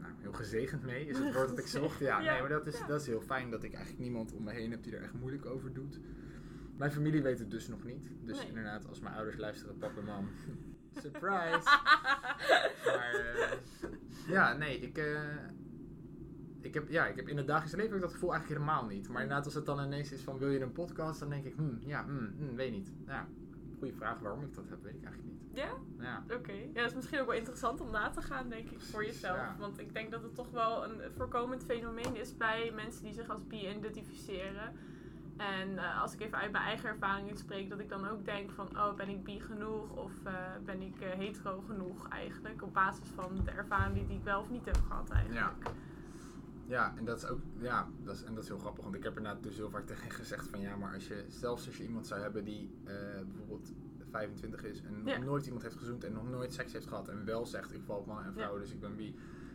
nou, 0.00 0.12
heel 0.18 0.32
gezegend 0.32 0.82
mee, 0.82 1.06
is 1.06 1.18
het 1.18 1.34
woord 1.34 1.48
dat 1.48 1.58
ik 1.58 1.66
zocht. 1.78 1.98
Ja, 1.98 2.20
nee, 2.20 2.40
maar 2.40 2.48
dat 2.48 2.66
is, 2.66 2.82
dat 2.86 3.00
is 3.00 3.06
heel 3.06 3.20
fijn 3.20 3.50
dat 3.50 3.62
ik 3.62 3.72
eigenlijk 3.72 4.02
niemand 4.02 4.32
om 4.32 4.42
me 4.42 4.52
heen 4.52 4.70
heb 4.70 4.82
die 4.82 4.96
er 4.96 5.02
echt 5.02 5.14
moeilijk 5.14 5.46
over 5.46 5.72
doet. 5.72 6.00
Mijn 6.76 6.92
familie 6.92 7.22
weet 7.22 7.38
het 7.38 7.50
dus 7.50 7.68
nog 7.68 7.84
niet. 7.84 8.10
Dus 8.24 8.46
inderdaad, 8.46 8.88
als 8.88 9.00
mijn 9.00 9.14
ouders 9.14 9.36
luisteren, 9.36 9.78
papa 9.78 9.98
en 9.98 10.04
mam, 10.04 10.28
surprise! 10.94 11.62
maar 12.96 13.14
uh, 13.14 13.90
ja, 14.28 14.52
nee, 14.52 14.78
ik... 14.78 14.98
Uh, 14.98 15.20
ik 16.60 16.74
heb, 16.74 16.88
ja, 16.88 17.06
ik 17.06 17.16
heb 17.16 17.28
in 17.28 17.36
het 17.36 17.46
dagelijks 17.46 17.76
leven 17.76 17.94
ik 17.94 18.00
dat 18.00 18.12
gevoel 18.12 18.32
eigenlijk 18.32 18.60
helemaal 18.60 18.86
niet. 18.88 19.08
Maar 19.08 19.22
inderdaad, 19.22 19.44
als 19.44 19.54
het 19.54 19.66
dan 19.66 19.84
ineens 19.84 20.12
is 20.12 20.20
van 20.20 20.38
wil 20.38 20.50
je 20.50 20.60
een 20.60 20.72
podcast, 20.72 21.20
dan 21.20 21.30
denk 21.30 21.44
ik, 21.44 21.54
hmm, 21.54 21.78
ja, 21.80 22.04
hmm, 22.04 22.34
hmm, 22.38 22.56
weet 22.56 22.72
niet. 22.72 22.92
Ja, 23.06 23.26
goede 23.78 23.94
vraag 23.94 24.18
waarom 24.18 24.42
ik 24.42 24.54
dat 24.54 24.68
heb, 24.68 24.82
weet 24.82 24.94
ik 24.94 25.04
eigenlijk 25.04 25.34
niet. 25.34 25.38
Ja? 25.52 25.68
Ja. 25.98 26.24
Oké. 26.34 26.52
Ja, 26.52 26.80
dat 26.80 26.86
is 26.86 26.94
misschien 26.94 27.20
ook 27.20 27.26
wel 27.26 27.36
interessant 27.36 27.80
om 27.80 27.90
na 27.90 28.10
te 28.10 28.22
gaan, 28.22 28.48
denk 28.48 28.70
ik, 28.70 28.80
voor 28.80 29.04
jezelf. 29.04 29.56
Want 29.58 29.80
ik 29.80 29.92
denk 29.92 30.10
dat 30.10 30.22
het 30.22 30.34
toch 30.34 30.50
wel 30.50 30.84
een 30.84 31.00
voorkomend 31.16 31.64
fenomeen 31.64 32.16
is 32.16 32.36
bij 32.36 32.72
mensen 32.74 33.04
die 33.04 33.12
zich 33.12 33.28
als 33.28 33.46
bi 33.46 33.68
identificeren. 33.68 34.72
En 35.36 35.68
uh, 35.68 36.02
als 36.02 36.14
ik 36.14 36.20
even 36.20 36.38
uit 36.38 36.52
mijn 36.52 36.64
eigen 36.64 36.88
ervaringen 36.88 37.36
spreek, 37.36 37.70
dat 37.70 37.78
ik 37.78 37.88
dan 37.88 38.08
ook 38.08 38.24
denk 38.24 38.50
van, 38.50 38.68
oh, 38.78 38.94
ben 38.94 39.08
ik 39.08 39.24
bi 39.24 39.40
genoeg 39.40 39.96
of 39.96 40.12
uh, 40.26 40.32
ben 40.64 40.82
ik 40.82 41.00
uh, 41.00 41.08
hetero 41.08 41.60
genoeg 41.66 42.08
eigenlijk? 42.08 42.62
Op 42.62 42.74
basis 42.74 43.08
van 43.14 43.40
de 43.44 43.50
ervaring 43.50 44.08
die 44.08 44.16
ik 44.16 44.24
wel 44.24 44.40
of 44.40 44.50
niet 44.50 44.64
heb 44.64 44.78
gehad 44.88 45.10
eigenlijk. 45.10 45.54
Ja. 45.64 45.70
Ja, 46.68 46.94
en 46.96 47.04
dat 47.04 47.16
is 47.16 47.26
ook, 47.26 47.40
ja, 47.58 47.88
dat 48.04 48.14
is, 48.14 48.22
en 48.22 48.34
dat 48.34 48.42
is 48.42 48.48
heel 48.48 48.58
grappig, 48.58 48.84
want 48.84 48.96
ik 48.96 49.02
heb 49.02 49.16
er 49.16 49.36
dus 49.40 49.56
heel 49.56 49.70
vaak 49.70 49.86
tegen 49.86 50.10
gezegd 50.10 50.48
van 50.48 50.60
ja, 50.60 50.76
maar 50.76 50.94
als 50.94 51.08
je, 51.08 51.24
zelfs 51.28 51.66
als 51.66 51.76
je 51.76 51.82
iemand 51.82 52.06
zou 52.06 52.20
hebben 52.20 52.44
die 52.44 52.70
uh, 52.84 52.92
bijvoorbeeld 53.28 53.72
25 54.10 54.64
is 54.64 54.82
en 54.82 55.02
nog 55.04 55.24
nooit 55.24 55.44
iemand 55.44 55.62
heeft 55.62 55.76
gezoend 55.76 56.04
en 56.04 56.12
nog 56.12 56.30
nooit 56.30 56.54
seks 56.54 56.72
heeft 56.72 56.86
gehad 56.86 57.08
en 57.08 57.24
wel 57.24 57.46
zegt 57.46 57.74
ik 57.74 57.80
val 57.84 57.98
op 57.98 58.06
mannen 58.06 58.24
en 58.24 58.32
vrouwen, 58.32 58.60
dus 58.60 58.72
ik 58.72 58.80
ben 58.80 58.96
bi, 58.96 59.14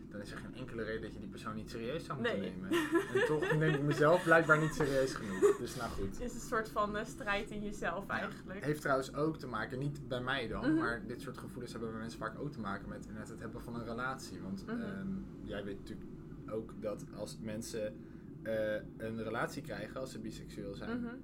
dan 0.09 0.21
is 0.21 0.31
er 0.31 0.37
geen 0.37 0.55
enkele 0.55 0.83
reden 0.83 1.01
dat 1.01 1.13
je 1.13 1.19
die 1.19 1.27
persoon 1.27 1.55
niet 1.55 1.69
serieus 1.69 2.05
zou 2.05 2.19
moeten 2.19 2.39
nemen. 2.39 2.69
En 3.13 3.25
toch 3.27 3.55
neem 3.57 3.73
ik 3.73 3.81
mezelf 3.81 4.23
blijkbaar 4.23 4.59
niet 4.59 4.73
serieus 4.73 5.13
genoeg. 5.13 5.57
Dus 5.57 5.75
nou 5.75 5.89
goed. 5.89 6.11
Het 6.11 6.21
is 6.21 6.33
een 6.33 6.47
soort 6.47 6.69
van 6.69 6.95
uh, 6.95 7.05
strijd 7.05 7.49
in 7.49 7.63
jezelf 7.63 8.07
eigenlijk. 8.07 8.59
Ja, 8.59 8.65
heeft 8.65 8.81
trouwens 8.81 9.13
ook 9.13 9.37
te 9.37 9.47
maken, 9.47 9.79
niet 9.79 10.07
bij 10.07 10.21
mij 10.21 10.47
dan, 10.47 10.71
mhm. 10.71 10.79
maar 10.79 11.01
dit 11.07 11.21
soort 11.21 11.37
gevoelens 11.37 11.71
hebben 11.71 11.91
bij 11.91 11.99
mensen 11.99 12.19
vaak 12.19 12.39
ook 12.39 12.51
te 12.51 12.59
maken 12.59 12.89
met 12.89 13.29
het 13.29 13.39
hebben 13.39 13.61
van 13.61 13.75
een 13.75 13.85
relatie. 13.85 14.41
Want 14.41 14.65
mm 14.67 15.25
jij 15.45 15.63
weet 15.63 15.77
natuurlijk 15.77 16.12
ook 16.53 16.81
dat 16.81 17.05
als 17.15 17.37
mensen 17.41 17.95
uh, 18.43 18.75
een 18.97 19.23
relatie 19.23 19.61
krijgen 19.61 19.99
als 19.99 20.11
ze 20.11 20.19
biseksueel 20.19 20.73
zijn, 20.75 20.99
mhm. 20.99 21.15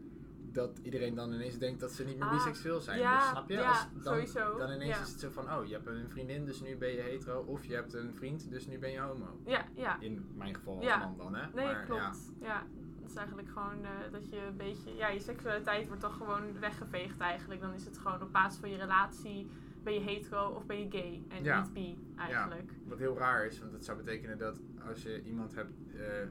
dat 0.52 0.80
iedereen 0.84 1.16
dan 1.16 1.34
ineens 1.34 1.58
denkt 1.58 1.80
dat 1.80 1.92
ze 1.92 2.06
niet 2.06 2.18
meer 2.18 2.28
Ah, 2.28 2.34
biseksueel 2.34 2.80
zijn. 2.80 3.00
ja, 3.00 3.20
dus 3.20 3.30
snap 3.30 3.50
je? 3.50 3.56
ja, 3.56 3.70
Als, 3.70 3.88
dan, 3.94 4.14
sowieso, 4.14 4.58
dan 4.58 4.72
ineens 4.72 4.96
ja. 4.96 5.02
is 5.02 5.12
het 5.12 5.20
zo 5.20 5.30
van, 5.30 5.52
oh, 5.54 5.66
je 5.66 5.74
hebt 5.74 5.88
een 5.88 6.10
vriendin, 6.10 6.46
dus 6.46 6.62
nu 6.62 6.78
ben 6.78 6.92
je 6.92 7.02
hetero. 7.02 7.42
Of 7.42 7.66
je 7.66 7.74
hebt 7.74 7.94
een 7.94 8.14
vriend, 8.14 8.50
dus 8.50 8.68
nu 8.68 8.80
ben 8.80 8.92
je 8.92 9.00
homo. 9.00 9.40
Ja, 9.46 9.66
ja. 9.76 10.00
In 10.00 10.26
mijn 10.36 10.56
geval 10.56 10.76
als 10.76 10.98
man 10.98 11.18
dan, 11.18 11.36
hè? 11.36 11.48
Nee, 11.54 11.66
maar, 11.66 11.86
klopt. 11.86 12.32
Ja, 12.40 12.48
Ja. 12.48 12.64
Dat 13.00 13.18
is 13.18 13.24
eigenlijk 13.24 13.50
gewoon 13.50 13.84
eh, 13.84 14.12
dat 14.12 14.30
je 14.30 14.38
een 14.38 14.58
beetje... 14.58 14.96
Ja, 14.96 15.08
je 15.08 15.20
seksualiteit 15.20 15.88
wordt 15.88 16.02
dan 16.02 16.12
gewoon 16.12 16.60
weggeveegd 16.60 17.20
eigenlijk. 17.20 17.62
Dan 17.62 17.74
is 17.74 17.86
het 17.86 17.98
gewoon 17.98 18.22
op 18.22 18.32
basis 18.32 18.60
van 18.60 18.70
je 18.70 18.78
relatie... 18.78 19.50
Ben 19.84 19.94
je 19.94 20.00
hetero 20.00 20.48
of 20.50 20.66
ben 20.66 20.80
je 20.80 20.92
gay? 20.92 21.24
En 21.28 21.44
Ja. 21.44 21.62
niet 21.62 21.74
bi, 21.74 21.98
eigenlijk. 22.18 22.72
Wat 22.84 22.98
heel 23.00 23.18
raar 23.18 23.46
is, 23.46 23.60
want 23.60 23.72
dat 23.72 23.86
zou 23.86 23.98
betekenen 23.98 24.38
dat 24.38 24.62
als 24.88 25.04
je 25.04 25.24
iemand 25.24 25.56
hebt 25.56 25.72
eh, 25.96 26.28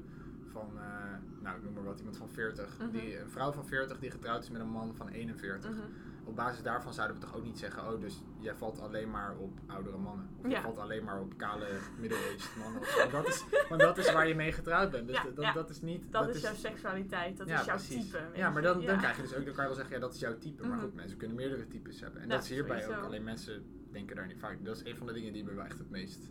van, 0.50 0.78
eh, 0.78 1.14
nou 1.42 1.56
ik 1.56 1.62
noem 1.62 1.72
maar 1.72 1.84
wat, 1.84 1.98
iemand 1.98 2.16
van 2.16 2.28
40, 2.28 2.78
Mhm. 2.78 2.90
die, 2.90 3.18
een 3.20 3.28
vrouw 3.30 3.52
van 3.52 3.66
40 3.66 3.98
die 3.98 4.10
getrouwd 4.10 4.42
is 4.42 4.50
met 4.50 4.60
een 4.60 4.68
man 4.70 4.94
van 4.94 5.08
41. 5.08 5.70
Mhm. 5.70 5.80
Op 6.28 6.36
basis 6.36 6.62
daarvan 6.62 6.92
zouden 6.94 7.16
we 7.16 7.22
toch 7.26 7.36
ook 7.36 7.44
niet 7.44 7.58
zeggen, 7.58 7.92
oh 7.92 8.00
dus 8.00 8.22
jij 8.38 8.54
valt 8.54 8.80
alleen 8.80 9.10
maar 9.10 9.36
op 9.36 9.58
oudere 9.66 9.96
mannen. 9.98 10.28
Of 10.38 10.48
Ja. 10.50 10.56
je 10.56 10.62
valt 10.62 10.78
alleen 10.78 11.04
maar 11.04 11.20
op 11.20 11.36
kale 11.36 11.66
middle-aged 12.00 12.50
mannen. 12.58 12.80
Want 12.98 13.10
dat, 13.10 13.26
is, 13.28 13.44
want 13.68 13.80
dat 13.80 13.98
is 13.98 14.12
waar 14.12 14.28
je 14.28 14.34
mee 14.34 14.52
getrouwd 14.52 14.90
bent. 14.90 15.06
Dus 15.06 15.16
Ja, 15.16 15.22
dat, 15.22 15.36
dat, 15.36 15.44
ja. 15.44 15.52
dat 15.52 15.70
is 15.70 15.80
niet... 15.80 16.12
Dat, 16.12 16.28
is 16.28 16.40
jouw 16.42 16.54
seksualiteit, 16.54 17.36
dat 17.36 17.46
is 17.48 17.52
jouw 17.64 17.64
precies. 17.64 18.04
type. 18.10 18.20
Ja, 18.34 18.50
maar 18.50 18.62
dan, 18.62 18.84
dan 18.84 18.98
krijg 18.98 19.16
je 19.16 19.22
dus 19.22 19.34
ook, 19.34 19.44
dan 19.44 19.54
kan 19.54 19.62
je 19.62 19.68
wel 19.70 19.74
zeggen, 19.78 19.94
ja, 19.94 20.00
dat 20.00 20.14
is 20.14 20.20
jouw 20.20 20.38
type. 20.38 20.62
Maar 20.66 20.76
Mhm. 20.76 20.80
goed, 20.84 20.94
mensen 20.94 21.18
kunnen 21.18 21.36
meerdere 21.36 21.66
types 21.66 22.00
hebben. 22.00 22.20
En 22.22 22.28
dat 22.28 22.42
is 22.42 22.48
hierbij 22.48 22.80
sowieso. 22.80 23.00
ook. 23.00 23.06
Alleen 23.06 23.24
mensen 23.24 23.64
denken 23.92 24.16
daar 24.16 24.26
niet 24.26 24.38
vaak. 24.38 24.64
Dat 24.64 24.76
is 24.76 24.84
een 24.84 24.96
van 24.96 25.06
de 25.06 25.12
dingen 25.12 25.32
die 25.32 25.44
me 25.44 25.54
wel 25.54 25.64
echt 25.64 25.78
het 25.78 25.90
meest 25.90 26.30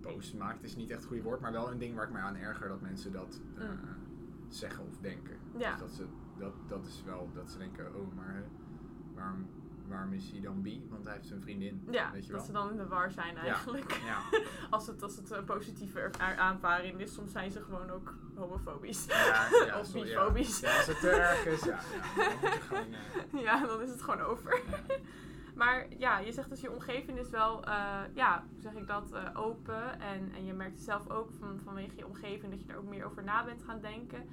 boos 0.00 0.32
maakt. 0.32 0.56
Het 0.56 0.64
is 0.70 0.76
niet 0.76 0.90
echt 0.90 0.98
het 0.98 1.08
goede 1.08 1.22
woord, 1.22 1.40
maar 1.40 1.52
wel 1.52 1.70
een 1.70 1.78
ding 1.78 1.94
waar 1.94 2.04
ik 2.06 2.12
mij 2.12 2.22
aan 2.22 2.36
erger 2.36 2.68
dat 2.68 2.80
mensen 2.80 3.12
dat 3.12 3.40
eh, 3.58 3.64
Mm. 3.64 3.78
zeggen 4.48 4.84
of 4.86 4.96
denken. 5.00 5.36
Ja. 5.58 5.70
Dus 5.70 5.80
dat, 5.80 5.90
ze, 5.90 6.04
dat, 6.38 6.54
dat 6.68 6.86
is 6.86 7.02
wel 7.06 7.30
dat 7.34 7.50
ze 7.50 7.58
denken, 7.58 7.94
oh, 7.94 8.14
maar 8.16 8.44
waarom, 9.20 9.46
waarom 9.88 10.12
is 10.12 10.30
hij 10.30 10.40
dan 10.40 10.62
bi? 10.62 10.86
Want 10.90 11.04
hij 11.04 11.14
heeft 11.14 11.30
een 11.30 11.42
vriendin. 11.42 11.86
Ja, 11.90 12.10
weet 12.12 12.26
je 12.26 12.32
dat 12.32 12.36
wel? 12.40 12.46
ze 12.46 12.52
dan 12.52 12.70
in 12.70 12.76
de 12.76 12.86
war 12.86 13.10
zijn 13.10 13.36
eigenlijk. 13.36 14.00
Ja, 14.04 14.20
Als 14.76 14.86
het, 14.86 15.02
als 15.02 15.16
het 15.16 15.30
een 15.30 15.44
positieve 15.44 16.10
aanvaring 16.18 17.00
is, 17.00 17.14
soms 17.14 17.32
zijn 17.32 17.50
ze 17.50 17.62
gewoon 17.62 17.90
ook 17.90 18.14
homofobisch. 18.34 19.06
ja, 19.06 19.48
ja, 19.66 19.78
Of 19.80 19.92
bifobisch. 19.92 20.60
Ja. 20.60 20.70
ja, 20.70 20.76
als 20.76 20.86
het 20.86 21.00
te 21.00 21.10
erg 21.10 21.46
is, 21.46 21.64
ja. 21.64 21.78
ja 22.16 22.40
dan 22.40 22.50
gewoon, 22.68 22.94
eh, 23.32 23.42
Ja, 23.42 23.66
dan 23.66 23.82
is 23.82 23.90
het 23.90 24.02
gewoon 24.02 24.20
over. 24.20 24.60
Maar 25.54 25.86
ja, 25.98 26.18
je 26.18 26.32
zegt 26.32 26.48
dus 26.48 26.60
je 26.60 26.70
omgeving 26.70 27.18
is 27.18 27.30
wel, 27.30 27.64
eh, 27.64 28.00
ja, 28.14 28.44
hoe 28.52 28.60
zeg 28.60 28.74
ik 28.74 28.86
dat, 28.86 29.12
eh, 29.12 29.28
open. 29.34 30.00
En, 30.00 30.32
en 30.34 30.44
je 30.44 30.52
merkt 30.52 30.80
zelf 30.80 31.10
ook 31.10 31.30
van, 31.38 31.60
vanwege 31.64 31.96
je 31.96 32.06
omgeving 32.06 32.52
dat 32.52 32.62
je 32.62 32.72
er 32.72 32.78
ook 32.78 32.88
meer 32.88 33.04
over 33.04 33.24
na 33.24 33.44
bent 33.44 33.62
gaan 33.62 33.80
denken. 33.80 34.28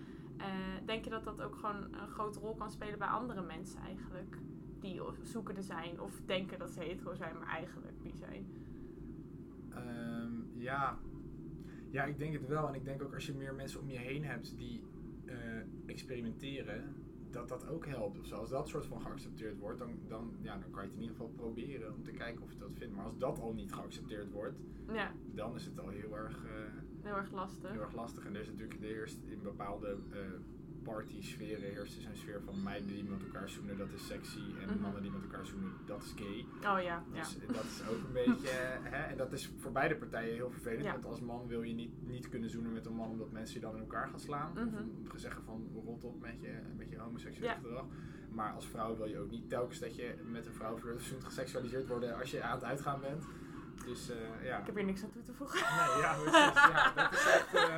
Denk 0.86 1.04
je 1.04 1.10
dat 1.10 1.24
dat 1.24 1.42
ook 1.42 1.56
gewoon 1.56 1.76
een 1.76 2.08
grote 2.10 2.40
rol 2.40 2.56
kan 2.56 2.72
spelen 2.72 3.00
bij 3.00 3.08
andere 3.08 3.42
mensen 3.42 3.80
eigenlijk? 3.82 4.38
Die 4.80 5.02
zoekende 5.22 5.62
zijn 5.62 6.02
of 6.02 6.22
denken 6.26 6.60
dat 6.60 6.72
ze 6.72 6.80
hetero 6.80 7.14
zijn, 7.14 7.38
maar 7.38 7.48
eigenlijk 7.48 8.02
bi 8.04 8.16
zijn. 8.16 8.46
Ehm, 9.70 10.32
ja. 10.54 11.00
ja, 11.90 12.04
ik 12.04 12.18
denk 12.18 12.34
het 12.34 12.48
wel. 12.48 12.68
En 12.68 12.74
ik 12.74 12.86
denk 12.86 13.02
ook 13.04 13.14
als 13.14 13.26
je 13.26 13.34
meer 13.34 13.54
mensen 13.54 13.80
om 13.80 13.90
je 13.90 13.98
heen 13.98 14.24
hebt 14.24 14.58
die 14.58 14.84
eh, 15.26 15.36
experimenteren, 15.86 16.96
dat 17.32 17.50
dat 17.50 17.68
ook 17.68 17.86
helpt. 17.86 18.20
Of. 18.20 18.32
Als 18.32 18.50
dat 18.50 18.68
soort 18.68 18.86
van 18.86 19.02
geaccepteerd 19.02 19.58
wordt, 19.60 19.80
dan, 19.80 20.00
dan, 20.08 20.32
ja, 20.42 20.58
dan 20.58 20.72
kan 20.72 20.82
je 20.82 20.88
het 20.88 20.96
in 20.96 21.02
ieder 21.02 21.16
geval 21.16 21.32
proberen 21.36 21.94
om 21.94 22.04
te 22.04 22.12
kijken 22.12 22.44
of 22.44 22.52
je 22.52 22.58
dat 22.60 22.74
vindt. 22.74 22.96
Maar 22.96 23.06
als 23.06 23.18
dat 23.18 23.40
al 23.40 23.54
niet 23.54 23.74
geaccepteerd 23.74 24.32
wordt, 24.32 24.60
Ja, 24.94 25.12
dan 25.34 25.56
is 25.56 25.66
het 25.66 25.80
al 25.80 25.90
heel 25.90 26.18
erg, 26.18 26.46
eh, 26.46 26.52
heel 27.02 27.16
erg 27.16 27.32
lastig. 27.32 27.72
heel 27.72 27.82
erg 27.82 27.94
lastig. 27.94 28.26
En 28.26 28.36
er 28.36 28.42
is 28.42 28.48
natuurlijk 28.48 28.80
de 28.80 28.88
eerst 28.88 29.24
in 29.26 29.42
bepaalde 29.42 29.98
eh 30.12 30.20
party-sferen 30.92 31.70
heerst 31.74 31.96
dus 31.96 32.06
een 32.06 32.16
sfeer 32.16 32.42
van 32.46 32.64
meiden 32.64 32.88
die 32.88 33.04
met 33.04 33.22
elkaar 33.24 33.50
zoenen, 33.50 33.78
dat 33.78 33.92
is 33.94 34.08
sexy. 34.08 34.40
En 34.62 34.70
Mhm. 34.70 34.80
mannen 34.82 35.02
die 35.02 35.12
met 35.12 35.22
elkaar 35.22 35.46
zoenen, 35.46 35.72
dat 35.86 36.04
is 36.04 36.14
gay. 36.16 36.40
Oh 36.74 36.82
ja, 36.84 37.04
ja. 37.14 37.22
Dus 37.22 37.38
dat 37.48 37.64
is 37.64 37.82
ook 37.90 37.98
een 38.08 38.14
beetje, 38.14 38.50
hè, 38.94 39.04
en 39.12 39.18
dat 39.18 39.32
is 39.34 39.52
voor 39.58 39.72
beide 39.72 39.96
partijen 39.96 40.34
heel 40.34 40.50
vervelend. 40.52 40.84
Ja. 40.84 40.92
Want 40.92 41.06
als 41.06 41.22
man 41.22 41.48
wil 41.48 41.62
je 41.64 41.74
niet, 41.74 42.08
niet 42.08 42.30
kunnen 42.30 42.50
zoenen 42.50 42.74
met 42.74 42.86
een 42.86 42.94
man 42.96 43.10
omdat 43.10 43.32
mensen 43.32 43.56
je 43.56 43.62
dan 43.66 43.74
in 43.76 43.80
elkaar 43.82 44.08
gaan 44.08 44.20
slaan. 44.20 44.52
Of 44.52 44.58
om 45.12 45.20
zeggen 45.20 45.44
van 45.44 45.70
rot 45.86 46.04
op 46.04 46.20
met 46.22 46.42
je, 46.42 46.54
met 46.78 46.90
je 46.90 46.98
homoseksuele 46.98 47.52
Ja. 47.54 47.60
gedrag. 47.60 47.86
Maar 48.32 48.54
als 48.54 48.68
vrouw 48.68 48.98
wil 48.98 49.06
je 49.06 49.20
ook 49.20 49.30
niet 49.32 49.50
telkens 49.50 49.80
dat 49.80 49.96
je 49.96 50.14
met 50.32 50.46
een 50.46 50.54
vrouw 50.54 50.78
zoent 50.98 51.24
geseksualiseerd 51.24 51.88
worden 51.88 52.18
als 52.20 52.32
je 52.32 52.42
aan 52.42 52.56
het 52.56 52.64
uitgaan 52.64 53.00
bent. 53.02 53.26
Dus 53.86 54.10
eh, 54.10 54.46
ja. 54.46 54.60
Ik 54.60 54.66
heb 54.66 54.76
hier 54.76 54.84
niks 54.86 55.04
aan 55.04 55.12
toe 55.12 55.24
te 55.24 55.34
voegen. 55.34 55.60
Nee, 55.60 56.02
ja, 56.02 56.14
precies. 56.24 56.54
Ja, 56.54 56.94
dat 56.96 57.12
is 57.14 57.26
echt. 57.26 57.54
eh, 57.54 57.78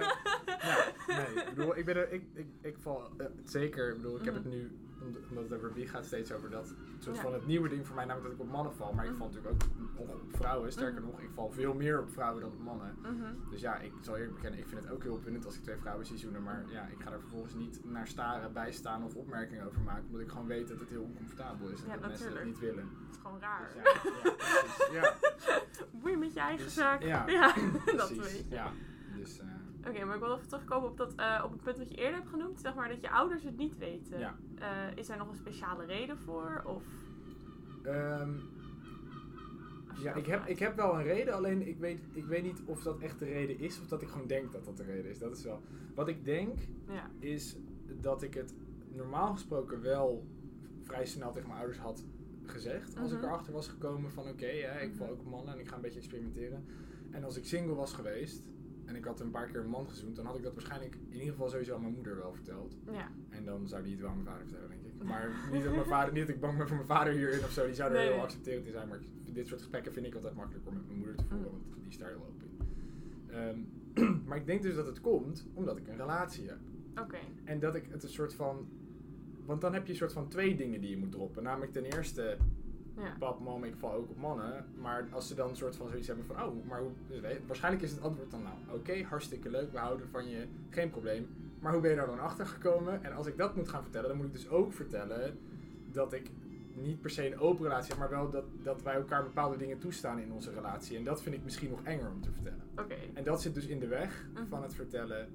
ja, 0.58 0.86
nee, 1.08 1.44
ik 1.46 1.54
bedoel, 1.56 1.78
ik 1.78 1.86
ben 1.86 1.96
er, 1.96 2.12
ik, 2.12 2.24
ik, 2.34 2.48
ik 2.62 2.76
val 2.80 3.10
eh, 3.18 3.26
zeker. 3.44 3.90
Ik 3.90 3.96
bedoel, 3.96 4.18
ik 4.20 4.26
heb 4.26 4.34
het 4.34 4.46
nu, 4.46 4.72
omdat 5.02 5.50
het 5.50 5.54
over 5.54 5.88
gaat, 5.88 6.06
steeds 6.06 6.32
over 6.32 6.50
dat 6.50 6.74
soort 7.00 7.16
Ja. 7.16 7.22
van 7.22 7.34
het 7.34 7.46
nieuwe 7.46 7.70
ding 7.70 7.86
voor 7.88 7.96
mij, 7.96 8.06
namelijk 8.06 8.30
dat 8.32 8.40
ik 8.40 8.46
op 8.48 8.54
mannen 8.56 8.74
val. 8.74 8.94
Maar 8.94 9.04
ik 9.06 9.10
Mhm. 9.12 9.20
val 9.20 9.28
natuurlijk 9.28 9.54
ook 9.98 10.10
op 10.10 10.22
vrouwen. 10.36 10.72
Sterker 10.72 11.02
Mhm. 11.02 11.12
nog, 11.12 11.20
ik 11.22 11.30
val 11.34 11.50
veel 11.52 11.74
meer 11.74 12.02
op 12.02 12.10
vrouwen 12.10 12.42
dan 12.42 12.52
op 12.52 12.60
mannen. 12.60 12.96
Mhm. 13.02 13.50
Dus 13.50 13.62
ja, 13.62 13.78
ik 13.80 13.94
zal 14.02 14.16
eerlijk 14.16 14.34
bekennen, 14.36 14.60
ik 14.60 14.68
vind 14.68 14.84
het 14.84 14.92
ook 14.92 15.04
heel 15.04 15.14
opwindend 15.14 15.46
als 15.46 15.56
ik 15.56 15.64
twee 15.64 15.76
vrouwen 15.78 16.06
zie 16.06 16.18
zoenen. 16.18 16.44
Maar 16.44 16.66
ja, 16.72 16.86
ik 16.88 17.02
ga 17.02 17.12
er 17.12 17.20
vervolgens 17.20 17.54
niet 17.54 17.80
naar 17.86 18.08
staren, 18.08 18.54
bijstaan 18.54 19.04
of 19.04 19.16
opmerkingen 19.16 19.66
over 19.66 19.82
maken. 19.82 20.06
Omdat 20.06 20.22
ik 20.22 20.30
gewoon 20.30 20.48
weet 20.48 20.68
dat 20.68 20.80
het 20.80 20.90
heel 20.90 21.04
oncomfortabel 21.04 21.70
is 21.70 21.82
en 21.84 21.88
Ja, 21.88 21.98
dat 21.98 22.08
mensen 22.10 22.34
dat 22.34 22.44
niet 22.44 22.60
willen. 22.60 22.90
Het 23.06 23.16
is 23.16 23.22
gewoon 23.22 23.40
raar. 23.40 23.70
Dus 23.74 23.74
ja, 23.74 23.82
ja, 23.84 24.32
precies. 24.32 24.90
Ja, 24.92 25.14
Boei 26.02 26.18
met 26.18 26.34
je 26.34 26.40
eigen 26.40 26.66
Dus, 26.66 26.74
zaak. 26.74 27.02
ja, 27.04 27.26
dat 27.86 27.96
precies. 27.96 28.18
weet 28.18 28.46
je. 28.50 28.56
Ja, 28.56 28.72
dus... 29.16 29.40
eh, 29.40 29.48
Oké, 29.90 30.06
maar 30.06 30.16
ik 30.16 30.22
wil 30.22 30.36
even 30.36 30.48
terugkomen 30.48 30.90
op, 30.90 30.98
dat, 30.98 31.16
eh, 31.16 31.42
op 31.46 31.52
het 31.52 31.62
punt 31.64 31.78
wat 31.78 31.90
je 31.90 31.96
eerder 31.96 32.16
hebt 32.16 32.30
genoemd. 32.30 32.60
Zeg 32.60 32.76
maar 32.76 32.90
dat 32.90 33.02
je 33.02 33.12
ouders 33.12 33.44
het 33.44 33.58
niet 33.58 33.78
weten. 33.78 34.20
Ja. 34.20 34.36
Eh, 34.60 34.98
is 34.98 35.10
er 35.10 35.18
nog 35.18 35.30
een 35.30 35.36
speciale 35.36 35.86
reden 35.86 36.18
voor? 36.18 36.62
Of 36.66 36.84
Ehm, 37.84 38.30
ja, 40.04 40.14
ik 40.14 40.26
heb, 40.26 40.46
ik 40.46 40.60
heb 40.60 40.76
wel 40.76 40.94
een 40.96 41.04
reden, 41.04 41.34
alleen 41.34 41.68
ik 41.68 41.78
weet, 41.80 42.00
ik 42.14 42.26
weet 42.26 42.44
niet 42.44 42.62
of 42.66 42.84
dat 42.84 43.00
echt 43.00 43.20
de 43.20 43.26
reden 43.26 43.60
is 43.60 43.80
of 43.80 43.88
dat 43.88 44.02
ik 44.02 44.08
gewoon 44.08 44.28
denk 44.28 44.52
dat 44.52 44.66
dat 44.66 44.78
de 44.78 44.84
reden 44.84 45.12
is. 45.12 45.20
Dat 45.20 45.38
is 45.38 45.44
wel. 45.44 45.62
Wat 45.96 46.08
ik 46.08 46.26
denk 46.26 46.60
Ja. 46.88 47.10
is 47.20 47.58
dat 48.02 48.22
ik 48.22 48.34
het 48.34 48.54
normaal 48.94 49.32
gesproken 49.34 49.82
wel 49.82 50.28
vrij 50.82 51.06
snel 51.06 51.32
tegen 51.32 51.48
mijn 51.48 51.60
ouders 51.60 51.80
had 51.82 52.06
gezegd. 52.46 52.98
Als 52.98 53.12
ik 53.12 53.18
Mhm. 53.18 53.28
erachter 53.28 53.54
was 53.54 53.68
gekomen 53.68 54.12
van 54.12 54.28
oké, 54.28 54.46
ik 54.82 54.96
val 54.96 55.08
Mhm. 55.08 55.16
ook 55.16 55.26
mannen 55.26 55.54
en 55.54 55.60
ik 55.60 55.68
ga 55.68 55.76
een 55.76 55.82
beetje 55.82 56.00
experimenteren. 56.00 56.66
En 57.12 57.24
als 57.24 57.38
ik 57.38 57.46
single 57.46 57.76
was 57.76 57.94
geweest 57.94 58.44
en 58.90 58.96
ik 58.96 59.04
had 59.04 59.20
een 59.20 59.32
paar 59.32 59.48
keer 59.48 59.60
een 59.60 59.70
man 59.70 59.88
gezoend, 59.90 60.16
dan 60.16 60.26
had 60.26 60.38
ik 60.38 60.44
dat 60.44 60.54
waarschijnlijk 60.54 60.96
in 61.10 61.18
ieder 61.20 61.32
geval 61.32 61.50
sowieso 61.50 61.76
aan 61.76 61.82
mijn 61.82 61.94
moeder 61.94 62.16
wel 62.16 62.34
verteld. 62.34 62.78
Ja. 62.92 63.08
En 63.30 63.46
dan 63.46 63.68
zou 63.68 63.84
die 63.84 63.92
het 63.92 64.02
wel 64.02 64.10
aan 64.10 64.16
mijn 64.16 64.28
vader 64.28 64.48
vertellen, 64.48 64.70
denk 64.70 64.82
ik. 64.82 65.04
Maar 65.04 65.50
niet 65.52 65.64
dat 65.64 65.74
mijn 65.74 65.86
vader, 65.86 66.14
niet 66.14 66.26
dat 66.28 66.36
ik 66.36 66.42
bang 66.42 66.58
ben 66.58 66.68
voor 66.68 66.76
mijn 66.76 66.88
vader 66.88 67.14
hierin 67.14 67.44
of 67.44 67.52
zo. 67.52 67.66
Die 67.66 67.76
zou 67.76 67.92
er 67.92 67.98
Nee, 67.98 68.12
heel 68.12 68.22
accepterend 68.22 68.66
in 68.66 68.72
zijn. 68.72 68.88
Maar 68.88 69.00
dit 69.34 69.48
soort 69.48 69.60
gesprekken 69.62 69.94
vind 69.94 70.06
ik 70.06 70.16
altijd 70.16 70.36
makkelijk 70.36 70.68
om 70.68 70.74
met 70.74 70.86
mijn 70.86 70.98
moeder 70.98 71.16
te 71.16 71.24
voeren, 71.24 71.52
Mm. 71.52 71.60
want 71.62 71.82
die 71.82 71.90
is 71.90 71.98
daar 71.98 72.10
heel 72.10 72.26
open 72.30 72.48
in. 72.48 72.58
Ehm, 73.36 74.22
maar 74.28 74.38
ik 74.38 74.46
denk 74.46 74.62
dus 74.62 74.76
dat 74.76 74.86
het 74.86 75.02
komt 75.02 75.48
omdat 75.54 75.78
ik 75.78 75.88
een 75.88 75.98
relatie 75.98 76.48
heb. 76.48 76.60
Oké. 77.02 77.18
En 77.44 77.60
dat 77.60 77.76
ik 77.76 77.86
het 77.90 78.04
een 78.04 78.10
soort 78.10 78.34
van. 78.34 78.68
Want 79.46 79.62
dan 79.62 79.74
heb 79.74 79.86
je 79.86 79.92
een 79.92 79.98
soort 79.98 80.14
van 80.14 80.28
twee 80.28 80.56
dingen 80.56 80.82
die 80.82 80.90
je 80.90 80.98
moet 80.98 81.12
droppen. 81.12 81.44
Namelijk 81.44 81.72
ten 81.72 81.84
eerste, 81.84 82.38
Ja. 83.00 83.16
pap, 83.20 83.40
mam, 83.40 83.64
ik 83.64 83.76
val 83.78 83.94
ook 83.94 84.10
op 84.10 84.18
mannen. 84.18 84.66
Maar 84.82 85.08
als 85.12 85.28
ze 85.28 85.36
dan 85.36 85.50
een 85.50 85.56
soort 85.56 85.76
van 85.76 85.88
zoiets 85.90 86.08
hebben 86.08 86.26
van, 86.26 86.44
oh, 86.44 86.66
maar 86.68 86.80
hoe, 86.80 86.90
dus 87.08 87.20
weet- 87.20 87.48
waarschijnlijk 87.48 87.84
is 87.84 87.92
het 87.92 88.02
antwoord 88.02 88.32
dan 88.32 88.42
nou, 88.44 88.56
oké, 88.80 89.04
hartstikke 89.04 89.50
leuk, 89.50 89.72
we 89.72 89.78
houden 89.78 90.10
van 90.10 90.28
je, 90.30 90.46
geen 90.70 90.90
probleem. 90.90 91.28
Maar 91.60 91.72
hoe 91.72 91.82
ben 91.82 91.90
je 91.92 91.96
daar 91.98 92.06
dan 92.06 92.20
achter 92.20 92.46
gekomen? 92.46 93.04
En 93.04 93.14
als 93.14 93.28
ik 93.28 93.38
dat 93.38 93.56
moet 93.56 93.70
gaan 93.70 93.82
vertellen, 93.84 94.08
dan 94.08 94.18
moet 94.18 94.26
ik 94.26 94.32
dus 94.34 94.50
ook 94.50 94.74
vertellen 94.74 95.38
dat 95.92 96.14
ik 96.14 96.30
niet 96.74 97.02
per 97.02 97.10
se 97.10 97.26
een 97.32 97.40
open 97.40 97.64
relatie 97.64 97.90
heb, 97.90 97.98
maar 98.00 98.10
wel 98.10 98.30
dat, 98.30 98.44
dat 98.64 98.82
wij 98.82 98.94
elkaar 98.96 99.24
bepaalde 99.24 99.58
dingen 99.58 99.80
toestaan 99.80 100.20
in 100.20 100.32
onze 100.32 100.52
relatie. 100.54 100.98
En 100.98 101.04
dat 101.04 101.22
vind 101.22 101.36
ik 101.36 101.44
misschien 101.44 101.70
nog 101.70 101.84
enger 101.84 102.10
om 102.12 102.22
te 102.22 102.32
vertellen. 102.32 102.62
Oké. 102.78 102.96
En 103.14 103.24
dat 103.24 103.42
zit 103.42 103.54
dus 103.54 103.66
in 103.68 103.80
de 103.80 103.88
weg 103.88 104.26
Mhm. 104.34 104.46
van 104.46 104.62
het 104.64 104.74
vertellen 104.74 105.28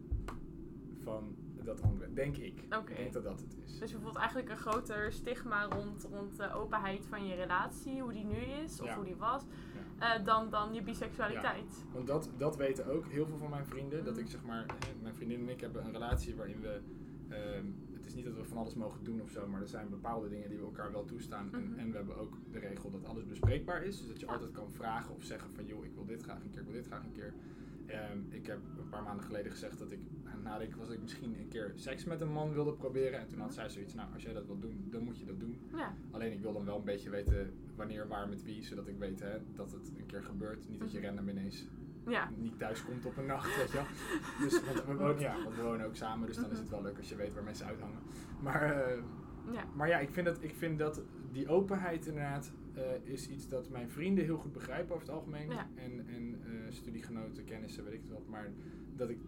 van 1.02 1.36
dat 1.64 1.82
andere, 1.82 2.12
denk 2.12 2.36
ik. 2.36 2.64
Oké. 2.78 2.90
Ik 2.90 2.96
denk 2.96 3.12
dat 3.12 3.24
dat 3.24 3.40
het 3.40 3.56
is. 3.64 3.78
Dus 3.78 3.90
je 3.90 3.98
voelt 3.98 4.16
eigenlijk 4.16 4.48
een 4.50 4.56
groter 4.56 5.12
stigma 5.12 5.64
rond, 5.64 6.06
rond 6.10 6.36
de 6.36 6.52
openheid 6.52 7.06
van 7.06 7.26
je 7.26 7.34
relatie, 7.34 8.00
hoe 8.02 8.12
die 8.12 8.24
nu 8.24 8.36
is 8.36 8.80
of 8.80 8.86
Ja. 8.86 8.94
hoe 8.96 9.04
die 9.04 9.16
was, 9.16 9.42
eh, 9.98 10.24
dan, 10.24 10.50
dan 10.50 10.74
je 10.74 10.82
biseksualiteit. 10.82 11.84
Want 11.92 12.06
dat, 12.06 12.30
dat 12.36 12.56
weten 12.56 12.86
ook 12.86 13.06
heel 13.06 13.26
veel 13.26 13.36
van 13.36 13.50
mijn 13.50 13.66
vrienden. 13.66 14.04
Dat 14.04 14.14
Mhm. 14.14 14.22
ik 14.22 14.30
zeg 14.30 14.44
maar, 14.44 14.66
mijn 15.02 15.14
vriendin 15.14 15.40
en 15.40 15.48
ik 15.48 15.60
hebben 15.60 15.84
een 15.84 15.92
relatie 15.92 16.34
waarin 16.36 16.60
we. 16.60 16.80
ehm, 17.28 17.64
het 17.92 18.06
is 18.06 18.14
niet 18.14 18.24
dat 18.24 18.34
we 18.34 18.44
van 18.44 18.56
alles 18.56 18.74
mogen 18.74 19.04
doen 19.04 19.20
of 19.20 19.30
zo, 19.30 19.46
maar 19.48 19.60
er 19.60 19.68
zijn 19.68 19.88
bepaalde 19.88 20.28
dingen 20.28 20.48
die 20.48 20.58
we 20.58 20.64
elkaar 20.64 20.92
wel 20.92 21.04
toestaan. 21.04 21.46
Mhm. 21.46 21.54
En, 21.56 21.74
en 21.78 21.90
we 21.90 21.96
hebben 21.96 22.16
ook 22.16 22.34
de 22.52 22.58
regel 22.58 22.90
dat 22.90 23.04
alles 23.04 23.26
bespreekbaar 23.26 23.82
is. 23.82 23.98
Dus 23.98 24.08
dat 24.08 24.20
je 24.20 24.26
altijd 24.26 24.52
kan 24.52 24.70
vragen 24.70 25.14
of 25.14 25.22
zeggen 25.22 25.50
van 25.50 25.64
joh, 25.66 25.84
ik 25.84 25.94
wil 25.94 26.04
dit 26.04 26.22
graag 26.22 26.42
een 26.42 26.50
keer, 26.50 26.60
ik 26.60 26.64
wil 26.66 26.74
dit 26.74 26.86
graag 26.86 27.04
een 27.04 27.12
keer. 27.12 27.34
Ehm, 27.86 28.18
ik 28.28 28.46
heb 28.46 28.58
een 28.78 28.88
paar 28.88 29.02
maanden 29.02 29.24
geleden 29.24 29.50
gezegd 29.50 29.78
dat 29.78 29.90
ik 29.92 29.98
aan 30.24 30.32
het 30.32 30.42
nadenken 30.42 30.78
was 30.78 30.86
dat 30.86 30.96
ik 30.96 31.02
misschien 31.02 31.38
een 31.38 31.48
keer 31.48 31.72
seks 31.74 32.04
met 32.04 32.20
een 32.20 32.32
man 32.32 32.52
wilde 32.52 32.72
proberen. 32.72 33.18
En 33.20 33.26
toen 33.28 33.38
had 33.38 33.46
Mhm. 33.48 33.56
zij 33.56 33.68
zoiets, 33.68 33.94
nou 33.94 34.08
als 34.12 34.22
jij 34.22 34.32
dat 34.32 34.46
wil 34.46 34.58
doen, 34.58 34.86
dan 34.90 35.02
moet 35.02 35.18
je 35.18 35.24
dat 35.24 35.40
doen. 35.40 35.58
Ja. 35.74 35.94
Alleen 36.10 36.32
ik 36.32 36.40
wil 36.40 36.52
dan 36.52 36.64
wel 36.64 36.76
een 36.78 36.84
beetje 36.84 37.10
weten 37.10 37.52
wanneer, 37.76 38.08
waar, 38.08 38.28
met 38.28 38.42
wie, 38.44 38.62
zodat 38.64 38.88
ik 38.88 38.98
weet 38.98 39.20
hè, 39.20 39.38
dat 39.54 39.72
het 39.72 39.92
een 39.98 40.06
keer 40.06 40.22
gebeurt. 40.22 40.68
Niet 40.68 40.80
dat 40.80 40.92
je 40.92 40.98
Mhm. 40.98 41.06
random 41.06 41.28
ineens 41.28 41.68
Ja. 42.06 42.30
niet 42.36 42.58
thuis 42.58 42.84
komt 42.84 43.04
op 43.06 43.16
een 43.16 43.26
nacht, 43.26 43.56
weet 43.56 43.70
je 43.70 43.76
wel. 43.76 43.86
Dus, 44.40 44.64
want 44.64 44.84
we 44.86 44.94
wonen, 44.94 45.20
ja, 45.20 45.42
want 45.42 45.56
we 45.56 45.62
wonen 45.62 45.86
ook 45.86 45.96
samen, 45.96 46.26
dus 46.26 46.36
dan 46.36 46.50
is 46.50 46.58
het 46.58 46.68
wel 46.68 46.82
leuk 46.82 46.96
als 46.96 47.08
je 47.08 47.16
weet 47.16 47.34
waar 47.34 47.44
mensen 47.44 47.66
uithangen. 47.66 47.98
Maar, 48.42 48.62
eh, 48.86 48.98
Ja. 49.52 49.64
Maar 49.74 49.88
ja, 49.88 49.98
ik 49.98 50.10
vind, 50.10 50.26
dat, 50.26 50.42
ik 50.42 50.54
vind 50.54 50.78
dat 50.78 51.02
die 51.32 51.48
openheid 51.48 52.06
inderdaad 52.06 52.52
uh, 52.76 53.12
is 53.12 53.28
iets 53.28 53.48
dat 53.48 53.70
mijn 53.70 53.90
vrienden 53.90 54.24
heel 54.24 54.36
goed 54.36 54.52
begrijpen 54.52 54.94
over 54.94 55.06
het 55.06 55.16
algemeen. 55.16 55.50
En, 55.74 56.06
en 56.08 56.40
uh, 56.46 56.60
studiegenoten, 56.68 57.44
kennissen, 57.44 57.84
weet 57.84 57.92
ik 57.94 58.00
het 58.00 58.10
wat. 58.10 58.28
Maar 58.28 58.50
dat 58.96 59.08
ik 59.08 59.18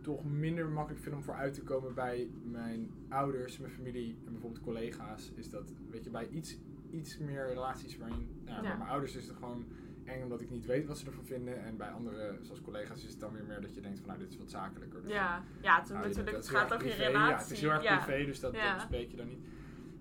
toch 0.00 0.24
minder 0.24 0.68
makkelijk 0.68 1.02
vind 1.02 1.14
om 1.14 1.22
vooruit 1.22 1.54
te 1.54 1.62
komen 1.62 1.94
bij 1.94 2.30
mijn 2.44 2.90
ouders, 3.08 3.58
mijn 3.58 3.72
familie 3.72 4.16
en 4.26 4.32
bijvoorbeeld 4.32 4.62
collega's. 4.62 5.32
Is 5.34 5.50
dat, 5.50 5.72
weet 5.90 6.04
je, 6.04 6.10
bij 6.10 6.28
iets, 6.28 6.58
iets 6.90 7.18
meer 7.18 7.46
relaties 7.46 7.96
waarin, 7.96 8.28
nou, 8.44 8.62
bij 8.62 8.76
mijn 8.76 8.90
ouders 8.90 9.16
is 9.16 9.26
het 9.26 9.36
gewoon 9.36 9.64
eng 10.04 10.22
omdat 10.22 10.40
ik 10.40 10.50
niet 10.50 10.66
weet 10.66 10.86
wat 10.86 10.98
ze 10.98 11.06
ervan 11.06 11.24
vinden. 11.24 11.64
En 11.64 11.76
bij 11.76 11.90
anderen, 11.90 12.44
zoals 12.44 12.60
collega's, 12.60 13.04
is 13.04 13.10
het 13.10 13.20
dan 13.20 13.32
weer 13.32 13.44
meer 13.44 13.60
dat 13.60 13.74
je 13.74 13.80
denkt 13.80 13.98
van 13.98 14.08
nou, 14.08 14.18
dit 14.18 14.30
is 14.30 14.36
wat 14.36 14.50
zakelijker. 14.50 15.02
Dus 15.02 15.10
ja, 15.10 15.44
ja 15.60 15.80
het, 15.80 15.88
nou, 15.88 16.06
natuurlijk, 16.06 16.36
het 16.36 16.48
gaat 16.48 16.74
over 16.74 16.86
je 16.86 16.94
relatie. 16.94 17.30
Ja, 17.30 17.38
het 17.38 17.50
is 17.50 17.60
heel 17.60 17.70
erg 17.70 18.04
privé, 18.04 18.24
dus 18.24 18.40
dat, 18.40 18.54
dat 18.54 18.74
bespreek 18.74 19.10
je 19.10 19.16
dan 19.16 19.28
niet. 19.28 19.44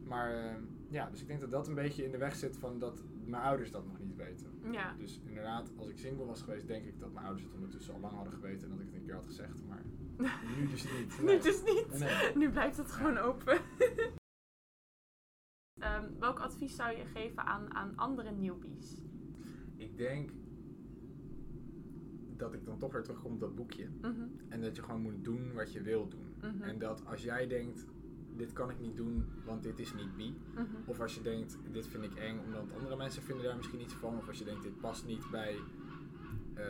Maar 0.04 0.34
uh, 0.34 0.52
ja, 0.94 1.10
dus 1.10 1.22
ik 1.22 1.28
denk 1.28 1.40
dat 1.40 1.52
dat 1.52 1.68
een 1.68 1.76
beetje 1.76 2.04
in 2.04 2.12
de 2.12 2.18
weg 2.18 2.36
zit 2.36 2.58
van 2.58 2.80
dat 2.80 3.04
mijn 3.26 3.44
ouders 3.44 3.72
dat 3.72 3.86
nog 3.86 4.00
niet 4.00 4.16
weten. 4.16 4.60
Ja. 4.72 4.96
Dus 4.98 5.22
inderdaad, 5.26 5.72
als 5.78 5.90
ik 5.90 5.98
single 5.98 6.26
was 6.26 6.42
geweest, 6.42 6.68
denk 6.68 6.86
ik 6.86 7.00
dat 7.00 7.14
mijn 7.14 7.26
ouders 7.26 7.46
het 7.46 7.54
ondertussen 7.54 7.94
al 7.94 8.00
lang 8.00 8.14
hadden 8.14 8.34
geweten 8.34 8.64
en 8.64 8.70
dat 8.70 8.80
ik 8.80 8.86
het 8.86 8.96
een 8.96 9.04
keer 9.04 9.14
had 9.14 9.26
gezegd. 9.26 9.66
Maar 9.68 9.84
nu 10.58 10.68
dus 10.68 10.84
niet. 10.84 11.22
nu 11.22 11.40
dus 11.40 11.64
niet. 11.64 12.36
Nu 12.36 12.52
blijft 12.52 12.78
het 12.78 12.92
gewoon 12.92 13.18
open. 13.18 13.60
um, 15.76 16.16
welk 16.20 16.40
advies 16.40 16.76
zou 16.76 16.98
je 16.98 17.06
geven 17.06 17.46
aan, 17.46 17.74
aan 17.74 17.96
andere 17.96 18.32
newbies? 18.32 19.02
Ik 19.76 19.98
denk 19.98 20.32
dat 22.38 22.54
ik 22.54 22.66
dan 22.66 22.80
toch 22.80 22.92
weer 22.92 23.04
terugkom 23.04 23.34
op 23.34 23.40
dat 23.40 23.56
boekje. 23.56 23.90
Mhm. 24.02 24.28
En 24.50 24.62
dat 24.62 24.76
je 24.76 24.84
gewoon 24.84 25.02
moet 25.02 25.24
doen 25.24 25.54
wat 25.54 25.74
je 25.74 25.82
wil 25.82 26.08
doen. 26.08 26.36
Mhm. 26.42 26.62
En 26.62 26.80
dat 26.80 27.06
als 27.06 27.24
jij 27.24 27.48
denkt, 27.48 27.86
dit 28.38 28.54
kan 28.54 28.70
ik 28.70 28.80
niet 28.80 28.96
doen, 28.96 29.26
want 29.46 29.64
dit 29.64 29.80
is 29.80 29.94
niet 29.94 30.16
bi. 30.16 30.36
Mhm. 30.54 30.66
Of 30.86 31.00
als 31.00 31.16
je 31.16 31.22
denkt, 31.22 31.58
dit 31.72 31.88
vind 31.88 32.04
ik 32.04 32.16
eng, 32.16 32.40
omdat 32.46 32.78
andere 32.78 32.96
mensen 32.96 33.24
vinden 33.24 33.46
daar 33.46 33.58
misschien 33.58 33.82
iets 33.82 33.94
van. 33.94 34.18
Of 34.18 34.28
als 34.28 34.38
je 34.38 34.46
denkt, 34.46 34.64
dit 34.64 34.80
past 34.80 35.06
niet 35.06 35.30
bij 35.32 35.56
uh, 36.58 36.64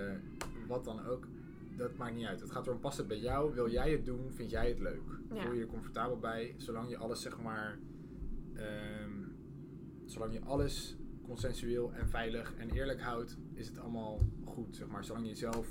wat 0.67 0.85
dan 0.85 1.05
ook. 1.05 1.27
Dat 1.77 1.97
maakt 1.97 2.15
niet 2.15 2.25
uit. 2.25 2.41
Het 2.41 2.51
gaat 2.51 2.67
erom, 2.67 2.79
past 2.79 2.97
het 2.97 3.07
bij 3.07 3.19
jou? 3.19 3.53
Wil 3.53 3.69
jij 3.69 3.91
het 3.91 4.05
doen? 4.05 4.31
Vind 4.31 4.49
jij 4.49 4.69
het 4.69 4.79
leuk? 4.79 5.01
Voel 5.29 5.51
je 5.51 5.55
je 5.55 5.61
er 5.61 5.67
comfortabel 5.67 6.19
bij? 6.19 6.55
Zolang 6.57 6.89
je 6.89 6.97
alles, 6.97 7.21
zeg 7.21 7.41
maar... 7.41 7.79
Um, 8.55 9.35
zolang 10.05 10.33
je 10.33 10.41
alles 10.41 10.97
consensueel 11.21 11.93
en 11.93 12.07
veilig 12.07 12.53
en 12.57 12.69
eerlijk 12.69 13.01
houdt, 13.01 13.37
is 13.53 13.67
het 13.67 13.79
allemaal 13.79 14.19
goed, 14.45 14.75
zeg 14.75 14.87
maar. 14.87 15.03
Zolang 15.03 15.27
je 15.27 15.35
zelf 15.35 15.67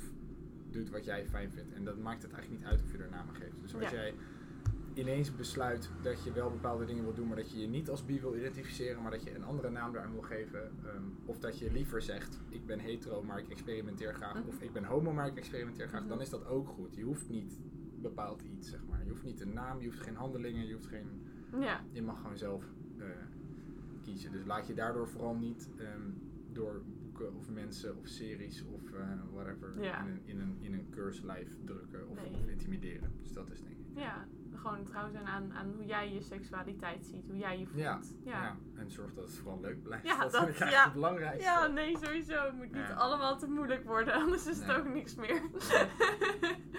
doet 0.70 0.90
wat 0.90 1.04
jij 1.04 1.26
fijn 1.26 1.50
vindt. 1.50 1.72
En 1.72 1.84
dat 1.84 1.98
maakt 1.98 2.22
het 2.22 2.32
eigenlijk 2.32 2.62
niet 2.62 2.72
uit 2.72 2.82
of 2.82 2.92
je 2.92 2.98
er 2.98 3.10
namen 3.10 3.34
geeft. 3.34 3.60
Dus 3.62 3.74
als 3.74 3.90
jij 3.90 4.14
ineens 4.94 5.36
besluit 5.36 5.90
dat 6.02 6.24
je 6.24 6.32
wel 6.32 6.50
bepaalde 6.50 6.84
dingen 6.84 7.04
wil 7.04 7.14
doen, 7.14 7.26
maar 7.26 7.36
dat 7.36 7.50
je 7.50 7.60
je 7.60 7.68
niet 7.68 7.90
als 7.90 8.04
bi 8.04 8.20
wil 8.20 8.36
identificeren, 8.36 9.02
maar 9.02 9.10
dat 9.10 9.22
je 9.22 9.34
een 9.34 9.44
andere 9.44 9.70
naam 9.70 9.92
daaraan 9.92 10.12
wil 10.12 10.22
geven. 10.22 10.70
Ehm, 10.84 11.02
of 11.24 11.38
dat 11.38 11.58
je 11.58 11.72
liever 11.72 12.02
zegt, 12.02 12.40
ik 12.48 12.66
ben 12.66 12.78
hetero, 12.78 13.22
maar 13.22 13.38
ik 13.38 13.48
experimenteer 13.48 14.14
graag. 14.14 14.38
Mhm. 14.38 14.48
Of 14.48 14.60
ik 14.60 14.72
ben 14.72 14.84
homo, 14.84 15.12
maar 15.12 15.26
ik 15.26 15.36
experimenteer 15.36 15.88
graag. 15.88 16.00
Dan 16.00 16.10
mhm. 16.10 16.20
is 16.20 16.30
dat 16.30 16.46
ook 16.46 16.68
goed. 16.68 16.94
Je 16.94 17.02
hoeft 17.02 17.28
niet 17.28 17.58
bepaald 18.00 18.42
iets, 18.42 18.70
zeg 18.70 18.80
maar. 18.88 19.04
Je 19.04 19.10
hoeft 19.10 19.24
niet 19.24 19.40
een 19.40 19.52
naam, 19.52 19.80
je 19.80 19.86
hoeft 19.86 20.00
geen 20.00 20.16
handelingen, 20.16 20.66
je 20.66 20.72
hoeft 20.72 20.86
geen... 20.86 21.22
Ja. 21.60 21.84
Je 21.90 22.02
mag 22.02 22.20
gewoon 22.20 22.38
zelf 22.38 22.64
uh, 22.96 23.06
kiezen. 24.02 24.32
Dus 24.32 24.44
laat 24.44 24.66
je 24.66 24.74
daardoor 24.74 25.08
vooral 25.08 25.34
niet 25.34 25.70
um, 25.78 26.14
door 26.52 26.82
boeken 27.00 27.34
of 27.34 27.50
mensen 27.50 27.98
of 27.98 28.06
series 28.06 28.64
of 28.64 28.90
uh, 28.92 29.00
whatever 29.32 29.74
in, 29.76 29.82
een, 29.84 30.20
in, 30.24 30.40
een, 30.40 30.56
in 30.60 30.72
een 30.72 30.88
keurslijf 30.90 31.56
drukken 31.64 32.08
of, 32.08 32.18
of 32.32 32.46
intimideren. 32.46 33.12
Dus 33.20 33.32
dat 33.32 33.50
is 33.50 33.60
denk 33.60 33.78
ik. 33.78 33.98
Ja 33.98 34.26
gewoon 34.54 34.84
trouw 34.84 35.10
zijn 35.10 35.26
aan, 35.26 35.52
aan 35.52 35.72
hoe 35.76 35.84
jij 35.84 36.12
je 36.12 36.20
seksualiteit 36.20 37.04
ziet, 37.04 37.26
hoe 37.26 37.38
jij 37.38 37.58
je 37.58 37.66
voelt. 37.66 37.82
Ja, 37.82 38.00
ja. 38.24 38.56
en 38.76 38.90
zorg 38.90 39.14
dat 39.14 39.24
het 39.24 39.36
vooral 39.36 39.60
leuk 39.60 39.82
blijft. 39.82 40.06
Ja, 40.06 40.28
dat, 40.28 40.48
is 40.48 40.58
ja. 40.58 40.84
het 40.84 40.92
belangrijkste. 40.92 41.42
Ja, 41.42 41.66
nee, 41.66 41.96
sowieso. 42.02 42.44
Het 42.44 42.54
moet 42.54 42.72
niet 42.72 42.92
allemaal 42.96 43.38
te 43.38 43.46
moeilijk 43.46 43.84
worden, 43.84 44.14
anders 44.22 44.46
is 44.46 44.58
het 44.58 44.70
ook 44.70 44.88
niks 44.88 45.14
meer. 45.14 45.42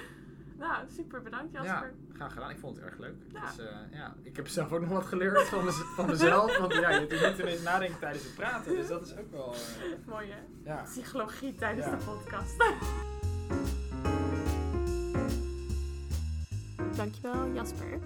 nou, 0.64 0.90
super 0.90 1.22
bedankt 1.22 1.52
Jasper. 1.54 1.96
Ja, 2.10 2.16
graag 2.16 2.34
gedaan. 2.34 2.50
Ik 2.50 2.60
vond 2.60 2.76
het 2.76 2.86
erg 2.86 2.98
leuk. 2.98 3.16
Dus, 3.32 3.60
uh, 3.60 3.66
ja, 3.92 4.16
ik 4.22 4.36
heb 4.36 4.48
zelf 4.48 4.72
ook 4.72 4.82
nog 4.82 4.90
wat 4.90 5.06
geleerd 5.06 5.44
van, 5.44 5.72
van 5.72 6.06
mezelf. 6.06 6.58
Want 6.58 6.74
ja, 6.74 6.90
je 6.90 7.00
moet 7.00 7.40
ineens 7.40 7.62
nadenken 7.62 8.00
tijdens 8.00 8.24
het 8.24 8.36
praten. 8.36 8.76
Dus 8.76 8.88
dat 8.88 9.06
is 9.06 9.18
ook 9.18 9.32
wel... 9.32 9.54
Uh, 9.54 10.08
Mooi 10.08 10.28
hè? 10.30 10.72
Ja. 10.72 10.82
Psychologie 10.82 11.56
tijdens 11.56 11.90
de 11.90 12.06
podcast. 12.06 12.58
Dankjewel 16.96 17.54
Jasper. 17.54 18.00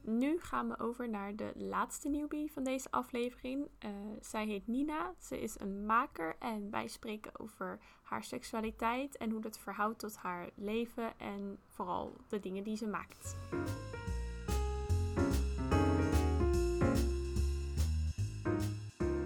Nu 0.00 0.38
gaan 0.40 0.68
we 0.68 0.78
over 0.78 1.08
naar 1.08 1.36
de 1.36 1.52
laatste 1.54 2.08
newbie 2.08 2.52
van 2.52 2.64
deze 2.64 2.90
aflevering. 2.90 3.68
Uh, 3.84 3.90
zij 4.20 4.46
heet 4.46 4.66
Nina. 4.66 5.14
Ze 5.18 5.40
is 5.40 5.60
een 5.60 5.86
maker 5.86 6.36
en 6.38 6.70
wij 6.70 6.88
spreken 6.88 7.40
over 7.40 7.78
haar 8.02 8.24
seksualiteit 8.24 9.16
en 9.16 9.30
hoe 9.30 9.40
dat 9.40 9.58
verhoudt 9.58 9.98
tot 9.98 10.16
haar 10.16 10.50
leven 10.54 11.18
en 11.18 11.58
vooral 11.66 12.16
de 12.28 12.40
dingen 12.40 12.64
die 12.64 12.76
ze 12.76 12.86
maakt. 12.86 13.36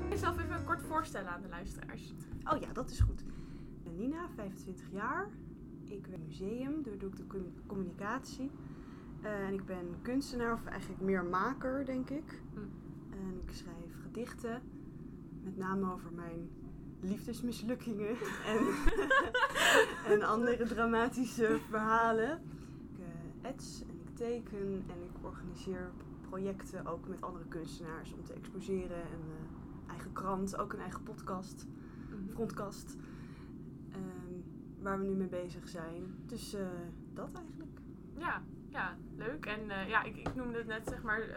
Jezelf 0.08 0.38
even 0.38 0.64
kort 0.64 0.82
voorstellen 0.82 1.30
aan 1.30 1.42
de 1.42 1.48
luisteraars. 1.48 2.12
Oh 2.52 2.60
ja, 2.60 2.72
dat 2.72 2.90
is 2.90 3.00
goed. 3.00 3.24
Nina, 3.96 4.28
25 4.34 4.90
jaar. 4.90 5.30
Ik 5.84 6.06
werk 6.06 6.22
museum, 6.22 6.82
daar 6.82 6.98
doe 6.98 7.10
ik 7.10 7.16
de 7.16 7.52
communicatie. 7.66 8.50
Eh, 9.22 9.46
en 9.46 9.54
ik 9.54 9.66
ben 9.66 9.94
kunstenaar, 10.02 10.52
of 10.52 10.64
eigenlijk 10.64 11.02
meer 11.02 11.24
maker, 11.24 11.84
denk 11.84 12.10
ik. 12.10 12.40
Hm. 12.52 12.58
En 13.10 13.42
ik 13.46 13.54
schrijf 13.54 14.02
gedichten, 14.02 14.62
met 15.42 15.56
name 15.56 15.92
over 15.92 16.12
mijn 16.12 16.50
liefdesmislukkingen 17.00 18.16
en, 18.54 18.66
en 20.12 20.22
andere 20.22 20.66
dramatische 20.66 21.58
verhalen. 21.68 22.42
Ik 22.92 22.98
uh, 22.98 23.50
ets 23.50 23.82
en 23.82 24.00
ik 24.00 24.16
teken 24.16 24.84
en 24.86 25.02
ik 25.02 25.24
organiseer 25.24 25.90
projecten 26.28 26.86
ook 26.86 27.08
met 27.08 27.22
andere 27.22 27.44
kunstenaars 27.48 28.12
om 28.12 28.24
te 28.24 28.32
exposeren. 28.32 29.02
En 29.02 29.20
uh, 29.28 29.90
eigen 29.90 30.12
krant, 30.12 30.56
ook 30.56 30.72
een 30.72 30.80
eigen 30.80 31.02
podcast, 31.02 31.66
frontkast, 32.30 32.96
ehm, 33.90 34.40
waar 34.82 34.98
we 34.98 35.04
nu 35.04 35.14
mee 35.14 35.28
bezig 35.28 35.68
zijn. 35.68 36.14
Dus 36.26 36.56
dat 37.14 37.32
eigenlijk. 37.32 37.80
Ja, 38.18 38.42
ja, 38.72 38.96
leuk. 39.16 39.46
En 39.46 39.60
uh, 39.64 39.88
ja, 39.88 40.02
ik, 40.02 40.16
ik 40.16 40.34
noemde 40.34 40.58
het 40.58 40.66
net 40.66 40.86
zeg 40.88 41.02
maar 41.02 41.28
uh, 41.28 41.36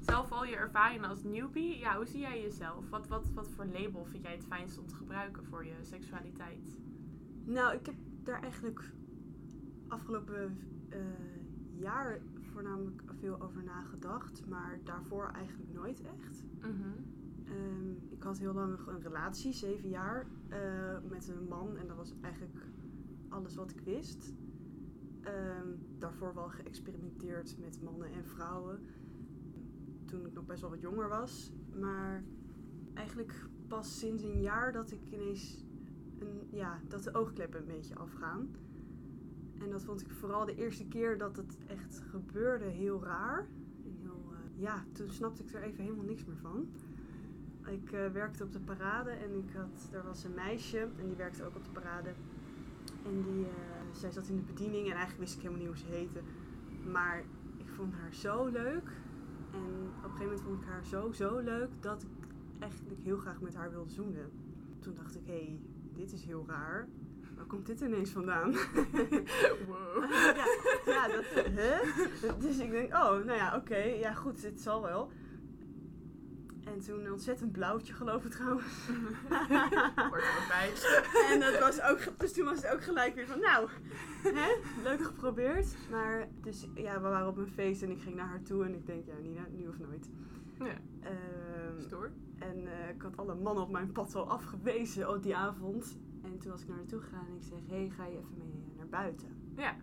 zelf 0.00 0.32
al 0.32 0.44
je 0.44 0.56
ervaring 0.56 1.04
als 1.04 1.22
newbie. 1.22 1.78
Ja, 1.78 1.96
hoe 1.96 2.06
zie 2.06 2.20
jij 2.20 2.42
jezelf? 2.42 2.88
Wat, 2.90 3.08
wat, 3.08 3.30
wat 3.34 3.48
voor 3.48 3.66
label 3.66 4.04
vind 4.04 4.22
jij 4.22 4.32
het 4.32 4.44
fijnst 4.44 4.78
om 4.78 4.86
te 4.86 4.94
gebruiken 4.94 5.44
voor 5.44 5.64
je 5.64 5.74
seksualiteit? 5.80 6.76
Nou, 7.44 7.74
ik 7.74 7.86
heb 7.86 7.94
daar 8.22 8.42
eigenlijk 8.42 8.92
afgelopen 9.88 10.58
uh, 10.90 10.98
jaar 11.72 12.20
voornamelijk 12.52 13.02
veel 13.20 13.40
over 13.40 13.62
nagedacht. 13.62 14.46
Maar 14.46 14.78
daarvoor 14.84 15.30
eigenlijk 15.34 15.72
nooit 15.72 16.02
echt. 16.02 16.44
Mm 16.60 17.14
ik 18.08 18.22
had 18.22 18.38
heel 18.38 18.54
lang 18.54 18.78
een 18.86 19.00
relatie, 19.02 19.52
zeven 19.52 19.88
jaar, 19.88 20.26
met 21.08 21.28
een 21.28 21.48
man. 21.48 21.76
En 21.76 21.86
dat 21.86 21.96
was 21.96 22.12
eigenlijk 22.20 22.56
alles 23.28 23.54
wat 23.54 23.70
ik 23.70 23.80
wist. 23.80 24.34
Um, 25.26 25.78
daarvoor 25.98 26.34
wel 26.34 26.48
geëxperimenteerd 26.48 27.56
met 27.58 27.82
mannen 27.82 28.12
en 28.12 28.24
vrouwen. 28.24 28.80
Toen 30.04 30.26
ik 30.26 30.32
nog 30.32 30.46
best 30.46 30.60
wel 30.60 30.70
wat 30.70 30.80
jonger 30.80 31.08
was. 31.08 31.52
Maar 31.80 32.22
eigenlijk 32.94 33.46
pas 33.68 33.98
sinds 33.98 34.22
een 34.22 34.40
jaar 34.40 34.72
dat 34.72 34.90
ik 34.90 35.00
ineens 35.10 35.64
een, 36.18 36.48
ja, 36.50 36.80
dat 36.88 37.02
de 37.02 37.14
oogkleppen 37.14 37.60
een 37.60 37.66
beetje 37.66 37.94
afgaan. 37.94 38.48
En 39.60 39.70
dat 39.70 39.84
vond 39.84 40.00
ik 40.00 40.10
vooral 40.10 40.44
de 40.44 40.54
eerste 40.54 40.86
keer 40.86 41.18
dat 41.18 41.36
het 41.36 41.58
echt 41.66 42.02
gebeurde 42.10 42.64
heel 42.64 43.04
raar. 43.04 43.46
En 43.84 43.96
heel, 44.00 44.24
uh, 44.30 44.62
ja, 44.62 44.84
toen 44.92 45.10
snapte 45.10 45.42
ik 45.42 45.52
er 45.52 45.62
even 45.62 45.84
helemaal 45.84 46.04
niks 46.04 46.24
meer 46.24 46.36
van. 46.36 46.68
Ik 47.66 47.92
uh, 47.92 48.06
werkte 48.06 48.44
op 48.44 48.52
de 48.52 48.60
parade 48.60 49.10
en 49.10 49.34
ik 49.34 49.52
had, 49.52 49.88
er 49.92 50.04
was 50.04 50.24
een 50.24 50.34
meisje 50.34 50.78
en 50.78 51.06
die 51.06 51.16
werkte 51.16 51.44
ook 51.44 51.56
op 51.56 51.64
de 51.64 51.70
parade. 51.70 52.08
En 53.04 53.22
die, 53.22 53.40
uh, 53.40 53.75
zij 53.96 54.10
zat 54.10 54.28
in 54.28 54.36
de 54.36 54.42
bediening 54.42 54.84
en 54.84 54.92
eigenlijk 54.92 55.20
wist 55.20 55.34
ik 55.34 55.42
helemaal 55.42 55.60
niet 55.60 55.68
hoe 55.68 55.78
ze 55.78 55.96
heette. 55.96 56.20
Maar 56.90 57.24
ik 57.56 57.68
vond 57.68 57.94
haar 57.94 58.14
zo 58.14 58.46
leuk. 58.46 58.90
En 59.52 59.90
op 59.96 60.04
een 60.04 60.10
gegeven 60.10 60.24
moment 60.24 60.40
vond 60.40 60.62
ik 60.62 60.68
haar 60.68 60.84
zo, 60.84 61.12
zo 61.12 61.38
leuk 61.38 61.68
dat 61.80 62.02
ik 62.02 62.26
eigenlijk 62.58 63.00
heel 63.02 63.16
graag 63.16 63.40
met 63.40 63.54
haar 63.54 63.70
wilde 63.70 63.92
zoenen. 63.92 64.30
Toen 64.80 64.94
dacht 64.94 65.16
ik, 65.16 65.26
hé, 65.26 65.32
hey, 65.32 65.60
dit 65.92 66.12
is 66.12 66.24
heel 66.24 66.44
raar. 66.48 66.88
Waar 67.36 67.46
komt 67.46 67.66
dit 67.66 67.80
ineens 67.80 68.10
vandaan? 68.10 68.52
Wow. 69.66 70.10
ja, 70.10 70.46
ja, 70.86 71.08
dat, 71.08 71.24
hè? 71.34 71.78
Dus 72.38 72.58
ik 72.58 72.70
denk, 72.70 72.92
oh, 72.94 73.10
nou 73.10 73.32
ja, 73.32 73.56
oké, 73.56 73.76
ja 73.76 74.14
goed, 74.14 74.40
dit 74.42 74.60
zal 74.60 74.82
wel. 74.82 75.10
En 76.76 76.82
toen 76.82 77.04
een 77.04 77.12
ontzettend 77.12 77.52
blauwtje 77.52 77.92
geloof 77.92 78.24
ik 78.24 78.30
trouwens. 78.30 78.88
Er 79.28 80.46
bij. 80.48 80.72
En 81.32 81.40
dat 81.40 81.58
was 81.58 81.82
ook, 81.82 82.18
dus 82.18 82.32
toen 82.32 82.44
was 82.44 82.62
het 82.62 82.72
ook 82.72 82.82
gelijk 82.82 83.14
weer 83.14 83.26
van, 83.26 83.40
nou, 83.40 83.68
hè, 84.22 84.48
leuk 84.82 85.04
geprobeerd. 85.04 85.76
Maar, 85.90 86.28
dus 86.40 86.66
ja, 86.74 86.94
we 87.00 87.08
waren 87.08 87.28
op 87.28 87.36
een 87.36 87.46
feest 87.46 87.82
en 87.82 87.90
ik 87.90 88.00
ging 88.00 88.14
naar 88.14 88.26
haar 88.26 88.42
toe 88.42 88.64
en 88.64 88.74
ik 88.74 88.86
denk, 88.86 89.06
ja, 89.06 89.12
Nina, 89.22 89.46
nu 89.50 89.68
of 89.68 89.78
nooit. 89.78 90.08
Ja. 90.58 90.78
Ehm, 91.00 91.80
Stoer. 91.80 92.10
en 92.38 92.66
eh, 92.66 92.88
ik 92.88 93.02
had 93.02 93.16
alle 93.16 93.34
mannen 93.34 93.62
op 93.62 93.70
mijn 93.70 93.92
pad 93.92 94.14
al 94.14 94.30
afgewezen 94.30 95.08
op 95.08 95.22
die 95.22 95.36
avond. 95.36 95.96
En 96.22 96.38
toen 96.38 96.50
was 96.50 96.62
ik 96.62 96.68
naar 96.68 96.76
haar 96.76 96.86
toe 96.86 97.00
gegaan 97.00 97.26
en 97.26 97.36
ik 97.36 97.42
zeg, 97.42 97.58
hé, 97.66 97.76
hey, 97.76 97.90
ga 97.96 98.06
je 98.06 98.16
even 98.16 98.34
mee 98.38 98.74
naar 98.76 98.88
buiten? 98.88 99.28
Ja. 99.56 99.76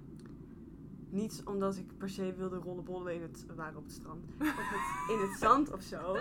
Niet 1.10 1.42
omdat 1.46 1.78
ik 1.78 1.98
per 1.98 2.10
se 2.10 2.34
wilde 2.34 2.58
rollenbollen 2.58 3.14
in 3.14 3.22
het, 3.22 3.46
waren 3.56 3.78
op 3.78 3.84
het 3.84 3.94
strand, 3.94 4.24
op 4.24 4.40
het, 4.46 5.16
in 5.16 5.30
het 5.30 5.40
zand 5.40 5.72
of 5.72 5.82
zo. 5.82 6.18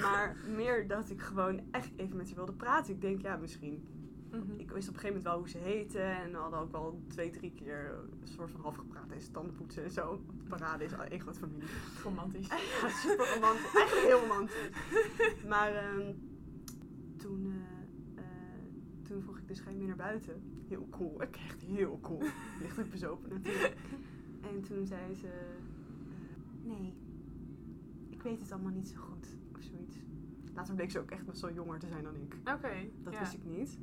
Maar 0.00 0.36
meer 0.56 0.86
dat 0.88 1.10
ik 1.10 1.20
gewoon 1.20 1.60
echt 1.70 1.90
even 1.96 2.16
met 2.16 2.26
haar 2.26 2.36
wilde 2.36 2.52
praten. 2.52 2.94
Ik 2.94 3.00
denk, 3.00 3.22
ja, 3.22 3.36
misschien. 3.36 3.84
Mhm. 4.30 4.52
Ik 4.56 4.70
wist 4.70 4.88
op 4.88 4.94
een 4.94 5.00
gegeven 5.00 5.06
moment 5.06 5.24
wel 5.24 5.38
hoe 5.38 5.48
ze 5.48 5.58
heette. 5.58 6.00
En 6.00 6.30
we 6.30 6.36
hadden 6.36 6.58
ook 6.58 6.72
wel 6.72 7.02
twee, 7.08 7.30
drie 7.30 7.52
keer 7.52 7.98
een 8.20 8.28
soort 8.28 8.50
van 8.50 8.60
half 8.60 8.76
gepraat. 8.76 9.10
En 9.10 9.32
tanden 9.32 9.54
poetsen 9.54 9.84
en 9.84 9.90
zo. 9.90 10.22
De 10.36 10.48
parade 10.48 10.84
is 10.84 10.92
één 10.92 11.20
grote 11.20 11.38
familie. 11.38 11.68
Romantisch. 12.02 12.48
Ja, 12.82 12.88
super 12.88 13.34
romantisch. 13.34 13.74
Eigenlijk 13.74 14.06
heel 14.06 14.20
romantisch. 14.20 14.70
Maar 15.48 15.74
ehm, 15.74 16.12
toen, 17.16 17.46
eh, 17.46 18.22
eh, 18.22 18.24
toen 19.02 19.22
vroeg 19.22 19.38
ik 19.38 19.48
dus, 19.48 19.60
ga 19.60 19.70
je 19.70 19.76
mee 19.76 19.86
naar 19.86 19.96
buiten? 19.96 20.42
Heel 20.68 20.88
cool. 20.90 21.22
Ik 21.22 21.36
echt 21.36 21.62
heel 21.62 21.98
cool. 22.02 22.22
Lichtelijk 22.60 22.90
bezopen 22.90 23.30
natuurlijk. 23.30 23.76
En 24.40 24.62
toen 24.62 24.86
zei 24.86 25.14
ze, 25.14 25.26
eh, 25.26 25.62
nee, 26.62 26.94
ik 28.08 28.22
weet 28.22 28.40
het 28.40 28.52
allemaal 28.52 28.72
niet 28.72 28.88
zo 28.88 29.00
goed. 29.00 29.36
Later 30.56 30.74
bleek 30.74 30.90
ze 30.90 30.98
ook 30.98 31.10
echt 31.10 31.26
best 31.26 31.40
wel 31.40 31.52
jonger 31.52 31.78
te 31.78 31.86
zijn 31.86 32.04
dan 32.04 32.16
ik. 32.16 32.36
Oké. 32.54 32.88
Dat 33.02 33.12
ja. 33.12 33.18
wist 33.18 33.32
ik 33.32 33.44
niet. 33.44 33.78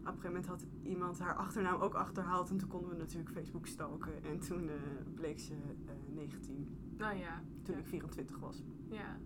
Op 0.00 0.14
een 0.14 0.20
gegeven 0.20 0.30
moment 0.30 0.46
had 0.46 0.66
iemand 0.82 1.18
haar 1.18 1.34
achternaam 1.34 1.80
ook 1.80 1.94
achterhaald. 1.94 2.50
En 2.50 2.56
toen 2.56 2.68
konden 2.68 2.90
we 2.90 2.96
natuurlijk 2.96 3.30
Facebook 3.30 3.66
stalken. 3.66 4.24
En 4.24 4.38
toen 4.38 4.68
eh, 4.68 4.74
bleek 5.14 5.38
ze 5.38 5.52
eh 5.86 6.14
19. 6.14 6.68
Nou 6.96 7.16
ja. 7.16 7.42
Toen 7.62 7.74
ja. 7.74 7.80
ik 7.80 7.86
24 7.86 8.38
was. 8.38 8.62
Ja. 8.88 9.18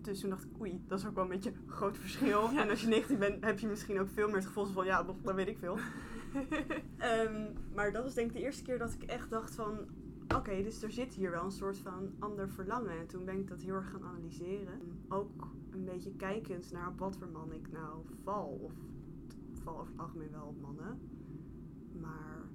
Dus 0.00 0.20
toen 0.20 0.30
dacht 0.30 0.44
ik, 0.44 0.60
oei, 0.60 0.82
dat 0.86 0.98
is 0.98 1.06
ook 1.06 1.14
wel 1.14 1.24
een 1.24 1.30
beetje 1.30 1.50
een 1.50 1.70
groot 1.70 1.98
verschil. 1.98 2.48
En 2.58 2.70
als 2.70 2.80
je 2.80 2.88
19 2.88 3.18
bent, 3.18 3.44
heb 3.44 3.58
je 3.58 3.66
misschien 3.66 4.00
ook 4.00 4.08
veel 4.08 4.26
meer 4.26 4.36
het 4.36 4.46
gevoel 4.46 4.64
van, 4.64 4.84
ja, 4.84 5.02
dat, 5.02 5.16
dat 5.22 5.34
weet 5.34 5.48
ik 5.48 5.58
veel. 5.58 5.78
Ehm, 6.98 7.52
maar 7.74 7.92
dat 7.92 8.02
was 8.02 8.14
denk 8.14 8.26
ik 8.26 8.32
de 8.32 8.42
eerste 8.42 8.62
keer 8.62 8.78
dat 8.78 8.92
ik 8.92 9.02
echt 9.02 9.30
dacht 9.30 9.54
van, 9.54 9.88
oké, 10.36 10.62
dus 10.62 10.82
er 10.82 10.90
zit 10.90 11.14
hier 11.14 11.30
wel 11.30 11.44
een 11.44 11.50
soort 11.50 11.78
van 11.78 12.10
ander 12.18 12.48
verlangen. 12.48 12.98
En 12.98 13.06
toen 13.06 13.24
ben 13.24 13.38
ik 13.38 13.48
dat 13.48 13.60
heel 13.60 13.74
erg 13.74 13.90
gaan 13.90 14.04
analyseren. 14.04 14.80
Ook 15.08 15.48
een 15.70 15.84
beetje 15.84 16.16
kijkend 16.16 16.72
naar 16.72 16.88
op 16.88 16.98
wat 16.98 17.16
voor 17.16 17.28
man 17.28 17.52
ik 17.52 17.72
nou 17.72 18.04
val. 18.22 18.60
Of 18.62 18.72
ik 19.52 19.62
val 19.62 19.78
over 19.78 19.92
het 19.92 20.00
algemeen 20.00 20.30
wel 20.30 20.46
op 20.46 20.60
mannen. 20.60 21.00
Maar 22.00 22.48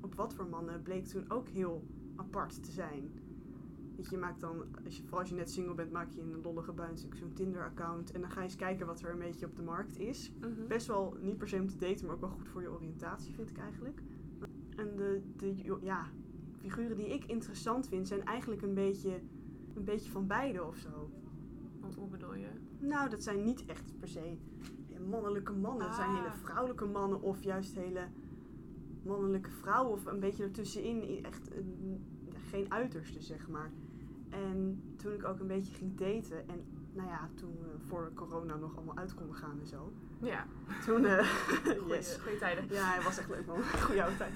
op 0.00 0.14
wat 0.14 0.34
voor 0.34 0.48
mannen 0.48 0.82
bleek 0.82 1.06
toen 1.06 1.30
ook 1.30 1.48
heel 1.48 1.84
apart 2.16 2.64
te 2.64 2.70
zijn. 2.70 3.10
Weet 3.96 4.08
je, 4.08 4.14
je 4.14 4.20
maakt 4.20 4.40
dan, 4.40 4.64
als 4.84 4.96
je, 4.96 5.02
vooral 5.02 5.20
als 5.20 5.28
je 5.28 5.34
net 5.34 5.50
single 5.50 5.74
bent, 5.74 5.92
maak 5.92 6.10
je 6.10 6.20
een 6.20 6.40
lollige 6.42 6.72
bui 6.72 6.88
natuurlijk 6.88 7.20
zo'n 7.20 7.32
Tinder-account. 7.32 8.10
En 8.10 8.20
dan 8.20 8.30
ga 8.30 8.40
je 8.40 8.46
eens 8.46 8.56
kijken 8.56 8.86
wat 8.86 9.00
er 9.00 9.10
een 9.10 9.18
beetje 9.18 9.46
op 9.46 9.56
de 9.56 9.62
markt 9.62 9.98
is. 9.98 10.32
Mhm. 10.40 10.66
Best 10.68 10.86
wel, 10.86 11.16
niet 11.20 11.38
per 11.38 11.48
se 11.48 11.60
om 11.60 11.68
te 11.68 11.76
daten, 11.76 12.06
maar 12.06 12.14
ook 12.14 12.20
wel 12.20 12.30
goed 12.30 12.48
voor 12.48 12.62
je 12.62 12.70
oriëntatie, 12.70 13.34
vind 13.34 13.50
ik 13.50 13.58
eigenlijk. 13.58 14.02
En 14.76 14.96
de, 14.96 15.22
de 15.36 15.78
ja, 15.80 16.10
figuren 16.60 16.96
die 16.96 17.08
ik 17.14 17.24
interessant 17.24 17.88
vind, 17.88 18.08
zijn 18.08 18.24
eigenlijk 18.24 18.62
een 18.62 18.74
beetje, 18.74 19.20
een 19.74 19.84
beetje 19.84 20.10
van 20.10 20.26
beide 20.26 20.64
of 20.64 20.76
zo. 20.76 21.10
Want 21.80 21.94
hoe 21.94 22.08
bedoel 22.08 22.34
je? 22.34 22.48
Nou, 22.78 23.10
dat 23.10 23.22
zijn 23.22 23.44
niet 23.44 23.64
echt 23.66 23.98
per 23.98 24.08
se 24.08 24.36
mannelijke 25.08 25.52
mannen. 25.52 25.86
Het 25.86 25.94
zijn 25.94 26.08
Ah. 26.08 26.16
hele 26.16 26.34
vrouwelijke 26.42 26.84
mannen 26.84 27.22
of 27.22 27.42
juist 27.42 27.74
hele 27.74 28.06
mannelijke 29.02 29.50
vrouwen. 29.50 29.92
Of 29.92 30.06
een 30.06 30.20
beetje 30.20 30.42
ertussenin. 30.42 31.24
Echt 31.24 31.50
een- 31.56 32.04
geen 32.50 32.72
uiterste, 32.72 33.20
zeg 33.22 33.48
maar. 33.48 33.70
En 34.28 34.82
toen 34.96 35.12
ik 35.12 35.24
ook 35.24 35.40
een 35.40 35.46
beetje 35.46 35.74
ging 35.74 35.96
daten. 35.96 36.48
En 36.48 36.60
nou 36.92 37.08
ja, 37.08 37.28
toen 37.34 37.52
we 37.60 37.78
voor 37.86 38.10
corona 38.14 38.56
nog 38.56 38.76
allemaal 38.76 38.96
uit 38.96 39.14
konden 39.14 39.36
gaan 39.36 39.60
en 39.60 39.66
zo. 39.66 39.92
Ja. 40.20 40.46
Toen, 40.84 41.04
eh 41.04 41.18
Goeie, 41.78 41.86
yes. 41.96 42.16
goeie 42.16 42.38
tijden. 42.38 42.64
Ja, 42.68 42.84
hij 42.94 43.02
was 43.02 43.18
echt 43.18 43.28
leuk 43.28 43.46
man. 43.46 43.62
Goeie 43.86 44.02
oude 44.02 44.16
tijd. 44.16 44.32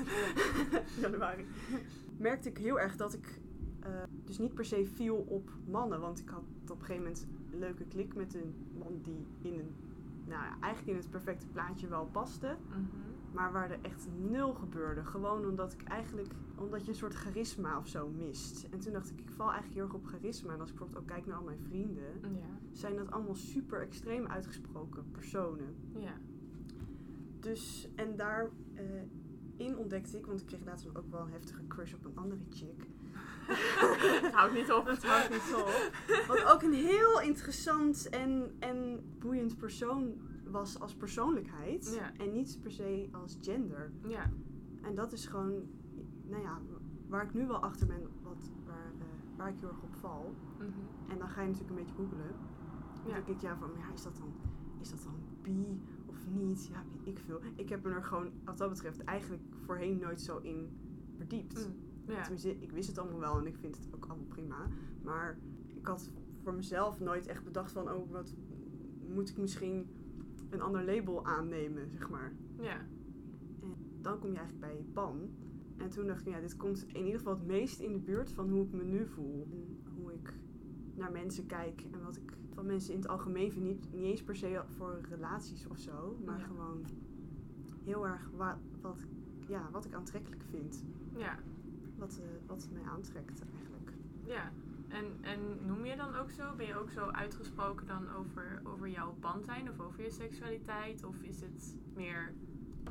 Januari. 1.00 1.46
Merkte 2.22 2.48
ik 2.48 2.58
heel 2.58 2.80
erg 2.80 2.96
dat 2.96 3.12
ik 3.14 3.40
eh, 3.80 3.90
dus 4.24 4.38
niet 4.38 4.54
per 4.54 4.64
se 4.64 4.86
viel 4.86 5.16
op 5.16 5.50
mannen. 5.70 6.00
Want 6.00 6.18
ik 6.20 6.28
had 6.28 6.42
op 6.62 6.78
een 6.78 6.84
gegeven 6.84 7.02
moment 7.02 7.26
een 7.52 7.58
leuke 7.58 7.84
klik 7.84 8.14
met 8.14 8.34
een 8.34 8.54
man 8.78 9.00
die 9.02 9.26
in 9.52 9.58
een, 9.58 9.74
nou 10.26 10.42
ja, 10.42 10.56
eigenlijk 10.60 10.96
in 10.96 11.02
het 11.02 11.10
perfecte 11.10 11.46
plaatje 11.46 11.88
wel 11.88 12.06
paste. 12.06 12.56
Mhm. 12.68 12.80
Maar 13.32 13.52
waar 13.52 13.70
er 13.70 13.78
echt 13.82 14.08
nul 14.30 14.54
gebeurde. 14.54 15.04
Gewoon 15.04 15.46
omdat 15.46 15.72
ik 15.72 15.82
eigenlijk, 15.82 16.32
omdat 16.58 16.82
je 16.84 16.88
een 16.88 16.96
soort 16.96 17.14
charisma 17.14 17.78
of 17.78 17.88
zo 17.88 18.08
mist. 18.08 18.66
En 18.70 18.78
toen 18.78 18.92
dacht 18.92 19.10
ik, 19.10 19.20
ik 19.20 19.30
val 19.30 19.46
eigenlijk 19.50 19.74
heel 19.74 19.84
erg 19.84 19.94
op 19.94 20.06
charisma. 20.06 20.52
En 20.52 20.60
als 20.60 20.70
ik 20.70 20.76
bijvoorbeeld 20.76 21.02
ook 21.02 21.10
kijk 21.10 21.26
naar 21.26 21.36
al 21.36 21.44
mijn 21.44 21.60
vrienden, 21.60 22.20
Ja. 22.22 22.58
zijn 22.70 22.96
dat 22.96 23.10
allemaal 23.10 23.34
super 23.34 23.80
extreem 23.80 24.26
uitgesproken 24.26 25.04
personen. 25.10 25.74
Ja. 25.94 26.12
Dus, 27.40 27.88
en 27.94 28.16
daar 28.16 28.50
eh, 28.74 28.84
in 29.62 29.76
ontdekte 29.76 30.18
ik, 30.18 30.26
want 30.26 30.40
ik 30.40 30.46
kreeg 30.46 30.64
laatst 30.64 30.96
ook 30.96 31.10
wel 31.10 31.20
een 31.20 31.30
heftige 31.30 31.66
crush 31.66 31.94
op 31.94 32.04
een 32.04 32.16
andere 32.16 32.40
chick. 32.50 32.86
Het 34.22 34.32
houdt 34.32 34.54
niet 34.54 34.72
op. 34.72 34.86
Het 34.86 35.04
houdt 35.06 35.30
niet 35.30 35.54
op. 35.56 35.92
Wat 36.28 36.44
ook 36.44 36.62
een 36.62 36.72
heel 36.72 37.20
interessant 37.20 38.08
en, 38.08 38.52
en 38.58 39.00
boeiend 39.18 39.56
persoon 39.58 40.14
was 40.44 40.80
als 40.80 40.94
persoonlijkheid. 40.94 41.94
Ja. 41.94 42.24
En 42.24 42.32
niet 42.32 42.58
per 42.62 42.70
se 42.70 43.08
als 43.12 43.38
gender. 43.40 43.92
Ja. 44.06 44.30
En 44.82 44.94
dat 44.94 45.12
is 45.12 45.26
gewoon, 45.26 45.52
nou 46.26 46.42
ja, 46.42 46.58
waar 47.08 47.24
ik 47.24 47.34
nu 47.34 47.46
wel 47.46 47.62
achter 47.62 47.86
ben, 47.86 48.08
wat, 48.22 48.50
waar, 48.66 48.92
eh, 48.98 49.06
waar 49.36 49.48
ik 49.48 49.54
heel 49.60 49.68
erg 49.68 49.82
op 49.82 49.94
val. 49.94 50.34
Mhm. 50.58 50.68
En 51.08 51.18
dan 51.18 51.28
ga 51.28 51.40
je 51.42 51.48
natuurlijk 51.48 51.78
een 51.78 51.84
beetje 51.84 51.94
googelen. 52.02 52.34
Dan 53.02 53.06
Ja. 53.06 53.14
denk 53.14 53.26
ik, 53.26 53.40
ja, 53.40 53.56
van, 53.56 53.70
ja, 53.78 53.92
is 53.94 54.02
dat 54.02 54.16
dan, 54.16 54.32
is 54.80 54.90
dat 54.90 55.02
dan 55.02 55.14
bi 55.42 55.80
of 56.26 56.34
niet? 56.34 56.66
Ja, 56.66 56.84
weet 56.96 57.06
ik 57.06 57.18
veel. 57.18 57.40
Ik 57.56 57.68
heb 57.68 57.84
me 57.84 57.90
er 57.90 58.04
gewoon, 58.04 58.30
wat 58.44 58.58
dat 58.58 58.68
betreft, 58.68 59.04
eigenlijk 59.04 59.42
voorheen 59.64 59.98
nooit 59.98 60.20
zo 60.20 60.38
in 60.38 60.68
verdiept. 61.16 61.68
Mm. 61.68 61.74
Ja. 62.14 62.22
Tenminste, 62.22 62.56
ik 62.58 62.72
wist 62.72 62.88
het 62.88 62.98
allemaal 62.98 63.20
wel 63.20 63.38
en 63.38 63.46
ik 63.46 63.56
vind 63.56 63.76
het 63.76 63.88
ook 63.94 64.06
allemaal 64.06 64.26
prima. 64.26 64.66
Maar 65.02 65.38
ik 65.66 65.86
had 65.86 66.10
voor 66.42 66.54
mezelf 66.54 67.00
nooit 67.00 67.26
echt 67.26 67.44
bedacht 67.44 67.72
van, 67.72 67.90
oh, 67.90 68.10
wat 68.10 68.34
moet 69.08 69.28
ik 69.28 69.36
misschien 69.36 69.86
een 70.50 70.60
ander 70.60 70.84
label 70.84 71.24
aannemen, 71.24 71.90
zeg 71.90 72.10
maar. 72.10 72.32
Ja. 72.58 72.86
Dan 74.00 74.18
kom 74.18 74.32
je 74.32 74.38
eigenlijk 74.38 74.72
bij 74.72 74.84
pan. 74.92 75.30
En 75.76 75.88
toen 75.88 76.06
dacht 76.06 76.26
ik, 76.26 76.32
ja, 76.32 76.40
dit 76.40 76.56
komt 76.56 76.86
in 76.88 77.04
ieder 77.04 77.18
geval 77.18 77.34
het 77.34 77.46
meest 77.46 77.80
in 77.80 77.92
de 77.92 77.98
buurt 77.98 78.30
van 78.30 78.50
hoe 78.50 78.64
ik 78.64 78.72
me 78.72 78.84
nu 78.84 79.06
voel. 79.06 79.48
En 79.50 79.78
hoe 79.94 80.12
ik 80.12 80.34
naar 80.94 81.12
mensen 81.12 81.46
kijk 81.46 81.86
en 81.92 82.02
wat 82.02 82.16
ik 82.16 82.32
van 82.54 82.66
mensen 82.66 82.92
in 82.94 83.00
het 83.00 83.08
algemeen 83.08 83.52
vind. 83.52 83.64
Niet, 83.64 83.92
niet 83.92 84.04
eens 84.04 84.22
per 84.22 84.36
se 84.36 84.62
voor 84.66 85.00
relaties 85.08 85.66
of 85.66 85.78
zo, 85.78 86.16
maar 86.24 86.38
Ja. 86.38 86.44
gewoon 86.44 86.84
heel 87.84 88.06
erg 88.06 88.30
wa- 88.36 88.58
wat, 88.80 89.06
ja, 89.48 89.68
wat 89.70 89.84
ik 89.84 89.94
aantrekkelijk 89.94 90.42
vind. 90.50 90.84
Ja. 91.16 91.38
Wat, 91.98 92.20
eh, 92.22 92.48
wat 92.48 92.68
mij 92.72 92.82
aantrekt 92.82 93.42
eigenlijk. 93.54 93.92
Ja. 94.24 94.52
En, 94.88 95.04
en 95.20 95.66
noem 95.66 95.84
je 95.84 95.96
dan 95.96 96.14
ook 96.14 96.30
zo? 96.30 96.54
Ben 96.56 96.66
je 96.66 96.76
ook 96.78 96.90
zo 96.90 97.06
uitgesproken 97.06 97.86
dan 97.86 98.10
over, 98.14 98.60
over 98.64 98.88
jouw 98.88 99.14
band 99.20 99.44
zijn 99.44 99.70
of 99.70 99.80
over 99.80 100.02
je 100.02 100.10
seksualiteit? 100.10 101.04
Of 101.04 101.22
is 101.22 101.40
het 101.40 101.76
meer 101.94 102.32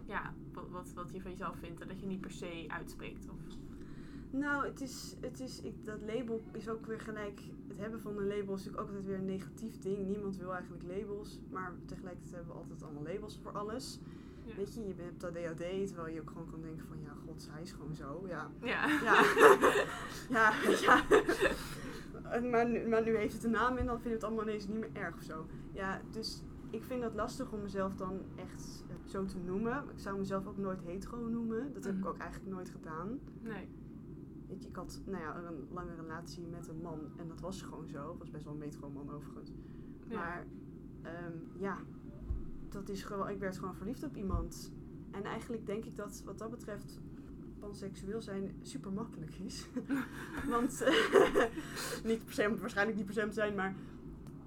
ja, 0.05 0.34
wat, 0.53 0.70
wat, 0.70 0.93
wat 0.93 1.12
je 1.14 1.22
van 1.22 1.32
jezelf 1.32 1.57
vindt 1.57 1.82
en 1.82 1.88
dat 1.88 1.99
je 1.99 2.05
niet 2.05 2.22
per 2.22 2.32
se 2.32 2.66
uitspreekt? 2.68 3.30
Of... 3.30 3.39
Nou, 4.32 4.65
het 4.65 4.82
is, 4.82 5.15
het 5.21 5.39
is 5.39 5.61
ik, 5.61 5.86
dat 5.86 6.01
label 6.01 6.41
is 6.51 6.69
ook 6.69 6.86
weer 6.86 6.99
gelijk. 6.99 7.39
Het 7.67 7.77
hebben 7.77 8.01
van 8.01 8.17
een 8.17 8.27
label 8.27 8.53
is 8.53 8.63
natuurlijk 8.65 8.82
ook 8.82 8.88
altijd 8.88 9.05
weer 9.05 9.17
een 9.17 9.25
negatief 9.25 9.79
ding. 9.79 10.07
Niemand 10.07 10.38
wil 10.38 10.53
eigenlijk 10.53 10.84
labels, 10.84 11.39
maar 11.51 11.73
tegelijkertijd 11.86 12.36
hebben 12.36 12.53
we 12.53 12.59
altijd 12.59 12.84
allemaal 12.84 13.03
labels 13.13 13.39
voor 13.43 13.51
alles. 13.51 13.99
Ja. 14.45 14.55
Weet 14.55 14.73
je, 14.73 14.88
je 14.88 14.93
hebt 14.97 15.23
ADHD, 15.23 15.88
terwijl 15.88 16.13
je 16.13 16.21
ook 16.21 16.29
gewoon 16.29 16.49
kan 16.51 16.61
denken 16.61 16.88
van 16.88 16.97
ja, 17.01 17.13
god, 17.25 17.47
hij 17.51 17.61
is 17.61 17.71
gewoon 17.71 17.95
zo. 17.95 18.23
Ja, 18.27 18.49
Ja. 18.61 18.88
ja, 20.29 20.53
ja, 20.82 21.03
Maar 22.49 22.69
nu, 22.69 22.88
maar 22.88 23.03
nu 23.03 23.15
heeft 23.15 23.34
het 23.34 23.43
een 23.43 23.51
naam 23.51 23.77
en 23.77 23.86
dan 23.86 23.95
vind 23.95 24.07
je 24.07 24.13
het 24.15 24.23
allemaal 24.23 24.43
ineens 24.43 24.67
niet 24.67 24.79
meer 24.79 24.89
erg 24.93 25.15
of 25.15 25.21
zo. 25.21 25.45
Ja, 25.71 26.01
dus 26.11 26.43
ik 26.69 26.84
vind 26.84 27.03
het 27.03 27.13
lastig 27.13 27.51
om 27.51 27.61
mezelf 27.61 27.95
dan 27.95 28.19
echt 28.36 28.84
eh, 28.89 28.95
zo 29.09 29.25
te 29.25 29.38
noemen. 29.38 29.84
Ik 29.89 29.99
zou 29.99 30.17
mezelf 30.17 30.47
ook 30.47 30.57
nooit 30.57 30.82
hetero 30.84 31.27
noemen. 31.27 31.73
Dat 31.73 31.84
heb 31.84 31.93
ik 31.93 31.99
Mhm. 31.99 32.07
ook 32.09 32.17
eigenlijk 32.17 32.51
nooit 32.51 32.69
gedaan. 32.69 33.19
Nee. 33.41 33.67
Weet 34.52 34.64
je, 34.64 34.70
ik 34.70 34.76
had 34.76 35.02
nou 35.06 35.24
ja, 35.24 35.36
een 35.36 35.68
lange 35.72 35.95
relatie 35.95 36.47
met 36.47 36.68
een 36.68 36.82
man 36.82 36.99
en 37.18 37.28
dat 37.28 37.39
was 37.39 37.62
gewoon 37.62 37.88
zo. 37.88 38.10
Het 38.10 38.18
was 38.20 38.30
best 38.32 38.43
wel 38.43 38.54
een 38.54 38.60
metro 38.60 38.89
man 38.89 39.10
overigens. 39.12 39.52
Ja. 40.08 40.16
Maar 40.16 40.45
ehm, 41.02 41.34
ja, 41.58 41.78
dat 42.70 42.89
is 42.89 43.04
gewoon, 43.04 43.30
ik 43.30 43.39
werd 43.39 43.58
gewoon 43.58 43.76
verliefd 43.76 44.04
op 44.04 44.16
iemand. 44.16 44.72
En 45.12 45.24
eigenlijk 45.24 45.66
denk 45.66 45.86
ik 45.86 45.95
dat 45.95 46.22
wat 46.26 46.38
dat 46.38 46.49
betreft 46.49 46.99
panseksueel 47.60 48.22
zijn 48.22 48.56
super 48.62 48.91
makkelijk 48.93 49.34
is. 49.36 49.68
Want, 50.49 50.86
niet 52.04 52.26
per 52.26 52.34
se, 52.34 52.58
waarschijnlijk 52.60 52.97
niet 52.97 53.06
per 53.06 53.14
se 53.16 53.28
zijn, 53.32 53.56
maar 53.56 53.76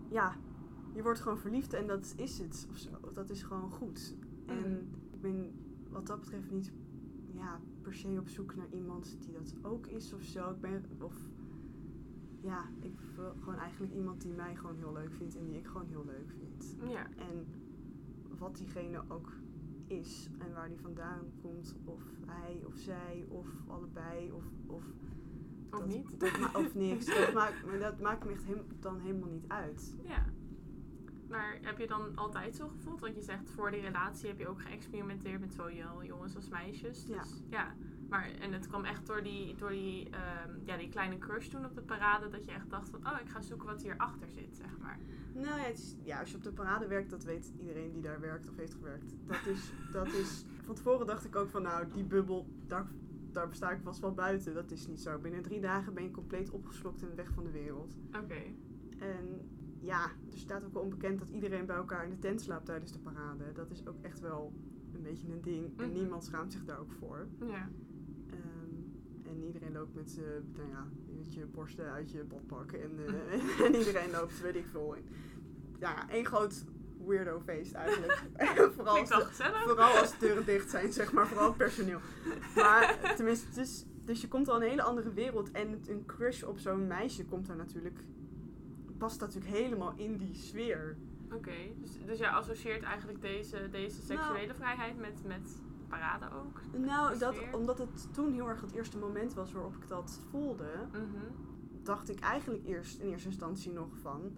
ja, 0.09 0.37
je 0.93 1.03
wordt 1.03 1.21
gewoon 1.21 1.39
verliefd 1.39 1.73
en 1.73 1.87
dat 1.87 2.15
is 2.17 2.39
het 2.39 2.67
of 2.71 2.77
zo. 2.77 2.91
Dat 3.13 3.31
is 3.31 3.43
gewoon 3.43 3.71
goed. 3.71 4.17
En 4.47 4.57
Mhm. 4.57 4.73
ik 5.13 5.21
ben 5.21 5.53
wat 5.91 6.07
dat 6.07 6.21
betreft 6.21 6.51
niet 6.51 6.73
ja, 7.33 7.61
per 7.85 7.95
se 7.95 8.17
op 8.21 8.29
zoek 8.29 8.55
naar 8.57 8.69
iemand 8.71 9.17
die 9.21 9.33
dat 9.33 9.55
ook 9.63 9.87
is 9.87 10.13
of 10.13 10.23
zo. 10.23 10.51
Ik 10.51 10.61
ben, 10.61 10.85
of 11.01 11.15
ja, 12.41 12.65
ik 12.81 12.99
wil 13.17 13.35
gewoon 13.41 13.59
eigenlijk 13.59 13.93
iemand 13.93 14.21
die 14.23 14.33
mij 14.33 14.55
gewoon 14.57 14.77
heel 14.77 14.93
leuk 14.93 15.13
vindt 15.13 15.37
en 15.37 15.45
die 15.47 15.57
ik 15.59 15.67
gewoon 15.67 15.87
heel 15.87 16.05
leuk 16.05 16.31
vind. 16.39 16.77
Ja. 16.91 17.07
En 17.17 17.47
wat 18.39 18.57
diegene 18.57 19.03
ook 19.09 19.33
is 19.87 20.29
en 20.39 20.53
waar 20.53 20.69
die 20.69 20.79
vandaan 20.81 21.21
komt, 21.43 21.75
of 21.85 22.03
hij 22.27 22.63
of 22.67 22.75
zij 22.77 23.25
of 23.29 23.47
allebei 23.67 24.31
of, 24.33 24.45
of, 24.67 24.85
Of 25.71 25.79
dat- 25.81 25.87
niet? 25.89 26.21
dat 26.21 26.55
of 26.55 26.75
niks. 26.75 27.07
Dat 27.07 27.33
maakt, 27.41 27.81
dat 27.81 28.01
maakt 28.01 28.25
me 28.25 28.31
echt 28.33 28.45
dan 28.83 29.01
helemaal 29.01 29.29
niet 29.31 29.49
uit. 29.49 29.97
Ja. 30.03 30.25
Maar 31.35 31.59
heb 31.63 31.79
je 31.79 31.87
dan 31.87 32.17
altijd 32.17 32.57
zo 32.57 32.69
gevoeld? 32.69 33.01
Want 33.01 33.15
je 33.15 33.23
zegt 33.23 33.51
voor 33.51 33.71
die 33.71 33.81
relatie 33.81 34.29
heb 34.29 34.39
je 34.39 34.49
ook 34.49 34.63
geëxperimenteerd 34.63 35.41
met 35.41 35.55
zowel 35.55 36.05
jongens 36.05 36.37
als 36.37 36.49
meisjes. 36.49 37.05
Ja. 37.07 37.23
Dus, 37.23 37.43
ja. 37.49 37.75
Maar, 38.09 38.31
en 38.41 38.53
het 38.53 38.67
kwam 38.67 38.85
echt 38.85 39.07
door 39.07 39.23
die, 39.23 39.55
door 39.55 39.71
die, 39.71 40.11
ehm, 40.11 40.51
ja, 40.65 40.77
die 40.77 40.89
kleine 40.89 41.19
crush 41.19 41.49
toen 41.49 41.65
op 41.65 41.75
de 41.75 41.81
parade. 41.81 42.29
Dat 42.29 42.45
je 42.45 42.51
echt 42.51 42.71
dacht 42.71 42.89
van, 42.89 43.07
oh, 43.07 43.21
ik 43.21 43.29
ga 43.29 43.41
zoeken 43.41 43.67
wat 43.67 43.83
hierachter 43.83 44.31
zit, 44.31 44.57
zeg 44.57 44.79
maar. 44.79 44.99
Nou 45.33 45.61
ja, 45.61 45.67
is, 45.67 45.97
ja, 46.03 46.21
als 46.21 46.31
je 46.31 46.37
op 46.37 46.43
de 46.43 46.53
parade 46.53 46.87
werkt, 46.87 47.11
dat 47.11 47.25
weet 47.25 47.53
iedereen 47.61 47.93
die 47.93 48.03
daar 48.03 48.21
werkt 48.21 48.49
of 48.49 48.57
heeft 48.57 48.75
gewerkt. 48.75 49.15
Dat 49.27 49.47
is, 49.47 49.73
dat 49.93 50.07
is, 50.07 50.45
van 50.65 50.75
tevoren 50.75 51.07
dacht 51.07 51.25
ik 51.25 51.37
ook 51.37 51.49
van 51.49 51.63
nou, 51.63 51.87
die 51.93 52.05
bubbel, 52.05 52.47
daar, 52.67 52.87
daar 53.33 53.49
sta 53.51 53.71
ik 53.71 53.81
vast 53.83 54.01
wel 54.01 54.15
buiten. 54.15 54.55
Dat 54.55 54.71
is 54.71 54.87
niet 54.87 55.01
zo. 55.01 55.19
Binnen 55.19 55.43
drie 55.43 55.61
dagen 55.61 55.95
ben 55.95 56.03
je 56.03 56.11
compleet 56.11 56.51
opgeslokt 56.51 57.03
en 57.03 57.17
weg 57.17 57.33
van 57.33 57.45
de 57.45 57.51
wereld. 57.51 57.97
Oké. 58.23 58.43
En 58.99 59.54
ja, 59.85 60.05
er 60.33 60.39
staat 60.39 60.65
ook 60.65 60.73
wel 60.73 60.83
onbekend 60.83 61.19
dat 61.19 61.29
iedereen 61.31 61.67
bij 61.67 61.77
elkaar 61.77 62.05
in 62.05 62.11
de 62.11 62.19
tent 62.19 62.41
slaapt 62.41 62.67
tijdens 62.67 62.93
de 62.93 62.99
parade. 62.99 63.53
Dat 63.53 63.71
is 63.71 63.87
ook 63.87 64.03
echt 64.03 64.21
wel 64.21 64.53
een 64.95 65.03
beetje 65.03 65.29
een 65.33 65.41
ding. 65.43 65.79
En 65.81 65.89
Mhm. 65.89 65.99
niemand 65.99 66.25
schaamt 66.25 66.53
zich 66.53 66.65
daar 66.65 66.79
ook 66.79 66.93
voor. 66.93 67.27
Ja. 67.47 67.69
Ehm, 68.31 69.29
en 69.29 69.43
iedereen 69.47 69.73
loopt 69.73 69.95
met 69.95 70.11
zijn 70.11 70.53
nou 70.57 70.69
ja, 70.69 70.87
met 71.17 71.35
je 71.35 71.47
borsten 71.47 71.91
uit 71.93 72.11
je 72.11 72.25
badpak. 72.25 72.73
En, 72.73 72.91
eh, 73.07 73.33
en 73.67 73.75
iedereen 73.75 74.11
loopt, 74.11 74.41
weet 74.41 74.55
ik 74.57 74.67
veel. 74.71 74.95
in. 74.95 75.05
Ja, 75.79 76.11
één 76.11 76.25
groot 76.27 76.65
weirdo 77.07 77.41
feest 77.41 77.73
eigenlijk. 77.73 78.25
vooral, 78.77 78.99
als 78.99 79.09
de, 79.09 79.63
vooral 79.65 79.97
als 79.99 80.11
de 80.11 80.17
deuren 80.27 80.45
dicht 80.45 80.71
zijn, 80.71 80.93
zeg 80.93 81.13
maar. 81.13 81.27
Vooral 81.27 81.49
het 81.49 81.57
personeel. 81.57 81.99
Maar 82.57 83.13
tenminste, 83.17 83.47
dus, 83.55 83.85
dus 84.05 84.21
je 84.21 84.29
komt 84.29 84.49
al 84.49 84.57
in 84.57 84.63
een 84.63 84.69
hele 84.69 84.83
andere 84.83 85.13
wereld. 85.13 85.51
En 85.51 85.81
een 85.89 86.05
crush 86.07 86.43
op 86.43 86.59
zo'n 86.59 86.87
meisje 86.87 87.25
komt 87.25 87.47
daar 87.47 87.57
natuurlijk... 87.57 87.99
Past 89.05 89.21
natuurlijk 89.21 89.55
helemaal 89.55 89.93
in 89.97 90.17
die 90.17 90.35
sfeer. 90.35 90.97
Oké. 91.33 91.53
Dus, 91.81 91.91
dus 92.07 92.19
jij 92.19 92.29
associeert 92.29 92.83
eigenlijk 92.83 93.21
deze, 93.21 93.69
deze 93.71 94.03
seksuele 94.03 94.55
vrijheid 94.55 94.99
met, 94.99 95.25
met 95.27 95.63
parade 95.89 96.27
ook? 96.31 96.61
Nou, 96.79 97.19
dat, 97.19 97.35
omdat 97.53 97.79
het 97.79 98.15
toen 98.15 98.33
heel 98.33 98.49
erg 98.49 98.61
het 98.61 98.73
eerste 98.73 98.99
moment 98.99 99.35
was 99.35 99.53
waarop 99.53 99.75
ik 99.75 99.89
dat 99.89 100.21
voelde... 100.31 100.71
Mhm. 100.93 101.03
dacht 101.83 102.09
ik 102.09 102.21
eigenlijk 102.21 102.67
eerst 102.67 102.99
in 103.01 103.09
eerste 103.09 103.29
instantie 103.29 103.73
nog 103.73 103.99
van... 103.99 104.37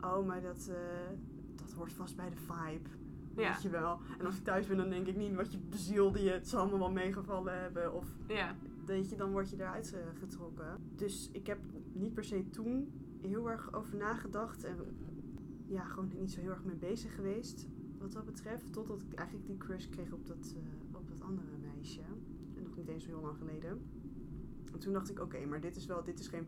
Oh, 0.00 0.26
maar 0.26 0.40
dat, 0.42 0.68
eh, 0.70 1.16
dat 1.56 1.72
hoort 1.72 1.92
vast 1.92 2.16
bij 2.16 2.30
de 2.30 2.36
vibe. 2.36 2.88
Ja. 3.36 3.52
Weet 3.52 3.62
je 3.62 3.70
wel. 3.70 3.98
En 4.18 4.26
als 4.26 4.36
ik 4.36 4.44
thuis 4.44 4.66
ben, 4.66 4.76
dan 4.76 4.90
denk 4.90 5.06
ik 5.06 5.16
niet 5.16 5.34
wat 5.34 5.52
je 5.52 5.58
bezielde 5.58 6.22
je. 6.22 6.30
Het 6.30 6.48
zal 6.48 6.60
allemaal 6.60 6.78
wel 6.78 6.90
meegevallen 6.90 7.60
hebben. 7.60 7.94
Of 7.94 8.06
Ja. 8.26 8.54
weet 8.86 9.10
je, 9.10 9.16
dan 9.16 9.30
word 9.30 9.50
je 9.50 9.56
eruit 9.56 9.92
eh, 9.92 10.00
getrokken. 10.18 10.78
Dus 10.94 11.28
ik 11.32 11.46
heb 11.46 11.58
niet 11.92 12.14
per 12.14 12.24
se 12.24 12.48
toen 12.50 12.92
heel 13.22 13.50
erg 13.50 13.72
over 13.74 13.96
nagedacht. 13.96 14.64
En 14.64 14.76
ja, 15.66 15.84
gewoon 15.84 16.10
niet 16.18 16.32
zo 16.32 16.40
heel 16.40 16.50
erg 16.50 16.64
mee 16.64 16.76
bezig 16.76 17.14
geweest. 17.14 17.68
Wat 17.98 18.12
dat 18.12 18.24
betreft. 18.24 18.72
Totdat 18.72 19.02
ik 19.02 19.12
eigenlijk 19.14 19.46
die 19.48 19.56
crush 19.56 19.88
kreeg 19.88 20.12
op 20.12 20.26
dat, 20.26 20.54
eh, 20.56 20.96
op 20.96 21.08
dat 21.08 21.20
andere 21.20 21.48
meisje. 21.74 22.00
En 22.56 22.62
nog 22.62 22.76
niet 22.76 22.88
eens 22.88 23.04
zo 23.04 23.10
heel 23.10 23.20
lang 23.20 23.36
geleden. 23.38 23.80
En 24.72 24.78
toen 24.78 24.92
dacht 24.92 25.10
ik, 25.10 25.20
oké, 25.20 25.46
maar 25.46 25.60
dit 25.60 25.76
is 25.76 25.86
wel, 25.86 26.04
dit 26.04 26.18
is 26.20 26.28
geen 26.28 26.46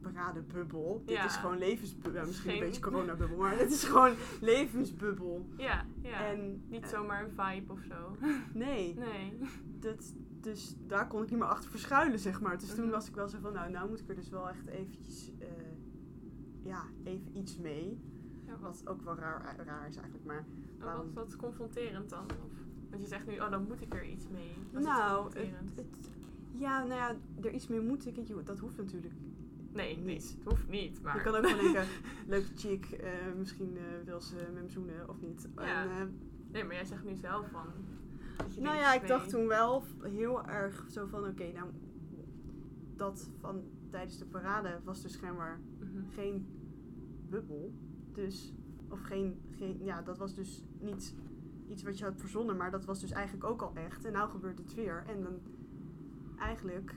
paradebubbel. 0.00 1.02
Dit 1.06 1.16
Ja. 1.16 1.24
is 1.24 1.36
gewoon 1.36 1.58
levensbubbel. 1.58 2.20
Ja, 2.20 2.26
misschien 2.26 2.50
Geen- 2.50 2.60
een 2.60 2.66
beetje 2.66 2.82
coronabubbel, 2.82 3.36
maar 3.44 3.58
dit 3.58 3.70
is 3.72 3.84
gewoon 3.84 4.14
levensbubbel. 4.40 5.46
Ja, 5.56 5.86
ja. 6.02 6.26
En 6.32 6.62
Niet 6.68 6.82
eh, 6.82 6.88
zomaar 6.88 7.24
een 7.24 7.30
vibe 7.30 7.72
of 7.72 7.80
zo. 7.88 8.16
Nee, 8.54 8.94
Nee. 8.98 9.38
dat, 9.80 10.14
dus 10.44 10.76
daar 10.86 11.08
kon 11.08 11.22
ik 11.22 11.30
niet 11.30 11.38
meer 11.38 11.48
achter 11.48 11.70
verschuilen, 11.70 12.18
zeg 12.18 12.40
maar. 12.40 12.58
Dus 12.58 12.74
toen 12.74 12.84
Mhm. 12.84 12.92
was 12.92 13.08
ik 13.08 13.14
wel 13.14 13.28
zo 13.28 13.38
van, 13.40 13.52
nou, 13.52 13.70
nou 13.70 13.88
moet 13.88 14.00
ik 14.00 14.08
er 14.08 14.14
dus 14.14 14.28
wel 14.28 14.48
echt 14.48 14.66
eventjes, 14.66 15.30
eh, 15.38 15.48
ja, 16.62 16.82
even 17.04 17.36
iets 17.36 17.56
mee. 17.58 17.98
Ja, 18.46 18.58
wat, 18.58 18.82
ook 18.86 19.02
wel 19.02 19.14
raar, 19.16 19.56
raar 19.64 19.88
is 19.88 19.96
eigenlijk, 19.96 20.24
maar 20.24 20.44
wat, 20.78 21.12
wat 21.14 21.36
confronterend 21.36 22.10
dan? 22.10 22.24
Of, 22.24 22.52
want 22.90 23.02
je 23.02 23.08
zegt 23.08 23.26
nu, 23.26 23.38
oh, 23.38 23.50
dan 23.50 23.66
moet 23.66 23.80
ik 23.80 23.94
er 23.94 24.04
iets 24.08 24.28
mee. 24.28 24.54
Was 24.72 24.84
nou, 24.84 25.38
het, 25.38 26.10
ja, 26.56 26.84
nou 26.84 26.94
ja, 27.00 27.16
er 27.42 27.50
iets 27.52 27.66
mee 27.66 27.80
moet 27.80 28.06
ik, 28.06 28.46
dat 28.46 28.58
hoeft 28.58 28.76
natuurlijk. 28.76 29.14
nee, 29.72 29.96
niet. 29.96 30.04
niet. 30.04 30.34
Het 30.38 30.44
hoeft 30.44 30.68
niet, 30.68 31.02
maar... 31.02 31.16
Je 31.16 31.22
kan 31.22 31.34
ook 31.34 31.46
gewoon 31.46 31.64
denken, 31.64 31.86
leuke 32.26 32.48
chick, 32.54 32.84
eh, 32.84 33.10
misschien 33.38 33.76
eh, 33.76 33.82
wil 34.04 34.20
ze 34.20 34.34
met 34.52 34.62
me 34.62 34.68
zoenen 34.68 35.08
of 35.08 35.20
niet. 35.20 35.48
Ja. 35.56 35.82
En, 35.98 36.18
Nee, 36.52 36.64
maar 36.64 36.74
jij 36.74 36.84
zegt 36.84 37.04
nu 37.04 37.14
zelf 37.14 37.50
van... 37.50 37.66
Nou 38.58 38.76
ja, 38.76 38.94
ik 38.94 39.06
dacht 39.06 39.28
toen 39.28 39.46
wel 39.46 39.84
heel 40.02 40.44
erg 40.44 40.86
zo 40.90 41.06
van, 41.06 41.26
oké, 41.26 41.52
nou, 41.52 41.68
dat 42.96 43.30
van 43.40 43.62
tijdens 43.90 44.18
de 44.18 44.24
parade 44.26 44.80
was 44.84 45.02
dus 45.02 45.12
schijnbaar 45.12 45.60
Mhm. 45.78 46.08
geen 46.08 46.46
bubbel. 47.28 47.72
Dus, 48.12 48.54
of 48.88 49.00
geen, 49.00 49.40
geen, 49.50 49.84
ja, 49.84 50.02
dat 50.02 50.18
was 50.18 50.34
dus 50.34 50.64
niet 50.80 51.14
iets 51.68 51.82
wat 51.82 51.98
je 51.98 52.04
had 52.04 52.20
verzonnen, 52.20 52.56
maar 52.56 52.70
dat 52.70 52.84
was 52.84 53.00
dus 53.00 53.10
eigenlijk 53.10 53.44
ook 53.44 53.62
al 53.62 53.72
echt. 53.74 54.04
En 54.04 54.12
nou 54.12 54.30
gebeurt 54.30 54.58
het 54.58 54.74
weer. 54.74 55.04
En 55.06 55.22
dan 55.22 55.40
eigenlijk 56.38 56.94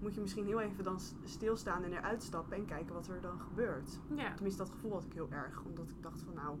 moet 0.00 0.14
je 0.14 0.20
misschien 0.20 0.44
heel 0.46 0.60
even 0.60 0.84
dan 0.84 0.98
stilstaan 1.24 1.82
en 1.82 1.92
eruit 1.92 2.22
stappen 2.22 2.56
en 2.56 2.64
kijken 2.64 2.94
wat 2.94 3.08
er 3.08 3.20
dan 3.20 3.38
gebeurt. 3.40 4.00
Ja. 4.14 4.34
Tenminste, 4.34 4.62
dat 4.62 4.72
gevoel 4.72 4.92
had 4.92 5.04
ik 5.04 5.12
heel 5.12 5.30
erg, 5.30 5.62
omdat 5.64 5.90
ik 5.90 6.02
dacht 6.02 6.22
van 6.22 6.34
nou, 6.34 6.58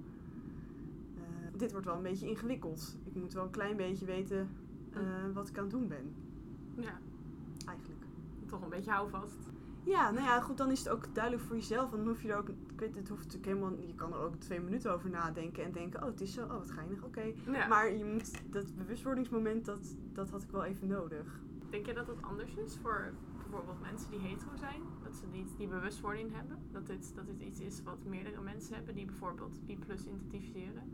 dit 1.56 1.72
wordt 1.72 1.86
wel 1.86 1.96
een 1.96 2.02
beetje 2.02 2.28
ingewikkeld. 2.28 2.96
Ik 3.04 3.14
moet 3.14 3.32
wel 3.32 3.44
een 3.44 3.50
klein 3.50 3.76
beetje 3.76 4.04
weten 4.04 4.48
eh, 4.90 5.00
wat 5.32 5.48
ik 5.48 5.56
aan 5.56 5.62
het 5.62 5.72
doen 5.72 5.88
ben, 5.88 6.14
ja, 6.76 6.98
eigenlijk. 7.66 8.04
toch 8.46 8.62
een 8.62 8.68
beetje 8.68 8.90
houvast. 8.90 9.36
Ja, 9.84 10.10
nou 10.10 10.24
ja, 10.24 10.40
goed, 10.40 10.56
dan 10.56 10.70
is 10.70 10.78
het 10.78 10.88
ook 10.88 11.14
duidelijk 11.14 11.44
voor 11.44 11.56
jezelf. 11.56 11.92
En 11.92 11.96
dan 11.96 12.06
hoef 12.06 12.22
je 12.22 12.32
er 12.32 12.38
ook, 12.38 12.48
ik 12.48 12.80
weet, 12.80 12.94
het 12.94 13.08
hoeft 13.08 13.24
natuurlijk 13.24 13.52
helemaal, 13.52 13.86
je 13.86 13.94
kan 13.94 14.12
er 14.12 14.18
ook 14.18 14.34
twee 14.34 14.60
minuten 14.60 14.92
over 14.92 15.10
nadenken 15.10 15.64
en 15.64 15.72
denken, 15.72 16.00
oh, 16.00 16.06
het 16.06 16.20
is 16.20 16.32
zo, 16.32 16.42
oh, 16.42 16.50
wat 16.50 16.70
geinig, 16.70 17.02
oké. 17.02 17.32
Ja. 17.52 17.66
Maar 17.66 17.92
je 17.92 18.04
moet, 18.04 18.52
dat 18.52 18.76
bewustwordingsmoment, 18.76 19.64
dat, 19.64 19.96
dat 20.12 20.30
had 20.30 20.42
ik 20.42 20.50
wel 20.50 20.64
even 20.64 20.88
nodig. 20.88 21.40
Denk 21.70 21.86
je 21.86 21.94
dat 21.94 22.06
het 22.06 22.22
anders 22.22 22.54
is 22.54 22.76
voor 22.82 23.12
bijvoorbeeld 23.36 23.80
mensen 23.80 24.10
die 24.10 24.20
hetero 24.20 24.56
zijn? 24.56 24.82
Dat 25.14 25.22
ze 25.22 25.38
niet 25.38 25.56
die 25.56 25.68
bewustwording 25.68 26.32
hebben? 26.32 26.58
Dat 26.70 26.86
dit, 26.86 27.14
dat 27.14 27.26
dit 27.26 27.40
iets 27.40 27.60
is 27.60 27.82
wat 27.82 28.04
meerdere 28.04 28.40
mensen 28.40 28.74
hebben 28.74 28.94
die 28.94 29.04
bijvoorbeeld 29.04 29.60
B 29.66 29.86
plus 29.86 30.06
identificeren? 30.06 30.92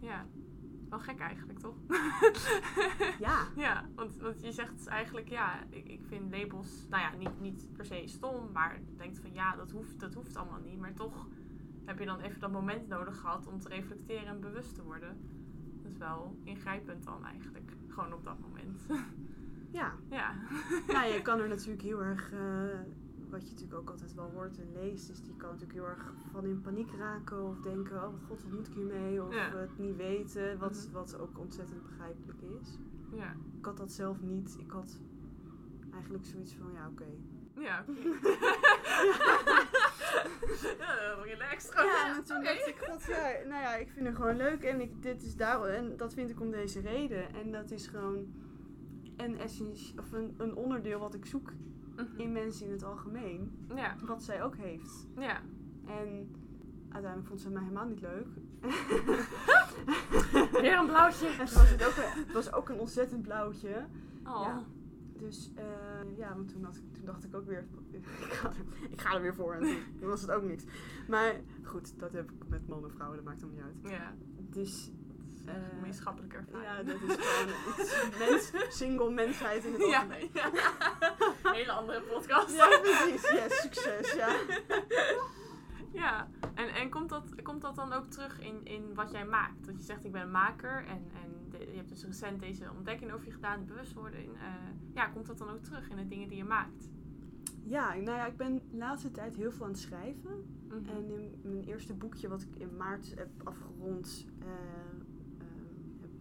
Ja, 0.00 0.26
wel 0.88 0.98
gek 0.98 1.18
eigenlijk, 1.18 1.58
toch? 1.58 1.76
Ja, 3.18 3.48
Ja, 3.56 3.88
want, 3.94 4.16
want 4.16 4.42
je 4.42 4.52
zegt 4.52 4.86
eigenlijk, 4.86 5.28
ja, 5.28 5.62
ik, 5.70 5.88
ik 5.88 6.00
vind 6.04 6.30
labels, 6.30 6.86
nou 6.88 7.02
ja, 7.02 7.16
niet, 7.18 7.40
niet 7.40 7.72
per 7.72 7.84
se 7.84 8.02
stom, 8.06 8.52
maar 8.52 8.80
denkt 8.96 9.18
van 9.18 9.32
ja, 9.32 9.56
dat 9.56 9.70
hoeft, 9.70 10.00
dat 10.00 10.14
hoeft 10.14 10.36
allemaal 10.36 10.60
niet. 10.60 10.78
Maar 10.78 10.94
toch 10.94 11.28
heb 11.84 11.98
je 11.98 12.06
dan 12.06 12.20
even 12.20 12.40
dat 12.40 12.52
moment 12.52 12.88
nodig 12.88 13.18
gehad 13.18 13.46
om 13.46 13.60
te 13.60 13.68
reflecteren 13.68 14.26
en 14.26 14.40
bewust 14.40 14.74
te 14.74 14.82
worden. 14.82 15.20
Dat 15.82 15.92
is 15.92 15.98
wel 15.98 16.36
ingrijpend 16.44 17.04
dan 17.04 17.24
eigenlijk, 17.24 17.72
gewoon 17.88 18.12
op 18.12 18.24
dat 18.24 18.38
moment. 18.40 18.86
ja. 19.70 19.92
ja. 20.10 20.34
Nou, 20.86 21.12
je 21.12 21.22
kan 21.22 21.40
er 21.40 21.48
natuurlijk 21.48 21.82
heel 21.82 22.02
erg, 22.02 22.32
eh, 22.32 22.78
wat 23.36 23.44
je 23.46 23.52
natuurlijk 23.52 23.80
ook 23.80 23.90
altijd 23.90 24.14
wel 24.14 24.30
hoort 24.34 24.58
en 24.58 24.72
leest, 24.72 25.10
is 25.10 25.22
die 25.22 25.36
kan 25.36 25.48
natuurlijk 25.50 25.78
heel 25.78 25.88
erg 25.88 26.12
van 26.32 26.44
in 26.44 26.60
paniek 26.60 26.90
raken 26.98 27.42
of 27.44 27.60
denken, 27.60 27.96
oh 27.96 28.14
god, 28.28 28.42
wat 28.42 28.52
moet 28.52 28.66
ik 28.66 28.74
hiermee? 28.74 29.22
Of 29.22 29.34
Ja. 29.34 29.56
het 29.56 29.78
niet 29.78 29.96
weten, 29.96 30.58
wat, 30.58 30.82
Mhm. 30.84 30.92
wat 30.92 31.18
ook 31.18 31.38
ontzettend 31.38 31.82
begrijpelijk 31.82 32.40
is. 32.60 32.78
Ja, 33.12 33.34
Ik 33.58 33.64
had 33.64 33.76
dat 33.76 33.92
zelf 33.92 34.20
niet. 34.20 34.56
Ik 34.58 34.70
had 34.70 35.00
eigenlijk 35.92 36.24
zoiets 36.24 36.54
van, 36.54 36.72
ja, 36.72 36.88
oké. 36.88 37.04
ja, 37.60 37.84
oké. 37.88 38.00
ja, 40.78 41.14
relaxed. 41.22 41.72
Ja, 41.74 42.16
en 42.16 42.24
toen 42.24 42.42
dacht 42.42 42.66
ik, 42.66 42.76
god, 42.88 43.04
ja, 43.04 43.32
nou 43.48 43.62
ja, 43.62 43.74
ik 43.76 43.90
vind 43.90 44.06
het 44.06 44.16
gewoon 44.16 44.36
leuk 44.36 44.62
en 44.62 44.80
ik, 44.80 45.02
dit 45.02 45.22
is 45.22 45.36
daar, 45.36 45.62
en 45.62 45.96
dat 45.96 46.14
vind 46.14 46.30
ik 46.30 46.40
om 46.40 46.50
deze 46.50 46.80
reden. 46.80 47.34
En 47.34 47.52
dat 47.52 47.70
is 47.70 47.86
gewoon 47.86 48.26
een, 49.16 49.38
essentie, 49.38 49.98
of 49.98 50.12
een, 50.12 50.34
een 50.38 50.54
onderdeel 50.54 50.98
wat 50.98 51.14
ik 51.14 51.26
zoek 51.26 51.52
Mhm. 51.96 52.20
in 52.20 52.32
mensen 52.32 52.66
in 52.66 52.72
het 52.72 52.84
algemeen. 52.84 53.66
Ja, 53.74 53.96
Wat 54.06 54.22
zij 54.22 54.42
ook 54.42 54.56
heeft. 54.56 55.06
ja. 55.18 55.40
En 55.86 56.34
uiteindelijk 56.88 57.26
vond 57.28 57.40
ze 57.40 57.50
mij 57.50 57.62
helemaal 57.62 57.86
niet 57.86 58.00
leuk. 58.00 58.26
Weer 60.62 60.78
een 60.78 60.86
blauwtje. 60.86 61.26
En 61.28 61.38
was 61.38 61.70
het 61.70 61.84
ook, 61.86 61.92
het 61.96 62.32
was 62.32 62.52
ook 62.52 62.68
een 62.68 62.78
ontzettend 62.78 63.22
blauwtje. 63.22 63.86
Oh. 64.24 64.40
Ja. 64.42 64.62
Dus 65.18 65.52
uh, 65.58 66.16
ja, 66.18 66.34
want 66.34 66.48
toen, 66.48 66.64
had, 66.64 66.80
toen 66.92 67.04
dacht 67.04 67.24
ik 67.24 67.34
ook 67.34 67.46
weer, 67.46 67.66
ik 67.92 68.04
ga, 68.32 68.48
er, 68.48 68.54
ik 68.90 69.00
ga 69.00 69.14
er 69.14 69.22
weer 69.22 69.34
voor. 69.34 69.54
En 69.54 69.60
toen 69.98 70.08
was 70.08 70.20
het 70.20 70.30
ook 70.30 70.42
niks. 70.42 70.64
Maar 71.08 71.34
goed, 71.62 71.98
dat 71.98 72.12
heb 72.12 72.30
ik 72.30 72.48
met 72.48 72.68
mannen 72.68 72.88
en 72.90 72.94
vrouwen, 72.96 73.16
dat 73.16 73.26
maakt 73.26 73.40
hem 73.40 73.50
niet 73.50 73.60
uit. 73.62 73.92
Ja. 73.92 74.14
Dus 74.50 74.90
uh, 75.46 75.52
gemeenschappelijk 75.74 76.32
ervaring. 76.32 76.64
Ja, 76.64 76.82
dat 76.82 77.02
is 77.02 77.24
gewoon 77.24 78.28
mens, 78.30 78.52
single 78.68 79.10
mensheid 79.10 79.64
in 79.64 79.72
het 79.72 79.82
algemeen. 79.82 80.30
Ja. 80.32 80.50
Hele 81.58 81.72
andere 81.72 82.00
podcast. 82.00 82.56
Ja, 82.56 82.78
precies. 82.80 83.30
Ja, 83.30 83.48
succes, 83.48 84.12
ja. 84.12 84.36
Ja, 85.92 86.28
en, 86.54 86.68
en 86.68 86.90
komt, 86.90 87.08
dat, 87.08 87.42
komt 87.42 87.62
dat 87.62 87.76
dan 87.76 87.92
ook 87.92 88.06
terug 88.06 88.40
in, 88.40 88.64
in 88.64 88.94
wat 88.94 89.10
jij 89.10 89.24
maakt? 89.24 89.66
Dat 89.66 89.76
je 89.76 89.82
zegt, 89.82 90.04
ik 90.04 90.12
ben 90.12 90.22
een 90.22 90.30
maker 90.30 90.84
en, 90.86 91.10
en 91.22 91.50
de, 91.50 91.58
je 91.58 91.76
hebt 91.76 91.88
dus 91.88 92.04
recent 92.04 92.40
deze 92.40 92.70
ontdekking 92.76 93.12
over 93.12 93.26
je 93.26 93.32
gedaan, 93.32 93.66
bewustwording. 93.66 94.34
Uh, 94.34 94.42
ja, 94.94 95.06
komt 95.06 95.26
dat 95.26 95.38
dan 95.38 95.50
ook 95.50 95.62
terug 95.62 95.88
in 95.88 95.96
de 95.96 96.06
dingen 96.06 96.28
die 96.28 96.36
je 96.36 96.44
maakt? 96.44 96.88
Ja, 97.62 97.94
nou 97.94 98.16
ja, 98.16 98.26
ik 98.26 98.36
ben 98.36 98.54
de 98.54 98.76
laatste 98.76 99.10
tijd 99.10 99.36
heel 99.36 99.52
veel 99.52 99.64
aan 99.64 99.70
het 99.70 99.80
schrijven. 99.80 100.30
Mm 100.30 100.70
-hmm. 100.70 100.88
En 100.88 101.10
in 101.42 101.52
mijn 101.52 101.64
eerste 101.64 101.94
boekje, 101.94 102.28
wat 102.28 102.42
ik 102.42 102.56
in 102.56 102.76
maart 102.76 103.12
heb 103.16 103.28
afgerond, 103.44 104.26
uh, 104.38 104.46
ik 104.95 104.95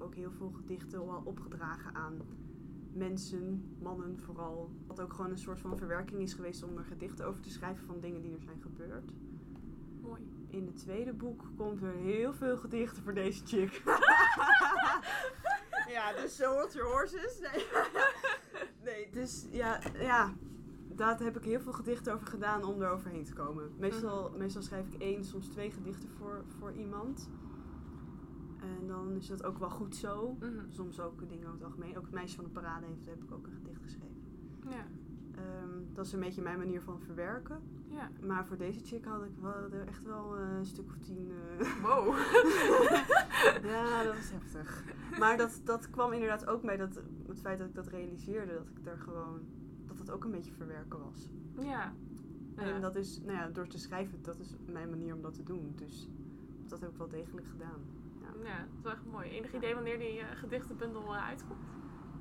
ook 0.05 0.15
heel 0.15 0.31
veel 0.31 0.51
gedichten 0.51 0.99
al 0.99 1.21
opgedragen 1.25 1.95
aan 1.95 2.21
mensen, 2.93 3.75
mannen 3.81 4.19
vooral. 4.19 4.71
Wat 4.87 5.01
ook 5.01 5.13
gewoon 5.13 5.31
een 5.31 5.37
soort 5.37 5.59
van 5.59 5.77
verwerking 5.77 6.21
is 6.21 6.33
geweest 6.33 6.63
om 6.63 6.77
er 6.77 6.83
gedichten 6.83 7.25
over 7.25 7.41
te 7.41 7.49
schrijven 7.49 7.85
van 7.85 7.99
dingen 7.99 8.21
die 8.21 8.33
er 8.33 8.41
zijn 8.41 8.61
gebeurd. 8.61 9.11
Mooi. 10.01 10.21
In 10.49 10.65
het 10.65 10.77
tweede 10.77 11.13
boek 11.13 11.43
komt 11.57 11.81
er 11.81 11.93
heel 11.93 12.33
veel 12.33 12.57
gedichten 12.57 13.03
voor 13.03 13.13
deze 13.13 13.45
chick. 13.45 13.73
ja, 15.95 16.13
dus 16.13 16.37
what 16.37 16.73
your 16.73 16.91
horses. 16.91 17.39
Nee. 17.39 17.65
nee, 18.83 19.09
dus 19.11 19.47
ja, 19.51 19.79
ja, 19.93 20.33
daar 20.87 21.19
heb 21.19 21.37
ik 21.37 21.43
heel 21.43 21.59
veel 21.59 21.73
gedichten 21.73 22.13
over 22.13 22.27
gedaan 22.27 22.63
om 22.63 22.81
er 22.81 22.89
overheen 22.89 23.23
te 23.23 23.33
komen. 23.33 23.71
Meestal, 23.77 24.29
mm. 24.29 24.37
meestal 24.37 24.61
schrijf 24.61 24.87
ik 24.87 25.01
één, 25.01 25.23
soms 25.23 25.47
twee 25.47 25.71
gedichten 25.71 26.09
voor, 26.09 26.43
voor 26.59 26.71
iemand. 26.71 27.29
En 28.86 28.91
dan 28.91 29.15
is 29.15 29.27
dat 29.27 29.43
ook 29.43 29.57
wel 29.57 29.69
goed 29.69 29.95
zo. 29.95 30.38
Mm 30.39 30.39
-hmm. 30.39 30.71
Soms 30.71 30.99
ook 30.99 31.29
dingen 31.29 31.47
over 31.47 31.59
het 31.59 31.63
algemeen. 31.63 31.97
Ook 31.97 32.03
het 32.03 32.13
meisje 32.13 32.36
van 32.36 32.43
de 32.43 32.49
parade 32.49 32.86
heeft, 32.86 33.05
heb 33.05 33.23
ik 33.23 33.31
ook 33.31 33.45
een 33.45 33.53
gedicht 33.53 33.81
geschreven. 33.81 34.23
Ja. 34.69 34.86
Um, 35.63 35.88
dat 35.93 36.05
is 36.05 36.13
een 36.13 36.19
beetje 36.19 36.41
mijn 36.41 36.57
manier 36.57 36.81
van 36.81 36.99
verwerken. 36.99 37.61
Ja. 37.89 38.09
Maar 38.25 38.45
voor 38.45 38.57
deze 38.57 38.79
chick 38.86 39.05
had 39.05 39.23
ik 39.23 39.38
wel, 39.41 39.53
er 39.53 39.88
echt 39.88 40.03
wel 40.03 40.39
uh, 40.39 40.57
een 40.57 40.65
stuk 40.65 40.86
of 40.86 40.97
tien. 40.97 41.31
Uh... 41.31 41.83
Wow. 41.86 42.15
ja, 43.71 44.03
dat 44.03 44.15
was 44.15 44.31
heftig. 44.31 44.83
Maar 45.19 45.38
dat, 45.38 45.61
dat 45.63 45.89
kwam 45.89 46.11
inderdaad 46.11 46.45
ook 46.47 46.63
mee 46.63 46.77
dat 46.77 47.01
het 47.27 47.39
feit 47.41 47.59
dat 47.59 47.67
ik 47.67 47.75
dat 47.75 47.88
realiseerde, 47.88 48.53
dat 48.53 48.67
ik 48.69 48.86
er 48.86 48.99
gewoon. 48.99 49.39
dat 49.86 49.99
het 49.99 50.11
ook 50.11 50.23
een 50.23 50.31
beetje 50.31 50.53
verwerken 50.53 50.99
was. 50.99 51.29
Ja. 51.59 51.93
En 52.55 52.67
ja. 52.67 52.79
dat 52.79 52.95
is, 52.95 53.21
nou 53.21 53.38
ja, 53.38 53.47
door 53.47 53.67
te 53.67 53.77
schrijven, 53.79 54.21
dat 54.21 54.39
is 54.39 54.55
mijn 54.65 54.89
manier 54.89 55.15
om 55.15 55.21
dat 55.21 55.33
te 55.33 55.43
doen. 55.43 55.73
Dus 55.75 56.09
dat 56.67 56.79
heb 56.79 56.89
ik 56.89 56.97
wel 56.97 57.09
degelijk 57.09 57.47
gedaan. 57.47 57.94
Ja, 58.45 58.57
dat 58.57 58.75
is 58.77 58.81
wel 58.81 58.91
echt 58.91 59.05
mooi. 59.11 59.29
Enig 59.29 59.53
idee 59.53 59.73
wanneer 59.73 59.97
die 59.97 60.19
uh, 60.19 60.25
gedichtenbundel 60.33 61.15
uh, 61.15 61.27
uitkomt? 61.27 61.69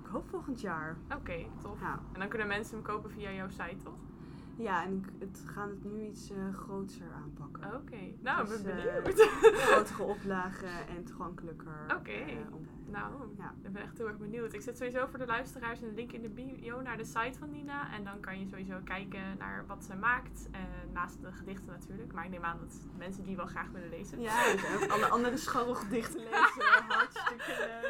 Ik 0.05 0.11
hoop 0.11 0.29
volgend 0.29 0.61
jaar. 0.61 0.97
Oké, 1.05 1.14
okay, 1.16 1.49
tof. 1.62 1.81
Ja. 1.81 2.01
En 2.12 2.20
dan 2.20 2.29
kunnen 2.29 2.47
mensen 2.47 2.75
hem 2.75 2.85
kopen 2.85 3.11
via 3.11 3.33
jouw 3.33 3.49
site, 3.49 3.77
toch? 3.85 3.99
Ja, 4.57 4.85
en 4.85 5.05
het 5.18 5.43
gaan 5.47 5.68
het 5.68 5.85
nu 5.85 6.07
iets 6.07 6.31
uh, 6.31 6.55
groter 6.55 7.12
aanpakken. 7.14 7.64
Oké, 7.66 7.77
okay. 7.77 8.16
nou, 8.22 8.47
dus, 8.47 8.62
ben 8.62 8.77
benieuwd. 8.77 9.20
grotere 9.57 10.03
oplagen 10.14 10.89
en 10.89 11.05
toegankelijker. 11.05 11.83
Oké, 11.85 11.95
okay. 11.95 12.47
Nou, 12.95 13.13
ja. 13.39 13.55
ik 13.63 13.73
ben 13.73 13.83
echt 13.83 13.99
heel 13.99 14.07
erg 14.07 14.19
benieuwd. 14.19 14.53
Ik 14.53 14.61
zet 14.61 14.77
sowieso 14.77 15.07
voor 15.07 15.19
de 15.19 15.27
luisteraars 15.27 15.81
een 15.81 15.95
link 15.95 16.13
in 16.13 16.23
de 16.23 16.29
bio 16.29 16.81
naar 16.81 16.97
de 16.97 17.05
site 17.05 17.39
van 17.39 17.51
Nina. 17.51 17.93
En 17.93 18.05
dan 18.05 18.21
kan 18.21 18.39
je 18.39 18.47
sowieso 18.47 18.75
kijken 18.85 19.37
naar 19.39 19.65
wat 19.67 19.85
ze 19.85 19.95
maakt. 19.95 20.49
Uh, 20.53 20.61
naast 20.93 21.21
de 21.21 21.33
gedichten 21.33 21.67
natuurlijk. 21.67 22.13
Maar 22.13 22.25
ik 22.25 22.31
neem 22.31 22.45
aan 22.45 22.59
dat 22.59 22.75
mensen 22.99 23.25
die 23.25 23.37
wel 23.37 23.47
graag 23.47 23.69
willen 23.73 23.89
lezen. 23.89 24.21
Ja, 24.21 24.53
dus 24.53 24.89
alle 24.89 25.07
andere 25.07 25.37
scharrelgedichten 25.37 26.21
lezen. 26.31 26.63
Hartstikke... 26.89 27.83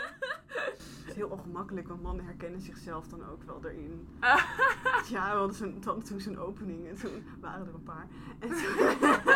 Het 1.04 1.08
is 1.08 1.14
heel 1.14 1.28
ongemakkelijk, 1.28 1.88
want 1.88 2.02
mannen 2.02 2.24
herkennen 2.24 2.60
zichzelf 2.60 3.08
dan 3.08 3.28
ook 3.28 3.42
wel 3.42 3.60
erin. 3.64 4.08
ja, 5.14 5.32
we 5.32 5.38
hadden 5.38 5.56
zo'n, 5.56 6.02
toen 6.04 6.20
zo'n 6.20 6.38
opening 6.38 6.88
en 6.88 6.96
toen 6.96 7.24
waren 7.40 7.66
er 7.66 7.74
een 7.74 7.82
paar. 7.82 8.06
En 8.38 8.48
toen 8.48 8.56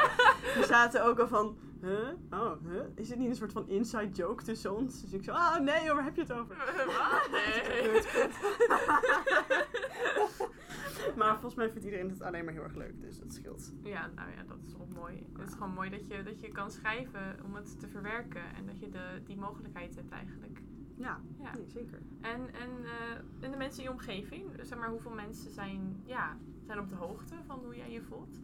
zaten 0.65 1.05
ook 1.05 1.19
al 1.19 1.29
van, 1.29 1.57
huh? 1.81 2.09
Oh, 2.31 2.53
huh? 2.65 2.83
Is 2.95 3.09
het 3.09 3.19
niet 3.19 3.29
een 3.29 3.37
soort 3.37 3.53
van 3.53 3.69
inside 3.69 4.09
joke 4.09 4.45
tussen 4.45 4.77
ons? 4.77 5.01
Dus 5.01 5.13
ik 5.13 5.25
zo, 5.25 5.33
ah 5.33 5.57
oh, 5.57 5.65
nee 5.65 5.85
joh, 5.85 5.95
waar 5.95 6.05
heb 6.05 6.15
je 6.15 6.21
het 6.21 6.33
over? 6.33 6.57
Wat? 6.87 7.29
Nee. 7.31 8.03
maar 11.19 11.33
volgens 11.33 11.55
mij 11.55 11.71
vindt 11.71 11.85
iedereen 11.85 12.11
het 12.11 12.23
alleen 12.23 12.45
maar 12.45 12.55
heel 12.55 12.63
erg 12.63 12.75
leuk, 12.75 13.01
dus 13.01 13.19
dat 13.19 13.33
scheelt. 13.33 13.73
Ja, 13.83 14.11
nou 14.15 14.31
ja, 14.31 14.43
dat 14.43 14.59
is 14.67 14.77
wel 14.77 14.89
mooi. 14.95 15.27
Het 15.39 15.49
is 15.49 15.55
gewoon 15.55 15.73
mooi 15.73 15.91
dat 15.91 16.07
je, 16.07 16.23
dat 16.23 16.41
je 16.41 16.49
kan 16.49 16.71
schrijven 16.71 17.37
om 17.45 17.55
het 17.55 17.81
te 17.81 17.89
verwerken 17.89 18.55
en 18.57 18.67
dat 18.67 18.81
je 18.81 18.89
de, 18.89 19.21
die 19.25 19.37
mogelijkheid 19.37 19.95
hebt 19.95 20.11
eigenlijk. 20.11 20.61
Ja, 20.97 21.21
ja. 21.39 21.55
Nee, 21.55 21.69
zeker. 21.69 22.03
En, 22.21 22.41
en, 22.41 22.71
uh, 22.83 23.45
en 23.45 23.51
de 23.51 23.57
mensen 23.57 23.83
in 23.83 23.89
je 23.89 23.95
omgeving, 23.95 24.51
zeg 24.63 24.79
maar, 24.79 24.91
hoeveel 24.91 25.15
mensen 25.15 25.51
zijn, 25.51 26.03
ja, 26.05 26.37
zijn 26.63 26.79
op 26.79 26.89
de 26.89 26.95
hoogte 26.95 27.35
van 27.47 27.59
hoe 27.59 27.77
jij 27.77 27.91
je 27.91 28.03
voelt? 28.03 28.41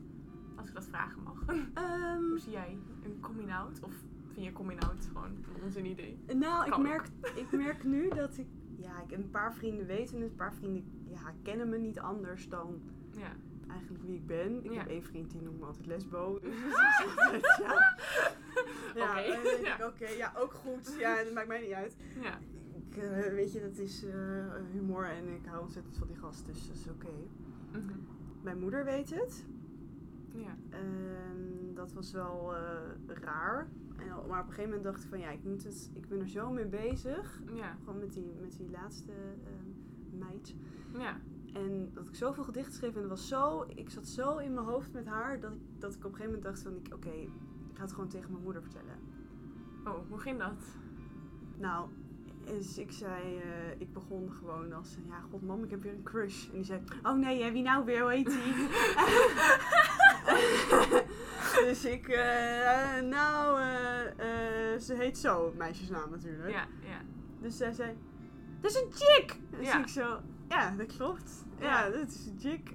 Als 0.57 0.69
ik 0.69 0.75
dat 0.75 0.85
vragen 0.85 1.23
mag. 1.23 1.43
Um, 1.49 2.29
hoe 2.29 2.39
zie 2.39 2.53
jij 2.53 2.79
een 3.05 3.21
coming 3.21 3.53
out? 3.53 3.81
Of 3.83 3.93
vind 4.33 4.47
je 4.47 4.53
coming 4.53 4.85
out 4.85 5.07
gewoon 5.13 5.31
een 5.77 5.87
idee? 5.87 6.19
Nou, 6.35 6.67
ik 6.67 6.79
merk, 6.79 7.09
ik 7.35 7.53
merk 7.53 7.85
nu 7.85 8.09
dat 8.09 8.37
ik, 8.39 8.47
ja, 8.77 9.03
ik 9.03 9.13
een 9.13 9.31
paar 9.31 9.55
vrienden 9.55 9.87
weten 9.87 10.21
het, 10.21 10.31
een 10.31 10.37
paar 10.37 10.55
vrienden 10.55 10.85
ja, 11.09 11.33
kennen 11.43 11.69
me 11.69 11.79
niet 11.79 11.99
anders 11.99 12.49
dan 12.49 12.81
ja. 13.17 13.33
eigenlijk 13.71 14.03
wie 14.05 14.15
ik 14.15 14.27
ben. 14.27 14.65
Ik 14.65 14.73
Ja. 14.73 14.79
heb 14.79 14.89
één 14.89 15.03
vriend 15.03 15.31
die 15.31 15.43
noemt 15.43 15.61
me 15.61 15.67
altijd 15.67 15.87
lesbo. 15.87 16.39
Dus 16.41 16.75
altijd, 17.17 17.61
ja. 17.63 17.97
Ja, 18.95 19.19
Ja. 19.19 19.77
ik, 19.77 19.85
oké, 19.87 20.09
ja, 20.09 20.33
ook 20.37 20.53
goed. 20.53 20.95
Ja, 20.99 21.25
dat 21.25 21.33
maakt 21.33 21.49
mij 21.49 21.61
niet 21.61 21.73
uit. 21.73 21.97
Ja. 22.23 22.39
Ik, 22.91 22.97
eh, 22.97 23.33
weet 23.33 23.53
je, 23.53 23.61
dat 23.61 23.77
is 23.79 24.05
eh, 24.05 24.15
humor 24.73 25.05
en 25.05 25.29
ik 25.29 25.47
hou 25.47 25.63
ontzettend 25.63 25.97
van 25.97 26.07
die 26.07 26.17
gast, 26.17 26.47
dus 26.47 26.67
dat 26.67 26.77
is 26.77 26.89
oké. 26.89 27.13
Mhm. 27.73 27.99
Mijn 28.43 28.59
moeder 28.59 28.85
weet 28.85 29.11
het. 29.11 29.45
Ja. 30.35 30.57
En 30.71 31.71
dat 31.75 31.93
was 31.93 32.13
wel 32.13 32.55
eh, 32.55 33.17
raar. 33.23 33.69
En, 33.97 34.07
maar 34.29 34.41
op 34.41 34.47
een 34.47 34.55
gegeven 34.55 34.65
moment 34.65 34.83
dacht 34.83 35.03
ik 35.03 35.09
van 35.09 35.19
ja, 35.19 35.31
ik, 35.31 35.45
moet 35.45 35.65
het, 35.65 35.91
ik 35.93 36.09
ben 36.09 36.21
er 36.21 36.29
zo 36.29 36.51
mee 36.51 36.67
bezig. 36.67 37.43
Ja. 37.53 37.77
Gewoon 37.85 37.99
met 37.99 38.13
die, 38.13 38.35
met 38.41 38.57
die 38.57 38.71
laatste 38.71 39.13
ehm, 39.13 40.19
meid. 40.19 40.55
Ja. 40.99 41.17
En 41.53 41.91
dat 41.93 42.09
ik 42.09 42.15
zoveel 42.15 42.45
gedichten 42.45 42.75
schreef 42.75 42.95
en 42.95 43.01
dat 43.01 43.11
was 43.11 43.29
zo, 43.29 43.65
ik 43.75 43.91
zat 43.91 44.07
zo 44.07 44.37
in 44.37 44.55
mijn 44.55 44.67
hoofd 44.67 44.93
met 44.93 45.07
haar 45.07 45.41
dat 45.41 45.53
ik, 45.53 45.61
dat 45.79 45.95
ik 45.95 46.05
op 46.05 46.05
een 46.05 46.17
gegeven 46.17 46.35
moment 46.35 46.43
dacht 46.43 46.63
van 46.63 46.77
ik, 46.77 46.95
oké, 46.95 47.11
ik 47.11 47.77
ga 47.77 47.83
het 47.83 47.93
gewoon 47.93 48.09
tegen 48.09 48.31
mijn 48.31 48.43
moeder 48.43 48.63
vertellen. 48.63 48.99
Oh, 49.85 50.09
hoe 50.09 50.19
ging 50.19 50.39
dat? 50.39 50.63
Nou, 51.59 51.89
dus 52.45 52.79
ik 52.79 52.93
zei, 52.93 53.39
eh, 53.39 53.81
ik 53.81 53.93
begon 53.93 54.33
gewoon 54.33 54.73
als, 54.73 54.97
ja 55.09 55.21
god 55.31 55.43
mam, 55.43 55.65
ik 55.65 55.71
heb 55.71 55.83
weer 55.83 55.93
een 55.93 56.03
crush. 56.03 56.49
En 56.49 56.55
die 56.55 56.65
zei, 56.65 56.81
oh 57.03 57.15
nee, 57.15 57.43
hè, 57.43 57.53
wie 57.53 57.63
nou 57.63 57.85
weer, 57.85 58.01
hoe 58.01 58.11
heet 58.11 58.27
die? 58.27 58.69
dus 61.67 61.85
ik, 61.85 62.09
eh, 62.09 63.01
nou, 63.01 63.61
eh, 63.61 64.05
eh, 64.75 64.81
ze 64.81 64.95
heet 64.95 65.19
zo, 65.19 65.53
meisjesnaam 65.57 66.11
natuurlijk. 66.11 66.51
Ja, 66.51 66.67
ja. 66.81 67.01
Dus 67.41 67.57
zij 67.57 67.73
zei, 67.73 67.97
dat 68.61 68.71
is 68.71 68.77
een 68.81 68.93
chick! 68.93 69.37
Dus 69.51 69.67
Ja. 69.67 69.79
ik 69.81 69.89
zo, 69.89 70.21
ja, 70.49 70.71
dat 70.71 70.97
klopt. 70.97 71.45
Ja, 71.59 71.91
dat 71.91 72.09
is 72.09 72.27
een 72.27 72.39
chick. 72.41 72.71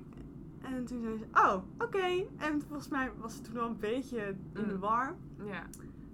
En 0.61 0.85
toen 0.85 1.01
zei 1.01 1.17
ze, 1.17 1.25
oh, 1.33 1.55
oké. 1.77 2.25
En 2.37 2.61
volgens 2.67 2.87
mij 2.89 3.11
was 3.17 3.35
ze 3.35 3.41
toen 3.41 3.53
wel 3.53 3.67
een 3.67 3.79
beetje 3.79 4.25
in 4.53 4.67
de 4.67 4.73
Mm. 4.73 4.79
war. 4.79 5.15
Ja. 5.45 5.63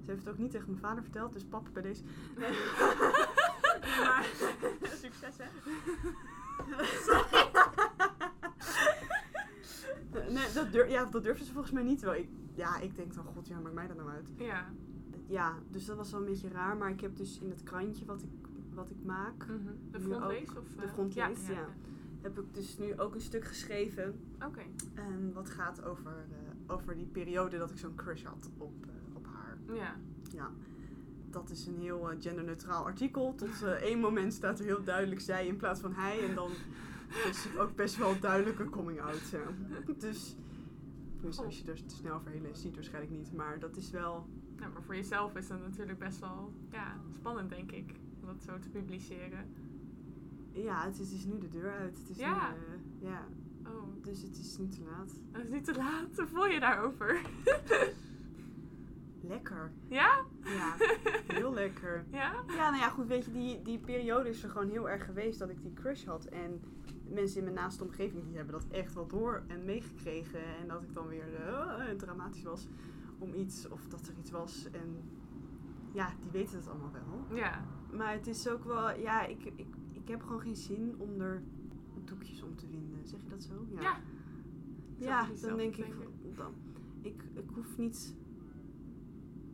Ze 0.03 0.11
heeft 0.11 0.23
het 0.25 0.29
ook 0.33 0.37
niet 0.39 0.51
tegen 0.51 0.67
mijn 0.69 0.81
vader 0.81 1.03
verteld, 1.03 1.33
dus 1.33 1.43
papa 1.45 1.69
bij 1.73 1.81
deze. 1.81 2.03
Nee. 2.37 2.49
maar, 4.05 4.25
succes 5.01 5.35
hè. 5.37 5.45
Nee, 10.29 10.53
dat, 10.53 10.71
durf, 10.71 10.89
ja, 10.89 11.05
dat 11.05 11.23
durfde 11.23 11.45
ze 11.45 11.51
volgens 11.51 11.73
mij 11.73 11.83
niet. 11.83 12.01
Wel, 12.01 12.15
ik, 12.15 12.29
ja, 12.53 12.79
ik 12.79 12.95
denk 12.95 13.13
dan, 13.13 13.23
god, 13.23 13.47
ja, 13.47 13.59
maakt 13.59 13.75
mij 13.75 13.87
dat 13.87 13.97
nou 13.97 14.09
uit. 14.09 14.29
Ja. 14.37 14.65
Ja, 15.27 15.53
dus 15.69 15.85
dat 15.85 15.97
was 15.97 16.11
wel 16.11 16.19
een 16.19 16.25
beetje 16.25 16.49
raar. 16.49 16.77
Maar 16.77 16.89
ik 16.89 17.01
heb 17.01 17.15
dus 17.15 17.39
in 17.39 17.49
het 17.49 17.63
krantje 17.63 18.05
wat 18.05 18.21
ik, 18.21 18.47
wat 18.73 18.89
ik 18.89 19.03
maak, 19.03 19.45
Mhm. 19.47 19.57
De 19.91 19.99
frontlees? 19.99 20.49
Of, 20.49 20.75
De 20.75 20.83
eh, 20.83 20.91
frontlees, 20.91 21.47
ja. 21.47 21.67
heb 22.21 22.39
ik 22.39 22.53
dus 22.53 22.77
nu 22.77 22.99
ook 22.99 23.13
een 23.15 23.21
stuk 23.21 23.45
geschreven. 23.45 24.19
Oké. 24.45 24.61
En 24.93 25.33
wat 25.33 25.49
gaat 25.49 25.83
over, 25.83 26.11
eh, 26.11 26.73
over 26.73 26.95
die 26.95 27.05
periode 27.05 27.57
dat 27.57 27.71
ik 27.71 27.77
zo'n 27.77 27.95
crush 27.95 28.23
had 28.23 28.49
op, 28.57 28.85
eh, 28.85 29.15
op 29.15 29.25
haar. 29.25 29.75
Ja. 29.75 29.95
Ja, 30.31 30.49
dat 31.29 31.49
is 31.49 31.65
een 31.65 31.79
heel 31.79 32.11
eh, 32.11 32.17
genderneutraal 32.21 32.83
artikel. 32.85 33.35
Tot 33.35 33.63
eh, 33.63 33.69
één 33.71 33.99
moment 33.99 34.33
staat 34.33 34.59
er 34.59 34.65
heel 34.65 34.83
duidelijk 34.83 35.21
zij 35.21 35.47
in 35.47 35.55
plaats 35.57 35.79
van 35.79 35.93
hij. 35.93 36.27
En 36.29 36.35
dan 36.35 36.49
is 37.29 37.43
het 37.47 37.57
ook 37.57 37.75
best 37.75 37.97
wel 37.97 38.15
een 38.21 38.69
coming 38.69 39.01
out. 39.01 39.29
Ja. 39.29 39.39
Dus, 39.97 40.35
dus 41.21 41.39
als 41.39 41.59
je 41.59 41.71
er 41.71 41.85
te 41.85 41.95
snel 41.95 42.15
overheen 42.15 42.41
leest, 42.41 42.61
ziet 42.61 42.75
waarschijnlijk 42.75 43.13
niet. 43.13 43.33
Maar 43.33 43.59
dat 43.59 43.77
is 43.77 43.89
wel... 43.89 44.27
Nou, 44.55 44.71
maar 44.73 44.83
voor 44.83 44.95
jezelf 44.95 45.35
is 45.35 45.47
dat 45.47 45.59
natuurlijk 45.61 45.99
best 45.99 46.19
wel 46.19 46.53
ja, 46.71 46.95
spannend, 47.13 47.49
denk 47.49 47.71
ik. 47.71 47.95
Om 48.21 48.27
dat 48.27 48.43
zo 48.43 48.59
te 48.59 48.69
publiceren. 48.69 49.53
Ja, 50.51 50.85
het 50.85 50.99
is, 50.99 51.09
het 51.09 51.17
is 51.17 51.25
nu 51.25 51.37
de 51.37 51.49
deur 51.49 51.71
uit. 51.71 51.97
Het 51.97 52.09
is 52.09 52.17
Ja. 52.17 52.49
Nu, 52.49 52.55
eh, 52.55 53.11
ja. 53.11 53.27
Oh, 53.67 53.83
Dus 54.01 54.21
het 54.21 54.37
is 54.37 54.57
nu 54.57 54.67
te 54.67 54.81
laat. 54.81 55.13
dat 55.31 55.43
is 55.43 55.49
niet 55.49 55.65
te 55.65 55.75
laat. 55.75 56.17
Hoe 56.17 56.27
voel 56.27 56.45
je 56.45 56.59
daarover? 56.59 57.21
Lekker. 59.27 59.71
ja? 59.87 60.23
Ja, 60.43 60.75
heel 61.27 61.53
lekker. 61.53 62.05
Ja? 62.11 62.43
Ja, 62.47 62.69
nou 62.69 62.75
ja, 62.75 62.89
goed, 62.89 63.07
weet 63.07 63.25
je, 63.25 63.31
die, 63.31 63.61
die 63.61 63.79
periode 63.79 64.29
is 64.29 64.43
er 64.43 64.49
gewoon 64.49 64.69
heel 64.69 64.89
erg 64.89 65.05
geweest 65.05 65.39
dat 65.39 65.49
ik 65.49 65.61
die 65.61 65.73
crush 65.73 66.05
had. 66.05 66.25
En 66.25 66.61
mensen 67.09 67.37
in 67.37 67.43
mijn 67.43 67.55
naaste 67.55 67.83
omgeving, 67.83 68.25
die 68.25 68.35
hebben 68.35 68.53
dat 68.53 68.67
echt 68.69 68.93
wel 68.93 69.07
door 69.07 69.43
en 69.47 69.65
meegekregen. 69.65 70.45
En 70.61 70.67
dat 70.67 70.83
ik 70.83 70.93
dan 70.93 71.07
weer 71.07 71.35
eh, 71.35 71.89
dramatisch 71.97 72.43
was 72.43 72.67
om 73.17 73.33
iets, 73.33 73.67
of 73.67 73.87
dat 73.87 74.07
er 74.07 74.13
iets 74.19 74.31
was. 74.31 74.67
En 74.71 75.03
ja, 75.91 76.13
die 76.21 76.31
weten 76.31 76.57
het 76.57 76.67
allemaal 76.67 76.91
wel. 76.91 77.37
Ja. 77.37 77.65
Maar 77.91 78.13
het 78.13 78.27
is 78.27 78.49
ook 78.49 78.63
wel, 78.63 78.99
ja, 78.99 79.25
ik, 79.25 79.43
ik, 79.43 79.67
ik 79.91 80.07
heb 80.07 80.21
gewoon 80.21 80.41
geen 80.41 80.55
zin 80.55 80.95
om 80.97 81.21
er 81.21 81.43
doekjes 82.03 82.43
om 82.43 82.55
te 82.55 82.67
winden. 82.67 83.07
Zeg 83.07 83.19
je 83.23 83.29
dat 83.29 83.43
zo? 83.43 83.65
Ja. 83.79 83.99
Ja, 84.97 85.27
dan 85.41 85.57
denk 85.57 85.75
ik, 85.75 85.93
dan, 86.35 86.53
ik, 87.01 87.23
ik 87.33 87.49
hoef 87.53 87.77
niet, 87.77 88.15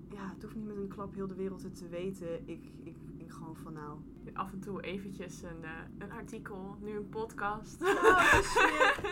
ja, 0.10 0.30
het 0.34 0.44
hoeft 0.44 0.56
niet 0.56 0.68
met 0.68 0.78
een 0.78 0.88
klap 0.88 1.14
heel 1.14 1.28
de 1.28 1.36
wereld 1.36 1.64
het 1.64 1.76
te 1.76 1.88
weten. 1.88 2.48
Ik, 2.48 2.72
ik 2.84 2.96
denk 3.18 3.32
gewoon 3.32 3.56
van 3.56 3.74
nou, 3.74 4.00
Af 4.34 4.52
en 4.52 4.60
toe 4.60 4.82
eventjes 4.82 5.42
een, 5.42 5.64
eh, 5.64 5.72
een 5.98 6.12
artikel, 6.12 6.78
nu 6.82 6.96
een 6.96 7.10
podcast. 7.10 7.82
Oh, 7.82 8.32
dus, 8.38 8.54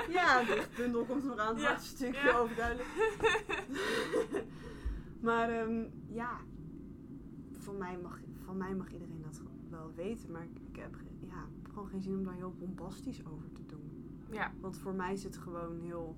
ja, 0.18 0.44
de 0.44 0.68
bundel 0.76 1.06
komt 1.06 1.24
nog 1.24 1.38
aan. 1.38 1.54
Het 1.54 1.64
Ja, 1.64 1.70
laatste 1.70 1.96
stukje 1.96 2.28
ja. 2.28 2.38
overduidelijk. 2.38 2.88
maar 5.28 5.50
ehm, 5.50 5.84
ja, 6.08 6.38
van 7.52 7.78
mij, 7.78 7.98
mag, 7.98 8.20
van 8.46 8.58
mij 8.58 8.76
mag 8.76 8.92
iedereen 8.92 9.22
dat 9.22 9.42
wel 9.70 9.92
weten. 9.96 10.32
Maar 10.32 10.44
ik, 10.44 10.76
heb 10.76 10.96
ja, 11.28 11.46
gewoon 11.74 11.88
geen 11.88 12.02
zin 12.02 12.18
om 12.18 12.24
daar 12.24 12.34
heel 12.34 12.56
bombastisch 12.58 13.26
over 13.26 13.52
te 13.52 13.66
doen. 13.66 14.18
ja, 14.32 14.52
Want 14.60 14.78
voor 14.78 14.94
mij 14.94 15.14
is 15.14 15.24
het 15.24 15.38
gewoon 15.38 15.80
heel 15.80 16.18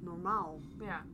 normaal. 0.00 0.60
ja. 0.80 1.04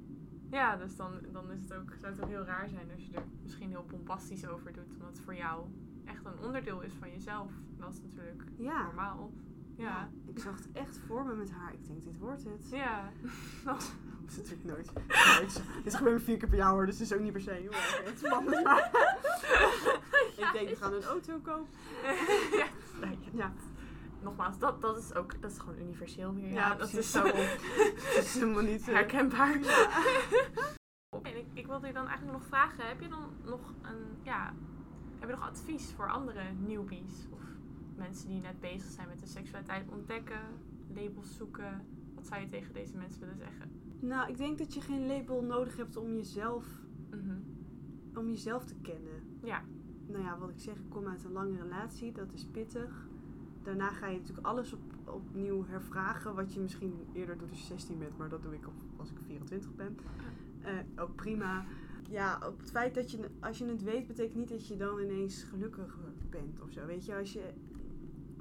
Ja, 0.50 0.76
dus 0.76 0.96
dan, 0.96 1.12
dan 1.32 1.50
is 1.50 1.60
het 1.60 1.74
ook, 1.74 1.92
zou 2.00 2.12
het 2.12 2.22
ook 2.22 2.28
heel 2.28 2.44
raar 2.44 2.68
zijn 2.68 2.90
als 2.94 3.06
je 3.06 3.12
er 3.12 3.24
misschien 3.42 3.68
heel 3.68 3.84
bombastisch 3.90 4.46
over 4.46 4.72
doet. 4.72 4.92
Omdat 4.92 5.08
het 5.08 5.20
voor 5.20 5.34
jou 5.34 5.66
echt 6.08 6.24
een 6.24 6.38
onderdeel 6.44 6.80
is 6.80 6.92
van 6.98 7.10
jezelf. 7.10 7.50
Dat 7.78 7.92
is 7.92 8.00
natuurlijk 8.02 8.42
Ja. 8.56 8.82
normaal. 8.82 9.32
Ja. 9.76 10.08
Ik 10.26 10.38
zag 10.38 10.56
het 10.56 10.68
echt 10.72 10.98
voor 11.06 11.24
me 11.24 11.34
met 11.34 11.50
haar. 11.50 11.72
Ik 11.72 11.86
denk, 11.86 12.04
dit 12.04 12.18
wordt 12.18 12.44
het. 12.44 12.68
Ja. 12.70 13.10
Dat 13.64 13.92
is 14.28 14.36
natuurlijk 14.36 14.64
nooit. 14.64 14.92
nooit. 15.38 15.62
Dit 15.84 15.94
gebeurt 15.94 16.22
vier 16.22 16.36
keer 16.36 16.48
per 16.48 16.58
jaar 16.58 16.70
hoor, 16.70 16.86
dus 16.86 16.98
het 16.98 17.10
is 17.10 17.16
ook 17.16 17.22
niet 17.22 17.32
per 17.32 17.40
se 17.40 17.50
heel 17.50 17.72
erg 17.72 18.12
spannend. 18.24 18.64
Maar 18.64 18.90
ik 20.36 20.48
denk, 20.52 20.68
we 20.68 20.76
gaan 20.76 20.92
een 20.92 21.02
auto 21.04 21.38
kopen. 21.42 21.66
ja. 22.60 22.66
Ja. 23.32 23.52
Nogmaals, 24.22 24.58
dat, 24.58 24.80
dat 24.80 24.98
is 24.98 25.14
ook, 25.14 25.40
dat 25.42 25.50
is 25.50 25.58
gewoon 25.58 25.78
universeel 25.78 26.34
weer. 26.34 26.48
Ja, 26.52 26.68
Ja, 26.68 26.74
dat 26.74 26.92
is 26.92 27.10
zo 27.10 27.24
is 28.18 28.34
helemaal 28.34 28.62
niet... 28.62 28.88
eh, 28.88 28.94
herkenbaar. 28.94 29.52
En 31.22 31.36
ik, 31.36 31.46
ik 31.52 31.66
wilde 31.66 31.86
je 31.86 31.92
dan 31.92 32.06
eigenlijk 32.06 32.38
nog 32.38 32.46
vragen, 32.48 32.86
heb 32.88 33.00
je 33.00 33.08
dan 33.08 33.30
nog 33.44 33.60
een, 33.82 34.18
ja, 34.22 34.52
heb 35.18 35.28
je 35.28 35.34
nog 35.34 35.48
advies 35.48 35.92
voor 35.92 36.10
andere 36.10 36.42
newbies? 36.66 37.26
Of 37.30 37.42
mensen 37.96 38.28
die 38.28 38.40
net 38.40 38.60
bezig 38.60 38.90
zijn 38.90 39.08
met 39.08 39.18
de 39.20 39.26
seksualiteit 39.26 39.88
ontdekken, 39.88 40.40
labels 40.94 41.36
zoeken? 41.36 41.84
Wat 42.14 42.26
zou 42.26 42.40
je 42.40 42.48
tegen 42.48 42.72
deze 42.74 42.96
mensen 42.96 43.20
willen 43.20 43.36
zeggen? 43.36 43.70
Nou, 44.00 44.30
ik 44.30 44.36
denk 44.36 44.58
dat 44.58 44.74
je 44.74 44.80
geen 44.80 45.06
label 45.06 45.42
nodig 45.42 45.76
hebt 45.76 45.96
om 45.96 46.12
jezelf, 46.14 46.66
Mhm. 47.10 47.36
om 48.14 48.28
jezelf 48.28 48.64
te 48.64 48.74
kennen. 48.82 49.22
Ja. 49.42 49.62
Nou 50.06 50.22
ja, 50.24 50.38
wat 50.38 50.50
ik 50.50 50.58
zeg, 50.58 50.74
ik 50.74 50.88
kom 50.88 51.06
uit 51.06 51.24
een 51.24 51.32
lange 51.32 51.56
relatie, 51.62 52.12
dat 52.12 52.32
is 52.32 52.44
pittig. 52.44 53.08
Daarna 53.62 53.90
ga 53.90 54.06
je 54.06 54.18
natuurlijk 54.18 54.46
alles 54.46 54.72
op, 54.72 54.80
opnieuw 55.04 55.66
hervragen, 55.66 56.34
wat 56.34 56.52
je 56.54 56.60
misschien 56.60 56.94
eerder 57.12 57.38
doet 57.38 57.50
als 57.50 57.60
je 57.60 57.66
16 57.66 57.98
bent, 57.98 58.16
maar 58.18 58.28
dat 58.28 58.42
doe 58.42 58.54
ik 58.54 58.66
op, 58.66 58.74
als 58.96 59.10
ik 59.10 59.16
24 59.26 59.74
ben. 59.74 59.98
Eh, 60.62 60.72
ook 60.96 61.14
prima. 61.14 61.64
Ja, 62.08 62.38
op 62.46 62.58
het 62.58 62.70
feit 62.70 62.94
dat 62.94 63.10
je, 63.10 63.30
als 63.40 63.58
je 63.58 63.64
het 63.64 63.82
weet, 63.82 64.06
betekent 64.06 64.36
niet 64.36 64.48
dat 64.48 64.66
je 64.66 64.76
dan 64.76 64.98
ineens 64.98 65.42
gelukkig 65.42 65.98
bent 66.30 66.60
of 66.60 66.72
zo. 66.72 66.86
Weet 66.86 67.04
je, 67.04 67.16
als 67.16 67.32
je, 67.32 67.52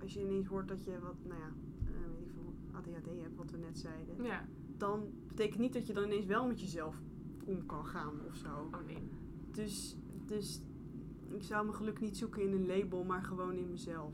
als 0.01 0.13
je 0.13 0.21
ineens 0.21 0.47
hoort 0.47 0.67
dat 0.67 0.83
je 0.83 0.99
wat, 0.99 1.15
nou 1.23 1.39
ja, 1.39 1.51
eh, 1.85 2.09
weet 2.11 2.21
ik 2.21 2.31
veel, 2.33 2.53
ADHD 2.71 3.21
hebt, 3.21 3.35
wat 3.35 3.51
we 3.51 3.57
net 3.57 3.77
zeiden. 3.79 4.23
Ja. 4.23 4.45
dan 4.77 5.11
betekent 5.27 5.59
niet 5.59 5.73
dat 5.73 5.87
je 5.87 5.93
dan 5.93 6.03
ineens 6.03 6.25
wel 6.25 6.47
met 6.47 6.61
jezelf 6.61 7.01
om 7.45 7.65
kan 7.65 7.85
gaan 7.85 8.21
of 8.27 8.35
zo. 8.35 8.69
Oh 8.71 8.85
nee. 8.85 9.09
Dus, 9.51 9.97
dus 10.25 10.61
ik 11.29 11.43
zou 11.43 11.65
mijn 11.65 11.77
geluk 11.77 11.99
niet 11.99 12.17
zoeken 12.17 12.41
in 12.41 12.53
een 12.53 12.67
label, 12.67 13.03
maar 13.03 13.23
gewoon 13.23 13.55
in 13.55 13.69
mezelf. 13.69 14.13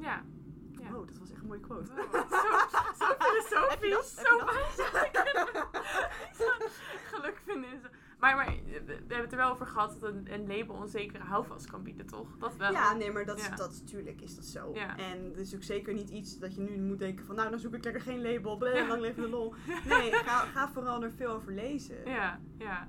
Ja. 0.00 0.24
Ja. 0.70 0.96
Oh, 0.96 1.06
dat 1.06 1.18
was 1.18 1.30
echt 1.30 1.40
een 1.40 1.46
mooie 1.46 1.60
quote. 1.60 1.92
Wow, 1.94 2.14
zo, 2.14 2.28
zo 2.98 3.14
filosofisch, 3.24 4.14
zo 4.14 4.36
je 4.36 4.44
wijs. 4.44 4.76
Geluk 7.12 7.42
vinden 7.44 7.72
is. 7.72 7.80
Maar, 8.22 8.36
maar 8.36 8.46
we 8.64 8.94
hebben 8.96 9.16
het 9.20 9.32
er 9.32 9.36
wel 9.36 9.50
over 9.50 9.66
gehad 9.66 9.96
dat 10.00 10.12
een, 10.12 10.32
een 10.32 10.46
label 10.46 10.82
een 10.82 10.88
zekere 10.88 11.22
houvast 11.24 11.70
kan 11.70 11.82
bieden, 11.82 12.06
toch? 12.06 12.36
Dat 12.38 12.56
wel. 12.56 12.72
Ja, 12.72 12.92
nee, 12.94 13.12
maar 13.12 13.24
dat, 13.24 13.40
Ja. 13.40 13.56
dat 13.56 13.70
natuurlijk 13.80 14.20
is 14.20 14.34
dat 14.34 14.44
zo. 14.44 14.70
Ja. 14.74 14.96
En 14.96 15.24
het 15.24 15.36
is 15.36 15.54
ook 15.54 15.62
zeker 15.62 15.94
niet 15.94 16.10
iets 16.10 16.38
dat 16.38 16.54
je 16.54 16.60
nu 16.60 16.78
moet 16.80 16.98
denken 16.98 17.24
van, 17.26 17.34
nou, 17.34 17.50
dan 17.50 17.58
zoek 17.58 17.74
ik 17.74 17.84
lekker 17.84 18.02
geen 18.02 18.22
label, 18.22 18.56
bleh, 18.56 18.88
lang 18.88 19.00
leven 19.00 19.22
de 19.22 19.28
lol. 19.28 19.54
Nee, 19.88 20.12
ga, 20.12 20.38
ga 20.38 20.68
vooral 20.72 21.02
er 21.02 21.12
veel 21.12 21.30
over 21.30 21.52
lezen. 21.52 21.96
Ja, 22.04 22.40
ja. 22.58 22.88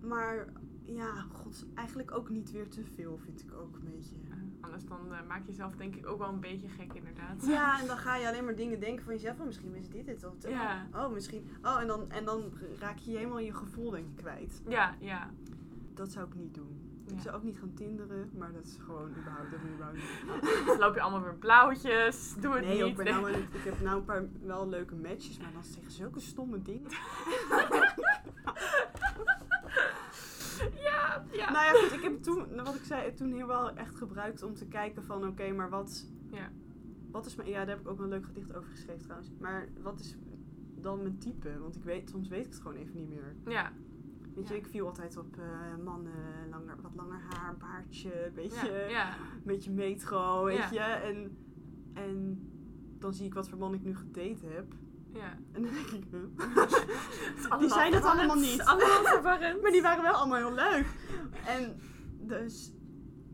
Maar 0.00 0.46
ja, 0.82 1.24
god, 1.32 1.66
eigenlijk 1.74 2.10
ook 2.16 2.28
niet 2.28 2.50
weer 2.50 2.68
te 2.68 2.84
veel, 2.94 3.18
vind 3.18 3.40
ik 3.42 3.52
ook 3.54 3.74
een 3.76 3.90
beetje. 3.96 4.16
Anders 4.64 4.84
dan 4.84 5.12
eh, 5.12 5.18
maak 5.28 5.40
je 5.40 5.46
jezelf 5.50 5.74
denk 5.76 5.94
ik 5.94 6.06
ook 6.06 6.18
wel 6.18 6.28
een 6.28 6.40
beetje 6.40 6.68
gek, 6.68 6.92
inderdaad. 6.92 7.46
Ja, 7.46 7.66
en 7.80 7.86
dan 7.86 7.96
ga 7.98 8.16
je 8.16 8.28
alleen 8.28 8.44
maar 8.44 8.54
dingen 8.54 8.80
denken 8.80 9.04
van 9.04 9.14
jezelf. 9.14 9.38
Oh, 9.38 9.46
misschien 9.46 9.74
is 9.74 9.88
dit 9.88 10.06
het. 10.06 10.24
Of, 10.24 10.48
Ja. 10.48 10.86
Oh, 10.94 11.12
misschien. 11.12 11.50
Oh, 11.62 11.80
en 11.80 11.86
dan, 11.86 12.10
en 12.10 12.24
dan 12.24 12.52
raak 12.78 12.98
je 12.98 13.16
helemaal 13.16 13.38
je 13.38 13.54
gevoel 13.54 13.90
denk 13.90 14.06
ik 14.06 14.16
kwijt. 14.16 14.62
Ja, 14.68 14.94
ja. 15.00 15.30
Dat 15.94 16.10
zou 16.12 16.26
ik 16.26 16.34
niet 16.34 16.54
doen. 16.54 16.82
Ja. 17.06 17.14
Ik 17.14 17.20
zou 17.20 17.36
ook 17.36 17.42
niet 17.42 17.58
gaan 17.58 17.74
tinderen, 17.74 18.30
maar 18.38 18.52
dat 18.52 18.64
is 18.64 18.78
gewoon 18.84 19.10
überhaupt, 19.10 19.50
dat 19.50 19.60
überhaupt 19.60 19.96
niet. 19.96 20.66
Dan 20.66 20.78
loop 20.78 20.94
je 20.94 21.00
allemaal 21.00 21.22
weer 21.22 21.34
blauwtjes. 21.34 22.34
Doe 22.40 22.54
het 22.54 22.64
Nee, 22.64 22.82
niet. 22.82 22.86
ik, 22.90 22.96
ben 22.96 23.04
nou, 23.06 23.30
ik 23.58 23.64
heb 23.64 23.80
nou 23.80 23.96
een 23.96 24.04
paar 24.04 24.24
wel 24.42 24.68
leuke 24.68 24.94
matches, 24.94 25.38
maar 25.38 25.52
dan 25.52 25.64
zeggen 25.64 25.92
zulke 25.92 26.20
stomme 26.20 26.62
dingen. 26.62 26.90
Ja, 30.74 31.24
ja. 31.32 31.50
Nou 31.52 31.64
ja, 31.64 31.72
goed, 31.82 31.92
ik 31.92 32.02
heb 32.02 32.22
toen, 32.22 32.46
wat 32.64 32.74
ik 32.74 32.84
zei, 32.84 33.14
toen 33.14 33.32
heel 33.32 33.46
wel 33.46 33.70
echt 33.76 33.94
gebruikt 33.94 34.42
om 34.42 34.54
te 34.54 34.66
kijken 34.66 35.04
van, 35.04 35.26
oké, 35.26 35.52
maar 35.52 35.70
wat, 35.70 36.10
Ja. 36.30 36.50
wat 37.10 37.26
is 37.26 37.34
mijn, 37.34 37.48
ja, 37.48 37.58
daar 37.64 37.68
heb 37.76 37.80
ik 37.80 37.88
ook 37.88 37.98
een 38.00 38.08
leuk 38.08 38.24
gedicht 38.24 38.54
over 38.56 38.70
geschreven 38.70 39.02
trouwens. 39.02 39.30
Maar 39.40 39.68
wat 39.82 40.00
is 40.00 40.16
dan 40.80 41.02
mijn 41.02 41.18
type? 41.18 41.58
Want 41.60 41.76
ik 41.76 41.84
weet, 41.84 42.10
soms 42.10 42.28
weet 42.28 42.46
ik 42.46 42.52
het 42.52 42.60
gewoon 42.60 42.76
even 42.76 42.94
niet 42.94 43.08
meer. 43.08 43.34
Ja, 43.46 43.72
Weet 44.34 44.48
je, 44.48 44.54
Ja. 44.54 44.60
ik 44.60 44.66
viel 44.66 44.86
altijd 44.86 45.16
op 45.16 45.36
eh, 45.36 45.84
mannen, 45.84 46.48
langer, 46.50 46.76
wat 46.82 46.94
langer 46.94 47.20
haar, 47.34 47.56
baardje, 47.56 48.30
beetje, 48.34 48.72
ja, 48.72 48.88
ja. 48.88 49.14
beetje 49.44 49.70
metro, 49.72 50.44
weet 50.44 50.70
je. 50.70 50.78
En, 50.80 51.36
en 51.92 52.38
dan 52.98 53.14
zie 53.14 53.26
ik 53.26 53.34
wat 53.34 53.48
voor 53.48 53.58
man 53.58 53.74
ik 53.74 53.82
nu 53.82 53.96
gedate 53.96 54.46
heb. 54.46 54.74
Ja. 55.14 55.36
En 55.52 55.62
dan 55.62 55.72
denk 55.72 55.86
ik, 55.86 56.04
huh? 56.10 57.48
Allemaal 57.50 57.68
zijn 57.68 57.92
het 57.92 58.04
allemaal 58.04 58.36
niet. 58.36 58.62
Allemaal 58.62 59.04
verwarrend. 59.04 59.62
maar 59.62 59.70
die 59.70 59.82
waren 59.82 60.02
wel 60.02 60.12
allemaal 60.12 60.38
heel 60.38 60.54
leuk. 60.54 60.86
En 61.46 61.80
dus, 62.26 62.72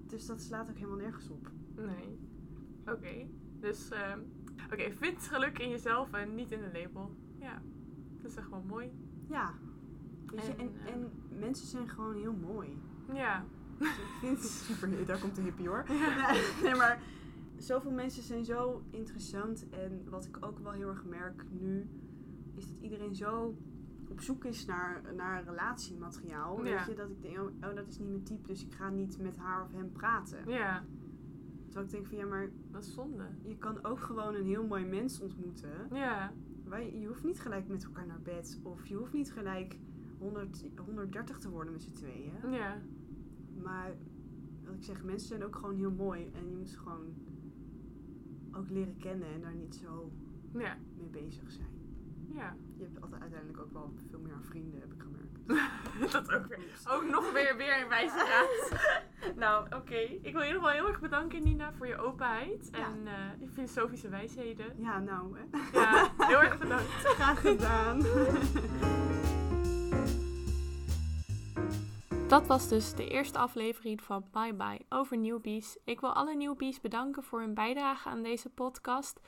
dus 0.07 0.27
dat 0.27 0.41
slaat 0.41 0.69
ook 0.71 0.77
helemaal 0.77 0.97
nergens 0.97 1.31
op. 1.31 1.51
Nee. 1.77 2.19
Oké. 2.87 3.27
Dus, 3.61 3.89
ehm, 3.91 4.19
oké, 4.73 4.93
vind 4.99 5.23
geluk 5.23 5.59
in 5.59 5.69
jezelf 5.69 6.13
en 6.13 6.35
niet 6.35 6.51
in 6.51 6.63
een 6.63 6.73
label. 6.73 7.17
Ja. 7.39 7.63
Dat 8.23 8.31
is 8.31 8.37
echt 8.37 8.51
wel 8.51 8.65
mooi. 8.67 8.93
Ja. 9.29 9.55
Weet 10.27 10.47
je, 10.47 10.53
En, 10.53 10.59
en, 10.59 10.87
eh, 10.87 10.93
en 10.93 11.13
mensen 11.39 11.67
zijn 11.67 11.89
gewoon 11.89 12.15
heel 12.15 12.33
mooi. 12.33 12.79
Ja. 13.13 13.45
Dus 13.79 13.89
ik 13.89 14.19
vind 14.21 14.39
het 14.39 14.51
super, 14.51 15.07
daar 15.07 15.19
komt 15.19 15.37
de 15.37 15.43
hippie 15.43 15.69
hoor. 15.69 15.85
Nee, 16.63 16.75
maar 16.75 16.99
zoveel 17.63 17.91
mensen 17.91 18.23
zijn 18.23 18.45
zo 18.45 18.83
interessant. 18.91 19.69
En 19.69 20.11
wat 20.11 20.25
ik 20.25 20.37
ook 20.41 20.59
wel 20.59 20.73
heel 20.73 20.89
erg 20.89 21.05
merk 21.05 21.45
nu, 21.51 21.89
is 22.55 22.67
dat 22.69 22.77
iedereen 22.81 23.15
zo 23.15 23.57
op 24.09 24.21
zoek 24.21 24.45
is 24.45 24.67
naar, 24.67 25.15
naar 25.15 25.45
relatiemateriaal. 25.45 26.65
Ja. 26.65 26.77
Weet 26.77 26.87
je, 26.87 26.95
dat 26.95 27.11
ik 27.11 27.23
denk, 27.23 27.39
oh, 27.39 27.45
oh, 27.45 27.75
dat 27.75 27.87
is 27.89 27.99
niet 27.99 28.09
mijn 28.09 28.23
type, 28.23 28.47
dus 28.47 28.65
ik 28.65 28.73
ga 28.73 28.91
niet 28.91 29.19
met 29.19 29.37
haar 29.37 29.65
of 29.65 29.73
hem 29.73 29.93
praten. 29.93 30.49
Ja. 30.49 30.85
Terwijl 31.65 31.87
ik 31.87 31.93
denk 31.93 32.07
van, 32.07 32.17
ja, 32.17 32.27
maar 32.27 32.51
Dat 32.71 32.85
is 32.85 32.95
zonde. 32.95 33.25
je 33.43 33.57
kan 33.57 33.85
ook 33.85 34.01
gewoon 34.01 34.35
een 34.35 34.47
heel 34.47 34.67
mooi 34.67 34.85
mens 34.85 35.21
ontmoeten. 35.21 35.89
Ja. 35.91 36.33
Waar 36.65 36.83
je, 36.83 37.01
je 37.01 37.07
hoeft 37.07 37.25
niet 37.25 37.41
gelijk 37.41 37.69
met 37.69 37.85
elkaar 37.85 38.07
naar 38.07 38.23
bed. 38.23 38.61
Of 38.63 38.87
je 38.87 38.95
hoeft 38.95 39.13
niet 39.13 39.33
gelijk 39.33 39.79
100, 40.19 40.65
130 40.77 41.39
te 41.39 41.51
worden 41.51 41.73
met 41.73 41.83
z'n 41.83 41.93
tweeën. 41.93 42.33
Ja. 42.51 42.81
Maar 43.63 43.97
wat 44.65 44.75
ik 44.75 44.83
zeg, 44.85 45.03
mensen 45.03 45.29
zijn 45.29 45.45
ook 45.45 45.57
gewoon 45.57 45.77
heel 45.77 45.91
mooi. 45.91 46.31
En 46.33 46.49
je 46.49 46.57
moet 46.57 46.77
gewoon 46.77 47.15
ook 48.53 48.71
leren 48.71 48.97
kennen 48.99 49.29
en 49.29 49.41
daar 49.41 49.55
niet 49.55 49.75
zo 49.75 50.13
Ja. 50.53 50.77
mee 50.99 51.09
bezig 51.09 51.51
zijn. 51.51 51.69
Ja. 52.35 52.57
Je 52.77 52.83
hebt 52.83 53.01
altijd 53.03 53.21
uiteindelijk 53.21 53.61
ook 53.63 53.73
wel 53.73 53.93
veel 54.11 54.21
meer 54.21 54.33
aan 54.33 54.45
vrienden, 54.45 54.81
heb 54.81 54.93
ik 54.93 55.01
gemerkt. 55.03 55.29
dat 56.13 56.33
ook 56.33 56.47
weer. 56.47 56.59
Ook 56.89 57.05
nog 57.11 57.33
weer, 57.33 57.57
weer 57.57 57.83
een 57.83 57.89
wijze 57.89 58.17
raad. 58.17 58.79
Nou, 59.37 59.75
oké. 59.75 59.97
Ik 60.23 60.33
wil 60.33 60.43
je 60.43 60.53
nog 60.53 60.63
wel 60.63 60.71
heel 60.71 60.89
erg 60.89 61.01
bedanken, 61.01 61.43
Nina, 61.43 61.73
voor 61.73 61.87
je 61.87 61.97
openheid 61.97 62.71
en 62.71 62.99
uh, 63.05 63.13
je 63.41 63.49
filosofische 63.49 64.09
wijsheden. 64.09 64.67
Ja, 64.77 64.99
nou. 64.99 65.37
Hè. 65.39 65.79
Ja, 65.79 66.13
heel 66.19 66.43
erg 66.43 66.59
bedankt. 66.59 66.91
Graag 67.19 67.41
gedaan. 67.41 68.01
Dat 72.31 72.47
was 72.47 72.69
dus 72.69 72.95
de 72.95 73.09
eerste 73.09 73.39
aflevering 73.39 74.03
van 74.03 74.25
Bye 74.33 74.55
Bye 74.55 74.87
over 74.89 75.19
newbies. 75.19 75.77
Ik 75.85 76.01
wil 76.01 76.13
alle 76.13 76.35
newbies 76.35 76.81
bedanken 76.81 77.23
voor 77.23 77.41
hun 77.41 77.55
bijdrage 77.55 78.09
aan 78.09 78.23
deze 78.23 78.49
podcast. 78.49 79.21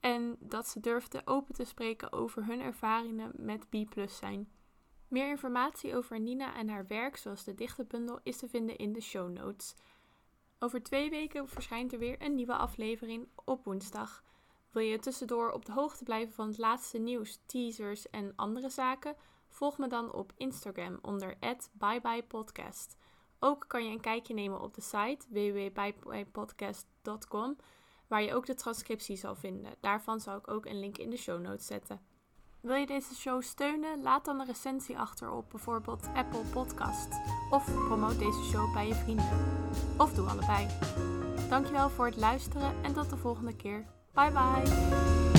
En 0.00 0.36
dat 0.40 0.68
ze 0.68 0.80
durfden 0.80 1.26
open 1.26 1.54
te 1.54 1.64
spreken 1.64 2.12
over 2.12 2.46
hun 2.46 2.60
ervaringen 2.60 3.32
met 3.36 3.68
B 3.68 3.76
zijn. 4.06 4.48
Meer 5.08 5.28
informatie 5.28 5.96
over 5.96 6.20
Nina 6.20 6.54
en 6.54 6.68
haar 6.68 6.86
werk, 6.86 7.16
zoals 7.16 7.44
de 7.44 7.54
dichterbundel, 7.54 8.20
is 8.22 8.36
te 8.36 8.48
vinden 8.48 8.76
in 8.76 8.92
de 8.92 9.00
show 9.00 9.30
notes. 9.30 9.74
Over 10.58 10.82
twee 10.82 11.10
weken 11.10 11.48
verschijnt 11.48 11.92
er 11.92 11.98
weer 11.98 12.22
een 12.22 12.34
nieuwe 12.34 12.56
aflevering 12.56 13.28
op 13.44 13.64
woensdag. 13.64 14.22
Wil 14.70 14.82
je 14.82 14.98
tussendoor 14.98 15.50
op 15.50 15.64
de 15.64 15.72
hoogte 15.72 16.04
blijven 16.04 16.34
van 16.34 16.48
het 16.48 16.58
laatste 16.58 16.98
nieuws, 16.98 17.38
teasers 17.46 18.10
en 18.10 18.32
andere 18.36 18.68
zaken? 18.68 19.16
Volg 19.52 19.78
me 19.78 19.86
dan 19.86 20.12
op 20.12 20.32
Instagram 20.36 20.98
onder 21.02 21.36
@byebyepodcast. 21.72 22.96
Ook 23.38 23.64
kan 23.68 23.84
je 23.84 23.90
een 23.90 24.00
kijkje 24.00 24.34
nemen 24.34 24.60
op 24.60 24.74
de 24.74 24.80
site 24.80 25.26
www.byebyepodcast.com, 25.28 27.56
waar 28.06 28.22
je 28.22 28.34
ook 28.34 28.46
de 28.46 28.54
transcriptie 28.54 29.16
zal 29.16 29.34
vinden. 29.34 29.74
Daarvan 29.80 30.20
zal 30.20 30.36
ik 30.36 30.50
ook 30.50 30.66
een 30.66 30.78
link 30.78 30.98
in 30.98 31.10
de 31.10 31.16
show 31.16 31.40
notes 31.40 31.66
zetten. 31.66 32.00
Wil 32.60 32.74
je 32.74 32.86
deze 32.86 33.14
show 33.14 33.42
steunen? 33.42 34.02
Laat 34.02 34.24
dan 34.24 34.40
een 34.40 34.46
recensie 34.46 34.98
achter 34.98 35.30
op 35.30 35.50
bijvoorbeeld 35.50 36.08
Apple 36.14 36.44
Podcast. 36.52 37.08
Of 37.50 37.64
promoot 37.64 38.18
deze 38.18 38.42
show 38.42 38.72
bij 38.72 38.86
je 38.86 38.94
vrienden. 38.94 39.30
Of 39.98 40.14
doe 40.14 40.28
allebei. 40.28 40.68
Dankjewel 41.48 41.90
voor 41.90 42.06
het 42.06 42.16
luisteren 42.16 42.74
en 42.82 42.92
tot 42.92 43.10
de 43.10 43.16
volgende 43.16 43.56
keer. 43.56 43.86
Bye 44.12 44.30
bye! 44.30 45.31